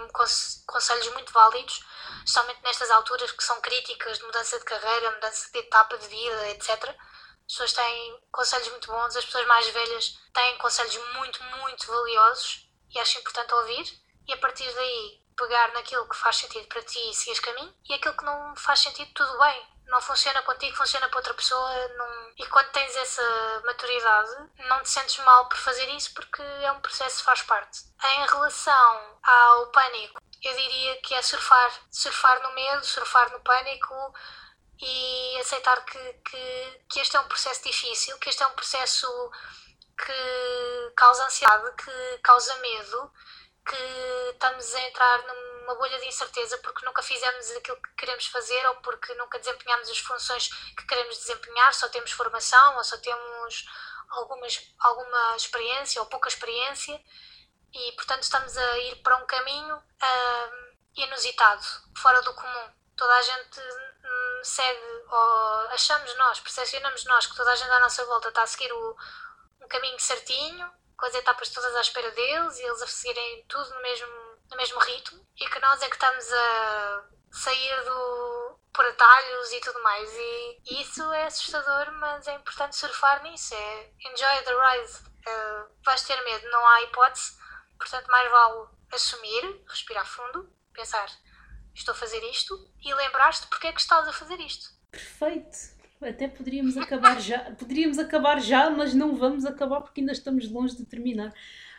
conselhos 0.67 1.09
muito 1.13 1.33
válidos, 1.33 1.83
especialmente 2.19 2.63
nestas 2.63 2.91
alturas 2.91 3.33
que 3.33 3.43
são 3.43 3.61
críticas 3.61 4.19
de 4.19 4.25
mudança 4.25 4.59
de 4.59 4.65
carreira, 4.65 5.13
mudança 5.13 5.51
de 5.51 5.59
etapa 5.59 5.97
de 5.97 6.09
vida, 6.09 6.49
etc. 6.51 6.69
As 6.69 7.53
pessoas 7.53 7.73
têm 7.73 8.21
conselhos 8.31 8.69
muito 8.69 8.89
bons, 8.89 9.17
as 9.17 9.25
pessoas 9.25 9.47
mais 9.47 9.67
velhas 9.69 10.19
têm 10.35 10.59
conselhos 10.59 10.97
muito, 11.15 11.43
muito 11.45 11.87
valiosos 11.87 12.72
e 12.95 12.99
acho 12.99 13.19
importante 13.19 13.55
ouvir. 13.55 13.85
E 14.27 14.33
a 14.33 14.37
partir 14.37 14.73
daí 14.73 15.23
pegar 15.37 15.73
naquilo 15.73 16.09
que 16.09 16.17
faz 16.17 16.37
sentido 16.37 16.67
para 16.69 16.83
ti 16.83 16.99
e 17.11 17.15
seguires 17.15 17.41
caminho 17.41 17.75
e 17.89 17.95
aquilo 17.95 18.17
que 18.17 18.25
não 18.25 18.55
faz 18.57 18.81
sentido, 18.81 19.11
tudo 19.15 19.39
bem. 19.39 19.73
Não 19.87 20.01
funciona 20.01 20.41
contigo, 20.43 20.77
funciona 20.77 21.09
para 21.09 21.19
outra 21.19 21.35
pessoa. 21.35 21.89
Não... 21.89 22.33
E 22.39 22.47
quando 22.47 22.71
tens 22.71 22.95
essa 22.97 23.63
maturidade, 23.65 24.51
não 24.69 24.81
te 24.83 24.89
sentes 24.89 25.19
mal 25.19 25.49
por 25.49 25.59
fazer 25.59 25.89
isso 25.91 26.15
porque 26.15 26.43
é 26.43 26.73
um 26.73 26.81
processo 26.81 27.19
que 27.19 27.25
faz 27.25 27.43
parte. 27.43 27.81
Em 28.03 28.27
relação 28.27 29.19
ao 29.23 29.67
pânico, 29.71 30.21
eu 30.43 30.57
diria 30.57 30.97
que 31.03 31.15
é 31.15 31.23
surfar. 31.23 31.73
Surfar 31.91 32.43
no 32.43 32.55
medo, 32.55 32.87
surfar 32.87 33.31
no 33.33 33.41
pânico 33.41 34.15
e 34.81 35.39
aceitar 35.41 35.85
que, 35.85 36.13
que, 36.25 36.85
que 36.91 37.01
este 37.01 37.17
é 37.17 37.21
um 37.21 37.29
processo 37.29 37.63
difícil, 37.63 38.19
que 38.19 38.29
este 38.29 38.43
é 38.43 38.47
um 38.47 38.55
processo 38.55 39.07
que 40.05 40.93
causa 40.97 41.25
ansiedade, 41.25 41.71
que 41.77 42.19
causa 42.19 42.55
medo 42.57 43.13
que 43.65 44.31
estamos 44.33 44.75
a 44.75 44.81
entrar 44.81 45.23
numa 45.27 45.75
bolha 45.77 45.99
de 46.01 46.07
incerteza 46.07 46.59
porque 46.59 46.85
nunca 46.85 47.03
fizemos 47.03 47.51
aquilo 47.53 47.81
que 47.81 47.95
queremos 47.95 48.27
fazer 48.27 48.67
ou 48.67 48.77
porque 48.77 49.15
nunca 49.15 49.39
desempenhamos 49.39 49.89
as 49.89 49.99
funções 49.99 50.49
que 50.77 50.87
queremos 50.87 51.17
desempenhar, 51.19 51.73
só 51.73 51.89
temos 51.89 52.11
formação 52.11 52.77
ou 52.77 52.85
só 52.85 52.99
temos 52.99 53.65
algumas, 54.11 54.75
alguma 54.81 55.37
experiência 55.37 56.03
ou 56.03 56.09
pouca 56.09 56.29
experiência 56.29 57.01
e, 57.73 57.93
portanto, 57.93 58.23
estamos 58.23 58.57
a 58.57 58.79
ir 58.79 58.97
para 58.97 59.17
um 59.17 59.27
caminho 59.27 59.77
uh, 59.77 60.77
inusitado, 60.97 61.65
fora 61.97 62.21
do 62.23 62.35
comum. 62.35 62.71
Toda 62.97 63.15
a 63.15 63.23
gente 63.23 63.61
hum, 63.61 64.41
segue, 64.45 65.05
ou 65.09 65.69
achamos 65.71 66.15
nós, 66.19 66.41
percepcionamos 66.41 67.05
nós 67.07 67.27
que 67.27 67.37
toda 67.37 67.51
a 67.51 67.57
gente 67.57 67.71
à 67.71 67.81
nossa 67.81 68.05
volta 68.05 68.29
está 68.29 68.43
a 68.43 68.47
seguir 68.47 68.71
o, 68.73 68.97
um 69.63 69.69
caminho 69.69 69.99
certinho 69.99 70.71
com 70.97 71.07
as 71.07 71.15
etapas 71.15 71.49
todas 71.49 71.75
à 71.75 71.81
espera 71.81 72.11
deles 72.11 72.59
e 72.59 72.63
eles 72.63 72.83
a 72.83 72.87
seguirem 72.87 73.45
tudo 73.49 73.69
no 73.75 73.83
mesmo, 73.83 74.07
no 74.51 74.57
mesmo 74.57 74.79
ritmo 74.81 75.27
e 75.37 75.49
que 75.49 75.59
nós 75.61 75.83
é 75.83 75.89
que 75.89 75.95
estamos 75.95 76.33
a 76.33 77.09
sair 77.33 77.85
do, 77.85 78.61
por 78.73 78.85
atalhos 78.85 79.53
e 79.53 79.61
tudo 79.61 79.83
mais. 79.83 80.11
E, 80.13 80.63
e 80.67 80.83
isso 80.83 81.13
é 81.13 81.27
assustador, 81.27 81.93
mas 81.93 82.27
é 82.29 82.35
importante 82.35 82.77
surfar 82.77 83.23
nisso. 83.23 83.55
É 83.55 83.91
enjoy 84.01 84.43
the 84.45 84.55
ride. 84.55 84.93
Uh, 85.27 85.83
vais 85.85 86.03
ter 86.03 86.21
medo, 86.25 86.49
não 86.51 86.67
há 86.67 86.83
hipótese. 86.83 87.37
Portanto, 87.79 88.07
mais 88.09 88.31
vale 88.31 88.69
assumir, 88.93 89.65
respirar 89.69 90.07
fundo, 90.07 90.53
pensar 90.73 91.09
estou 91.75 91.93
a 91.93 91.97
fazer 91.97 92.23
isto 92.25 92.55
e 92.85 92.95
lembrar-te 92.95 93.47
porque 93.47 93.69
é 93.69 93.73
que 93.73 93.81
estás 93.81 94.07
a 94.07 94.13
fazer 94.13 94.39
isto. 94.41 94.69
Perfeito. 94.91 95.57
Até 96.03 96.29
poderíamos 96.29 96.77
acabar 96.77 97.21
já, 97.21 97.39
poderíamos 97.59 97.99
acabar 97.99 98.41
já, 98.41 98.71
mas 98.71 98.95
não 98.95 99.15
vamos 99.15 99.45
acabar 99.45 99.81
porque 99.81 100.01
ainda 100.01 100.13
estamos 100.13 100.51
longe 100.51 100.77
de 100.77 100.85
terminar. 100.85 101.33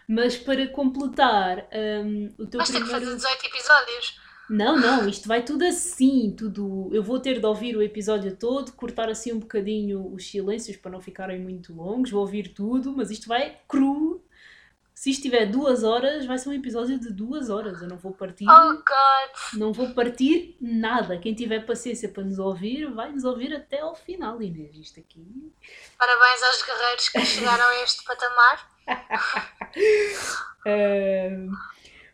Mas 0.07 0.35
para 0.35 0.67
completar 0.67 1.67
um, 2.05 2.33
o 2.37 2.45
teu 2.45 2.57
Mas 2.57 2.69
primeiro... 2.69 2.99
ter 2.99 2.99
que 2.99 3.05
fazer 3.05 3.15
18 3.15 3.45
episódios. 3.45 4.19
Não, 4.49 4.79
não, 4.79 5.07
isto 5.07 5.27
vai 5.27 5.41
tudo 5.43 5.63
assim, 5.63 6.33
tudo. 6.37 6.89
Eu 6.91 7.01
vou 7.01 7.19
ter 7.19 7.39
de 7.39 7.45
ouvir 7.45 7.75
o 7.77 7.81
episódio 7.81 8.35
todo, 8.35 8.73
cortar 8.73 9.09
assim 9.09 9.31
um 9.31 9.39
bocadinho 9.39 10.13
os 10.13 10.29
silêncios 10.29 10.77
para 10.77 10.91
não 10.91 11.01
ficarem 11.01 11.39
muito 11.39 11.73
longos, 11.73 12.11
vou 12.11 12.21
ouvir 12.21 12.49
tudo, 12.49 12.93
mas 12.95 13.09
isto 13.09 13.27
vai 13.27 13.57
cru 13.67 14.22
se 15.03 15.09
isto 15.09 15.23
tiver 15.23 15.45
duas 15.47 15.83
horas, 15.83 16.25
vai 16.25 16.37
ser 16.37 16.47
um 16.47 16.53
episódio 16.53 16.97
de 16.97 17.11
duas 17.11 17.49
horas. 17.49 17.81
Eu 17.81 17.89
não 17.89 17.97
vou 17.97 18.13
partir. 18.13 18.45
Oh, 18.47 18.71
God! 18.71 19.59
Não 19.59 19.73
vou 19.73 19.93
partir 19.93 20.55
nada. 20.61 21.17
Quem 21.17 21.33
tiver 21.33 21.65
paciência 21.65 22.07
para 22.07 22.23
nos 22.23 22.39
ouvir, 22.39 22.89
vai 22.89 23.11
nos 23.11 23.25
ouvir 23.25 23.53
até 23.53 23.81
ao 23.81 23.93
final, 23.95 24.41
Inês. 24.41 24.77
Isto 24.77 25.01
aqui. 25.01 25.51
Parabéns 25.97 26.43
aos 26.43 26.63
guerreiros 26.63 27.09
que 27.09 27.25
chegaram 27.25 27.65
a 27.65 27.83
este 27.83 28.01
patamar. 28.05 28.71
uh, 30.67 31.51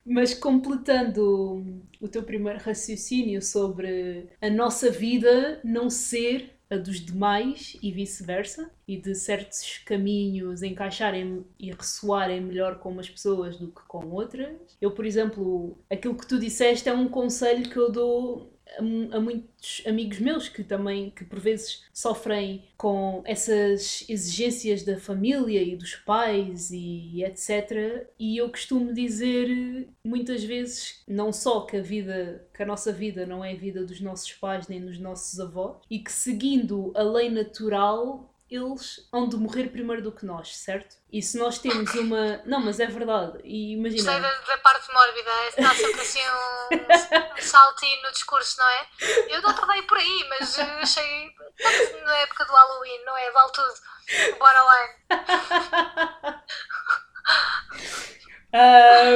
mas 0.03 0.33
completando 0.33 1.83
o 2.01 2.07
teu 2.07 2.23
primeiro 2.23 2.57
raciocínio 2.57 3.39
sobre 3.39 4.31
a 4.41 4.49
nossa 4.49 4.89
vida 4.89 5.61
não 5.63 5.91
ser 5.91 6.58
a 6.69 6.77
dos 6.77 6.99
demais 6.99 7.75
e 7.81 7.91
vice-versa, 7.91 8.71
e 8.87 8.97
de 8.97 9.15
certos 9.15 9.79
caminhos 9.85 10.61
encaixarem 10.61 11.45
e 11.59 11.71
ressoarem 11.71 12.41
melhor 12.41 12.79
com 12.79 12.89
umas 12.89 13.09
pessoas 13.09 13.57
do 13.57 13.67
que 13.67 13.81
com 13.87 14.07
outras. 14.11 14.55
Eu, 14.79 14.91
por 14.91 15.05
exemplo, 15.05 15.77
aquilo 15.89 16.15
que 16.15 16.27
tu 16.27 16.39
disseste 16.39 16.87
é 16.87 16.93
um 16.93 17.07
conselho 17.07 17.69
que 17.69 17.77
eu 17.77 17.91
dou 17.91 18.53
a, 18.77 19.19
muitos 19.19 19.83
amigos 19.85 20.19
meus 20.19 20.47
que 20.47 20.63
também, 20.63 21.09
que 21.09 21.25
por 21.25 21.39
vezes 21.39 21.83
sofrem 21.93 22.63
com 22.77 23.21
essas 23.25 24.05
exigências 24.07 24.83
da 24.83 24.97
família 24.97 25.61
e 25.61 25.75
dos 25.75 25.95
pais 25.95 26.71
e 26.71 27.23
etc. 27.23 28.07
E 28.17 28.37
eu 28.37 28.49
costumo 28.49 28.93
dizer 28.93 29.87
muitas 30.03 30.43
vezes, 30.43 31.03
não 31.07 31.31
só 31.31 31.61
que 31.61 31.77
a 31.77 31.81
vida, 31.81 32.47
que 32.53 32.63
a 32.63 32.65
nossa 32.65 32.91
vida 32.91 33.25
não 33.25 33.43
é 33.43 33.53
a 33.53 33.57
vida 33.57 33.83
dos 33.85 33.99
nossos 34.01 34.31
pais 34.33 34.67
nem 34.67 34.81
dos 34.81 34.99
nossos 34.99 35.39
avós, 35.39 35.77
e 35.89 35.99
que 35.99 36.11
seguindo 36.11 36.91
a 36.95 37.03
lei 37.03 37.29
natural 37.29 38.28
eles 38.49 39.07
hão 39.13 39.29
de 39.29 39.37
morrer 39.37 39.69
primeiro 39.69 40.01
do 40.01 40.11
que 40.11 40.25
nós, 40.25 40.57
certo? 40.57 40.97
E 41.11 41.21
se 41.21 41.37
nós 41.37 41.59
temos 41.59 41.93
uma. 41.93 42.41
Não, 42.45 42.59
mas 42.59 42.79
é 42.79 42.87
verdade. 42.87 43.39
E 43.43 43.73
imagina. 43.73 44.03
Gostei 44.03 44.21
da, 44.21 44.55
da 44.55 44.57
parte 44.59 44.91
mórbida, 44.91 45.29
está 45.49 45.75
sempre 45.75 46.01
assim 46.01 46.19
um, 46.19 47.37
um 47.37 47.41
saltinho 47.41 48.01
no 48.01 48.11
discurso, 48.11 48.57
não 48.57 48.67
é? 48.67 48.87
Eu 49.29 49.41
não 49.43 49.53
trabalhei 49.53 49.83
por 49.83 49.97
aí, 49.97 50.25
mas 50.29 50.57
achei. 50.59 51.31
Na 52.03 52.17
época 52.17 52.45
do 52.45 52.53
Halloween, 52.53 53.05
não 53.05 53.17
é? 53.17 53.31
Vale 53.31 53.51
tudo. 53.51 54.37
Bora 54.39 54.61
lá. 54.61 56.43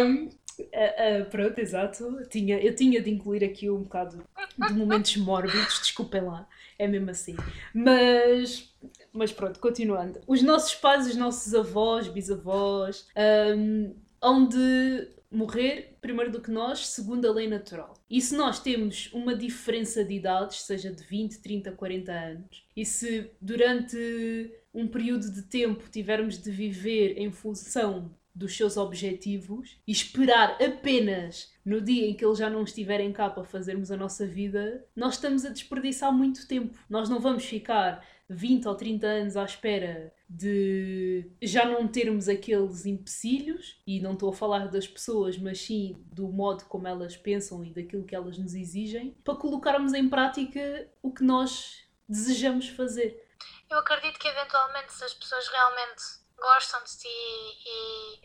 um, 0.03 0.26
uh, 0.26 1.22
uh, 1.22 1.26
pronto, 1.31 1.57
exato. 1.60 2.27
Tinha, 2.30 2.60
eu 2.60 2.76
tinha 2.76 3.01
de 3.01 3.10
incluir 3.10 3.43
aqui 3.43 3.69
um 3.69 3.84
bocado 3.84 4.23
de 4.57 4.73
momentos 4.73 5.15
mórbidos, 5.18 5.80
desculpem 5.80 6.22
lá, 6.22 6.47
é 6.77 6.88
mesmo 6.88 7.10
assim. 7.10 7.35
Mas 7.73 8.73
mas 9.14 9.31
pronto, 9.31 9.60
continuando. 9.60 10.19
Os 10.27 10.41
nossos 10.41 10.76
pais, 10.76 11.07
os 11.07 11.15
nossos 11.15 11.53
avós, 11.53 12.07
bisavós, 12.07 13.07
um, 13.56 13.95
hão 14.22 14.48
de 14.48 15.07
morrer 15.31 15.98
primeiro 15.99 16.31
do 16.31 16.41
que 16.41 16.52
nós, 16.52 16.88
segundo 16.88 17.27
a 17.27 17.31
lei 17.31 17.48
natural. 17.48 17.94
E 18.10 18.22
se 18.22 18.35
nós 18.35 18.60
temos 18.60 19.10
uma 19.14 19.35
diferença 19.35 20.03
de 20.03 20.14
idades, 20.14 20.61
seja 20.61 20.91
de 20.91 21.03
20, 21.03 21.41
30, 21.41 21.72
40 21.72 22.11
anos, 22.11 22.65
e 22.76 22.85
se 22.85 23.31
durante 23.41 24.52
um 24.73 24.88
período 24.88 25.31
de 25.31 25.44
tempo 25.44 25.90
tivermos 25.90 26.38
de 26.41 26.52
viver 26.52 27.18
em 27.18 27.31
função 27.31 28.11
dos 28.35 28.57
seus 28.57 28.77
objetivos 28.77 29.80
e 29.88 29.91
esperar 29.91 30.57
apenas 30.61 31.52
no 31.64 31.80
dia 31.80 32.07
em 32.07 32.15
que 32.15 32.26
eles 32.26 32.40
já 32.40 32.49
não 32.49 32.64
estiverem 32.64 33.14
cá 33.14 33.30
para 33.30 33.44
fazermos 33.44 33.91
a 33.91 33.98
nossa 33.98 34.26
vida, 34.26 34.84
nós 34.95 35.15
estamos 35.15 35.45
a 35.45 35.49
desperdiçar 35.49 36.11
muito 36.11 36.48
tempo. 36.48 36.77
Nós 36.90 37.10
não 37.10 37.19
vamos 37.19 37.45
ficar 37.45 38.03
20 38.29 38.67
ou 38.67 38.75
30 38.75 39.05
anos 39.05 39.37
à 39.37 39.43
espera 39.43 40.13
de 40.29 41.29
já 41.41 41.65
não 41.65 41.87
termos 41.87 42.27
aqueles 42.27 42.85
empecilhos, 42.85 43.81
e 43.85 43.99
não 43.99 44.13
estou 44.13 44.29
a 44.29 44.33
falar 44.33 44.67
das 44.67 44.87
pessoas, 44.87 45.37
mas 45.37 45.59
sim 45.59 46.03
do 46.11 46.27
modo 46.27 46.65
como 46.65 46.87
elas 46.87 47.15
pensam 47.15 47.63
e 47.63 47.71
daquilo 47.71 48.05
que 48.05 48.15
elas 48.15 48.37
nos 48.37 48.55
exigem, 48.55 49.11
para 49.23 49.35
colocarmos 49.35 49.93
em 49.93 50.09
prática 50.09 50.89
o 51.01 51.13
que 51.13 51.23
nós 51.23 51.83
desejamos 52.07 52.69
fazer. 52.69 53.21
Eu 53.69 53.79
acredito 53.79 54.19
que 54.19 54.27
eventualmente 54.27 54.93
se 54.93 55.03
as 55.03 55.13
pessoas 55.13 55.47
realmente 55.47 56.03
gostam 56.37 56.83
de 56.83 56.97
ti 56.97 57.07
e, 57.07 58.21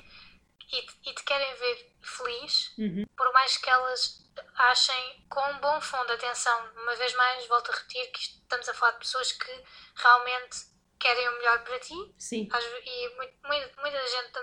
e, 0.72 1.10
e 1.10 1.14
te 1.14 1.22
querem 1.24 1.54
ver 1.54 1.96
feliz, 2.02 2.74
uhum. 2.78 3.04
por 3.16 3.32
mais 3.32 3.56
que 3.56 3.70
elas 3.70 4.26
achem 4.54 5.26
com 5.28 5.40
um 5.50 5.58
bom 5.58 5.80
fundo 5.80 6.06
de 6.06 6.12
atenção. 6.12 6.70
Uma 6.76 6.94
vez 6.96 7.14
mais, 7.14 7.46
volto 7.46 7.70
a 7.70 7.74
repetir 7.74 8.10
que 8.12 8.20
estamos 8.20 8.68
a 8.68 8.74
falar 8.74 8.92
de 8.92 8.98
pessoas 8.98 9.32
que 9.32 9.64
realmente 9.96 10.68
querem 10.98 11.28
o 11.28 11.32
melhor 11.38 11.64
para 11.64 11.78
ti. 11.78 12.14
Sim. 12.18 12.48
E 12.84 13.16
muita, 13.16 13.80
muita 13.80 14.06
gente, 14.06 14.38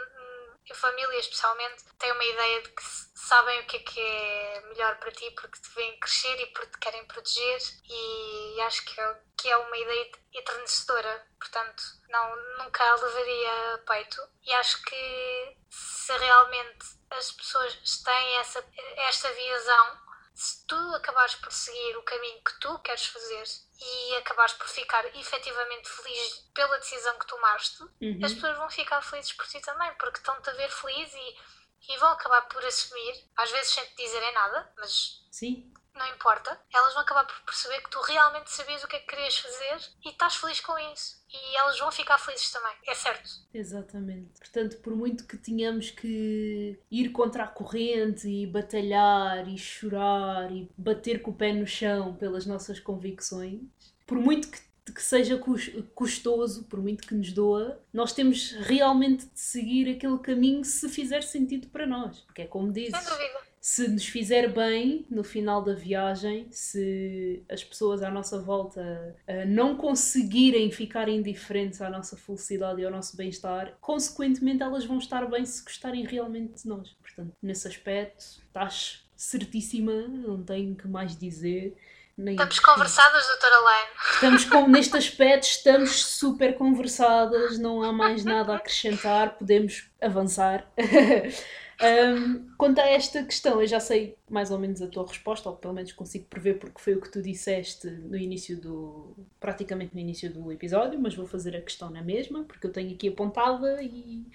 a 0.71 0.75
família 0.75 1.19
especialmente, 1.19 1.83
tem 1.99 2.11
uma 2.11 2.25
ideia 2.25 2.61
de 2.61 2.69
que 2.69 2.83
sabem 3.15 3.59
o 3.61 3.65
que 3.65 3.77
é 3.77 3.79
que 3.79 3.99
é 3.99 4.61
melhor 4.69 4.97
para 4.97 5.11
ti 5.11 5.29
porque 5.31 5.59
te 5.59 5.69
veem 5.75 5.99
crescer 5.99 6.39
e 6.41 6.47
porque 6.47 6.71
te 6.71 6.79
querem 6.79 7.05
proteger 7.05 7.59
e 7.87 8.61
acho 8.61 8.85
que 8.85 8.99
é, 8.99 9.19
que 9.37 9.49
é 9.49 9.57
uma 9.57 9.77
ideia 9.77 10.11
eternecedora. 10.33 11.27
Portanto, 11.39 11.83
não, 12.09 12.35
nunca 12.57 12.83
a 12.83 12.95
levaria 12.95 13.75
a 13.75 13.77
peito. 13.79 14.21
E 14.43 14.53
acho 14.53 14.81
que 14.83 15.57
se 15.69 16.17
realmente 16.17 16.85
as 17.11 17.31
pessoas 17.31 18.03
têm 18.03 18.37
essa, 18.37 18.65
esta 18.97 19.31
visão, 19.31 19.97
se 20.35 20.67
tu 20.67 20.75
acabares 20.95 21.35
por 21.35 21.51
seguir 21.51 21.97
o 21.97 22.03
caminho 22.03 22.43
que 22.43 22.59
tu 22.59 22.77
queres 22.79 23.05
fazer 23.05 23.43
e 23.79 24.15
acabares 24.17 24.53
por 24.53 24.67
ficar 24.67 25.05
efetivamente 25.15 25.89
feliz 25.89 26.49
pela 26.53 26.77
decisão 26.77 27.17
que 27.17 27.27
tomaste, 27.27 27.83
uhum. 27.83 28.19
as 28.21 28.33
pessoas 28.33 28.57
vão 28.57 28.69
ficar 28.69 29.01
felizes 29.01 29.31
por 29.31 29.47
ti 29.47 29.61
também, 29.61 29.93
porque 29.95 30.17
estão-te 30.17 30.49
a 30.49 30.53
ver 30.53 30.69
feliz 30.69 31.13
e, 31.13 31.93
e 31.93 31.97
vão 31.97 32.09
acabar 32.09 32.41
por 32.49 32.63
assumir, 32.65 33.29
às 33.37 33.49
vezes 33.49 33.73
sem 33.73 33.85
te 33.85 33.95
dizerem 33.95 34.33
nada, 34.33 34.73
mas 34.77 35.25
Sim, 35.31 35.73
não 35.95 36.07
importa, 36.13 36.59
elas 36.73 36.93
vão 36.93 37.01
acabar 37.03 37.25
por 37.25 37.39
perceber 37.45 37.81
que 37.81 37.89
tu 37.89 37.99
realmente 38.01 38.51
sabias 38.51 38.83
o 38.83 38.87
que 38.87 38.95
é 38.95 38.99
que 38.99 39.07
querias 39.07 39.37
fazer 39.37 39.89
e 40.05 40.09
estás 40.09 40.35
feliz 40.35 40.59
com 40.59 40.77
isso. 40.93 41.23
E 41.31 41.57
elas 41.57 41.77
vão 41.79 41.91
ficar 41.91 42.17
felizes 42.17 42.51
também, 42.51 42.73
é 42.87 42.93
certo. 42.95 43.29
exatamente. 43.53 44.39
Portanto, 44.39 44.77
por 44.77 44.95
muito 44.95 45.25
que 45.25 45.37
tenhamos 45.37 45.91
que 45.91 46.79
ir 46.91 47.09
contra 47.09 47.43
a 47.43 47.47
corrente 47.47 48.27
e 48.27 48.45
batalhar 48.47 49.47
e 49.47 49.57
chorar 49.57 50.51
e 50.51 50.69
bater 50.77 51.21
com 51.21 51.31
o 51.31 51.35
pé 51.35 51.51
no 51.53 51.65
chão 51.67 52.15
pelas 52.15 52.45
nossas 52.45 52.79
convicções, 52.79 53.61
por 54.05 54.17
muito 54.17 54.49
que 54.49 54.65
que 54.93 55.01
seja 55.01 55.35
cus- 55.39 55.71
custoso, 55.95 56.65
por 56.65 56.79
muito 56.79 57.07
que 57.07 57.15
nos 57.15 57.31
doa, 57.33 57.81
nós 57.91 58.13
temos 58.13 58.51
realmente 58.51 59.25
de 59.25 59.39
seguir 59.39 59.89
aquele 59.89 60.19
caminho 60.19 60.63
se 60.63 60.87
fizer 60.87 61.23
sentido 61.23 61.67
para 61.69 61.87
nós. 61.87 62.19
Porque 62.21 62.43
é 62.43 62.47
como 62.47 62.71
dizes, 62.71 62.95
Sem 62.95 63.09
dúvida. 63.09 63.41
Se 63.65 63.87
nos 63.87 64.05
fizer 64.05 64.53
bem 64.53 65.07
no 65.09 65.23
final 65.23 65.59
da 65.59 65.73
viagem, 65.73 66.47
se 66.51 67.43
as 67.49 67.63
pessoas 67.63 68.03
à 68.03 68.11
nossa 68.11 68.39
volta 68.39 69.17
ah, 69.27 69.43
não 69.47 69.75
conseguirem 69.75 70.69
ficar 70.69 71.09
indiferentes 71.09 71.81
à 71.81 71.89
nossa 71.89 72.15
felicidade 72.15 72.79
e 72.79 72.85
ao 72.85 72.91
nosso 72.91 73.17
bem-estar, 73.17 73.73
consequentemente 73.81 74.61
elas 74.61 74.85
vão 74.85 74.99
estar 74.99 75.25
bem 75.25 75.43
se 75.43 75.63
gostarem 75.63 76.05
realmente 76.05 76.61
de 76.61 76.69
nós. 76.69 76.95
Portanto, 77.01 77.35
nesse 77.41 77.67
aspecto, 77.67 78.23
estás 78.45 79.03
certíssima, 79.15 80.07
não 80.09 80.43
tenho 80.43 80.75
que 80.75 80.87
mais 80.87 81.17
dizer. 81.17 81.75
Nem 82.15 82.35
Estamos 82.35 82.59
conversadas, 82.59 83.25
doutora 83.25 83.59
Lane. 83.61 83.89
Estamos 84.13 84.45
com, 84.45 84.67
neste 84.69 84.95
aspecto, 84.95 85.47
estamos 85.47 86.05
super 86.05 86.55
conversadas, 86.55 87.57
não 87.57 87.81
há 87.81 87.91
mais 87.91 88.23
nada 88.23 88.53
a 88.53 88.57
acrescentar, 88.57 89.39
podemos 89.39 89.89
avançar. 89.99 90.71
Um, 91.81 92.55
quanto 92.57 92.79
a 92.79 92.87
esta 92.87 93.23
questão, 93.23 93.59
eu 93.61 93.67
já 93.67 93.79
sei 93.79 94.17
mais 94.29 94.49
ou 94.49 94.57
menos 94.57 94.81
a 94.81 94.87
tua 94.87 95.05
resposta, 95.05 95.49
ou 95.49 95.57
pelo 95.57 95.73
menos 95.73 95.91
consigo 95.91 96.25
prever 96.25 96.57
porque 96.57 96.79
foi 96.79 96.93
o 96.95 97.01
que 97.01 97.11
tu 97.11 97.21
disseste 97.21 97.87
no 97.87 98.15
início 98.15 98.59
do. 98.59 99.15
praticamente 99.39 99.93
no 99.93 99.99
início 99.99 100.31
do 100.31 100.51
episódio, 100.51 100.99
mas 100.99 101.15
vou 101.15 101.25
fazer 101.25 101.55
a 101.55 101.61
questão 101.61 101.89
na 101.89 102.01
mesma, 102.01 102.43
porque 102.45 102.67
eu 102.67 102.71
tenho 102.71 102.93
aqui 102.93 103.09
apontada 103.09 103.81
e 103.81 104.25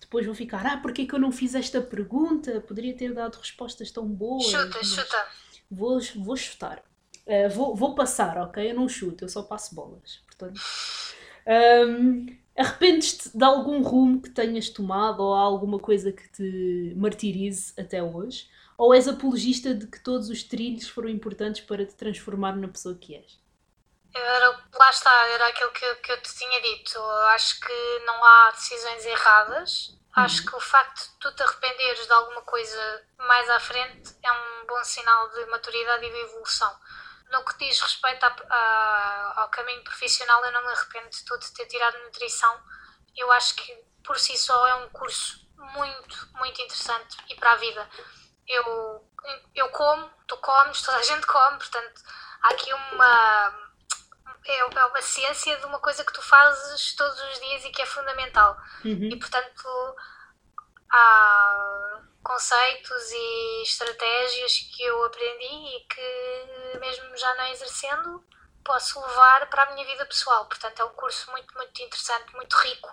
depois 0.00 0.24
vou 0.24 0.34
ficar, 0.34 0.64
ah, 0.66 0.76
porque 0.76 1.02
é 1.02 1.06
que 1.06 1.14
eu 1.14 1.18
não 1.18 1.32
fiz 1.32 1.54
esta 1.54 1.80
pergunta? 1.80 2.60
Poderia 2.60 2.94
ter 2.94 3.12
dado 3.12 3.36
respostas 3.36 3.90
tão 3.90 4.06
boas. 4.06 4.44
Chuta, 4.44 4.84
chuta. 4.84 5.26
Vou, 5.70 5.98
vou 6.16 6.36
chutar. 6.36 6.82
Uh, 7.26 7.48
vou, 7.50 7.74
vou 7.74 7.94
passar, 7.94 8.36
ok? 8.38 8.70
Eu 8.70 8.74
não 8.74 8.88
chuto, 8.88 9.24
eu 9.24 9.28
só 9.28 9.42
passo 9.42 9.74
bolas. 9.74 10.22
Portanto, 10.26 10.60
um, 11.88 12.26
arrependes-te 12.58 13.36
de 13.36 13.44
algum 13.44 13.82
rumo 13.82 14.20
que 14.22 14.30
tenhas 14.30 14.68
tomado 14.70 15.22
ou 15.22 15.34
alguma 15.34 15.78
coisa 15.78 16.12
que 16.12 16.28
te 16.30 16.94
martirize 16.96 17.72
até 17.78 18.02
hoje? 18.02 18.48
Ou 18.78 18.94
és 18.94 19.06
apologista 19.08 19.74
de 19.74 19.86
que 19.86 20.00
todos 20.00 20.28
os 20.30 20.42
trilhos 20.42 20.88
foram 20.88 21.08
importantes 21.08 21.60
para 21.62 21.86
te 21.86 21.94
transformar 21.94 22.56
na 22.56 22.68
pessoa 22.68 22.96
que 22.96 23.14
és? 23.14 23.38
Era, 24.14 24.48
lá 24.74 24.90
está, 24.90 25.10
era 25.28 25.48
aquilo 25.48 25.70
que, 25.72 25.84
eu- 25.84 25.96
que 25.96 26.12
eu 26.12 26.22
te 26.22 26.34
tinha 26.36 26.60
dito. 26.62 26.98
Acho 27.34 27.60
que 27.60 27.98
não 28.06 28.24
há 28.24 28.50
decisões 28.52 29.04
erradas. 29.04 29.96
Acho 30.14 30.44
que 30.46 30.54
o 30.54 30.60
facto 30.60 31.00
de 31.00 31.18
tu 31.18 31.34
te 31.34 31.42
arrependeres 31.42 32.06
de 32.06 32.12
alguma 32.12 32.42
coisa 32.42 33.06
mais 33.18 33.50
à 33.50 33.58
frente 33.58 34.14
é 34.22 34.32
um 34.32 34.66
bom 34.66 34.82
sinal 34.84 35.28
de 35.30 35.44
maturidade 35.46 36.06
e 36.06 36.10
de 36.12 36.18
evolução. 36.20 36.72
No 37.34 37.44
que 37.44 37.58
diz 37.58 37.80
respeito 37.80 38.24
à- 38.24 38.36
à- 38.50 39.32
ao 39.42 39.48
caminho 39.50 39.82
profissional, 39.84 40.44
eu 40.44 40.52
não 40.52 40.62
me 40.64 40.72
arrependo 40.72 41.10
de 41.10 41.24
tudo 41.24 41.40
de 41.40 41.52
ter 41.52 41.66
tirado 41.66 41.98
nutrição. 42.04 42.60
Eu 43.16 43.30
acho 43.32 43.54
que 43.56 43.72
por 44.04 44.18
si 44.18 44.36
só 44.38 44.66
é 44.68 44.74
um 44.76 44.88
curso 44.90 45.40
muito, 45.56 46.28
muito 46.34 46.60
interessante 46.62 47.16
e 47.28 47.34
para 47.36 47.52
a 47.52 47.56
vida. 47.56 47.88
Eu, 48.46 49.10
eu 49.54 49.68
como, 49.70 50.08
tu 50.28 50.36
comes, 50.38 50.82
toda 50.82 50.98
a 50.98 51.02
gente 51.02 51.26
come, 51.26 51.56
portanto 51.58 52.02
há 52.42 52.48
aqui 52.48 52.72
uma, 52.74 53.70
é 54.46 54.58
é 54.58 54.64
uma 54.66 55.02
ciência 55.02 55.56
de 55.56 55.64
uma 55.64 55.78
coisa 55.80 56.04
que 56.04 56.12
tu 56.12 56.20
fazes 56.22 56.94
todos 56.94 57.18
os 57.20 57.40
dias 57.40 57.64
e 57.64 57.70
que 57.70 57.80
é 57.82 57.86
fundamental. 57.86 58.56
E 59.12 59.16
portanto 59.18 59.96
há 60.90 62.00
conceitos 62.24 63.12
e 63.12 63.62
estratégias 63.62 64.58
que 64.74 64.82
eu 64.82 65.04
aprendi 65.04 65.76
e 65.76 65.80
que 65.80 66.78
mesmo 66.80 67.16
já 67.16 67.34
não 67.34 67.46
exercendo 67.48 68.24
posso 68.64 68.98
levar 68.98 69.46
para 69.50 69.64
a 69.64 69.74
minha 69.74 69.86
vida 69.86 70.06
pessoal. 70.06 70.46
Portanto 70.46 70.80
é 70.80 70.84
um 70.84 70.94
curso 70.94 71.30
muito, 71.30 71.54
muito 71.54 71.82
interessante, 71.82 72.34
muito 72.34 72.56
rico. 72.56 72.90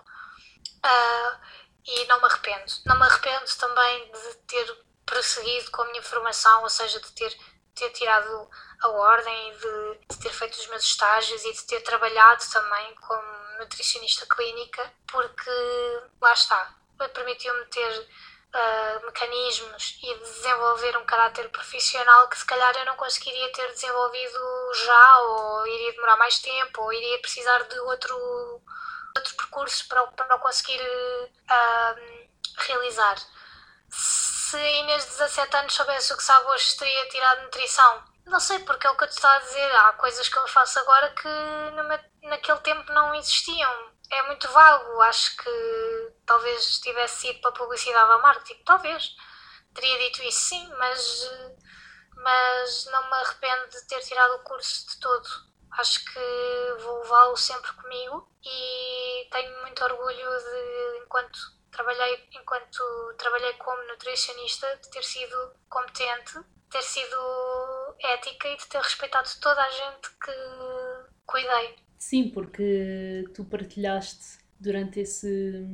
Ah, 0.82 1.40
e 1.86 2.04
não 2.06 2.20
me 2.20 2.26
arrependo. 2.26 2.72
Não 2.86 2.96
me 2.96 3.06
arrependo 3.06 3.44
também 3.58 4.12
de 4.12 4.34
ter 4.46 4.84
prosseguido 5.06 5.70
com 5.70 5.82
a 5.82 5.86
minha 5.86 6.02
formação, 6.02 6.62
ou 6.62 6.68
seja, 6.68 7.00
de 7.00 7.10
ter, 7.12 7.36
ter 7.74 7.90
tirado 7.90 8.50
a 8.82 8.88
ordem, 8.88 9.52
de, 9.56 10.06
de 10.10 10.20
ter 10.20 10.30
feito 10.30 10.54
os 10.54 10.66
meus 10.68 10.84
estágios 10.84 11.44
e 11.44 11.52
de 11.52 11.64
ter 11.64 11.80
trabalhado 11.80 12.42
também 12.52 12.94
como 12.96 13.58
nutricionista 13.58 14.26
clínica, 14.26 14.92
porque 15.06 15.50
lá 16.20 16.32
está, 16.32 16.74
permitiu-me 17.14 17.64
ter 17.66 18.08
ah, 18.54 19.00
mecanismos 19.04 19.98
e 20.02 20.14
desenvolver 20.18 20.96
um 20.98 21.04
caráter 21.04 21.48
profissional 21.50 22.28
que 22.28 22.38
se 22.38 22.44
calhar 22.44 22.74
eu 22.76 22.84
não 22.86 22.96
conseguiria 22.96 23.52
ter 23.52 23.66
desenvolvido 23.68 24.38
já, 24.86 25.18
ou 25.20 25.66
iria 25.66 25.92
demorar 25.92 26.16
mais 26.16 26.38
tempo, 26.38 26.82
ou 26.82 26.92
iria 26.92 27.20
precisar 27.20 27.62
de 27.64 27.78
outro, 27.80 28.16
outro 29.16 29.34
percurso 29.36 29.86
para, 29.88 30.06
para 30.08 30.38
conseguir 30.38 30.80
ah, 31.48 31.94
realizar. 32.58 33.16
Se 33.90 34.56
a 34.56 34.70
Inês 34.80 35.04
de 35.04 35.10
17 35.12 35.56
anos 35.56 35.74
soubesse 35.74 36.12
o 36.12 36.16
que 36.16 36.22
sabe 36.22 36.46
hoje, 36.50 36.76
teria 36.76 37.08
tirado 37.08 37.42
nutrição. 37.42 38.04
Não 38.26 38.38
sei, 38.40 38.58
porque 38.60 38.86
é 38.86 38.90
o 38.90 38.96
que 38.96 39.04
eu 39.04 39.08
te 39.08 39.12
estava 39.16 39.36
a 39.36 39.40
dizer. 39.40 39.76
Há 39.76 39.92
coisas 39.94 40.28
que 40.28 40.38
eu 40.38 40.46
faço 40.48 40.78
agora 40.78 41.10
que 41.10 41.28
numa- 41.74 42.04
naquele 42.22 42.58
tempo 42.60 42.92
não 42.92 43.14
existiam. 43.14 43.92
É 44.10 44.22
muito 44.24 44.48
vago. 44.50 45.00
Acho 45.02 45.36
que 45.36 46.01
talvez 46.26 46.80
tivesse 46.80 47.30
ido 47.30 47.40
para 47.40 47.52
publicidade 47.52 48.12
ou 48.12 48.22
marketing. 48.22 48.62
Talvez. 48.64 49.16
Teria 49.74 49.98
dito 49.98 50.22
isso 50.22 50.40
sim, 50.40 50.68
mas, 50.78 51.30
mas 52.16 52.88
não 52.92 53.08
me 53.08 53.16
arrependo 53.16 53.70
de 53.70 53.86
ter 53.86 54.00
tirado 54.00 54.34
o 54.34 54.44
curso 54.44 54.86
de 54.88 55.00
todo. 55.00 55.28
Acho 55.72 56.04
que 56.04 56.82
vou 56.82 57.02
levá-lo 57.02 57.36
sempre 57.36 57.72
comigo 57.72 58.28
e 58.44 59.28
tenho 59.30 59.62
muito 59.62 59.82
orgulho 59.82 60.38
de, 60.38 61.02
enquanto 61.02 61.38
trabalhei, 61.70 62.28
enquanto 62.34 63.14
trabalhei 63.16 63.54
como 63.54 63.82
nutricionista, 63.88 64.76
de 64.76 64.90
ter 64.90 65.02
sido 65.02 65.54
competente, 65.70 66.38
ter 66.70 66.82
sido 66.82 67.16
ética 67.98 68.48
e 68.48 68.56
de 68.56 68.66
ter 68.66 68.82
respeitado 68.82 69.28
toda 69.40 69.62
a 69.62 69.70
gente 69.70 70.10
que 70.22 70.32
cuidei. 71.24 71.76
Sim, 71.98 72.30
porque 72.30 73.24
tu 73.34 73.44
partilhaste 73.44 74.38
durante 74.60 75.00
esse 75.00 75.64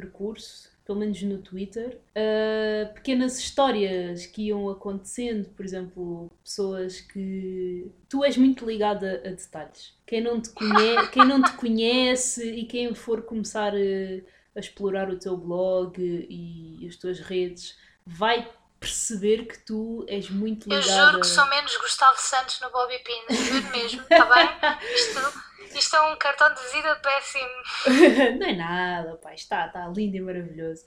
percurso, 0.00 0.70
pelo 0.84 0.98
menos 0.98 1.22
no 1.22 1.38
Twitter, 1.38 2.00
ah, 2.16 2.90
pequenas 2.94 3.38
histórias 3.38 4.26
que 4.26 4.48
iam 4.48 4.68
acontecendo, 4.70 5.48
por 5.50 5.64
exemplo, 5.64 6.30
pessoas 6.42 7.00
que. 7.00 7.90
Tu 8.08 8.24
és 8.24 8.36
muito 8.36 8.66
ligada 8.66 9.22
a 9.24 9.30
detalhes. 9.30 9.94
Quem 10.06 10.20
não 10.20 10.40
te, 10.40 10.50
conhe... 10.50 11.06
quem 11.12 11.24
não 11.24 11.42
te 11.42 11.52
conhece 11.52 12.44
e 12.50 12.64
quem 12.64 12.94
for 12.94 13.22
começar 13.22 13.72
a, 13.74 14.56
a 14.56 14.60
explorar 14.60 15.10
o 15.10 15.18
teu 15.18 15.36
blog 15.36 15.96
e 15.98 16.86
as 16.88 16.96
tuas 16.96 17.20
redes 17.20 17.76
vai 18.04 18.50
perceber 18.80 19.44
que 19.46 19.58
tu 19.58 20.04
és 20.08 20.30
muito 20.30 20.72
Eu 20.72 20.80
ligada. 20.80 21.06
juro 21.06 21.20
que 21.20 21.26
sou 21.26 21.46
menos 21.48 21.76
Gustavo 21.76 22.18
Santos 22.18 22.58
no 22.60 22.70
Bobby 22.70 22.98
Pins, 22.98 23.38
juro 23.38 23.70
mesmo, 23.70 24.02
está 24.02 24.24
bem? 24.24 24.48
Isto, 24.94 25.78
isto 25.78 25.96
é 25.96 26.00
um 26.00 26.16
cartão 26.16 26.52
de 26.54 26.60
visita 26.62 26.96
péssimo. 26.96 28.38
não 28.40 28.46
é 28.46 28.56
nada, 28.56 29.16
pá, 29.16 29.34
está, 29.34 29.66
está 29.66 29.86
lindo 29.88 30.16
e 30.16 30.20
maravilhoso. 30.20 30.84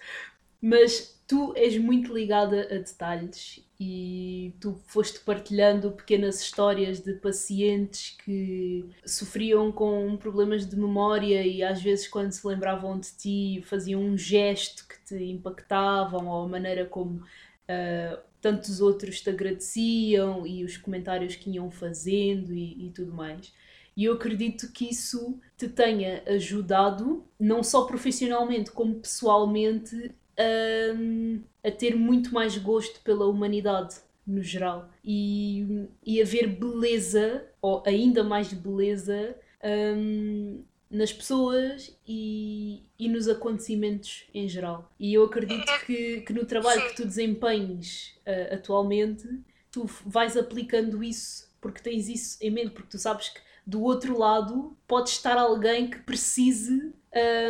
Mas 0.60 1.22
tu 1.28 1.54
és 1.56 1.78
muito 1.78 2.14
ligada 2.14 2.62
a 2.64 2.78
detalhes 2.78 3.62
e 3.80 4.56
tu 4.62 4.82
foste 4.88 5.20
partilhando 5.20 5.92
pequenas 5.92 6.42
histórias 6.42 7.02
de 7.02 7.14
pacientes 7.16 8.16
que 8.24 8.90
sofriam 9.06 9.72
com 9.74 10.16
problemas 10.16 10.66
de 10.66 10.78
memória 10.78 11.46
e 11.46 11.62
às 11.62 11.82
vezes 11.82 12.08
quando 12.08 12.32
se 12.32 12.48
lembravam 12.48 12.98
de 12.98 13.12
ti 13.18 13.64
faziam 13.66 14.02
um 14.02 14.18
gesto 14.18 14.88
que 14.88 14.98
te 15.04 15.22
impactavam 15.24 16.28
ou 16.28 16.46
a 16.46 16.48
maneira 16.48 16.86
como 16.86 17.22
ah, 17.68 18.20
tantos 18.42 18.82
outros 18.82 19.22
te 19.22 19.30
agradeciam 19.30 20.46
e 20.46 20.64
os 20.64 20.78
comentários 20.78 21.36
que 21.36 21.50
iam 21.52 21.72
fazendo 21.72 22.54
e, 22.54 22.88
e 22.88 22.90
tudo 22.92 23.14
mais. 23.14 23.54
E 23.96 24.06
eu 24.06 24.14
acredito 24.14 24.72
que 24.72 24.90
isso 24.90 25.40
te 25.58 25.70
tenha 25.70 26.24
ajudado, 26.28 27.24
não 27.40 27.64
só 27.64 27.86
profissionalmente, 27.86 28.72
como 28.72 28.96
pessoalmente, 28.96 30.12
a, 30.38 31.68
a 31.68 31.72
ter 31.72 31.96
muito 31.96 32.34
mais 32.34 32.58
gosto 32.58 33.00
pela 33.02 33.28
humanidade 33.28 33.96
no 34.26 34.42
geral. 34.42 34.90
E, 35.04 35.88
e 36.06 36.22
a 36.22 36.26
ver 36.26 36.48
beleza, 36.48 37.46
ou 37.62 37.84
ainda 37.86 38.24
mais 38.24 38.52
beleza, 38.52 39.36
hum, 39.64 40.64
nas 40.94 41.12
pessoas 41.12 41.98
e, 42.08 42.84
e 43.00 43.10
nos 43.10 43.28
acontecimentos 43.28 44.26
em 44.34 44.48
geral. 44.48 44.94
E 45.00 45.14
eu 45.14 45.24
acredito 45.24 45.66
que, 45.86 46.22
que 46.22 46.32
no 46.32 46.46
trabalho 46.46 46.82
Sim. 46.82 46.88
que 46.90 46.96
tu 46.96 47.06
desempenhes 47.06 48.16
uh, 48.28 48.54
atualmente, 48.54 49.28
tu 49.72 49.86
vais 50.06 50.38
aplicando 50.38 51.04
isso 51.04 51.52
porque 51.60 51.82
tens 51.82 52.10
isso 52.10 52.38
em 52.42 52.52
mente, 52.52 52.72
porque 52.72 52.90
tu 52.90 53.00
sabes 53.00 53.30
que 53.30 53.40
do 53.66 53.82
outro 53.82 54.20
lado 54.20 54.78
pode 54.86 55.10
estar 55.10 55.38
alguém 55.38 55.90
que 55.90 56.00
precise 56.00 56.94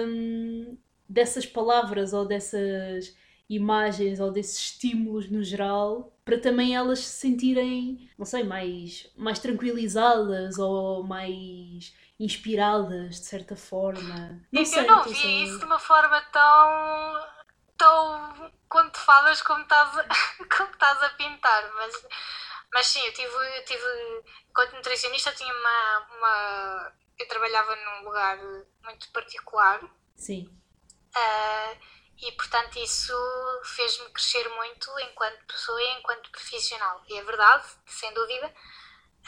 hum, 0.08 0.78
dessas 1.10 1.48
palavras 1.48 2.14
ou 2.14 2.24
dessas 2.24 3.16
imagens 3.50 4.20
ou 4.20 4.32
desses 4.32 4.58
estímulos 4.58 5.30
no 5.30 5.44
geral 5.44 6.16
para 6.24 6.38
também 6.38 6.76
elas 6.76 7.00
se 7.00 7.20
sentirem, 7.20 8.08
não 8.18 8.26
sei, 8.26 8.44
mais, 8.44 9.12
mais 9.18 9.40
tranquilizadas 9.40 10.58
ou 10.58 11.04
mais 11.04 11.94
inspiradas 12.20 13.20
de 13.20 13.26
certa 13.26 13.56
forma. 13.56 14.42
Não 14.52 14.62
eu 14.62 14.66
sei, 14.66 14.86
não 14.86 14.98
estou 15.00 15.14
vi 15.14 15.20
só- 15.22 15.28
isso 15.28 15.60
de 15.60 15.66
uma 15.66 15.80
forma 15.80 16.22
tão. 16.32 17.28
tão. 17.78 18.52
quando 18.70 18.96
falas 18.98 19.42
como 19.42 19.62
estás 19.64 19.98
a, 19.98 20.04
como 20.58 20.72
estás 20.72 21.04
a 21.04 21.10
pintar, 21.12 21.72
mas, 21.76 22.08
mas 22.74 22.88
sim, 22.88 23.02
eu 23.06 23.14
tive. 23.14 23.34
Eu 23.58 23.66
tive 23.66 23.84
enquanto 24.50 24.74
nutricionista, 24.76 25.30
eu 25.32 25.36
tinha 25.36 25.54
uma, 25.54 26.00
uma. 26.18 26.94
eu 27.20 27.28
trabalhava 27.28 27.76
num 27.76 28.04
lugar 28.06 28.38
muito 28.84 29.12
particular 29.12 29.80
Sim, 30.16 30.50
ah, 31.16 31.76
e, 32.22 32.32
portanto, 32.34 32.78
isso 32.80 33.14
fez-me 33.76 34.10
crescer 34.12 34.48
muito 34.50 34.90
enquanto 35.00 35.46
pessoa 35.46 35.82
e 35.82 36.00
enquanto 36.00 36.32
profissional. 36.32 37.04
E 37.08 37.18
é 37.18 37.24
verdade, 37.24 37.68
sem 37.86 38.14
dúvida. 38.14 38.54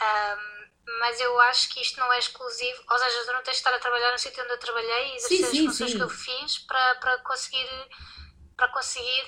Ahm, 0.00 0.65
mas 1.00 1.20
eu 1.20 1.40
acho 1.42 1.68
que 1.70 1.80
isto 1.80 1.98
não 1.98 2.12
é 2.12 2.18
exclusivo, 2.18 2.82
ou 2.90 2.98
seja, 2.98 3.24
tu 3.24 3.32
não 3.32 3.42
tens 3.42 3.54
de 3.54 3.58
estar 3.58 3.74
a 3.74 3.78
trabalhar 3.78 4.12
no 4.12 4.18
sítio 4.18 4.42
onde 4.42 4.52
eu 4.52 4.58
trabalhei 4.58 5.12
e 5.12 5.16
exercer 5.16 5.46
Sim, 5.50 5.60
as 5.60 5.72
funções 5.72 5.90
sim. 5.90 5.96
que 5.96 6.02
eu 6.02 6.08
fiz 6.08 6.58
para, 6.60 6.94
para 6.96 7.18
conseguir 7.18 7.68
para 8.56 8.68
conseguir 8.68 9.26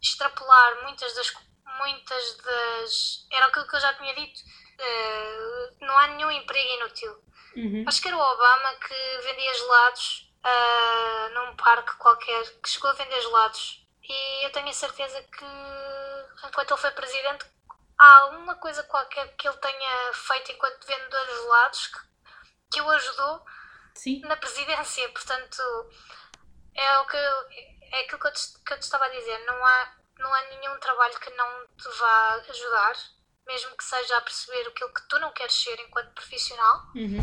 extrapolar 0.00 0.82
muitas 0.82 1.12
das 1.14 1.32
muitas 1.78 2.36
das 2.38 3.26
era 3.32 3.46
aquilo 3.46 3.66
que 3.66 3.76
eu 3.76 3.80
já 3.80 3.92
tinha 3.94 4.14
dito 4.14 4.40
eh, 4.78 5.70
não 5.80 5.98
há 5.98 6.06
nenhum 6.08 6.30
emprego 6.30 6.74
inútil 6.74 7.24
Uhum. 7.56 7.84
acho 7.84 8.00
que 8.00 8.06
era 8.06 8.16
o 8.16 8.20
Obama 8.20 8.74
que 8.76 9.18
vendia 9.24 9.52
gelados 9.54 10.30
ah, 10.42 11.28
num 11.34 11.56
parque 11.56 11.96
qualquer, 11.98 12.44
que 12.62 12.68
chegou 12.68 12.90
a 12.90 12.94
vender 12.94 13.20
gelados. 13.20 13.86
E 14.02 14.44
eu 14.44 14.50
tenho 14.50 14.68
a 14.68 14.72
certeza 14.72 15.22
que, 15.22 15.44
enquanto 16.46 16.70
ele 16.72 16.80
foi 16.80 16.90
presidente, 16.92 17.44
há 18.00 18.20
alguma 18.22 18.54
coisa 18.56 18.82
qualquer 18.84 19.36
que 19.36 19.46
ele 19.46 19.58
tenha 19.58 20.12
feito 20.14 20.52
enquanto 20.52 20.86
vendedor 20.86 21.26
de 21.26 21.34
gelados 21.34 21.86
que, 21.86 21.98
que 22.72 22.80
o 22.80 22.88
ajudou 22.88 23.44
sim, 23.94 24.20
na 24.20 24.36
presidência. 24.36 25.08
Portanto, 25.10 25.62
é, 26.74 26.98
o 26.98 27.06
que 27.06 27.16
é 27.16 28.00
aquilo 28.00 28.20
que 28.20 28.26
eu, 28.26 28.32
te, 28.32 28.64
que 28.64 28.72
eu 28.72 28.78
te 28.78 28.82
estava 28.82 29.04
a 29.04 29.10
dizer. 29.10 29.38
Não 29.44 29.64
há, 29.64 29.94
não 30.18 30.32
há 30.32 30.42
nenhum 30.42 30.78
trabalho 30.80 31.20
que 31.20 31.30
não 31.30 31.66
te 31.76 31.88
vá 31.98 32.34
ajudar, 32.48 32.96
mesmo 33.46 33.76
que 33.76 33.84
seja 33.84 34.16
a 34.16 34.22
perceber 34.22 34.66
aquilo 34.68 34.94
que 34.94 35.08
tu 35.08 35.18
não 35.18 35.32
queres 35.32 35.54
ser 35.54 35.78
enquanto 35.80 36.14
profissional. 36.14 36.86
uhum. 36.94 37.20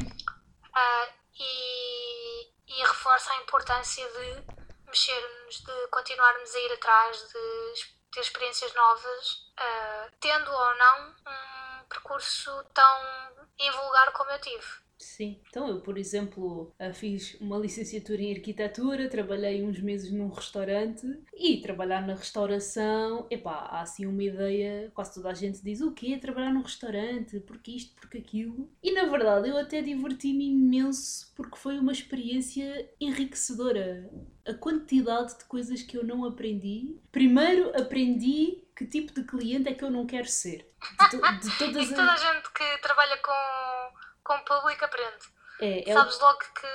Ah, 0.74 1.08
e, 1.40 2.54
e 2.68 2.84
reforça 2.84 3.34
a 3.34 3.38
importância 3.38 4.08
de 4.08 4.44
mexermos, 4.86 5.60
de 5.60 5.88
continuarmos 5.88 6.54
a 6.54 6.60
ir 6.60 6.74
atrás, 6.74 7.30
de 7.30 7.97
ter 8.12 8.22
experiências 8.22 8.74
novas, 8.74 9.52
ah, 9.58 10.10
tendo 10.20 10.52
ou 10.52 10.76
não 10.76 11.16
um 11.28 11.84
percurso 11.90 12.64
tão 12.74 13.48
invulgar 13.60 14.12
como 14.14 14.32
eu 14.32 14.42
tive. 14.42 14.87
Sim, 15.00 15.40
então 15.50 15.68
eu, 15.68 15.80
por 15.82 15.96
exemplo, 15.98 16.74
eh, 16.80 16.92
fiz 16.92 17.36
uma 17.40 17.58
licenciatura 17.58 18.20
em 18.22 18.34
arquitetura, 18.34 19.08
trabalhei 19.08 19.64
uns 19.64 19.80
meses 19.80 20.12
num 20.12 20.28
restaurante 20.28 21.06
e 21.36 21.62
trabalhar 21.62 22.06
na 22.06 22.16
restauração, 22.16 23.28
epá, 23.30 23.54
há 23.72 23.82
assim 23.82 24.08
uma 24.08 24.24
ideia, 24.24 24.92
quase 24.96 25.14
toda 25.14 25.30
a 25.30 25.34
gente 25.36 25.64
diz 25.64 25.82
o 25.82 25.92
quê? 25.92 26.18
Trabalhar 26.18 26.52
num 26.52 26.64
restaurante, 26.64 27.40
porque 27.42 27.72
isto, 27.72 27.96
porque 27.96 28.18
aquilo. 28.18 28.70
E 28.82 28.92
na 28.92 29.04
verdade 29.06 29.50
eu 29.50 29.58
até 29.58 29.82
diverti-me 29.84 30.48
imenso 30.50 31.32
porque 31.36 31.58
foi 31.58 31.78
uma 31.78 31.92
experiência 31.92 32.90
enriquecedora. 33.00 34.10
A 34.48 34.54
quantidade 34.54 35.38
de 35.38 35.46
coisas 35.46 35.82
que 35.84 35.98
eu 35.98 36.04
não 36.06 36.26
aprendi. 36.26 36.98
Primeiro 37.12 37.70
aprendi 37.80 38.64
que 38.76 38.86
tipo 38.86 39.14
de 39.14 39.24
cliente 39.26 39.68
é 39.70 39.74
que 39.74 39.84
eu 39.84 39.92
não 39.92 40.06
quero 40.08 40.28
ser. 40.28 40.72
De, 41.00 41.10
to- 41.12 41.40
de 41.40 41.58
todas 41.60 41.84
as. 41.84 41.90
toda 41.90 42.12
a 42.14 42.16
gente 42.18 42.52
que 42.54 42.78
trabalha 42.82 43.18
com, 43.18 43.97
com 44.28 44.34
o 44.34 44.44
público 44.44 44.84
aprende. 44.84 45.38
É, 45.60 45.90
é 45.90 45.94
o 45.94 45.98
Sabes 45.98 46.20
logo 46.20 46.40
que 46.40 46.68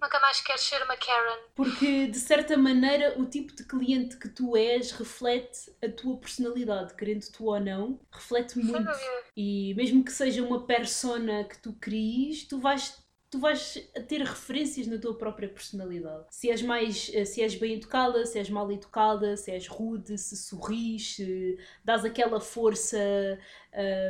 nunca 0.00 0.18
mais 0.20 0.40
queres 0.40 0.62
ser 0.62 0.82
uma 0.82 0.96
Karen. 0.96 1.38
Porque, 1.54 2.06
de 2.06 2.18
certa 2.18 2.56
maneira, 2.56 3.14
o 3.18 3.26
tipo 3.26 3.54
de 3.54 3.64
cliente 3.64 4.16
que 4.16 4.28
tu 4.28 4.56
és 4.56 4.90
reflete 4.92 5.70
a 5.84 5.88
tua 5.88 6.16
personalidade, 6.16 6.94
querendo 6.94 7.30
tu 7.30 7.44
ou 7.44 7.60
não, 7.60 8.00
reflete 8.10 8.58
muito. 8.58 8.90
E 9.36 9.74
mesmo 9.74 10.04
que 10.04 10.10
seja 10.10 10.42
uma 10.42 10.66
persona 10.66 11.44
que 11.44 11.58
tu 11.58 11.72
cries, 11.74 12.44
tu 12.48 12.58
vais, 12.58 12.98
tu 13.36 13.40
vais 13.40 13.90
ter 14.08 14.22
referências 14.22 14.86
na 14.86 14.96
tua 14.96 15.14
própria 15.14 15.48
personalidade. 15.48 16.24
Se 16.30 16.50
és 16.50 16.62
mais, 16.62 17.10
eh, 17.12 17.24
se 17.26 17.42
és 17.42 17.54
bem 17.54 17.74
educada, 17.74 18.24
se 18.24 18.38
és 18.38 18.48
mal 18.48 18.70
educada, 18.72 19.36
se 19.36 19.52
és 19.52 19.68
rude, 19.68 20.16
se 20.16 20.36
sorris, 20.36 21.16
se 21.16 21.58
dás 21.84 22.04
aquela 22.04 22.40
força 22.40 22.98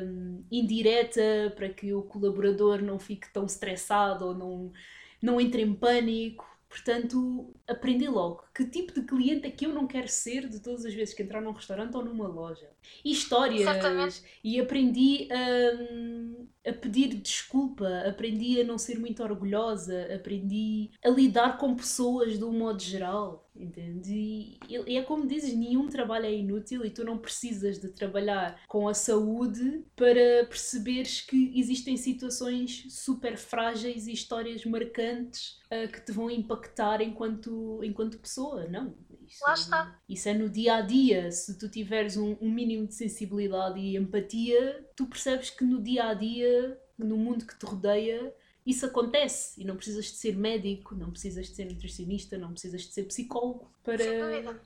hum, 0.04 0.44
indireta 0.50 1.52
para 1.56 1.68
que 1.68 1.92
o 1.92 2.02
colaborador 2.02 2.80
não 2.82 2.98
fique 3.00 3.32
tão 3.32 3.44
estressado 3.44 4.26
ou 4.26 4.34
não, 4.34 4.72
não 5.20 5.40
entre 5.40 5.62
em 5.62 5.74
pânico. 5.74 6.46
Portanto, 6.68 7.52
aprendi 7.66 8.06
logo 8.08 8.45
que 8.56 8.64
tipo 8.64 8.94
de 8.94 9.02
cliente 9.02 9.46
é 9.46 9.50
que 9.50 9.66
eu 9.66 9.72
não 9.74 9.86
quero 9.86 10.08
ser 10.08 10.48
de 10.48 10.60
todas 10.60 10.86
as 10.86 10.94
vezes 10.94 11.12
que 11.12 11.22
entrar 11.22 11.42
num 11.42 11.52
restaurante 11.52 11.94
ou 11.94 12.02
numa 12.02 12.26
loja. 12.26 12.70
E 13.04 13.12
histórias. 13.12 13.64
Certamente. 13.64 14.22
E 14.42 14.58
aprendi 14.58 15.28
hum, 15.30 16.46
a 16.66 16.72
pedir 16.72 17.08
desculpa, 17.14 17.86
aprendi 18.08 18.60
a 18.60 18.64
não 18.64 18.78
ser 18.78 18.98
muito 18.98 19.22
orgulhosa, 19.22 20.08
aprendi 20.14 20.90
a 21.04 21.10
lidar 21.10 21.58
com 21.58 21.76
pessoas 21.76 22.38
de 22.38 22.44
um 22.44 22.52
modo 22.52 22.82
geral, 22.82 23.48
entende? 23.54 24.12
E, 24.12 24.58
e 24.68 24.96
é 24.96 25.02
como 25.02 25.26
dizes, 25.26 25.54
nenhum 25.54 25.88
trabalho 25.88 26.24
é 26.24 26.32
inútil 26.32 26.84
e 26.84 26.90
tu 26.90 27.04
não 27.04 27.18
precisas 27.18 27.78
de 27.78 27.88
trabalhar 27.88 28.60
com 28.66 28.88
a 28.88 28.94
saúde 28.94 29.84
para 29.94 30.46
perceberes 30.48 31.20
que 31.20 31.52
existem 31.54 31.96
situações 31.96 32.86
super 32.88 33.36
frágeis 33.36 34.06
e 34.06 34.12
histórias 34.12 34.64
marcantes 34.64 35.60
ah, 35.70 35.88
que 35.88 36.00
te 36.00 36.12
vão 36.12 36.30
impactar 36.30 37.00
enquanto, 37.00 37.80
enquanto 37.82 38.18
pessoa, 38.18 38.45
não? 38.68 38.94
Isso, 39.26 39.44
Lá 39.44 39.54
está. 39.54 40.00
Isso 40.08 40.28
é 40.28 40.34
no 40.34 40.48
dia 40.48 40.76
a 40.76 40.80
dia. 40.80 41.30
Se 41.32 41.58
tu 41.58 41.68
tiveres 41.68 42.16
um, 42.16 42.36
um 42.40 42.50
mínimo 42.50 42.86
de 42.86 42.94
sensibilidade 42.94 43.80
e 43.80 43.96
empatia, 43.96 44.86
tu 44.94 45.06
percebes 45.06 45.50
que 45.50 45.64
no 45.64 45.82
dia 45.82 46.04
a 46.08 46.14
dia, 46.14 46.80
no 46.96 47.16
mundo 47.16 47.44
que 47.44 47.58
te 47.58 47.66
rodeia, 47.66 48.34
isso 48.64 48.86
acontece. 48.86 49.60
E 49.60 49.64
não 49.64 49.76
precisas 49.76 50.06
de 50.06 50.16
ser 50.16 50.36
médico, 50.36 50.94
não 50.94 51.10
precisas 51.10 51.46
de 51.46 51.54
ser 51.54 51.64
nutricionista, 51.64 52.38
não 52.38 52.52
precisas 52.52 52.82
de 52.82 52.92
ser 52.92 53.04
psicólogo 53.04 53.70
para, 53.82 54.04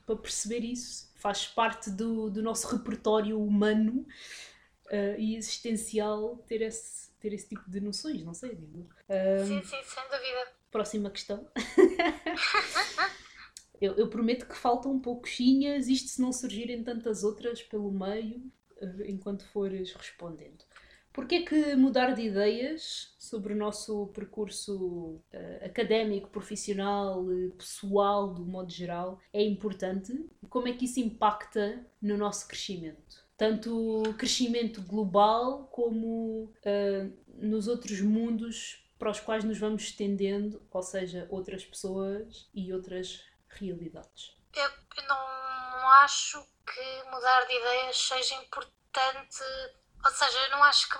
para 0.05 0.15
perceber 0.15 0.59
isso. 0.59 1.11
Faz 1.15 1.47
parte 1.47 1.89
do, 1.89 2.29
do 2.29 2.41
nosso 2.41 2.67
repertório 2.67 3.41
humano 3.41 4.05
ah, 4.91 5.15
e 5.17 5.35
existencial 5.35 6.37
ter 6.47 6.61
esse, 6.61 7.09
ter 7.19 7.33
esse 7.33 7.47
tipo 7.47 7.69
de 7.69 7.79
noções, 7.79 8.23
não 8.23 8.33
sei, 8.33 8.55
digo. 8.55 8.89
Ah, 9.07 9.45
Sim, 9.45 9.61
sim, 9.63 9.83
sem 9.83 10.03
dúvida. 10.03 10.47
Próxima 10.69 11.09
questão. 11.09 11.47
eu, 13.81 13.95
eu 13.95 14.07
prometo 14.07 14.47
que 14.47 14.55
faltam 14.55 14.99
pouquinhas, 14.99 15.87
isto 15.87 16.09
se 16.09 16.21
não 16.21 16.31
surgirem 16.31 16.83
tantas 16.83 17.23
outras 17.23 17.61
pelo 17.63 17.91
meio, 17.91 18.41
eh, 18.77 19.09
enquanto 19.09 19.43
fores 19.45 19.91
respondendo. 19.93 20.63
Porquê 21.13 21.41
que 21.41 21.75
mudar 21.75 22.13
de 22.13 22.21
ideias 22.21 23.13
sobre 23.19 23.53
o 23.53 23.57
nosso 23.57 24.07
percurso 24.07 25.19
eh, 25.33 25.63
académico, 25.65 26.29
profissional, 26.29 27.29
eh, 27.33 27.49
pessoal, 27.57 28.33
do 28.33 28.45
modo 28.45 28.71
geral, 28.71 29.19
é 29.33 29.43
importante? 29.43 30.25
Como 30.49 30.69
é 30.69 30.73
que 30.73 30.85
isso 30.85 31.01
impacta 31.01 31.85
no 32.01 32.15
nosso 32.17 32.47
crescimento? 32.47 33.25
Tanto 33.37 34.03
crescimento 34.17 34.81
global 34.83 35.67
como 35.71 36.53
eh, 36.63 37.09
nos 37.37 37.67
outros 37.67 37.99
mundos 37.99 38.81
para 38.97 39.11
os 39.11 39.19
quais 39.19 39.43
nos 39.43 39.57
vamos 39.57 39.83
estendendo, 39.83 40.61
ou 40.71 40.83
seja, 40.83 41.27
outras 41.29 41.65
pessoas 41.65 42.47
e 42.53 42.71
outras 42.71 43.21
realidades. 43.59 44.35
Eu, 44.53 44.69
eu 44.97 45.03
não 45.07 45.89
acho 46.03 46.45
que 46.65 47.03
mudar 47.09 47.45
de 47.45 47.53
ideias 47.53 47.97
seja 47.97 48.35
importante. 48.35 49.43
Ou 50.03 50.11
seja, 50.11 50.39
eu 50.39 50.51
não 50.51 50.63
acho 50.63 50.89
que, 50.89 50.97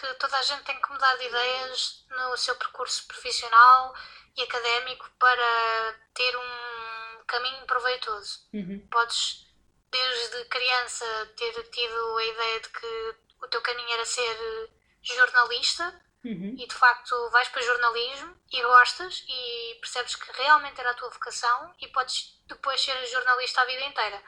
que 0.00 0.14
toda 0.14 0.36
a 0.36 0.42
gente 0.42 0.64
tem 0.64 0.80
que 0.80 0.90
mudar 0.90 1.16
de 1.16 1.26
ideias 1.26 2.04
no 2.10 2.36
seu 2.36 2.54
percurso 2.56 3.06
profissional 3.06 3.94
e 4.36 4.42
académico 4.42 5.10
para 5.18 5.94
ter 6.14 6.36
um 6.36 7.24
caminho 7.26 7.64
proveitoso. 7.66 8.40
Uhum. 8.52 8.86
Podes, 8.90 9.46
desde 9.90 10.44
criança, 10.46 11.04
ter 11.36 11.52
tido 11.70 12.16
a 12.18 12.24
ideia 12.24 12.60
de 12.60 12.68
que 12.68 13.14
o 13.42 13.48
teu 13.48 13.60
caminho 13.62 13.92
era 13.92 14.04
ser 14.04 14.70
jornalista 15.02 16.09
Uhum. 16.22 16.54
e 16.58 16.66
de 16.66 16.74
facto 16.74 17.30
vais 17.30 17.48
para 17.48 17.62
jornalismo 17.62 18.36
e 18.52 18.62
gostas 18.62 19.24
e 19.26 19.78
percebes 19.80 20.14
que 20.16 20.30
realmente 20.42 20.78
era 20.78 20.90
a 20.90 20.94
tua 20.94 21.08
vocação 21.08 21.74
e 21.80 21.88
podes 21.88 22.38
depois 22.46 22.78
ser 22.78 23.06
jornalista 23.06 23.62
a 23.62 23.64
vida 23.64 23.86
inteira. 23.86 24.22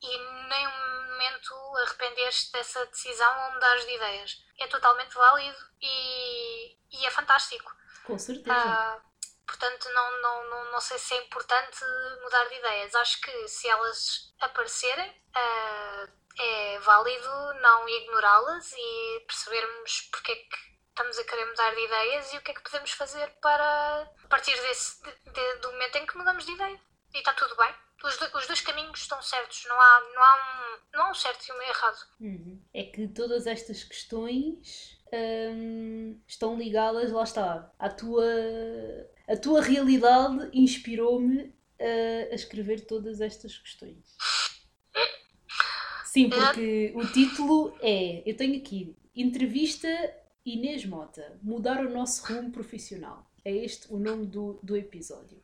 E 0.00 0.18
nem 0.48 0.66
um 0.66 1.06
momento 1.10 1.54
arrependeste 1.82 2.52
dessa 2.52 2.86
decisão 2.86 3.44
ou 3.44 3.52
mudares 3.52 3.84
de 3.84 3.94
ideias. 3.94 4.44
É 4.58 4.66
totalmente 4.68 5.12
válido 5.14 5.58
e, 5.82 6.76
e 6.92 7.04
é 7.04 7.10
fantástico. 7.10 7.76
Com 8.04 8.18
certeza. 8.18 8.54
Ah, 8.54 8.98
portanto, 9.46 9.88
não, 9.90 10.22
não, 10.22 10.48
não, 10.48 10.70
não 10.72 10.80
sei 10.80 10.98
se 10.98 11.14
é 11.14 11.24
importante 11.24 11.84
mudar 12.22 12.44
de 12.44 12.54
ideias. 12.54 12.94
Acho 12.94 13.20
que 13.20 13.48
se 13.48 13.68
elas 13.68 14.32
aparecerem, 14.40 15.22
ah, 15.34 16.08
é 16.38 16.78
válido 16.78 17.54
não 17.60 17.88
ignorá-las 17.88 18.72
e 18.72 19.24
percebermos 19.26 20.08
porque 20.12 20.32
é 20.32 20.36
que 20.36 20.77
estamos 20.98 21.16
a 21.16 21.24
querer 21.24 21.46
mudar 21.46 21.74
de 21.74 21.84
ideias 21.84 22.32
e 22.32 22.38
o 22.38 22.40
que 22.40 22.50
é 22.50 22.54
que 22.54 22.62
podemos 22.62 22.90
fazer 22.90 23.28
para, 23.40 24.02
a 24.24 24.28
partir 24.28 24.60
desse, 24.62 25.00
de, 25.04 25.60
do 25.60 25.70
momento 25.70 25.96
em 25.96 26.06
que 26.06 26.18
mudamos 26.18 26.44
de 26.44 26.52
ideia. 26.52 26.80
E 27.14 27.18
está 27.18 27.32
tudo 27.34 27.56
bem. 27.56 27.72
Os, 28.04 28.16
do, 28.16 28.36
os 28.36 28.46
dois 28.48 28.60
caminhos 28.60 29.00
estão 29.00 29.22
certos, 29.22 29.64
não 29.68 29.80
há, 29.80 30.00
não 30.12 30.22
há, 30.22 30.34
um, 30.34 30.96
não 30.96 31.04
há 31.04 31.10
um 31.10 31.14
certo 31.14 31.46
e 31.48 31.52
um 31.52 31.62
errado. 31.62 31.98
Uhum. 32.20 32.62
É 32.74 32.82
que 32.82 33.06
todas 33.08 33.46
estas 33.46 33.84
questões 33.84 35.00
hum, 35.12 36.20
estão 36.26 36.58
ligadas, 36.58 37.12
lá 37.12 37.22
está, 37.22 37.72
à 37.78 37.88
tua, 37.88 38.24
a 39.28 39.36
tua 39.36 39.62
realidade 39.62 40.50
inspirou-me 40.52 41.54
a, 41.80 42.32
a 42.32 42.34
escrever 42.34 42.86
todas 42.86 43.20
estas 43.20 43.56
questões. 43.56 44.16
Sim, 46.04 46.28
porque 46.30 46.92
o 46.94 47.06
título 47.06 47.76
é, 47.80 48.28
eu 48.28 48.36
tenho 48.36 48.58
aqui, 48.58 48.96
entrevista 49.14 49.88
Inês 50.50 50.86
Mota, 50.86 51.38
mudar 51.42 51.84
o 51.84 51.90
nosso 51.90 52.24
rumo 52.24 52.50
profissional. 52.50 53.30
É 53.44 53.54
este 53.54 53.92
o 53.92 53.98
nome 53.98 54.24
do, 54.24 54.58
do 54.62 54.78
episódio. 54.78 55.38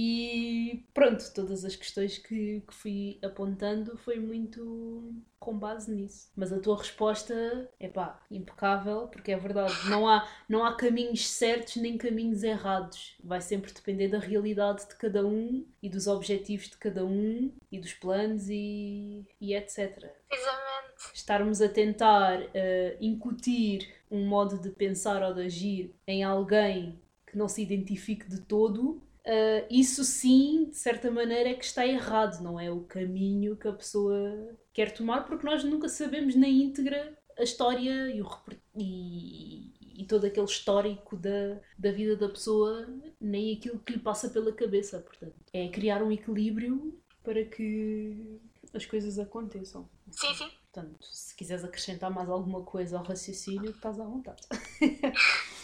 E 0.00 0.86
pronto, 0.94 1.28
todas 1.34 1.64
as 1.64 1.74
questões 1.74 2.18
que, 2.18 2.60
que 2.60 2.72
fui 2.72 3.18
apontando 3.20 3.96
foi 3.96 4.20
muito 4.20 5.12
com 5.40 5.58
base 5.58 5.92
nisso. 5.92 6.30
Mas 6.36 6.52
a 6.52 6.60
tua 6.60 6.78
resposta 6.78 7.68
é 7.80 7.88
pá, 7.88 8.22
impecável, 8.30 9.08
porque 9.08 9.32
é 9.32 9.36
verdade, 9.36 9.74
não 9.90 10.06
há, 10.06 10.24
não 10.48 10.64
há 10.64 10.76
caminhos 10.76 11.26
certos 11.28 11.74
nem 11.74 11.98
caminhos 11.98 12.44
errados. 12.44 13.16
Vai 13.24 13.40
sempre 13.40 13.72
depender 13.72 14.06
da 14.06 14.20
realidade 14.20 14.86
de 14.86 14.94
cada 14.94 15.26
um 15.26 15.66
e 15.82 15.88
dos 15.88 16.06
objetivos 16.06 16.68
de 16.68 16.76
cada 16.76 17.04
um 17.04 17.52
e 17.72 17.80
dos 17.80 17.92
planos 17.92 18.48
e, 18.48 19.26
e 19.40 19.52
etc. 19.52 20.14
Exatamente. 20.30 21.12
Estarmos 21.12 21.60
a 21.60 21.68
tentar 21.68 22.40
uh, 22.40 22.96
incutir 23.00 23.96
um 24.08 24.28
modo 24.28 24.60
de 24.60 24.70
pensar 24.70 25.24
ou 25.24 25.34
de 25.34 25.42
agir 25.42 25.92
em 26.06 26.22
alguém 26.22 27.00
que 27.26 27.36
não 27.36 27.48
se 27.48 27.60
identifique 27.60 28.28
de 28.28 28.40
todo 28.42 29.02
Uh, 29.28 29.66
isso 29.68 30.04
sim, 30.04 30.70
de 30.70 30.76
certa 30.76 31.10
maneira, 31.10 31.50
é 31.50 31.54
que 31.54 31.64
está 31.64 31.86
errado, 31.86 32.42
não 32.42 32.58
é 32.58 32.70
o 32.70 32.80
caminho 32.80 33.56
que 33.56 33.68
a 33.68 33.72
pessoa 33.74 34.56
quer 34.72 34.90
tomar, 34.90 35.26
porque 35.26 35.44
nós 35.44 35.62
nunca 35.62 35.86
sabemos 35.86 36.34
na 36.34 36.48
íntegra 36.48 37.14
a 37.38 37.42
história 37.42 38.08
e, 38.08 38.22
o, 38.22 38.28
e, 38.74 40.00
e 40.00 40.06
todo 40.06 40.24
aquele 40.24 40.46
histórico 40.46 41.14
da, 41.14 41.60
da 41.78 41.92
vida 41.92 42.16
da 42.16 42.30
pessoa, 42.30 42.88
nem 43.20 43.54
aquilo 43.54 43.78
que 43.80 43.92
lhe 43.92 43.98
passa 43.98 44.30
pela 44.30 44.50
cabeça. 44.50 44.98
Portanto, 44.98 45.34
é 45.52 45.68
criar 45.68 46.02
um 46.02 46.10
equilíbrio 46.10 46.98
para 47.22 47.44
que 47.44 48.40
as 48.72 48.86
coisas 48.86 49.18
aconteçam. 49.18 49.86
Sim, 50.10 50.34
sim. 50.34 50.50
Portanto, 50.72 51.04
se 51.04 51.36
quiseres 51.36 51.64
acrescentar 51.64 52.10
mais 52.10 52.30
alguma 52.30 52.62
coisa 52.62 52.96
ao 52.96 53.04
raciocínio, 53.04 53.72
estás 53.72 54.00
à 54.00 54.04
vontade. 54.04 54.42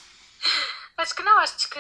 Acho 0.96 1.14
que 1.14 1.22
não, 1.22 1.38
acho 1.38 1.68
que 1.68 1.78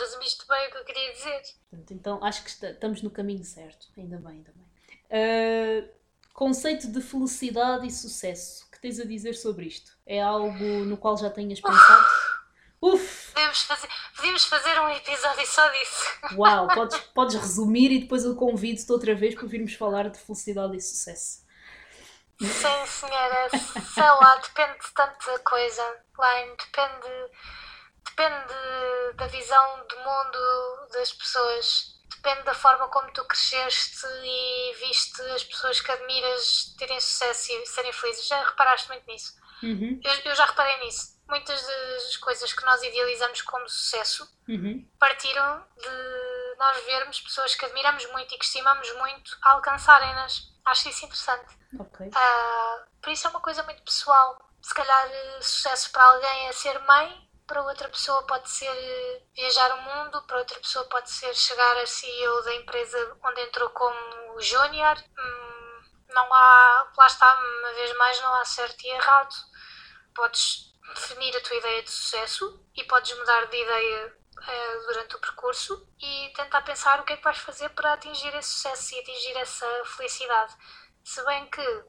resumiste 0.00 0.46
bem 0.46 0.68
o 0.68 0.70
que 0.70 0.78
eu 0.78 0.84
queria 0.84 1.12
dizer. 1.12 1.42
Então 1.90 2.24
acho 2.24 2.44
que 2.44 2.50
está, 2.50 2.70
estamos 2.70 3.02
no 3.02 3.10
caminho 3.10 3.44
certo. 3.44 3.88
Ainda 3.96 4.16
bem, 4.18 4.32
ainda 4.32 4.52
bem. 4.52 4.64
Uh, 5.10 5.88
conceito 6.32 6.90
de 6.90 7.00
felicidade 7.00 7.86
e 7.86 7.90
sucesso. 7.90 8.64
O 8.66 8.70
que 8.70 8.80
tens 8.80 9.00
a 9.00 9.04
dizer 9.04 9.34
sobre 9.34 9.66
isto? 9.66 9.92
É 10.06 10.22
algo 10.22 10.84
no 10.84 10.96
qual 10.96 11.16
já 11.16 11.30
tenhas 11.30 11.60
pensado? 11.60 12.06
Uf! 12.80 13.32
Podemos 13.32 13.62
fazer, 13.62 13.88
podemos 14.14 14.44
fazer 14.44 14.80
um 14.80 14.88
episódio 14.90 15.46
só 15.46 15.66
disso. 15.68 16.04
Uau, 16.36 16.68
podes, 16.74 16.98
podes 17.14 17.34
resumir 17.36 17.90
e 17.90 18.00
depois 18.00 18.24
eu 18.24 18.36
convido-te 18.36 18.92
outra 18.92 19.14
vez 19.14 19.34
para 19.34 19.46
virmos 19.46 19.74
falar 19.74 20.10
de 20.10 20.18
felicidade 20.18 20.76
e 20.76 20.80
sucesso. 20.80 21.42
Sim, 22.40 22.86
senhora. 22.86 23.48
Sei 23.50 24.02
lá, 24.02 24.36
depende 24.36 24.78
de 24.78 24.92
tanta 24.94 25.38
coisa. 25.40 25.82
Line, 26.18 26.56
depende 26.56 27.30
depende 28.04 28.54
da 29.16 29.26
visão 29.26 29.86
do 29.86 29.96
mundo 29.98 30.88
das 30.92 31.12
pessoas, 31.12 31.94
depende 32.16 32.42
da 32.42 32.54
forma 32.54 32.88
como 32.88 33.12
tu 33.12 33.24
cresceste 33.24 34.06
e 34.24 34.74
viste 34.80 35.20
as 35.22 35.44
pessoas 35.44 35.80
que 35.80 35.90
admiras 35.90 36.74
terem 36.78 37.00
sucesso 37.00 37.52
e 37.52 37.66
serem 37.66 37.92
felizes. 37.92 38.26
Já 38.26 38.42
reparaste 38.44 38.88
muito 38.88 39.06
nisso? 39.06 39.34
Uhum. 39.62 40.00
Eu, 40.02 40.12
eu, 40.24 40.34
já 40.34 40.44
reparei 40.44 40.84
nisso. 40.84 41.14
Muitas 41.28 41.66
das 41.66 42.16
coisas 42.18 42.52
que 42.52 42.64
nós 42.64 42.82
idealizamos 42.82 43.40
como 43.42 43.68
sucesso 43.68 44.28
uhum. 44.48 44.86
partiram 44.98 45.64
de 45.76 46.56
nós 46.58 46.84
vermos 46.84 47.20
pessoas 47.20 47.54
que 47.54 47.64
admiramos 47.64 48.04
muito 48.12 48.34
e 48.34 48.38
que 48.38 48.44
estimamos 48.44 48.92
muito 48.96 49.36
alcançarem-nas. 49.42 50.52
Acho 50.64 50.88
isso 50.88 51.04
interessante. 51.04 51.56
Okay. 51.78 52.08
Uh, 52.08 53.00
por 53.00 53.10
isso 53.10 53.26
é 53.26 53.30
uma 53.30 53.40
coisa 53.40 53.62
muito 53.62 53.82
pessoal. 53.82 54.38
Se 54.62 54.74
calhar 54.74 55.08
sucesso 55.40 55.90
para 55.92 56.04
alguém 56.04 56.48
é 56.48 56.52
ser 56.52 56.78
mãe, 56.80 57.28
para 57.46 57.62
outra 57.62 57.88
pessoa 57.88 58.22
pode 58.26 58.48
ser 58.50 58.70
eh, 58.70 59.22
viajar 59.34 59.72
o 59.74 59.82
mundo, 59.82 60.22
para 60.22 60.38
outra 60.38 60.58
pessoa 60.60 60.84
pode 60.86 61.10
ser 61.10 61.34
chegar 61.34 61.76
a 61.78 61.86
CEO 61.86 62.42
da 62.42 62.54
empresa 62.54 63.16
onde 63.22 63.40
entrou 63.42 63.70
como 63.70 64.40
júnior. 64.40 64.96
Hum, 65.18 65.82
não 66.08 66.32
há, 66.32 66.92
lá 66.96 67.06
está, 67.06 67.34
uma 67.34 67.72
vez 67.72 67.96
mais, 67.96 68.20
não 68.20 68.34
há 68.34 68.44
certo 68.44 68.82
e 68.84 68.90
errado. 68.90 69.34
Podes 70.14 70.72
definir 70.94 71.36
a 71.36 71.40
tua 71.40 71.56
ideia 71.56 71.82
de 71.82 71.90
sucesso 71.90 72.64
e 72.74 72.84
podes 72.84 73.16
mudar 73.18 73.46
de 73.46 73.56
ideia 73.56 74.16
uh, 74.38 74.86
durante 74.86 75.16
o 75.16 75.20
percurso 75.20 75.88
e 75.98 76.32
tentar 76.36 76.62
pensar 76.62 77.00
o 77.00 77.04
que 77.04 77.14
é 77.14 77.16
que 77.16 77.24
vais 77.24 77.38
fazer 77.38 77.68
para 77.70 77.94
atingir 77.94 78.34
esse 78.34 78.50
sucesso 78.50 78.94
e 78.94 79.00
atingir 79.00 79.36
essa 79.36 79.84
felicidade. 79.96 80.54
Se 81.04 81.22
bem 81.24 81.46
que 81.50 81.84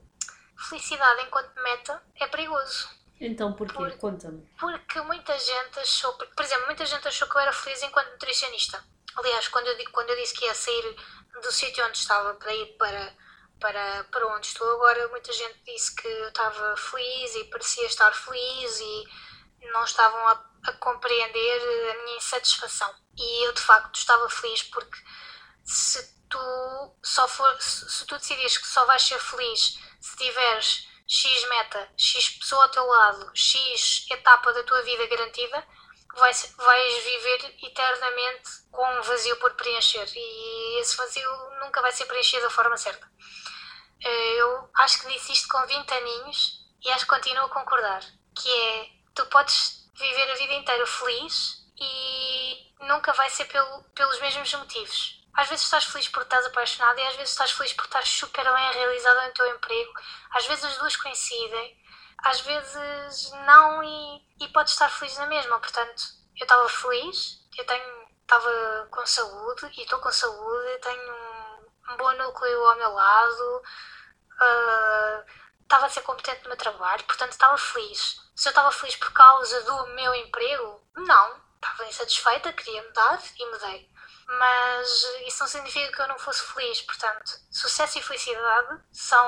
felicidade 0.70 1.22
enquanto 1.22 1.54
meta 1.62 2.04
é 2.16 2.28
perigoso 2.28 3.05
então 3.20 3.54
porquê? 3.54 3.74
Por, 3.74 3.92
Conta-me. 3.98 4.48
Porque 4.60 5.02
muita 5.02 5.38
gente 5.38 5.80
achou, 5.80 6.14
por 6.14 6.44
exemplo, 6.44 6.66
muita 6.66 6.86
gente 6.86 7.08
achou 7.08 7.28
que 7.28 7.36
eu 7.38 7.42
era 7.42 7.54
feliz 7.54 7.82
enquanto 7.84 8.12
nutricionista. 8.12 8.84
Aliás, 9.16 9.48
quando 9.48 9.68
eu, 9.68 9.92
quando 9.92 10.10
eu 10.10 10.16
disse 10.18 10.34
que 10.34 10.46
ia 10.46 10.54
sair 10.54 10.96
do 11.42 11.52
sítio 11.52 11.86
onde 11.86 11.98
estava 11.98 12.34
para 12.36 12.54
ir 12.54 12.78
para, 12.78 13.14
para, 13.60 14.04
para 14.06 14.28
onde 14.36 14.48
estou 14.48 14.70
agora, 14.76 15.08
muita 15.10 15.32
gente 15.32 15.60
disse 15.66 15.96
que 15.96 16.08
eu 16.08 16.28
estava 16.28 16.76
feliz 16.78 17.36
e 17.36 17.46
parecia 17.46 17.86
estar 17.86 18.12
feliz 18.14 18.80
e 18.80 19.04
não 19.72 19.84
estavam 19.84 20.20
a, 20.28 20.46
a 20.68 20.74
compreender 20.74 21.92
a 21.92 22.04
minha 22.04 22.18
insatisfação. 22.18 22.94
E 23.18 23.48
eu 23.48 23.54
de 23.54 23.62
facto 23.62 23.96
estava 23.96 24.30
feliz 24.30 24.64
porque 24.64 24.98
se 25.64 26.16
tu 26.30 26.96
só 27.04 27.28
for, 27.28 27.62
se, 27.62 27.90
se 27.90 28.06
tu 28.06 28.18
decidires 28.18 28.58
que 28.58 28.68
só 28.68 28.86
vais 28.86 29.02
ser 29.02 29.20
feliz 29.20 29.80
se 30.02 30.16
tiveres 30.18 30.88
X 31.08 31.50
meta, 31.50 31.90
X 31.98 32.30
pessoa 32.40 32.64
ao 32.64 32.72
teu 32.72 32.86
lado, 32.86 33.32
X 33.36 34.06
etapa 34.10 34.52
da 34.54 34.64
tua 34.64 34.82
vida 34.82 35.06
garantida, 35.08 35.68
vais, 36.16 36.56
vais 36.58 37.04
viver 37.04 37.56
eternamente 37.64 38.50
com 38.72 38.86
um 38.98 39.02
vazio 39.02 39.36
por 39.38 39.54
preencher 39.54 40.08
e 40.16 40.80
esse 40.80 40.96
vazio 40.96 41.30
nunca 41.62 41.82
vai 41.82 41.92
ser 41.92 42.06
preenchido 42.06 42.44
da 42.44 42.50
forma 42.50 42.78
certa. 42.78 43.10
Eh, 44.02 44.42
eu 44.42 44.70
acho 44.76 45.02
que 45.02 45.14
disse 45.14 45.34
isto 45.34 45.48
com 45.48 45.66
20 45.66 45.94
aninhos 45.94 46.66
e 46.84 46.90
acho 46.92 47.06
que 47.06 47.16
continuo 47.16 47.46
a 47.46 47.50
concordar, 47.50 48.02
que 48.36 48.50
é, 48.50 48.90
tu 49.14 49.26
podes 49.28 49.90
viver 49.96 50.32
a 50.32 50.36
vida 50.36 50.54
inteira 50.54 50.86
feliz 50.86 51.66
e 51.80 52.74
nunca 52.82 53.14
vai 53.14 53.30
ser 53.30 53.46
pelo, 53.46 53.84
pelos 53.96 54.20
mesmos 54.20 54.54
motivos. 54.54 55.25
Às 55.36 55.50
vezes 55.50 55.66
estás 55.66 55.84
feliz 55.84 56.08
porque 56.08 56.28
estás 56.28 56.46
apaixonado 56.46 56.98
e 56.98 57.08
às 57.08 57.16
vezes 57.16 57.32
estás 57.32 57.52
feliz 57.52 57.74
porque 57.74 57.90
estás 57.90 58.08
super 58.08 58.44
bem 58.54 58.72
realizado 58.72 59.28
no 59.28 59.34
teu 59.34 59.48
emprego. 59.48 59.94
Às 60.32 60.48
vezes 60.48 60.64
as 60.64 60.78
duas 60.78 60.96
coincidem, 60.96 61.78
às 62.20 62.40
vezes 62.40 63.32
não 63.46 63.84
e, 63.84 64.22
e 64.40 64.48
podes 64.50 64.74
estar 64.74 64.90
feliz 64.90 65.18
na 65.18 65.26
mesma. 65.28 65.60
Portanto, 65.60 66.04
eu 66.38 66.44
estava 66.44 66.70
feliz, 66.70 67.46
eu 67.58 67.66
tenho, 67.66 68.08
estava 68.22 68.88
com 68.92 69.06
saúde 69.06 69.72
e 69.78 69.82
estou 69.84 70.00
com 70.00 70.12
saúde, 70.12 70.80
tenho 70.82 71.14
um, 71.14 71.98
bom 71.98 72.14
núcleo 72.14 72.66
ao 72.68 72.78
meu 72.78 72.94
lado, 72.94 73.62
uh, 74.42 75.32
estava 75.64 75.88
a 75.88 75.90
ser 75.90 76.02
competente 76.02 76.44
no 76.44 76.50
meu 76.50 76.58
trabalho, 76.58 77.04
portanto 77.04 77.32
estava 77.32 77.58
feliz. 77.58 78.22
Se 78.36 78.48
eu 78.48 78.52
estava 78.52 78.72
feliz 78.72 78.96
por 78.96 79.12
causa 79.12 79.62
do 79.64 79.88
meu 79.96 80.16
emprego, 80.16 80.82
não. 80.96 81.44
Estava 81.56 81.88
insatisfeita, 81.88 82.54
queria 82.54 82.84
mudar 82.84 83.20
e 83.38 83.46
mudei 83.48 83.95
mas 84.28 84.88
isso 85.28 85.42
não 85.42 85.48
significa 85.48 85.92
que 85.92 86.02
eu 86.02 86.08
não 86.08 86.18
fosse 86.18 86.42
feliz. 86.54 86.82
Portanto, 86.82 87.32
sucesso 87.52 88.00
e 88.00 88.02
felicidade 88.02 88.82
são 88.92 89.26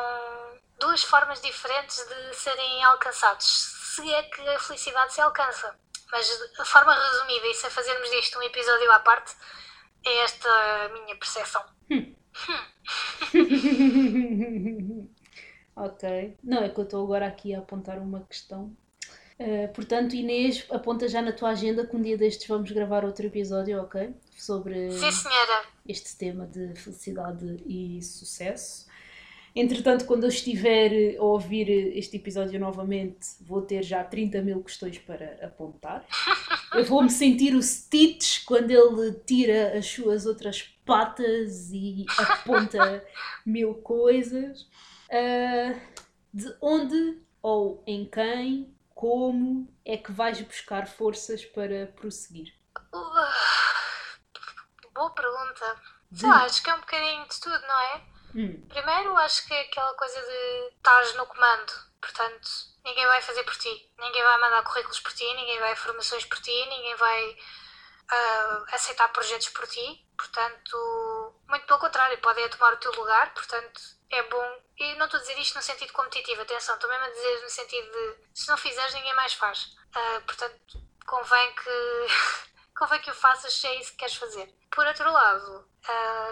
duas 0.79 1.03
formas 1.03 1.41
diferentes 1.41 1.97
de 2.07 2.33
serem 2.35 2.83
alcançados. 2.83 3.45
se 3.95 4.13
é 4.13 4.23
que 4.23 4.41
a 4.47 4.59
felicidade 4.59 5.13
se 5.13 5.21
alcança. 5.21 5.75
Mas 6.11 6.29
a 6.59 6.65
forma 6.65 6.93
resumida, 6.93 7.47
e 7.47 7.53
sem 7.53 7.69
fazermos 7.69 8.09
disto 8.09 8.39
um 8.39 8.43
episódio 8.43 8.91
à 8.91 8.99
parte, 8.99 9.35
é 10.05 10.23
esta 10.23 10.49
a 10.49 10.89
minha 10.89 11.15
percepção. 11.17 11.63
Hum. 11.91 12.15
ok. 15.75 16.37
Não, 16.43 16.63
é 16.63 16.69
que 16.69 16.79
eu 16.79 16.83
estou 16.83 17.03
agora 17.03 17.27
aqui 17.27 17.53
a 17.53 17.59
apontar 17.59 17.97
uma 17.99 18.21
questão. 18.25 18.75
Uh, 19.39 19.71
portanto, 19.73 20.15
Inês, 20.15 20.65
aponta 20.71 21.07
já 21.07 21.21
na 21.21 21.33
tua 21.33 21.49
agenda 21.49 21.85
que 21.85 21.95
um 21.95 22.01
dia 22.01 22.17
destes 22.17 22.47
vamos 22.47 22.71
gravar 22.71 23.03
outro 23.03 23.25
episódio, 23.25 23.81
ok? 23.81 24.15
Sobre 24.37 24.91
Sim, 24.91 25.09
este 25.87 26.15
tema 26.15 26.45
de 26.45 26.73
felicidade 26.75 27.57
e 27.65 28.01
sucesso. 28.03 28.87
Entretanto, 29.55 30.05
quando 30.05 30.23
eu 30.25 30.29
estiver 30.29 31.17
a 31.17 31.23
ouvir 31.23 31.67
este 31.97 32.17
episódio 32.17 32.59
novamente, 32.59 33.27
vou 33.41 33.59
ter 33.63 33.81
já 33.81 34.03
30 34.03 34.41
mil 34.43 34.61
questões 34.61 34.99
para 34.99 35.39
apontar. 35.43 36.05
Eu 36.75 36.85
vou-me 36.85 37.09
sentir 37.09 37.55
o 37.55 37.63
Stitch 37.63 38.43
quando 38.45 38.69
ele 38.69 39.13
tira 39.25 39.75
as 39.75 39.87
suas 39.87 40.27
outras 40.27 40.61
patas 40.85 41.71
e 41.71 42.05
aponta 42.19 43.03
mil 43.43 43.73
coisas. 43.75 44.67
Uh, 45.09 45.79
de 46.31 46.53
onde 46.61 47.17
ou 47.41 47.81
em 47.87 48.05
quem, 48.05 48.71
como 48.93 49.67
é 49.83 49.97
que 49.97 50.11
vais 50.11 50.39
buscar 50.41 50.87
forças 50.87 51.43
para 51.45 51.87
prosseguir? 51.95 52.53
Uh, 52.93 53.56
boa 54.97 55.11
pergunta. 55.11 55.81
De... 56.11 56.25
acho 56.25 56.63
que 56.63 56.69
é 56.69 56.73
um 56.73 56.79
bocadinho 56.79 57.25
de 57.27 57.39
tudo, 57.39 57.61
não 57.61 57.79
é? 57.79 58.01
Hum. 58.35 58.67
Primeiro, 58.67 59.15
acho 59.17 59.47
que 59.47 59.53
é 59.53 59.61
aquela 59.61 59.93
coisa 59.93 60.19
de 60.21 60.75
estás 60.75 61.13
no 61.15 61.25
comando, 61.25 61.73
portanto, 62.01 62.49
ninguém 62.83 63.05
vai 63.05 63.21
fazer 63.21 63.43
por 63.43 63.55
ti, 63.55 63.91
ninguém 63.97 64.23
vai 64.23 64.39
mandar 64.39 64.63
currículos 64.63 64.99
por 64.99 65.13
ti, 65.13 65.25
ninguém 65.33 65.59
vai 65.59 65.75
formações 65.75 66.25
por 66.25 66.39
ti, 66.39 66.65
ninguém 66.65 66.95
vai 66.95 67.29
uh, 67.31 68.65
aceitar 68.73 69.07
projetos 69.09 69.49
por 69.49 69.67
ti, 69.67 70.05
portanto, 70.17 71.35
muito 71.47 71.65
pelo 71.65 71.79
contrário, 71.79 72.17
podem 72.19 72.49
tomar 72.49 72.73
o 72.73 72.77
teu 72.77 72.91
lugar, 72.93 73.33
portanto, 73.33 73.81
é 74.09 74.23
bom. 74.23 74.61
E 74.77 74.95
não 74.95 75.05
estou 75.05 75.17
a 75.17 75.21
dizer 75.21 75.39
isto 75.39 75.55
no 75.55 75.61
sentido 75.61 75.91
competitivo, 75.93 76.41
atenção, 76.41 76.75
estou 76.75 76.89
mesmo 76.89 77.05
a 77.05 77.09
dizer 77.09 77.41
no 77.41 77.49
sentido 77.49 77.91
de 77.91 78.39
se 78.39 78.47
não 78.47 78.57
fizeres, 78.57 78.93
ninguém 78.93 79.15
mais 79.15 79.33
faz. 79.33 79.75
Uh, 79.95 80.21
portanto, 80.25 80.81
convém 81.05 81.55
que. 81.55 82.47
convém 82.77 83.01
que 83.01 83.11
o 83.11 83.13
faças 83.13 83.53
se 83.53 83.67
é 83.67 83.75
isso 83.79 83.91
que 83.91 83.97
queres 83.97 84.15
fazer. 84.15 84.53
Por 84.71 84.85
outro 84.85 85.11
lado, 85.11 85.67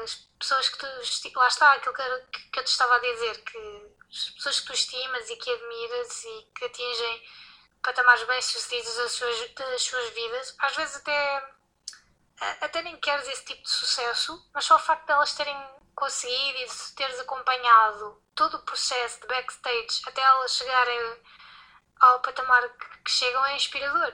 as 0.03 0.27
pessoas 0.39 0.69
que 0.69 0.77
tu. 0.77 1.39
Lá 1.39 1.47
está 1.47 1.73
aquilo 1.73 1.93
que, 1.93 2.59
eu 2.59 2.63
te 2.63 2.67
estava 2.67 2.95
a 2.95 2.99
dizer, 2.99 3.43
que 3.43 3.57
as 4.09 4.29
pessoas 4.31 4.59
que 4.59 4.67
tu 4.67 4.73
estimas 4.73 5.29
e 5.29 5.35
que 5.35 5.51
admiras 5.51 6.23
e 6.23 6.51
que 6.55 6.65
atingem 6.65 7.23
patamares 7.83 8.23
bem-sucedidos 8.23 8.95
das 8.95 9.11
suas, 9.11 9.51
das 9.53 9.81
suas 9.81 10.09
vidas, 10.09 10.55
às 10.59 10.75
vezes 10.75 10.95
até, 10.97 11.55
até 12.61 12.81
nem 12.81 12.97
queres 12.97 13.27
esse 13.27 13.45
tipo 13.45 13.63
de 13.63 13.69
sucesso, 13.69 14.49
mas 14.53 14.65
só 14.65 14.75
o 14.75 14.79
facto 14.79 15.05
de 15.05 15.11
elas 15.11 15.33
terem 15.33 15.55
conseguido 15.95 16.57
e 16.59 16.65
de 16.65 16.95
teres 16.95 17.19
acompanhado 17.19 18.21
todo 18.35 18.57
o 18.57 18.63
processo 18.63 19.21
de 19.21 19.27
backstage 19.27 20.01
até 20.05 20.21
elas 20.21 20.55
chegarem 20.55 21.21
ao 22.01 22.19
patamar 22.19 22.69
que 23.03 23.11
chegam 23.11 23.45
é 23.45 23.55
inspirador. 23.55 24.11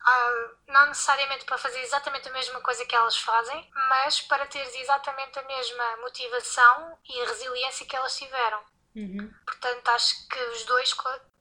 Uh, 0.00 0.72
não 0.72 0.86
necessariamente 0.86 1.44
para 1.44 1.58
fazer 1.58 1.80
exatamente 1.80 2.28
a 2.28 2.32
mesma 2.32 2.60
coisa 2.60 2.84
que 2.84 2.94
elas 2.94 3.16
fazem, 3.16 3.68
mas 3.88 4.20
para 4.22 4.46
teres 4.46 4.72
exatamente 4.76 5.38
a 5.38 5.42
mesma 5.42 5.96
motivação 5.96 6.98
e 7.08 7.24
resiliência 7.24 7.86
que 7.86 7.96
elas 7.96 8.16
tiveram. 8.16 8.62
Uhum. 8.94 9.30
Portanto, 9.44 9.88
acho 9.88 10.28
que 10.28 10.38
os 10.38 10.64
dois 10.64 10.94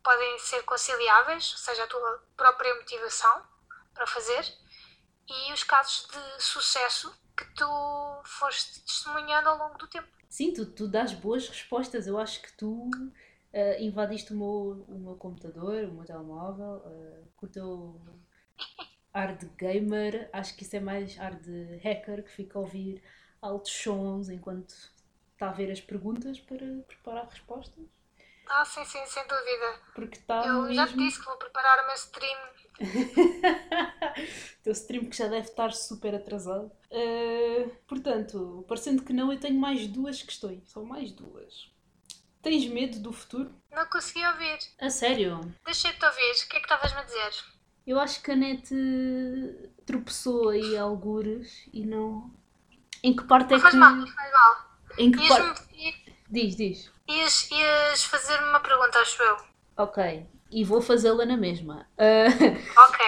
podem 0.04 0.40
ser 0.40 0.64
conciliáveis, 0.64 1.52
ou 1.52 1.58
seja, 1.60 1.84
a 1.84 1.88
tua 1.88 2.24
própria 2.36 2.74
motivação 2.76 3.44
para 3.94 4.08
fazer 4.08 4.46
e 5.28 5.54
os 5.54 5.64
casos 5.64 6.08
de 6.08 6.44
sucesso 6.44 7.14
que 7.36 7.46
tu 7.56 8.22
foste 8.24 8.82
testemunhando 8.82 9.50
ao 9.50 9.58
longo 9.58 9.78
do 9.78 9.88
tempo. 9.88 10.08
Sim, 10.30 10.54
tu, 10.54 10.66
tu 10.66 10.88
dás 10.88 11.14
boas 11.14 11.48
respostas. 11.48 12.08
Eu 12.08 12.20
acho 12.20 12.42
que 12.42 12.52
tu 12.54 12.90
uh, 12.90 13.82
invadiste 13.82 14.34
o 14.34 14.38
meu, 14.38 14.86
o 14.88 15.00
meu 15.00 15.16
computador, 15.16 15.86
o 15.86 15.94
meu 15.94 16.06
telemóvel, 16.06 16.84
uh, 16.86 17.28
o 17.42 17.48
teu 17.48 18.02
ar 19.16 19.34
de 19.34 19.46
gamer, 19.58 20.30
acho 20.34 20.56
que 20.56 20.64
isso 20.64 20.76
é 20.76 20.80
mais 20.82 21.18
ar 21.18 21.34
de 21.36 21.78
hacker 21.78 22.22
que 22.22 22.32
fica 22.32 22.60
a 22.60 22.62
ouvir 22.62 23.02
altos 23.42 23.72
sons 23.72 24.30
enquanto 24.30 24.76
está 25.32 25.50
a 25.50 25.54
ver 25.54 25.72
as 25.72 25.80
perguntas 25.80 26.38
para 26.40 26.66
preparar 26.86 27.28
respostas. 27.28 27.86
Ah, 28.48 28.66
sim, 28.66 28.84
sim, 28.86 29.04
sem 29.08 29.24
dúvida. 29.24 29.80
Porque 29.96 30.18
está 30.18 30.46
Eu 30.46 30.64
mesmo... 30.64 30.76
já 30.76 30.88
te 30.88 30.98
disse 30.98 31.20
que 31.20 31.26
vou 31.26 31.38
preparar 31.38 31.84
o 31.84 31.88
meu 31.88 31.96
stream. 31.96 32.40
teu 34.64 34.74
stream 34.74 35.06
que 35.06 35.18
já 35.18 35.28
deve 35.28 35.48
estar 35.48 35.72
super 35.72 36.14
atrasado. 36.14 36.72
Uh, 36.92 37.70
portanto, 37.88 38.66
parecendo 38.68 39.02
que 39.02 39.14
não, 39.14 39.32
eu 39.32 39.40
tenho 39.40 39.60
mais 39.60 39.88
duas 39.88 40.22
questões. 40.22 40.70
São 40.70 40.84
mais 40.86 41.12
duas. 41.12 41.72
Tens 42.44 42.68
medo 42.68 43.00
do 43.00 43.12
futuro? 43.12 43.52
Não 43.72 43.86
consegui 43.88 44.24
ouvir. 44.28 44.60
A 44.80 44.90
sério? 44.90 45.40
Deixei-te 45.64 46.06
ouvir. 46.06 46.32
O 46.32 46.50
que 46.50 46.58
é 46.58 46.60
que 46.60 46.66
estavas-me 46.66 47.00
a 47.00 47.04
dizer? 47.04 47.55
Eu 47.86 48.00
acho 48.00 48.22
que 48.22 48.32
a 48.32 48.36
net 48.36 48.68
tropeçou 49.86 50.50
aí 50.50 50.78
algures 50.78 51.64
e 51.72 51.86
não. 51.86 52.32
Em 53.04 53.16
que 53.16 53.24
parte 53.24 53.54
é 53.54 53.60
faz 53.60 53.74
que. 53.74 53.80
Mal, 53.80 54.08
faz 54.08 54.32
mal. 54.32 54.66
Em 54.98 55.12
que 55.12 55.28
parte. 55.28 55.94
Diz, 56.30 56.56
diz. 56.56 56.92
Ias, 57.08 57.50
ias 57.52 58.04
fazer-me 58.06 58.48
uma 58.50 58.60
pergunta, 58.60 59.00
acho 59.00 59.22
eu. 59.22 59.38
Ok. 59.78 60.26
E 60.52 60.64
vou 60.64 60.82
fazê-la 60.82 61.26
na 61.26 61.38
mesma. 61.38 61.88
Uh, 61.98 62.80
Ok. 62.90 63.06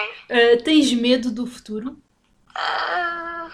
uh, 0.60 0.64
tens 0.64 0.94
medo 0.94 1.32
do 1.32 1.48
futuro? 1.48 2.00
Ah, 2.54 3.50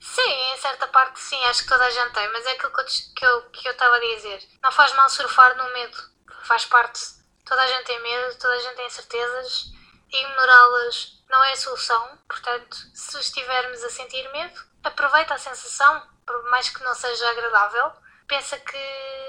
sim, 0.00 0.30
em 0.54 0.56
certa 0.58 0.86
parte 0.88 1.20
sim, 1.20 1.36
acho 1.46 1.62
que 1.62 1.68
toda 1.68 1.84
a 1.84 1.90
gente 1.90 2.12
tem, 2.12 2.32
mas 2.32 2.46
é 2.46 2.52
aquilo 2.52 2.72
que 2.72 2.80
eu 2.80 2.86
te- 2.86 3.12
que 3.14 3.24
eu 3.24 3.42
que 3.50 3.68
eu 3.68 3.72
estava 3.72 3.96
a 3.96 4.00
dizer. 4.00 4.42
Não 4.62 4.72
faz 4.72 4.94
mal 4.94 5.08
surfar 5.08 5.56
no 5.56 5.72
medo, 5.72 5.96
faz 6.44 6.64
parte. 6.66 7.00
Toda 7.44 7.60
a 7.62 7.66
gente 7.66 7.84
tem 7.86 8.02
medo, 8.02 8.38
toda 8.38 8.54
a 8.54 8.58
gente 8.58 8.76
tem 8.76 8.86
incertezas. 8.86 9.72
Ignorá-las 10.12 11.22
não 11.30 11.42
é 11.44 11.52
a 11.52 11.56
solução, 11.56 12.18
portanto, 12.28 12.76
se 12.92 13.18
estivermos 13.18 13.82
a 13.82 13.90
sentir 13.90 14.30
medo, 14.32 14.60
aproveita 14.84 15.34
a 15.34 15.38
sensação, 15.38 16.02
por 16.26 16.50
mais 16.50 16.68
que 16.68 16.84
não 16.84 16.94
seja 16.94 17.30
agradável. 17.30 17.92
Pensa 18.28 18.58
que 18.58 18.78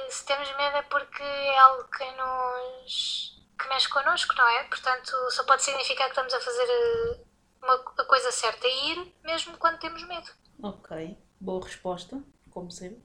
se 0.09 0.25
temos 0.25 0.47
medo 0.57 0.77
é 0.77 0.81
porque 0.83 1.23
é 1.23 1.59
algo 1.59 1.83
que 1.89 2.05
nos 2.11 3.33
que 3.59 3.69
mexe 3.69 3.87
connosco, 3.87 4.35
não 4.35 4.47
é? 4.47 4.63
Portanto, 4.63 5.11
só 5.29 5.43
pode 5.45 5.63
significar 5.63 6.05
que 6.05 6.11
estamos 6.11 6.33
a 6.33 6.41
fazer 6.41 6.67
eh, 6.67 7.17
uma, 7.61 7.75
a 7.75 8.05
coisa 8.05 8.31
certa 8.31 8.67
e 8.67 8.91
ir 8.91 9.13
mesmo 9.23 9.57
quando 9.57 9.79
temos 9.79 10.05
medo. 10.07 10.29
Ok. 10.61 11.17
Boa 11.39 11.63
resposta, 11.63 12.21
como 12.51 12.71
sempre. 12.71 13.01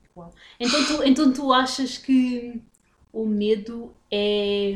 Então, 0.58 0.84
tu, 0.84 1.04
então 1.04 1.32
tu 1.32 1.52
achas 1.52 1.96
que 1.96 2.62
o 3.12 3.26
medo 3.26 3.96
é 4.10 4.74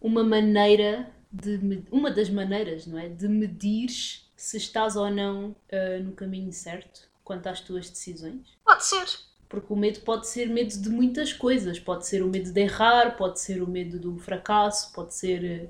uma 0.00 0.24
maneira 0.24 1.14
de 1.32 1.84
uma 1.90 2.10
das 2.10 2.28
maneiras, 2.28 2.86
não 2.86 2.98
é? 2.98 3.08
De 3.08 3.28
medir 3.28 3.88
se 4.36 4.56
estás 4.56 4.96
ou 4.96 5.10
não 5.10 5.54
ah, 5.70 5.98
no 6.02 6.12
caminho 6.12 6.52
certo 6.52 7.08
quanto 7.22 7.46
às 7.48 7.60
tuas 7.60 7.88
decisões? 7.88 8.58
Pode 8.64 8.84
ser. 8.84 9.06
Porque 9.48 9.72
o 9.72 9.76
medo 9.76 10.00
pode 10.00 10.26
ser 10.26 10.48
medo 10.48 10.76
de 10.76 10.88
muitas 10.88 11.32
coisas. 11.32 11.78
Pode 11.78 12.06
ser 12.06 12.22
o 12.22 12.28
medo 12.28 12.52
de 12.52 12.60
errar, 12.60 13.16
pode 13.16 13.40
ser 13.40 13.62
o 13.62 13.68
medo 13.68 13.98
do 13.98 14.16
fracasso, 14.18 14.92
pode 14.92 15.14
ser 15.14 15.44
eh, 15.44 15.68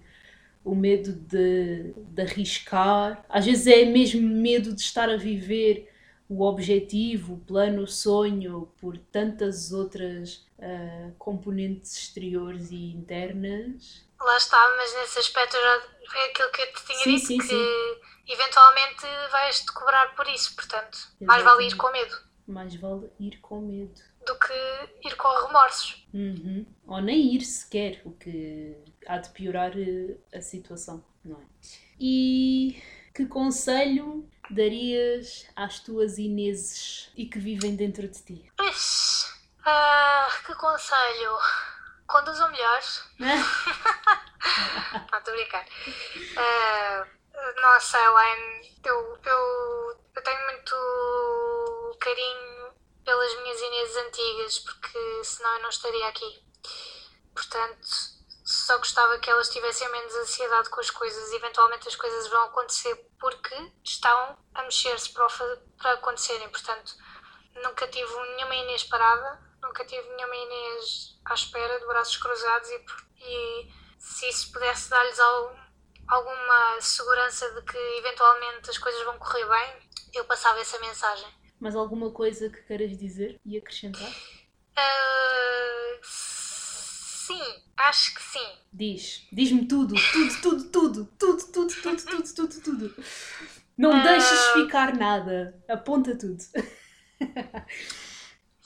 o 0.64 0.74
medo 0.74 1.12
de, 1.12 1.92
de 1.92 2.22
arriscar. 2.22 3.24
Às 3.28 3.46
vezes 3.46 3.66
é 3.66 3.84
mesmo 3.84 4.26
medo 4.26 4.72
de 4.74 4.80
estar 4.80 5.10
a 5.10 5.16
viver 5.16 5.90
o 6.28 6.42
objetivo, 6.42 7.34
o 7.34 7.38
plano, 7.38 7.82
o 7.82 7.86
sonho, 7.88 8.68
por 8.80 8.96
tantas 8.96 9.72
outras 9.72 10.46
ah, 10.58 11.10
componentes 11.18 11.96
exteriores 11.96 12.70
e 12.70 12.92
internas. 12.92 14.08
Lá 14.20 14.36
está, 14.36 14.74
mas 14.76 14.94
nesse 14.96 15.18
aspecto 15.18 15.56
eu 15.56 15.62
já 15.62 16.18
é 16.18 16.24
aquilo 16.30 16.50
que 16.50 16.60
eu 16.62 16.72
te 16.74 16.84
tinha 16.86 16.98
Sim, 17.04 17.14
dito, 17.16 17.26
sim, 17.26 17.38
que 17.38 17.44
sim. 17.46 18.00
eventualmente 18.32 19.06
vais-te 19.30 19.72
cobrar 19.72 20.14
por 20.14 20.28
isso, 20.28 20.54
portanto, 20.54 20.98
mais 21.20 21.42
vale 21.42 21.62
ir 21.64 21.66
Exatamente. 21.68 21.76
com 21.76 21.90
medo 21.92 22.16
Mais 22.46 22.74
vale 22.76 23.10
ir 23.18 23.36
com 23.40 23.60
medo. 23.60 24.00
do 24.26 24.38
que 24.38 25.08
ir 25.08 25.16
com 25.16 25.46
remorsos. 25.46 26.06
Uhum. 26.12 26.66
Ou 26.86 27.00
nem 27.00 27.34
ir 27.34 27.40
sequer, 27.42 28.02
o 28.04 28.12
que 28.12 28.76
há 29.06 29.16
de 29.18 29.30
piorar 29.30 29.72
eh, 29.76 30.16
a 30.36 30.40
situação, 30.42 31.02
não 31.24 31.40
é? 31.40 31.44
E 31.98 32.82
que 33.14 33.24
conselho 33.26 34.28
darias 34.50 35.46
às 35.56 35.78
tuas 35.80 36.18
Ineses 36.18 37.10
e 37.16 37.24
que 37.26 37.38
vivem 37.38 37.74
dentro 37.76 38.06
de 38.08 38.22
ti? 38.22 38.52
Ixi, 38.60 39.26
ah, 39.64 40.28
que 40.44 40.54
conselho? 40.56 41.38
Conduzam 42.10 42.50
melhor. 42.50 42.82
Não, 43.20 45.18
estou 45.18 45.32
a 45.32 45.36
brincar. 45.36 45.64
Ah, 46.36 47.06
não 47.60 47.80
sei, 47.80 48.00
Elaine, 48.00 48.80
eu, 48.84 49.18
eu, 49.24 50.00
eu 50.16 50.22
tenho 50.22 50.46
muito 50.46 51.96
carinho 52.00 52.74
pelas 53.04 53.42
minhas 53.42 53.60
Inês 53.60 53.96
antigas, 53.96 54.58
porque 54.58 55.24
senão 55.24 55.54
eu 55.56 55.62
não 55.62 55.68
estaria 55.68 56.08
aqui. 56.08 56.44
Portanto, 57.32 57.86
só 58.44 58.76
gostava 58.78 59.18
que 59.18 59.30
elas 59.30 59.48
tivessem 59.50 59.88
menos 59.90 60.14
ansiedade 60.16 60.68
com 60.70 60.80
as 60.80 60.90
coisas. 60.90 61.32
Eventualmente 61.32 61.86
as 61.86 61.94
coisas 61.94 62.26
vão 62.28 62.42
acontecer 62.44 62.96
porque 63.20 63.54
estão 63.84 64.36
a 64.54 64.62
mexer-se 64.64 65.12
para, 65.12 65.28
para 65.78 65.92
acontecerem. 65.92 66.48
Portanto, 66.48 66.92
nunca 67.62 67.86
tive 67.86 68.12
nenhuma 68.34 68.56
Inês 68.56 68.82
parada, 68.84 69.49
nunca 69.70 69.84
tive 69.84 70.02
nenhuma 70.16 70.36
Inês 70.36 71.16
à 71.24 71.34
espera, 71.34 71.78
de 71.78 71.86
braços 71.86 72.16
cruzados. 72.16 72.68
E, 72.70 72.84
e 73.22 73.68
se 73.98 74.28
isso 74.28 74.52
pudesse 74.52 74.90
dar-lhes 74.90 75.18
alguma 76.08 76.80
segurança 76.80 77.48
de 77.54 77.62
que 77.62 77.78
eventualmente 77.98 78.68
as 78.68 78.78
coisas 78.78 79.02
vão 79.04 79.18
correr 79.18 79.46
bem, 79.46 79.88
eu 80.14 80.24
passava 80.24 80.60
essa 80.60 80.78
mensagem. 80.80 81.28
Mas 81.60 81.76
alguma 81.76 82.10
coisa 82.10 82.50
que 82.50 82.62
queiras 82.62 82.96
dizer 82.98 83.38
e 83.44 83.56
acrescentar? 83.56 84.10
Uh, 84.10 86.00
sim, 86.02 87.62
acho 87.76 88.14
que 88.14 88.22
sim. 88.22 88.58
Diz, 88.72 89.28
diz-me 89.30 89.68
tudo, 89.68 89.94
tudo, 90.12 90.40
tudo, 90.40 90.64
tudo, 90.64 91.04
tudo, 91.04 91.52
tudo, 91.52 91.74
tudo, 91.82 92.02
tudo, 92.02 92.34
tudo, 92.34 92.60
tudo. 92.60 93.04
Não 93.76 93.90
uh... 93.90 94.02
deixes 94.02 94.46
ficar 94.52 94.96
nada, 94.96 95.62
aponta 95.68 96.16
tudo. 96.18 96.42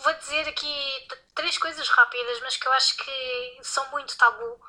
Vou 0.04 0.12
dizer 0.14 0.46
aqui 0.46 1.08
três 1.34 1.56
coisas 1.56 1.88
rápidas, 1.88 2.40
mas 2.40 2.58
que 2.58 2.68
eu 2.68 2.72
acho 2.72 2.94
que 2.96 3.58
são 3.62 3.90
muito 3.90 4.16
tabu 4.18 4.60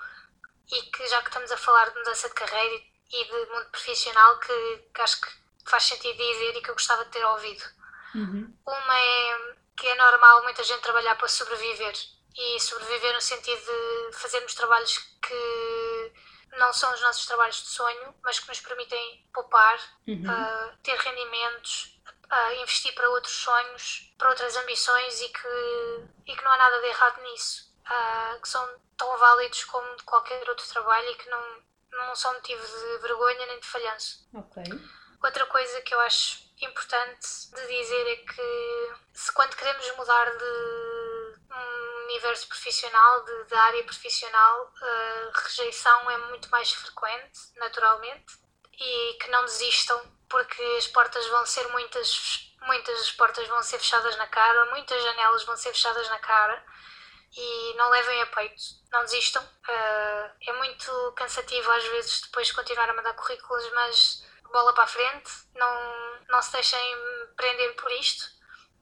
e 0.72 0.82
que 0.84 1.06
já 1.08 1.22
que 1.22 1.28
estamos 1.28 1.52
a 1.52 1.58
falar 1.58 1.90
de 1.90 1.98
mudança 1.98 2.30
de 2.30 2.36
carreira 2.36 2.84
e 3.12 3.24
de 3.26 3.52
mundo 3.52 3.70
profissional, 3.70 4.40
que, 4.40 4.78
que 4.94 5.02
acho 5.02 5.20
que 5.20 5.28
faz 5.66 5.84
sentido 5.84 6.18
dizer 6.18 6.56
e 6.56 6.62
que 6.62 6.70
eu 6.70 6.74
gostava 6.74 7.04
de 7.04 7.12
ter 7.12 7.26
ouvido. 7.26 7.64
Uhum. 8.16 8.58
Uma 8.66 9.00
é 9.00 9.56
que 9.76 9.88
é 9.88 9.96
normal 9.96 10.44
muita 10.44 10.64
gente 10.64 10.82
trabalhar 10.82 11.16
para 11.16 11.28
sobreviver 11.28 11.94
e 12.38 12.60
sobreviver 12.60 13.14
no 13.14 13.22
sentido 13.22 13.60
de 13.60 14.18
fazermos 14.18 14.56
trabalhos 14.56 14.98
que 15.22 16.14
não 16.58 16.74
são 16.74 16.94
os 16.94 17.02
nossos 17.02 17.26
trabalhos 17.26 17.58
de 17.58 17.68
sonho, 17.68 18.16
mas 18.24 18.40
que 18.40 18.48
nos 18.48 18.60
permitem 18.60 19.28
poupar, 19.34 19.80
uhum. 20.08 20.24
uh, 20.24 20.78
ter 20.84 20.98
rendimentos, 20.98 22.00
uh, 22.32 22.54
investir 22.62 22.94
para 22.94 23.10
outros 23.10 23.34
sonhos, 23.34 24.14
para 24.18 24.30
outras 24.30 24.56
ambições 24.58 25.22
e 25.22 25.30
que, 25.30 26.08
e 26.28 26.36
que 26.36 26.44
não 26.44 26.52
há 26.52 26.58
nada 26.58 26.82
de 26.82 26.88
errado 26.88 27.22
nisso. 27.24 27.74
Uh, 27.86 28.42
que 28.42 28.50
são 28.50 28.68
tão 28.98 29.18
válidos 29.18 29.64
como 29.66 29.88
qualquer 30.06 30.48
outro 30.50 30.68
trabalho 30.68 31.08
e 31.08 31.16
que 31.16 31.30
não, 31.30 31.64
não 31.92 32.16
são 32.16 32.34
motivo 32.34 32.66
de 32.66 32.98
vergonha 33.00 33.46
nem 33.46 33.60
de 33.60 33.68
falhanço. 33.68 34.28
Outra 35.24 35.46
coisa 35.46 35.82
que 35.82 35.94
eu 35.94 36.00
acho 36.02 36.46
importante 36.62 37.28
de 37.54 37.68
dizer 37.68 38.08
é 38.08 38.16
que 38.18 38.94
se 39.14 39.32
quando 39.34 39.56
queremos 39.56 39.96
mudar 39.96 40.26
de 40.26 40.46
um 41.52 41.95
universo 42.06 42.48
profissional, 42.48 43.24
de, 43.26 43.44
de 43.46 43.56
área 43.56 43.84
profissional, 43.84 44.74
a 44.82 45.40
rejeição 45.42 46.12
é 46.12 46.18
muito 46.30 46.50
mais 46.50 46.72
frequente, 46.72 47.40
naturalmente, 47.58 48.34
e 48.80 49.18
que 49.22 49.30
não 49.30 49.46
desistam 49.46 50.00
porque 50.30 50.62
as 50.78 50.88
portas 50.88 51.26
vão 51.28 51.46
ser 51.46 51.68
muitas, 51.70 52.52
muitas 52.62 53.12
portas 53.12 53.48
vão 53.48 53.62
ser 53.62 53.80
fechadas 53.80 54.16
na 54.18 54.28
cara, 54.28 54.66
muitas 54.66 55.02
janelas 55.04 55.44
vão 55.44 55.56
ser 55.56 55.70
fechadas 55.70 56.10
na 56.10 56.20
cara 56.20 56.64
e 57.38 57.74
não 57.76 57.90
levem 57.90 58.22
a 58.22 58.26
peito, 58.28 58.64
não 58.92 59.02
desistam. 59.02 59.44
Uh, 59.44 60.32
é 60.48 60.54
muito 60.54 61.14
cansativo 61.16 61.70
às 61.72 61.84
vezes 61.86 62.22
depois 62.22 62.52
continuar 62.52 62.90
a 62.90 62.94
mandar 62.94 63.14
currículos, 63.14 63.72
mas 63.74 64.26
bola 64.52 64.74
para 64.74 64.86
a 64.86 64.88
frente, 64.88 65.30
não, 65.54 66.20
não 66.30 66.42
se 66.42 66.52
deixem 66.54 66.80
prender 67.36 67.76
por 67.76 67.92
isto. 67.92 68.26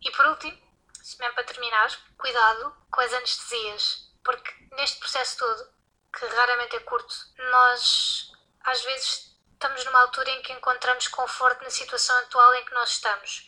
E 0.02 0.12
por 0.12 0.26
último, 0.28 0.63
se 1.04 1.20
mesmo 1.20 1.36
para 1.36 1.44
terminar, 1.44 1.92
cuidado 2.18 2.76
com 2.90 3.02
as 3.02 3.14
anestesias, 3.14 4.10
porque 4.24 4.52
neste 4.72 4.98
processo 5.00 5.38
todo, 5.38 5.70
que 6.18 6.26
raramente 6.26 6.76
é 6.76 6.80
curto, 6.80 7.14
nós 7.52 8.32
às 8.62 8.82
vezes 8.84 9.38
estamos 9.52 9.86
numa 9.86 10.00
altura 10.00 10.32
em 10.32 10.42
que 10.42 10.54
encontramos 10.54 11.08
conforto 11.10 11.64
na 11.64 11.70
situação 11.70 12.18
atual 12.20 12.56
em 12.56 12.66
que 12.66 12.74
nós 12.74 12.90
estamos 12.90 13.48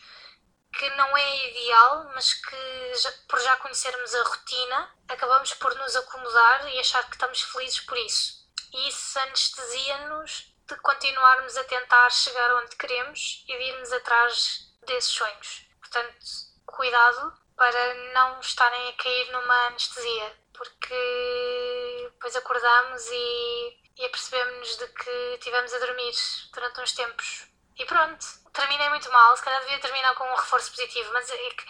que 0.78 0.90
não 0.92 1.18
é 1.18 1.50
ideal, 1.50 2.12
mas 2.14 2.34
que 2.34 2.96
já, 2.96 3.12
por 3.30 3.40
já 3.40 3.56
conhecermos 3.58 4.14
a 4.14 4.24
rotina, 4.24 4.96
acabamos 5.08 5.54
por 5.54 5.74
nos 5.76 5.96
acomodar 5.96 6.68
e 6.68 6.80
achar 6.80 7.04
que 7.06 7.16
estamos 7.16 7.42
felizes 7.42 7.80
por 7.82 7.98
isso. 7.98 8.46
E 8.74 8.90
isso 8.90 9.20
anestesia-nos 9.20 10.54
de 10.68 10.76
continuarmos 10.78 11.56
a 11.56 11.64
tentar 11.64 12.10
chegar 12.10 12.54
onde 12.56 12.76
queremos 12.76 13.46
e 13.48 13.58
de 13.58 13.64
irmos 13.64 13.92
atrás 13.94 14.74
desses 14.86 15.12
sonhos. 15.12 15.66
Portanto, 15.80 16.26
cuidado 16.66 17.45
para 17.56 17.94
não 18.14 18.40
estarem 18.40 18.90
a 18.90 18.94
cair 18.94 19.32
numa 19.32 19.68
anestesia, 19.68 20.38
porque 20.54 22.10
depois 22.14 22.36
acordamos 22.36 23.06
e, 23.08 23.80
e 23.98 24.06
apercebemos 24.06 24.78
de 24.78 24.88
que 24.88 25.38
tivemos 25.42 25.74
a 25.74 25.80
dormir 25.80 26.14
durante 26.54 26.82
uns 26.82 26.92
tempos 26.94 27.56
e 27.78 27.86
pronto, 27.86 28.26
terminei 28.54 28.90
muito 28.90 29.12
mal, 29.12 29.36
se 29.36 29.44
calhar 29.44 29.60
devia 29.62 29.80
terminar 29.80 30.16
com 30.16 30.24
um 30.24 30.36
reforço 30.36 30.72
positivo, 30.72 31.12
mas 31.12 31.30
é 31.30 31.38
que, 31.38 31.66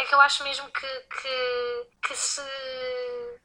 é 0.00 0.04
que 0.04 0.14
eu 0.14 0.20
acho 0.20 0.42
mesmo 0.44 0.70
que, 0.70 0.86
que, 0.86 1.86
que 2.02 2.16
se 2.16 2.42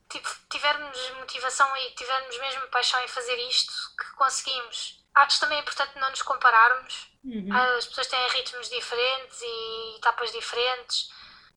tipo, 0.10 0.30
tivermos 0.50 1.10
motivação 1.12 1.76
e 1.78 1.92
tivermos 1.92 2.38
mesmo 2.38 2.68
paixão 2.68 3.02
em 3.02 3.08
fazer 3.08 3.36
isto, 3.48 3.74
que 3.98 4.16
conseguimos. 4.16 5.00
Acho 5.16 5.40
também 5.40 5.60
importante 5.60 5.98
não 6.00 6.10
nos 6.10 6.22
compararmos. 6.22 7.10
Uhum. 7.24 7.54
As 7.78 7.88
pessoas 7.88 8.08
têm 8.08 8.30
ritmos 8.30 8.70
diferentes 8.70 9.42
e 9.42 9.96
etapas 9.98 10.32
diferentes. 10.32 11.10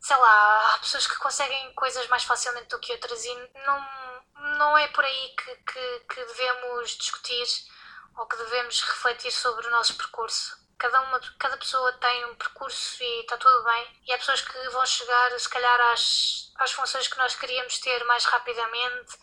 Sei 0.05 0.17
lá, 0.19 0.75
há 0.75 0.79
pessoas 0.81 1.07
que 1.07 1.17
conseguem 1.17 1.73
coisas 1.73 2.07
mais 2.09 2.25
facilmente 2.25 2.69
do 2.69 2.79
que 2.79 2.93
outras 2.93 3.25
e 3.25 3.35
não, 3.65 3.89
não 4.59 4.77
é 4.77 4.87
por 4.89 5.03
aí 5.03 5.35
que, 5.35 5.57
que, 5.57 6.01
que 6.01 6.25
devemos 6.27 6.91
discutir 6.99 7.47
ou 8.15 8.27
que 8.27 8.37
devemos 8.37 8.83
refletir 8.83 9.33
sobre 9.33 9.67
o 9.67 9.71
nosso 9.71 9.97
percurso. 9.97 10.59
Cada, 10.77 11.01
uma, 11.01 11.19
cada 11.39 11.57
pessoa 11.57 11.91
tem 11.95 12.27
um 12.27 12.35
percurso 12.35 13.03
e 13.03 13.21
está 13.21 13.39
tudo 13.39 13.65
bem. 13.65 14.03
E 14.07 14.13
há 14.13 14.19
pessoas 14.19 14.43
que 14.43 14.69
vão 14.69 14.85
chegar, 14.85 15.41
se 15.41 15.49
calhar, 15.49 15.81
às, 15.93 16.53
às 16.57 16.73
funções 16.73 17.09
que 17.09 17.17
nós 17.17 17.35
queríamos 17.35 17.79
ter 17.79 18.05
mais 18.05 18.27
rapidamente, 18.27 19.19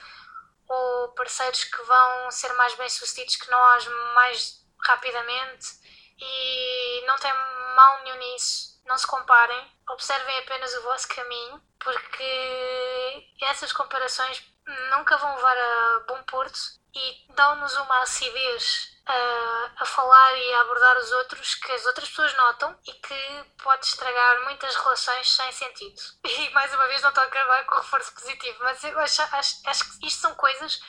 ou 0.67 1.09
parceiros 1.09 1.63
que 1.63 1.81
vão 1.83 2.31
ser 2.31 2.51
mais 2.53 2.73
bem-sucedidos 2.73 3.35
que 3.35 3.51
nós 3.51 3.85
mais 4.15 4.65
rapidamente. 4.83 5.67
E 6.17 7.03
não 7.05 7.19
tem 7.19 7.31
mal 7.75 8.01
nenhum 8.03 8.17
nisso. 8.17 8.70
Não 8.85 8.97
se 8.97 9.07
comparem, 9.07 9.71
observem 9.89 10.39
apenas 10.39 10.73
o 10.75 10.83
vosso 10.83 11.07
caminho, 11.07 11.61
porque 11.79 13.29
essas 13.41 13.71
comparações 13.71 14.43
nunca 14.95 15.17
vão 15.17 15.35
levar 15.35 15.57
a 15.57 15.99
bom 16.07 16.23
porto 16.23 16.59
e 16.93 17.33
dão-nos 17.33 17.75
uma 17.77 18.01
acidez 18.01 18.91
a, 19.05 19.71
a, 19.77 19.85
falar 19.85 20.37
e 20.37 20.53
a 20.53 20.61
abordar 20.61 20.97
os 20.97 21.11
outros 21.13 21.55
que 21.55 21.71
as 21.71 21.85
outras 21.85 22.09
pessoas 22.09 22.35
notam 22.35 22.77
e 22.85 22.93
que 22.93 23.45
pode 23.63 23.85
estragar 23.85 24.43
muitas 24.43 24.75
relações 24.75 25.31
sem 25.31 25.51
sentido. 25.51 26.01
E 26.23 26.49
mais 26.51 26.73
uma 26.73 26.87
vez 26.87 27.01
não 27.01 27.09
estou 27.09 27.23
a 27.23 27.27
acabar 27.27 27.65
com 27.65 27.75
o 27.75 27.79
reforço 27.79 28.13
positivo, 28.13 28.57
mas 28.61 28.83
eu 28.83 28.99
acho, 28.99 29.21
acho, 29.21 29.55
acho 29.65 29.99
que 29.99 30.07
isto 30.07 30.21
são 30.21 30.35
coisas 30.35 30.81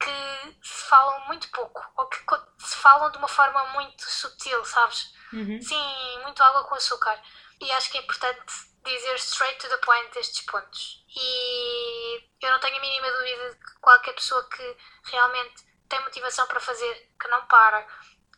que 0.00 0.58
se 0.62 0.88
falam 0.88 1.26
muito 1.26 1.48
pouco 1.50 1.84
ou 1.96 2.06
que 2.06 2.18
se 2.58 2.76
falam 2.76 3.10
de 3.10 3.18
uma 3.18 3.28
forma 3.28 3.64
muito 3.72 4.02
sutil, 4.02 4.64
sabes? 4.64 5.12
Uhum. 5.34 5.60
Sim, 5.60 6.18
muito 6.22 6.42
água 6.42 6.64
com 6.64 6.74
açúcar. 6.74 7.20
E 7.60 7.70
acho 7.72 7.90
que 7.90 7.98
é 7.98 8.02
importante 8.02 8.52
dizer 8.84 9.14
straight 9.16 9.58
to 9.58 9.68
the 9.68 9.78
point 9.78 10.18
estes 10.18 10.44
pontos. 10.46 11.04
E 11.16 12.24
eu 12.40 12.50
não 12.50 12.60
tenho 12.60 12.76
a 12.76 12.80
mínima 12.80 13.10
dúvida 13.10 13.50
de 13.50 13.56
que 13.56 13.80
qualquer 13.80 14.14
pessoa 14.14 14.48
que 14.48 14.76
realmente 15.04 15.64
tem 15.88 16.00
motivação 16.00 16.46
para 16.46 16.60
fazer, 16.60 17.10
que 17.20 17.28
não 17.28 17.46
para, 17.46 17.86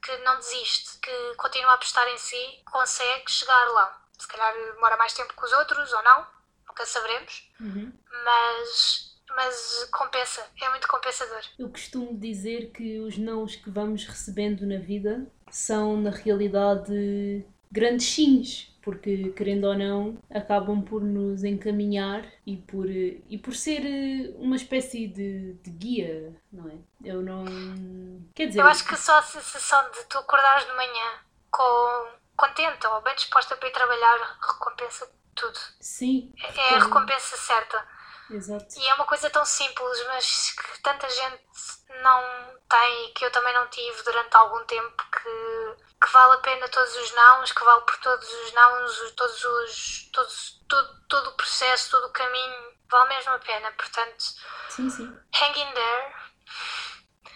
que 0.03 0.17
não 0.19 0.37
desiste, 0.37 0.99
que 1.01 1.35
continua 1.37 1.73
a 1.73 1.75
apostar 1.75 2.07
em 2.09 2.19
si, 2.19 2.63
consegue 2.71 3.31
chegar 3.31 3.65
lá. 3.73 4.03
Se 4.19 4.27
calhar 4.29 4.55
demora 4.55 4.97
mais 4.97 5.13
tempo 5.13 5.35
que 5.35 5.45
os 5.45 5.53
outros 5.53 5.93
ou 5.93 6.03
não, 6.03 6.27
nunca 6.69 6.87
saberemos, 6.87 7.51
uhum. 7.61 7.93
mas, 8.25 9.21
mas 9.31 9.89
compensa, 9.93 10.47
é 10.61 10.69
muito 10.71 10.89
compensador. 10.89 11.43
Eu 11.59 11.69
costumo 11.71 12.19
dizer 12.19 12.73
que 12.73 13.01
os 13.01 13.19
nãos 13.19 13.57
que 13.57 13.71
vamos 13.71 14.05
recebendo 14.05 14.67
na 14.67 14.79
vida 14.79 15.27
são, 15.51 15.97
na 15.97 16.11
realidade, 16.11 17.45
grandes 17.71 18.07
sims 18.07 18.77
porque 18.87 19.31
querendo 19.31 19.65
ou 19.65 19.77
não 19.77 20.17
acabam 20.33 20.81
por 20.81 21.03
nos 21.03 21.43
encaminhar 21.43 22.25
e 22.47 22.57
por, 22.57 22.87
e 22.89 23.37
por 23.37 23.53
ser 23.53 23.85
eh, 23.85 24.33
uma 24.39 24.55
espécie 24.55 25.09
de, 25.09 25.55
de 25.55 25.71
guia, 25.71 26.41
não 26.53 26.69
é? 26.71 26.77
Eu 27.05 27.21
não. 27.21 27.45
Quer 28.33 28.47
dizer. 28.47 28.61
Eu 28.61 28.67
acho 28.67 28.87
que 28.87 28.97
só 28.97 29.19
a 29.19 29.23
sensação 29.23 29.91
de 29.91 30.05
tu 30.05 30.17
acordares 30.19 30.67
de 30.67 30.73
manhã 30.75 31.19
com, 31.51 32.07
contente 32.37 32.87
ou 32.87 33.03
bem 33.03 33.17
disposta 33.17 33.57
para 33.57 33.69
ir 33.69 33.73
trabalhar 33.73 34.39
recompensa 34.41 35.11
tudo. 35.35 35.59
Sim. 35.81 36.33
É, 36.41 36.57
é 36.57 36.75
a 36.77 36.85
recompensa 36.85 37.37
certa. 37.37 37.85
Exato. 38.31 38.79
E 38.79 38.89
é 38.89 38.95
uma 38.95 39.05
coisa 39.05 39.31
tão 39.31 39.45
simples, 39.45 40.07
mas 40.09 40.53
que 40.53 40.83
tanta 40.83 41.09
gente 41.09 41.43
não 42.03 42.23
tem 42.69 43.07
e 43.07 43.13
que 43.13 43.25
eu 43.25 43.31
também 43.31 43.55
não 43.55 43.69
tive 43.69 44.03
durante 44.03 44.37
algum 44.37 44.65
tempo 44.65 44.97
que, 45.11 46.05
que 46.05 46.13
vale 46.13 46.35
a 46.35 46.39
pena 46.39 46.69
todos 46.69 46.97
os 46.97 47.15
nãos, 47.15 47.53
que 47.53 47.65
vale 47.65 47.83
por 47.83 47.97
todos 47.99 48.29
os 48.29 48.53
nãos, 48.53 49.13
todos 49.13 49.45
os, 49.45 50.11
todos, 50.13 50.65
todo, 50.69 51.01
todo 51.09 51.31
o 51.31 51.37
processo, 51.37 51.91
todo 51.91 52.09
o 52.09 52.13
caminho, 52.13 52.73
vale 52.91 53.15
mesmo 53.15 53.33
a 53.33 53.39
pena. 53.39 53.71
Portanto, 53.73 54.25
sim, 54.71 54.91
sim. 54.91 55.07
hang 55.33 55.61
in 55.61 55.75
there 55.75 56.27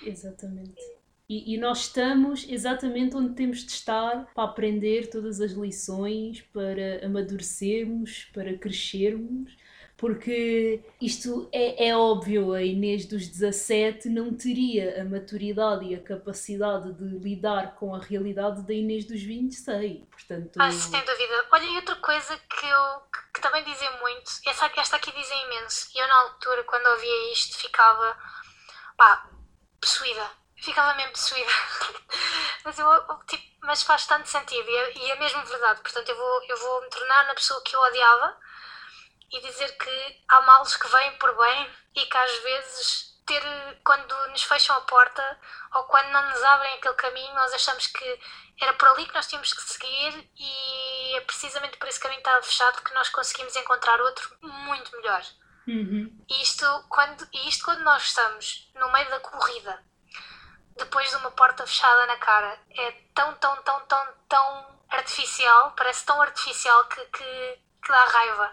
Exatamente. 0.03 0.81
E, 1.29 1.55
e, 1.55 1.59
nós 1.59 1.83
estamos 1.83 2.45
exatamente 2.49 3.17
onde 3.17 3.35
temos 3.35 3.65
de 3.65 3.71
estar 3.71 4.27
para 4.35 4.45
aprender 4.45 5.09
todas 5.11 5.41
as 5.41 5.53
lições, 5.53 6.41
para 6.53 7.07
amadurecermos, 7.07 8.29
para 8.35 8.59
crescermos 8.59 9.57
porque 10.01 10.81
isto 10.99 11.47
é, 11.53 11.89
é, 11.89 11.95
óbvio, 11.97 12.55
a 12.55 12.63
Inês 12.63 13.05
dos 13.05 13.29
17 13.29 14.09
não 14.09 14.35
teria 14.35 15.03
a 15.03 15.05
maturidade 15.05 15.85
e 15.85 15.95
a 15.95 16.03
capacidade 16.03 16.95
de 16.95 17.19
lidar 17.19 17.75
com 17.75 17.95
a 17.95 17.99
realidade 17.99 18.63
da 18.63 18.73
Inês 18.73 19.05
dos 19.05 19.23
26, 19.23 20.09
portanto... 20.09 20.57
Ah, 20.59 20.73
sem 20.73 21.05
dúvida. 21.05 21.47
Olha, 21.53 21.65
e 21.65 21.77
outra 21.77 21.97
coisa 21.97 22.35
que 22.35 22.67
eu 22.67 23.01
que, 23.13 23.19
que 23.35 23.41
também 23.43 23.63
dizem 23.63 23.91
muito, 24.01 24.31
essa, 24.47 24.73
esta 24.75 24.97
aqui 24.97 25.13
dizem 25.13 25.45
imenso, 25.45 25.91
e 25.95 25.99
eu 25.99 26.09
na 26.09 26.21
altura, 26.23 26.65
quando 26.65 26.87
ouvia 26.87 27.33
isto, 27.35 27.59
ficava, 27.59 28.17
pá, 28.97 29.29
possuída, 29.79 30.31
ficava 30.57 30.95
mesmo 30.95 31.13
possuída. 31.13 31.53
mas, 32.65 32.79
eu, 32.79 32.89
tipo, 33.29 33.45
mas 33.65 33.83
faz 33.83 34.07
tanto 34.07 34.27
sentido, 34.27 34.67
e 34.67 34.77
é, 34.77 34.99
e 34.99 35.11
é 35.11 35.17
mesmo 35.17 35.45
verdade, 35.45 35.83
portanto 35.83 36.09
eu 36.09 36.17
vou, 36.17 36.43
eu 36.49 36.57
vou 36.57 36.81
me 36.81 36.89
tornar 36.89 37.27
na 37.27 37.35
pessoa 37.35 37.63
que 37.63 37.77
eu 37.77 37.81
odiava, 37.81 38.39
e 39.33 39.41
dizer 39.41 39.77
que 39.77 40.23
há 40.29 40.41
males 40.43 40.77
que 40.77 40.89
vêm 40.89 41.19
por 41.19 41.37
bem 41.37 41.71
e 41.95 42.07
que 42.07 42.17
às 42.17 42.39
vezes 42.39 43.11
ter 43.27 43.43
quando 43.85 44.29
nos 44.29 44.43
fecham 44.43 44.77
a 44.77 44.81
porta 44.83 45.39
ou 45.75 45.85
quando 45.85 46.09
não 46.09 46.29
nos 46.31 46.43
abrem 46.43 46.75
aquele 46.75 46.95
caminho 46.95 47.35
nós 47.35 47.53
achamos 47.53 47.87
que 47.87 48.21
era 48.61 48.73
por 48.75 48.89
ali 48.89 49.07
que 49.07 49.15
nós 49.15 49.29
tínhamos 49.29 49.53
que 49.53 49.63
seguir 49.63 50.31
e 50.37 51.17
é 51.17 51.21
precisamente 51.21 51.77
por 51.79 51.89
esse 51.89 52.01
caminho 52.01 52.19
estar 52.19 52.43
fechado 52.43 52.83
que 52.83 52.95
nós 52.95 53.09
conseguimos 53.09 53.55
encontrar 53.55 54.01
outro 54.01 54.37
muito 54.43 54.97
melhor 54.97 55.23
uhum. 55.69 56.25
e 56.29 56.43
isto 56.43 56.67
quando 56.89 57.29
isto 57.47 57.65
quando 57.65 57.83
nós 57.83 58.03
estamos 58.03 58.71
no 58.75 58.91
meio 58.91 59.09
da 59.11 59.21
corrida 59.21 59.81
depois 60.77 61.09
de 61.11 61.17
uma 61.17 61.31
porta 61.31 61.65
fechada 61.67 62.07
na 62.07 62.17
cara 62.17 62.59
é 62.71 62.93
tão 63.15 63.35
tão 63.35 63.63
tão 63.63 63.81
tão 63.87 64.15
tão 64.29 64.81
artificial 64.89 65.73
parece 65.77 66.05
tão 66.05 66.21
artificial 66.21 66.85
que, 66.89 67.05
que, 67.07 67.59
que 67.85 67.89
dá 67.89 68.05
raiva 68.07 68.53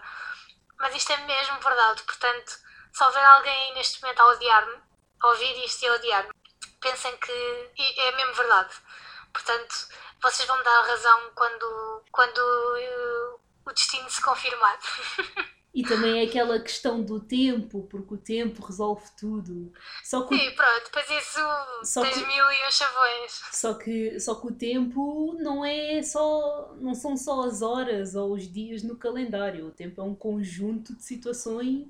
mas 0.78 0.94
isto 0.94 1.12
é 1.12 1.16
mesmo 1.18 1.60
verdade. 1.60 2.02
Portanto, 2.02 2.58
se 2.92 3.04
houver 3.04 3.24
alguém 3.24 3.74
neste 3.74 4.00
momento 4.02 4.20
a 4.20 4.26
odiar-me, 4.26 4.82
a 5.20 5.26
ouvir 5.28 5.64
isto 5.64 5.82
e 5.82 5.88
a 5.88 5.94
odiar-me, 5.94 6.32
pensem 6.80 7.16
que 7.18 7.72
é 7.78 8.12
mesmo 8.12 8.34
verdade. 8.34 8.74
Portanto, 9.32 9.88
vocês 10.22 10.48
vão 10.48 10.56
me 10.58 10.64
dar 10.64 10.82
razão 10.82 11.32
quando, 11.34 12.04
quando 12.10 12.38
uh, 12.38 13.40
o 13.66 13.72
destino 13.72 14.10
se 14.10 14.22
confirmar. 14.22 14.78
E 15.74 15.82
também 15.82 16.20
é 16.20 16.24
aquela 16.24 16.58
questão 16.58 17.02
do 17.02 17.20
tempo, 17.20 17.86
porque 17.90 18.14
o 18.14 18.16
tempo 18.16 18.64
resolve 18.64 19.04
tudo. 19.18 19.72
Só 20.02 20.22
que 20.22 20.36
Sim, 20.36 20.50
pronto, 20.56 20.84
depois 20.84 21.10
isso 21.10 21.40
só 21.84 22.02
tens 22.02 22.14
que, 22.14 22.26
mil 22.26 22.50
e 22.50 22.66
uns 22.66 22.74
chavões. 22.74 23.42
Só 23.52 23.74
que, 23.74 24.18
só 24.18 24.34
que 24.34 24.46
o 24.46 24.52
tempo 24.52 25.36
não 25.38 25.64
é 25.64 26.02
só. 26.02 26.74
não 26.80 26.94
são 26.94 27.16
só 27.16 27.42
as 27.42 27.62
horas 27.62 28.14
ou 28.14 28.32
os 28.32 28.50
dias 28.50 28.82
no 28.82 28.96
calendário. 28.96 29.66
O 29.66 29.70
tempo 29.70 30.00
é 30.00 30.04
um 30.04 30.14
conjunto 30.14 30.96
de 30.96 31.04
situações 31.04 31.86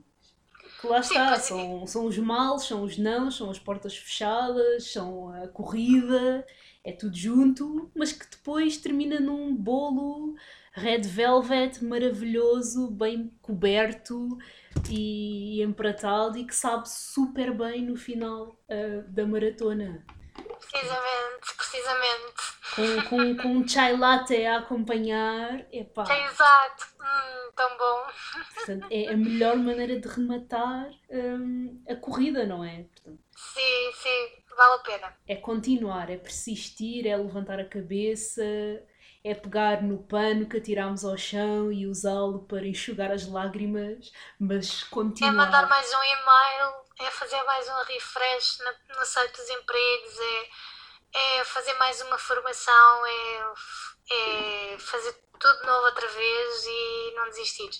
que 0.80 0.86
lá 0.86 1.00
está. 1.00 1.38
Sim, 1.38 1.48
são, 1.48 1.86
são 1.86 2.06
os 2.06 2.18
males, 2.18 2.64
são 2.64 2.82
os 2.82 2.98
não, 2.98 3.30
são 3.30 3.50
as 3.50 3.58
portas 3.58 3.96
fechadas, 3.96 4.90
são 4.90 5.32
a 5.32 5.48
corrida, 5.48 6.46
é 6.84 6.92
tudo 6.92 7.16
junto, 7.16 7.90
mas 7.94 8.12
que 8.12 8.28
depois 8.28 8.76
termina 8.76 9.20
num 9.20 9.54
bolo 9.54 10.36
red 10.72 11.02
velvet 11.02 11.84
maravilhoso, 11.84 12.90
bem 12.90 13.32
coberto 13.42 14.38
e 14.90 15.62
empratado 15.62 16.38
e 16.38 16.44
que 16.44 16.54
sabe 16.54 16.88
super 16.88 17.52
bem 17.52 17.82
no 17.82 17.96
final 17.96 18.58
uh, 18.68 19.02
da 19.08 19.26
maratona. 19.26 20.04
Precisamente, 20.58 21.54
precisamente. 21.56 22.58
Com, 22.74 23.08
com, 23.08 23.36
com 23.42 23.48
um 23.56 23.68
chai 23.68 23.96
latte 23.96 24.44
a 24.46 24.58
acompanhar. 24.58 25.66
Epá. 25.72 26.02
Exato, 26.02 26.86
hum, 27.00 27.50
tão 27.56 27.76
bom. 27.76 28.06
Portanto, 28.54 28.86
é 28.90 29.08
a 29.08 29.16
melhor 29.16 29.56
maneira 29.56 29.98
de 29.98 30.08
rematar 30.08 30.88
um, 31.10 31.82
a 31.88 31.96
corrida, 31.96 32.46
não 32.46 32.64
é? 32.64 32.84
Portanto, 32.84 33.20
sim, 33.34 33.92
sim, 33.94 34.28
vale 34.56 34.74
a 34.74 34.78
pena. 34.78 35.16
É 35.26 35.36
continuar, 35.36 36.10
é 36.10 36.16
persistir, 36.16 37.06
é 37.06 37.16
levantar 37.16 37.58
a 37.58 37.64
cabeça, 37.64 38.42
é 39.30 39.34
pegar 39.34 39.82
no 39.82 39.98
pano 39.98 40.48
que 40.48 40.56
atirámos 40.56 41.04
ao 41.04 41.16
chão 41.16 41.70
e 41.70 41.86
usá-lo 41.86 42.46
para 42.46 42.66
enxugar 42.66 43.10
as 43.10 43.26
lágrimas, 43.26 44.10
mas 44.40 44.82
continuar. 44.84 45.32
É 45.32 45.36
mandar 45.36 45.68
mais 45.68 45.86
um 45.92 46.02
e-mail, 46.02 46.84
é 47.00 47.10
fazer 47.10 47.42
mais 47.42 47.68
um 47.68 47.84
refresh 47.84 48.58
no, 48.60 48.98
no 48.98 49.04
site 49.04 49.36
dos 49.36 49.50
empregos, 49.50 50.18
é, 50.18 51.38
é 51.40 51.44
fazer 51.44 51.74
mais 51.74 52.00
uma 52.00 52.16
formação, 52.16 53.06
é, 53.06 53.52
é 54.10 54.78
fazer 54.78 55.12
tudo 55.38 55.66
novo 55.66 55.86
outra 55.86 56.08
vez 56.08 56.64
e 56.66 57.12
não 57.14 57.28
desistir. 57.28 57.70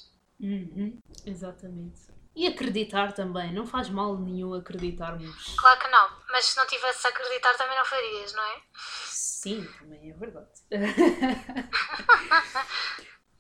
Uhum, 0.41 1.01
exatamente. 1.25 2.09
E 2.37 2.47
acreditar 2.47 3.13
também, 3.13 3.53
não 3.53 3.67
faz 3.67 3.89
mal 3.89 4.17
nenhum 4.17 4.55
acreditarmos. 4.55 5.57
Claro 5.57 5.81
que 5.81 5.89
não, 5.89 6.11
mas 6.29 6.45
se 6.45 6.57
não 6.57 6.67
tivesse 6.67 7.07
a 7.07 7.11
acreditar 7.11 7.55
também 7.57 7.77
não 7.77 7.85
farias, 7.85 8.33
não 8.35 8.45
é? 8.45 8.63
Sim, 9.07 9.65
também 9.79 10.11
é 10.11 10.15
verdade. 10.15 10.58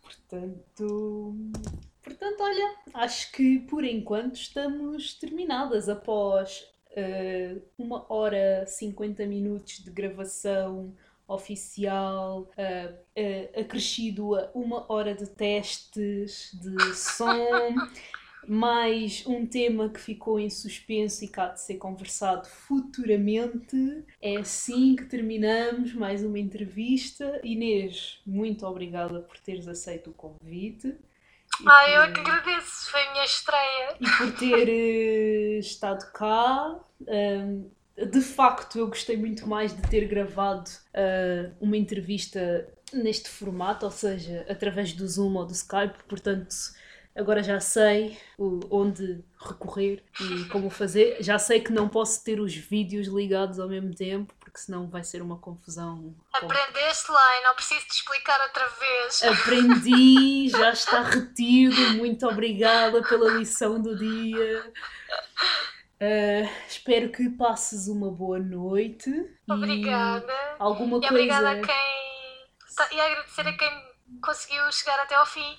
Portanto, 0.00 1.36
portanto, 2.02 2.40
olha, 2.40 2.74
acho 2.94 3.32
que 3.32 3.59
por 3.60 3.84
enquanto 3.84 4.36
estamos 4.36 5.14
terminadas 5.14 5.88
após 5.88 6.66
uh, 6.92 7.62
uma 7.78 8.05
hora 8.12 8.64
50 8.66 9.26
minutos 9.26 9.78
de 9.84 9.90
gravação 9.90 10.94
oficial, 11.26 12.50
uh, 12.56 12.92
uh, 12.94 13.60
acrescido 13.60 14.34
a 14.34 14.50
uma 14.55 14.90
hora 14.90 15.14
de 15.14 15.26
testes 15.26 16.50
de 16.55 16.94
som 16.94 17.74
mais 18.48 19.24
um 19.26 19.46
tema 19.46 19.88
que 19.88 20.00
ficou 20.00 20.40
em 20.40 20.48
suspenso 20.48 21.24
e 21.24 21.28
que 21.28 21.38
há 21.38 21.48
de 21.48 21.60
ser 21.60 21.74
conversado 21.74 22.48
futuramente. 22.48 24.04
É 24.20 24.38
assim 24.38 24.96
que 24.96 25.04
terminamos 25.04 25.92
mais 25.92 26.24
uma 26.24 26.38
entrevista. 26.38 27.40
Inês, 27.44 28.20
muito 28.26 28.66
obrigada 28.66 29.20
por 29.20 29.38
teres 29.38 29.68
aceito 29.68 30.10
o 30.10 30.14
convite. 30.14 30.94
Ah, 31.66 31.90
eu 31.90 32.02
é 32.02 32.12
que 32.12 32.20
agradeço, 32.20 32.90
foi 32.90 33.00
a 33.02 33.12
minha 33.12 33.24
estreia. 33.24 33.96
E 34.00 34.08
por 34.16 34.38
ter 34.38 34.68
uh, 34.68 35.58
estado 35.58 36.10
cá. 36.12 36.78
Um, 37.00 37.70
de 38.10 38.20
facto, 38.20 38.78
eu 38.78 38.86
gostei 38.86 39.16
muito 39.16 39.48
mais 39.48 39.74
de 39.74 39.82
ter 39.82 40.06
gravado 40.06 40.70
uh, 40.94 41.52
uma 41.60 41.76
entrevista 41.76 42.68
neste 42.92 43.28
formato, 43.28 43.84
ou 43.84 43.90
seja, 43.90 44.46
através 44.48 44.92
do 44.92 45.06
Zoom 45.06 45.34
ou 45.34 45.44
do 45.44 45.52
Skype, 45.52 46.04
portanto 46.08 46.54
agora 47.19 47.43
já 47.43 47.59
sei 47.59 48.19
onde 48.39 49.24
recorrer 49.40 50.05
e 50.20 50.45
como 50.47 50.70
fazer. 50.70 51.16
Já 51.20 51.39
sei 51.39 51.61
que 51.61 51.73
não 51.73 51.89
posso 51.89 52.23
ter 52.23 52.40
os 52.40 52.55
vídeos 52.55 53.09
ligados 53.09 53.59
ao 53.59 53.69
mesmo 53.69 53.95
tempo, 53.95 54.32
porque 54.39 54.59
senão 54.59 54.89
vai 54.89 55.03
ser 55.03 55.20
uma 55.20 55.39
confusão. 55.39 56.15
Aprendeste 56.32 57.11
lá 57.11 57.40
e 57.40 57.45
não 57.45 57.55
preciso 57.55 57.86
te 57.86 57.95
explicar 57.95 58.40
outra 58.40 58.69
vez. 58.69 59.23
Aprendi, 59.24 60.49
já 60.49 60.70
está 60.70 61.03
retido. 61.03 61.95
Muito 61.97 62.27
obrigada 62.27 63.03
pela 63.03 63.32
lição 63.32 63.81
do 63.81 63.97
dia. 63.97 64.73
Uh, 66.01 66.49
espero 66.69 67.11
que 67.11 67.28
passes 67.31 67.89
uma 67.89 68.11
boa 68.11 68.39
noite. 68.39 69.11
Obrigada. 69.51 70.32
Alguma 70.59 70.99
e 70.99 71.01
coisa. 71.01 71.15
Obrigada 71.15 71.51
a 71.51 71.61
quem. 71.61 71.99
E 72.93 73.01
agradecer 73.01 73.49
a 73.49 73.57
quem 73.57 73.89
conseguiu 74.23 74.70
chegar 74.70 75.01
até 75.01 75.16
ao 75.16 75.27
fim. 75.27 75.59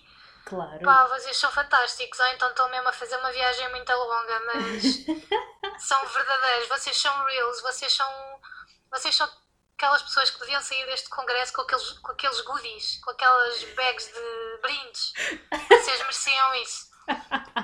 Claro. 0.49 0.83
Pá, 0.83 1.05
vocês 1.05 1.37
são 1.37 1.51
fantásticos. 1.51 2.19
Ou 2.19 2.27
então 2.27 2.49
estão 2.49 2.69
mesmo 2.69 2.89
a 2.89 2.93
fazer 2.93 3.15
uma 3.17 3.31
viagem 3.31 3.69
muito 3.69 3.91
longa, 3.91 4.41
mas 4.47 4.83
são 5.77 6.07
verdadeiros. 6.07 6.67
Vocês 6.67 6.97
são 6.97 7.25
reals. 7.25 7.61
Vocês 7.61 7.93
são, 7.93 8.11
vocês 8.91 9.15
são 9.15 9.29
aquelas 9.77 10.01
pessoas 10.01 10.31
que 10.31 10.39
deviam 10.39 10.61
sair 10.61 10.85
deste 10.87 11.07
congresso 11.09 11.53
com 11.53 11.61
aqueles, 11.61 11.91
com 11.99 12.11
aqueles 12.11 12.41
goodies, 12.41 12.99
com 13.03 13.11
aquelas 13.11 13.63
bags 13.75 14.07
de 14.07 14.61
brindes. 14.61 15.13
Vocês 15.69 15.99
mereciam 15.99 16.55
isso. 16.55 16.89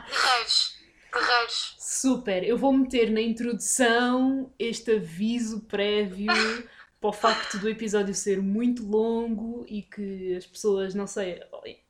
Guerreiros. 0.07 0.75
Guerreiros. 1.11 1.75
Super. 1.79 2.43
Eu 2.43 2.57
vou 2.57 2.71
meter 2.71 3.09
na 3.09 3.21
introdução 3.21 4.53
este 4.59 4.95
aviso 4.97 5.61
prévio 5.61 6.31
para 7.05 7.09
o 7.09 7.13
facto 7.13 7.59
do 7.59 7.69
episódio 7.69 8.15
ser 8.15 8.41
muito 8.41 8.83
longo 8.83 9.63
e 9.67 9.83
que 9.83 10.35
as 10.35 10.45
pessoas, 10.45 10.95
não 10.95 11.05
sei, 11.05 11.39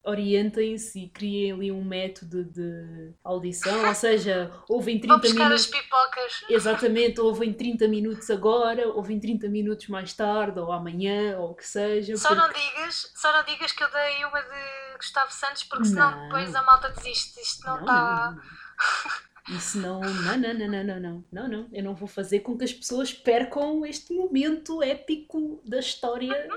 orientem-se 0.04 1.06
e 1.06 1.10
criem 1.10 1.54
ali 1.54 1.72
um 1.72 1.86
método 1.86 2.44
de 2.44 3.14
audição, 3.24 3.88
ou 3.88 3.96
seja, 3.96 4.52
ouvem 4.68 5.00
30 5.00 5.18
Vou 5.18 5.32
minutos. 5.32 5.62
as 5.62 5.68
pipocas. 5.68 6.44
Exatamente, 6.50 7.22
ouvem 7.22 7.54
30 7.54 7.88
minutos 7.88 8.30
agora, 8.30 8.90
ouvem 8.90 9.18
30 9.18 9.48
minutos 9.48 9.88
mais 9.88 10.12
tarde, 10.12 10.60
ou 10.60 10.70
amanhã, 10.70 11.38
ou 11.40 11.52
o 11.52 11.56
que 11.56 11.66
seja. 11.66 12.18
Só, 12.18 12.36
porque... 12.36 12.42
não 12.42 12.50
digas, 12.50 13.12
só 13.16 13.32
não 13.32 13.44
digas 13.46 13.72
que 13.72 13.84
eu 13.86 13.92
dei 13.92 14.26
uma 14.26 14.42
de 14.42 14.98
Gustavo 14.98 15.32
Santos, 15.32 15.64
porque 15.64 15.86
senão 15.86 16.12
não. 16.12 16.24
depois 16.24 16.54
a 16.54 16.62
malta 16.64 16.90
desiste. 16.90 17.40
Isto 17.40 17.66
não 17.66 17.80
está. 17.80 18.36
Isso 19.50 19.80
não, 19.80 20.00
não, 20.00 20.38
não, 20.38 20.54
não, 20.54 20.68
não, 20.68 20.84
não, 20.84 21.00
não, 21.00 21.26
não, 21.32 21.48
não. 21.48 21.70
Eu 21.72 21.84
não 21.84 21.96
vou 21.96 22.08
fazer 22.08 22.40
com 22.40 22.58
que 22.58 22.64
as 22.64 22.74
pessoas 22.74 23.14
percam 23.14 23.86
este 23.86 24.14
momento 24.14 24.82
épico 24.82 25.62
da 25.64 25.80
história 25.80 26.48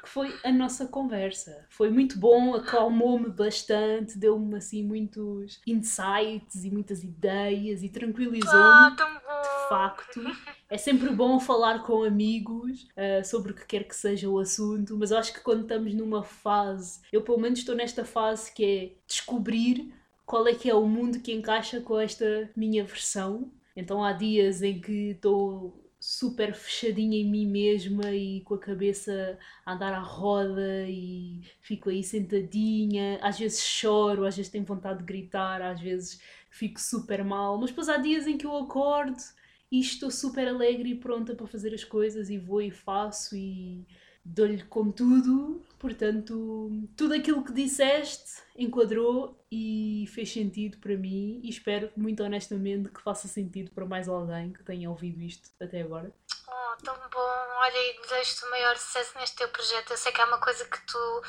que 0.00 0.08
foi 0.08 0.34
a 0.42 0.50
nossa 0.50 0.86
conversa. 0.86 1.66
Foi 1.68 1.90
muito 1.90 2.18
bom, 2.18 2.54
acalmou-me 2.54 3.28
bastante, 3.28 4.18
deu-me 4.18 4.56
assim 4.56 4.82
muitos 4.82 5.60
insights 5.66 6.64
e 6.64 6.70
muitas 6.70 7.04
ideias 7.04 7.82
e 7.82 7.88
tranquilizou-me. 7.88 8.58
Ah, 8.58 8.94
tão 8.96 9.12
bom! 9.12 9.42
De 9.42 9.68
facto, 9.68 10.20
é 10.68 10.78
sempre 10.78 11.10
bom 11.10 11.38
falar 11.38 11.82
com 11.82 12.02
amigos 12.02 12.88
uh, 12.96 13.24
sobre 13.24 13.52
o 13.52 13.54
que 13.54 13.66
quer 13.66 13.84
que 13.84 13.94
seja 13.94 14.28
o 14.28 14.38
assunto, 14.38 14.96
mas 14.96 15.10
eu 15.10 15.18
acho 15.18 15.32
que 15.32 15.40
quando 15.40 15.62
estamos 15.62 15.94
numa 15.94 16.22
fase, 16.22 17.00
eu 17.12 17.22
pelo 17.22 17.38
menos 17.38 17.58
estou 17.58 17.74
nesta 17.74 18.04
fase 18.04 18.52
que 18.52 18.64
é 18.64 18.92
descobrir 19.06 19.92
qual 20.30 20.46
é 20.46 20.54
que 20.54 20.70
é 20.70 20.74
o 20.76 20.86
mundo 20.86 21.18
que 21.18 21.32
encaixa 21.32 21.80
com 21.80 21.98
esta 21.98 22.48
minha 22.54 22.84
versão. 22.84 23.50
Então 23.74 24.04
há 24.04 24.12
dias 24.12 24.62
em 24.62 24.80
que 24.80 25.10
estou 25.10 25.84
super 25.98 26.54
fechadinha 26.54 27.18
em 27.18 27.28
mim 27.28 27.48
mesma 27.48 28.12
e 28.12 28.40
com 28.42 28.54
a 28.54 28.58
cabeça 28.58 29.36
a 29.66 29.72
andar 29.72 29.92
à 29.92 29.98
roda 29.98 30.86
e 30.88 31.40
fico 31.60 31.90
aí 31.90 32.04
sentadinha. 32.04 33.18
Às 33.20 33.40
vezes 33.40 33.64
choro, 33.64 34.24
às 34.24 34.36
vezes 34.36 34.52
tenho 34.52 34.64
vontade 34.64 35.00
de 35.00 35.04
gritar, 35.04 35.62
às 35.62 35.80
vezes 35.80 36.20
fico 36.48 36.80
super 36.80 37.24
mal. 37.24 37.58
Mas 37.58 37.70
depois 37.70 37.88
há 37.88 37.96
dias 37.96 38.28
em 38.28 38.38
que 38.38 38.46
eu 38.46 38.56
acordo 38.56 39.20
e 39.68 39.80
estou 39.80 40.12
super 40.12 40.46
alegre 40.46 40.90
e 40.90 40.94
pronta 40.94 41.34
para 41.34 41.48
fazer 41.48 41.74
as 41.74 41.82
coisas 41.82 42.30
e 42.30 42.38
vou 42.38 42.62
e 42.62 42.70
faço 42.70 43.34
e 43.34 43.84
dou-lhe 44.24 44.62
com 44.64 44.90
tudo. 44.90 45.64
Portanto, 45.78 46.70
tudo 46.96 47.14
aquilo 47.14 47.44
que 47.44 47.52
disseste 47.52 48.42
enquadrou 48.56 49.42
e 49.50 50.06
fez 50.14 50.32
sentido 50.32 50.78
para 50.78 50.94
mim 50.94 51.40
e 51.42 51.48
espero 51.48 51.90
muito 51.96 52.22
honestamente 52.22 52.90
que 52.90 53.02
faça 53.02 53.26
sentido 53.26 53.70
para 53.70 53.86
mais 53.86 54.08
alguém 54.08 54.52
que 54.52 54.62
tenha 54.62 54.90
ouvido 54.90 55.20
isto 55.22 55.48
até 55.60 55.80
agora. 55.80 56.14
Oh, 56.46 56.76
tão 56.84 56.94
bom! 56.94 57.40
Olha, 57.62 57.78
e 57.78 58.00
desejo-te 58.02 58.44
o 58.44 58.50
maior 58.50 58.76
sucesso 58.76 59.18
neste 59.18 59.36
teu 59.36 59.48
projeto. 59.48 59.90
Eu 59.90 59.96
sei 59.96 60.12
que 60.12 60.20
é 60.20 60.24
uma 60.24 60.40
coisa 60.40 60.64
que 60.64 60.86
tu 60.86 61.22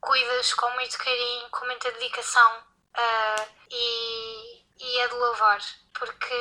cuidas 0.00 0.54
com 0.54 0.70
muito 0.74 0.96
carinho, 0.98 1.50
com 1.50 1.66
muita 1.66 1.90
dedicação 1.92 2.58
uh, 2.60 3.46
e, 3.70 4.64
e 4.78 4.98
é 5.00 5.08
de 5.08 5.14
louvar, 5.14 5.60
porque 5.98 6.34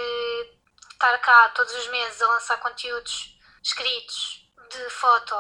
estar 0.92 1.18
cá 1.20 1.50
todos 1.50 1.74
os 1.74 1.88
meses 1.90 2.22
a 2.22 2.28
lançar 2.28 2.58
conteúdos 2.58 3.40
escritos, 3.64 4.45
de 4.70 4.90
foto, 4.90 5.36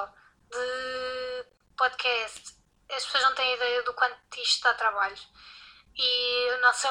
de 0.50 1.46
podcast, 1.78 2.56
as 2.92 3.06
pessoas 3.06 3.24
não 3.24 3.36
têm 3.36 3.56
ideia 3.56 3.84
do 3.84 3.94
quanto 3.94 4.18
isto 4.38 4.64
dá 4.64 4.74
trabalho. 4.74 5.18
E 5.98 6.50
a 6.50 6.58
nossa 6.60 6.90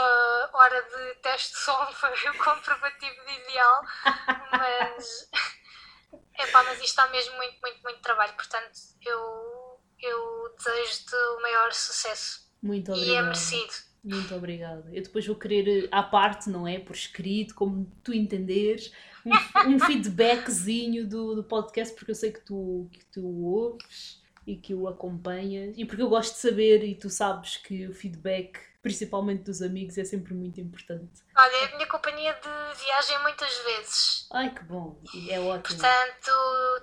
hora 0.55 0.82
de 0.82 1.15
teste 1.20 1.52
de 1.52 1.59
som 1.59 1.86
foi 1.93 2.11
o 2.11 2.39
comprovativo 2.39 3.24
de 3.27 3.32
ideal, 3.32 3.82
mas, 4.52 5.31
epá, 6.39 6.62
mas 6.65 6.81
isto 6.82 6.97
dá 6.97 7.06
mesmo 7.09 7.36
muito, 7.36 7.59
muito, 7.61 7.82
muito 7.82 8.01
trabalho. 8.01 8.32
Portanto, 8.35 8.78
eu, 9.05 9.81
eu 10.01 10.55
desejo-te 10.56 11.15
o 11.15 11.43
maior 11.43 11.73
sucesso. 11.73 12.51
Muito 12.62 12.93
obrigada. 12.93 13.12
E 13.12 13.16
é 13.16 13.23
merecido. 13.23 13.74
Muito 14.02 14.35
obrigada. 14.35 14.85
Eu 14.93 15.02
depois 15.02 15.27
vou 15.27 15.36
querer, 15.36 15.89
à 15.90 16.02
parte, 16.02 16.48
não 16.48 16.66
é? 16.66 16.78
Por 16.78 16.94
escrito, 16.94 17.55
como 17.55 17.90
tu 18.02 18.12
entenderes, 18.12 18.93
um, 19.25 19.75
um 19.75 19.81
feedbackzinho 19.81 21.07
do, 21.07 21.35
do 21.37 21.45
podcast, 21.45 21.95
porque 21.95 22.11
eu 22.11 22.15
sei 22.15 22.33
que 22.33 22.41
tu, 22.41 22.89
que 22.93 23.05
tu 23.07 23.25
ouves 23.25 24.23
e 24.47 24.57
que 24.57 24.75
o 24.75 24.87
acompanhas, 24.87 25.75
e 25.77 25.85
porque 25.85 26.03
eu 26.03 26.09
gosto 26.09 26.35
de 26.35 26.41
saber, 26.41 26.85
e 26.85 26.95
tu 26.95 27.09
sabes 27.09 27.57
que 27.57 27.87
o 27.87 27.95
feedback, 27.95 28.61
principalmente 28.83 29.43
dos 29.43 29.63
amigos, 29.63 29.97
é 29.97 30.05
sempre 30.05 30.35
muito 30.35 30.61
importante. 30.61 31.23
Olha, 31.37 31.57
é 31.57 31.73
a 31.73 31.77
minha 31.77 31.87
companhia 31.87 32.35
de 32.35 32.79
viagem 32.79 33.23
muitas 33.23 33.57
vezes. 33.65 34.29
Ai 34.31 34.53
que 34.53 34.63
bom, 34.65 35.01
é 35.31 35.41
ótimo. 35.41 35.79
Portanto, 35.79 36.31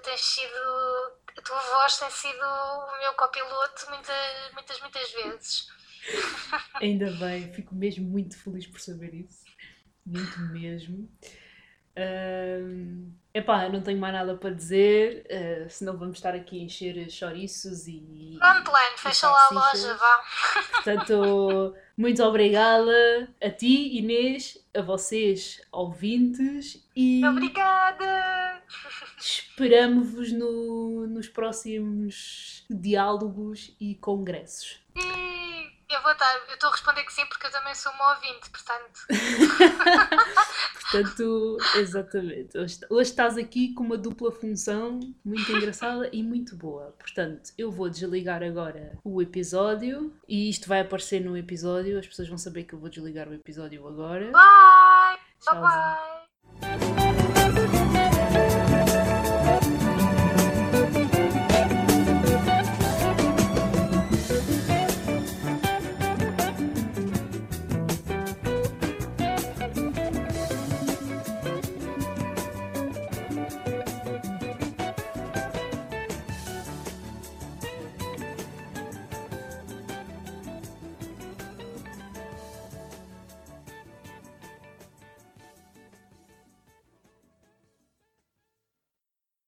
tens 0.03 0.21
sido. 0.21 1.21
A 1.37 1.41
tua 1.43 1.59
voz 1.59 1.97
tem 1.97 2.09
sido 2.09 2.43
o 2.43 2.99
meu 2.99 3.13
copiloto 3.13 3.89
muitas, 3.89 4.53
muitas, 4.53 4.81
muitas 4.81 5.11
vezes. 5.13 5.67
Ainda 6.75 7.11
bem, 7.11 7.53
fico 7.53 7.73
mesmo 7.75 8.05
muito 8.05 8.37
feliz 8.37 8.67
por 8.67 8.81
saber 8.81 9.13
isso. 9.13 9.45
Muito 10.05 10.39
mesmo. 10.51 11.09
Uh, 12.01 13.11
epá, 13.33 13.69
não 13.69 13.81
tenho 13.81 13.99
mais 13.99 14.13
nada 14.13 14.35
para 14.35 14.49
dizer, 14.51 15.25
uh, 15.25 15.69
senão 15.69 15.97
vamos 15.97 16.17
estar 16.17 16.33
aqui 16.35 16.59
a 16.59 16.63
encher 16.63 17.09
chouriços 17.09 17.87
e. 17.87 18.37
Pronto, 18.39 18.71
Len, 18.71 18.97
fecha 18.97 19.29
lá 19.29 19.47
a 19.49 19.53
loja, 19.53 19.93
vá. 19.95 20.23
Portanto, 20.71 21.75
muito 21.97 22.23
obrigada 22.23 23.29
a 23.41 23.49
ti, 23.49 23.97
Inês, 23.97 24.57
a 24.75 24.81
vocês, 24.81 25.61
ouvintes, 25.71 26.87
e. 26.95 27.25
Obrigada! 27.25 28.61
Esperamos-vos 29.17 30.31
no, 30.31 31.07
nos 31.07 31.27
próximos 31.27 32.65
diálogos 32.69 33.75
e 33.79 33.95
congressos. 33.95 34.79
E 34.95 35.30
eu 35.93 36.01
vou 36.01 36.11
estar, 36.11 36.33
eu 36.47 36.53
estou 36.53 36.69
a 36.69 36.71
responder 36.71 37.03
que 37.03 37.13
sim 37.13 37.25
porque 37.25 37.47
eu 37.47 37.51
também 37.51 37.75
sou 37.75 37.91
uma 37.93 38.15
ouvinte, 38.15 38.49
portanto. 38.49 39.05
portanto, 40.81 41.57
exatamente. 41.75 42.57
Hoje, 42.57 42.79
hoje 42.89 43.09
estás 43.09 43.37
aqui 43.37 43.73
com 43.73 43.83
uma 43.83 43.97
dupla 43.97 44.31
função 44.31 44.99
muito 45.23 45.51
engraçada 45.51 46.09
e 46.11 46.23
muito 46.23 46.55
boa. 46.55 46.95
Portanto, 46.97 47.51
eu 47.57 47.71
vou 47.71 47.89
desligar 47.89 48.43
agora 48.43 48.97
o 49.03 49.21
episódio 49.21 50.13
e 50.27 50.49
isto 50.49 50.67
vai 50.67 50.81
aparecer 50.81 51.21
no 51.21 51.37
episódio. 51.37 51.99
As 51.99 52.07
pessoas 52.07 52.29
vão 52.29 52.37
saber 52.37 52.63
que 52.63 52.73
eu 52.73 52.79
vou 52.79 52.89
desligar 52.89 53.27
o 53.27 53.33
episódio 53.33 53.87
agora. 53.87 54.31
Bye! 54.31 55.19
Bye 55.45 55.59
bye! 55.59 57.00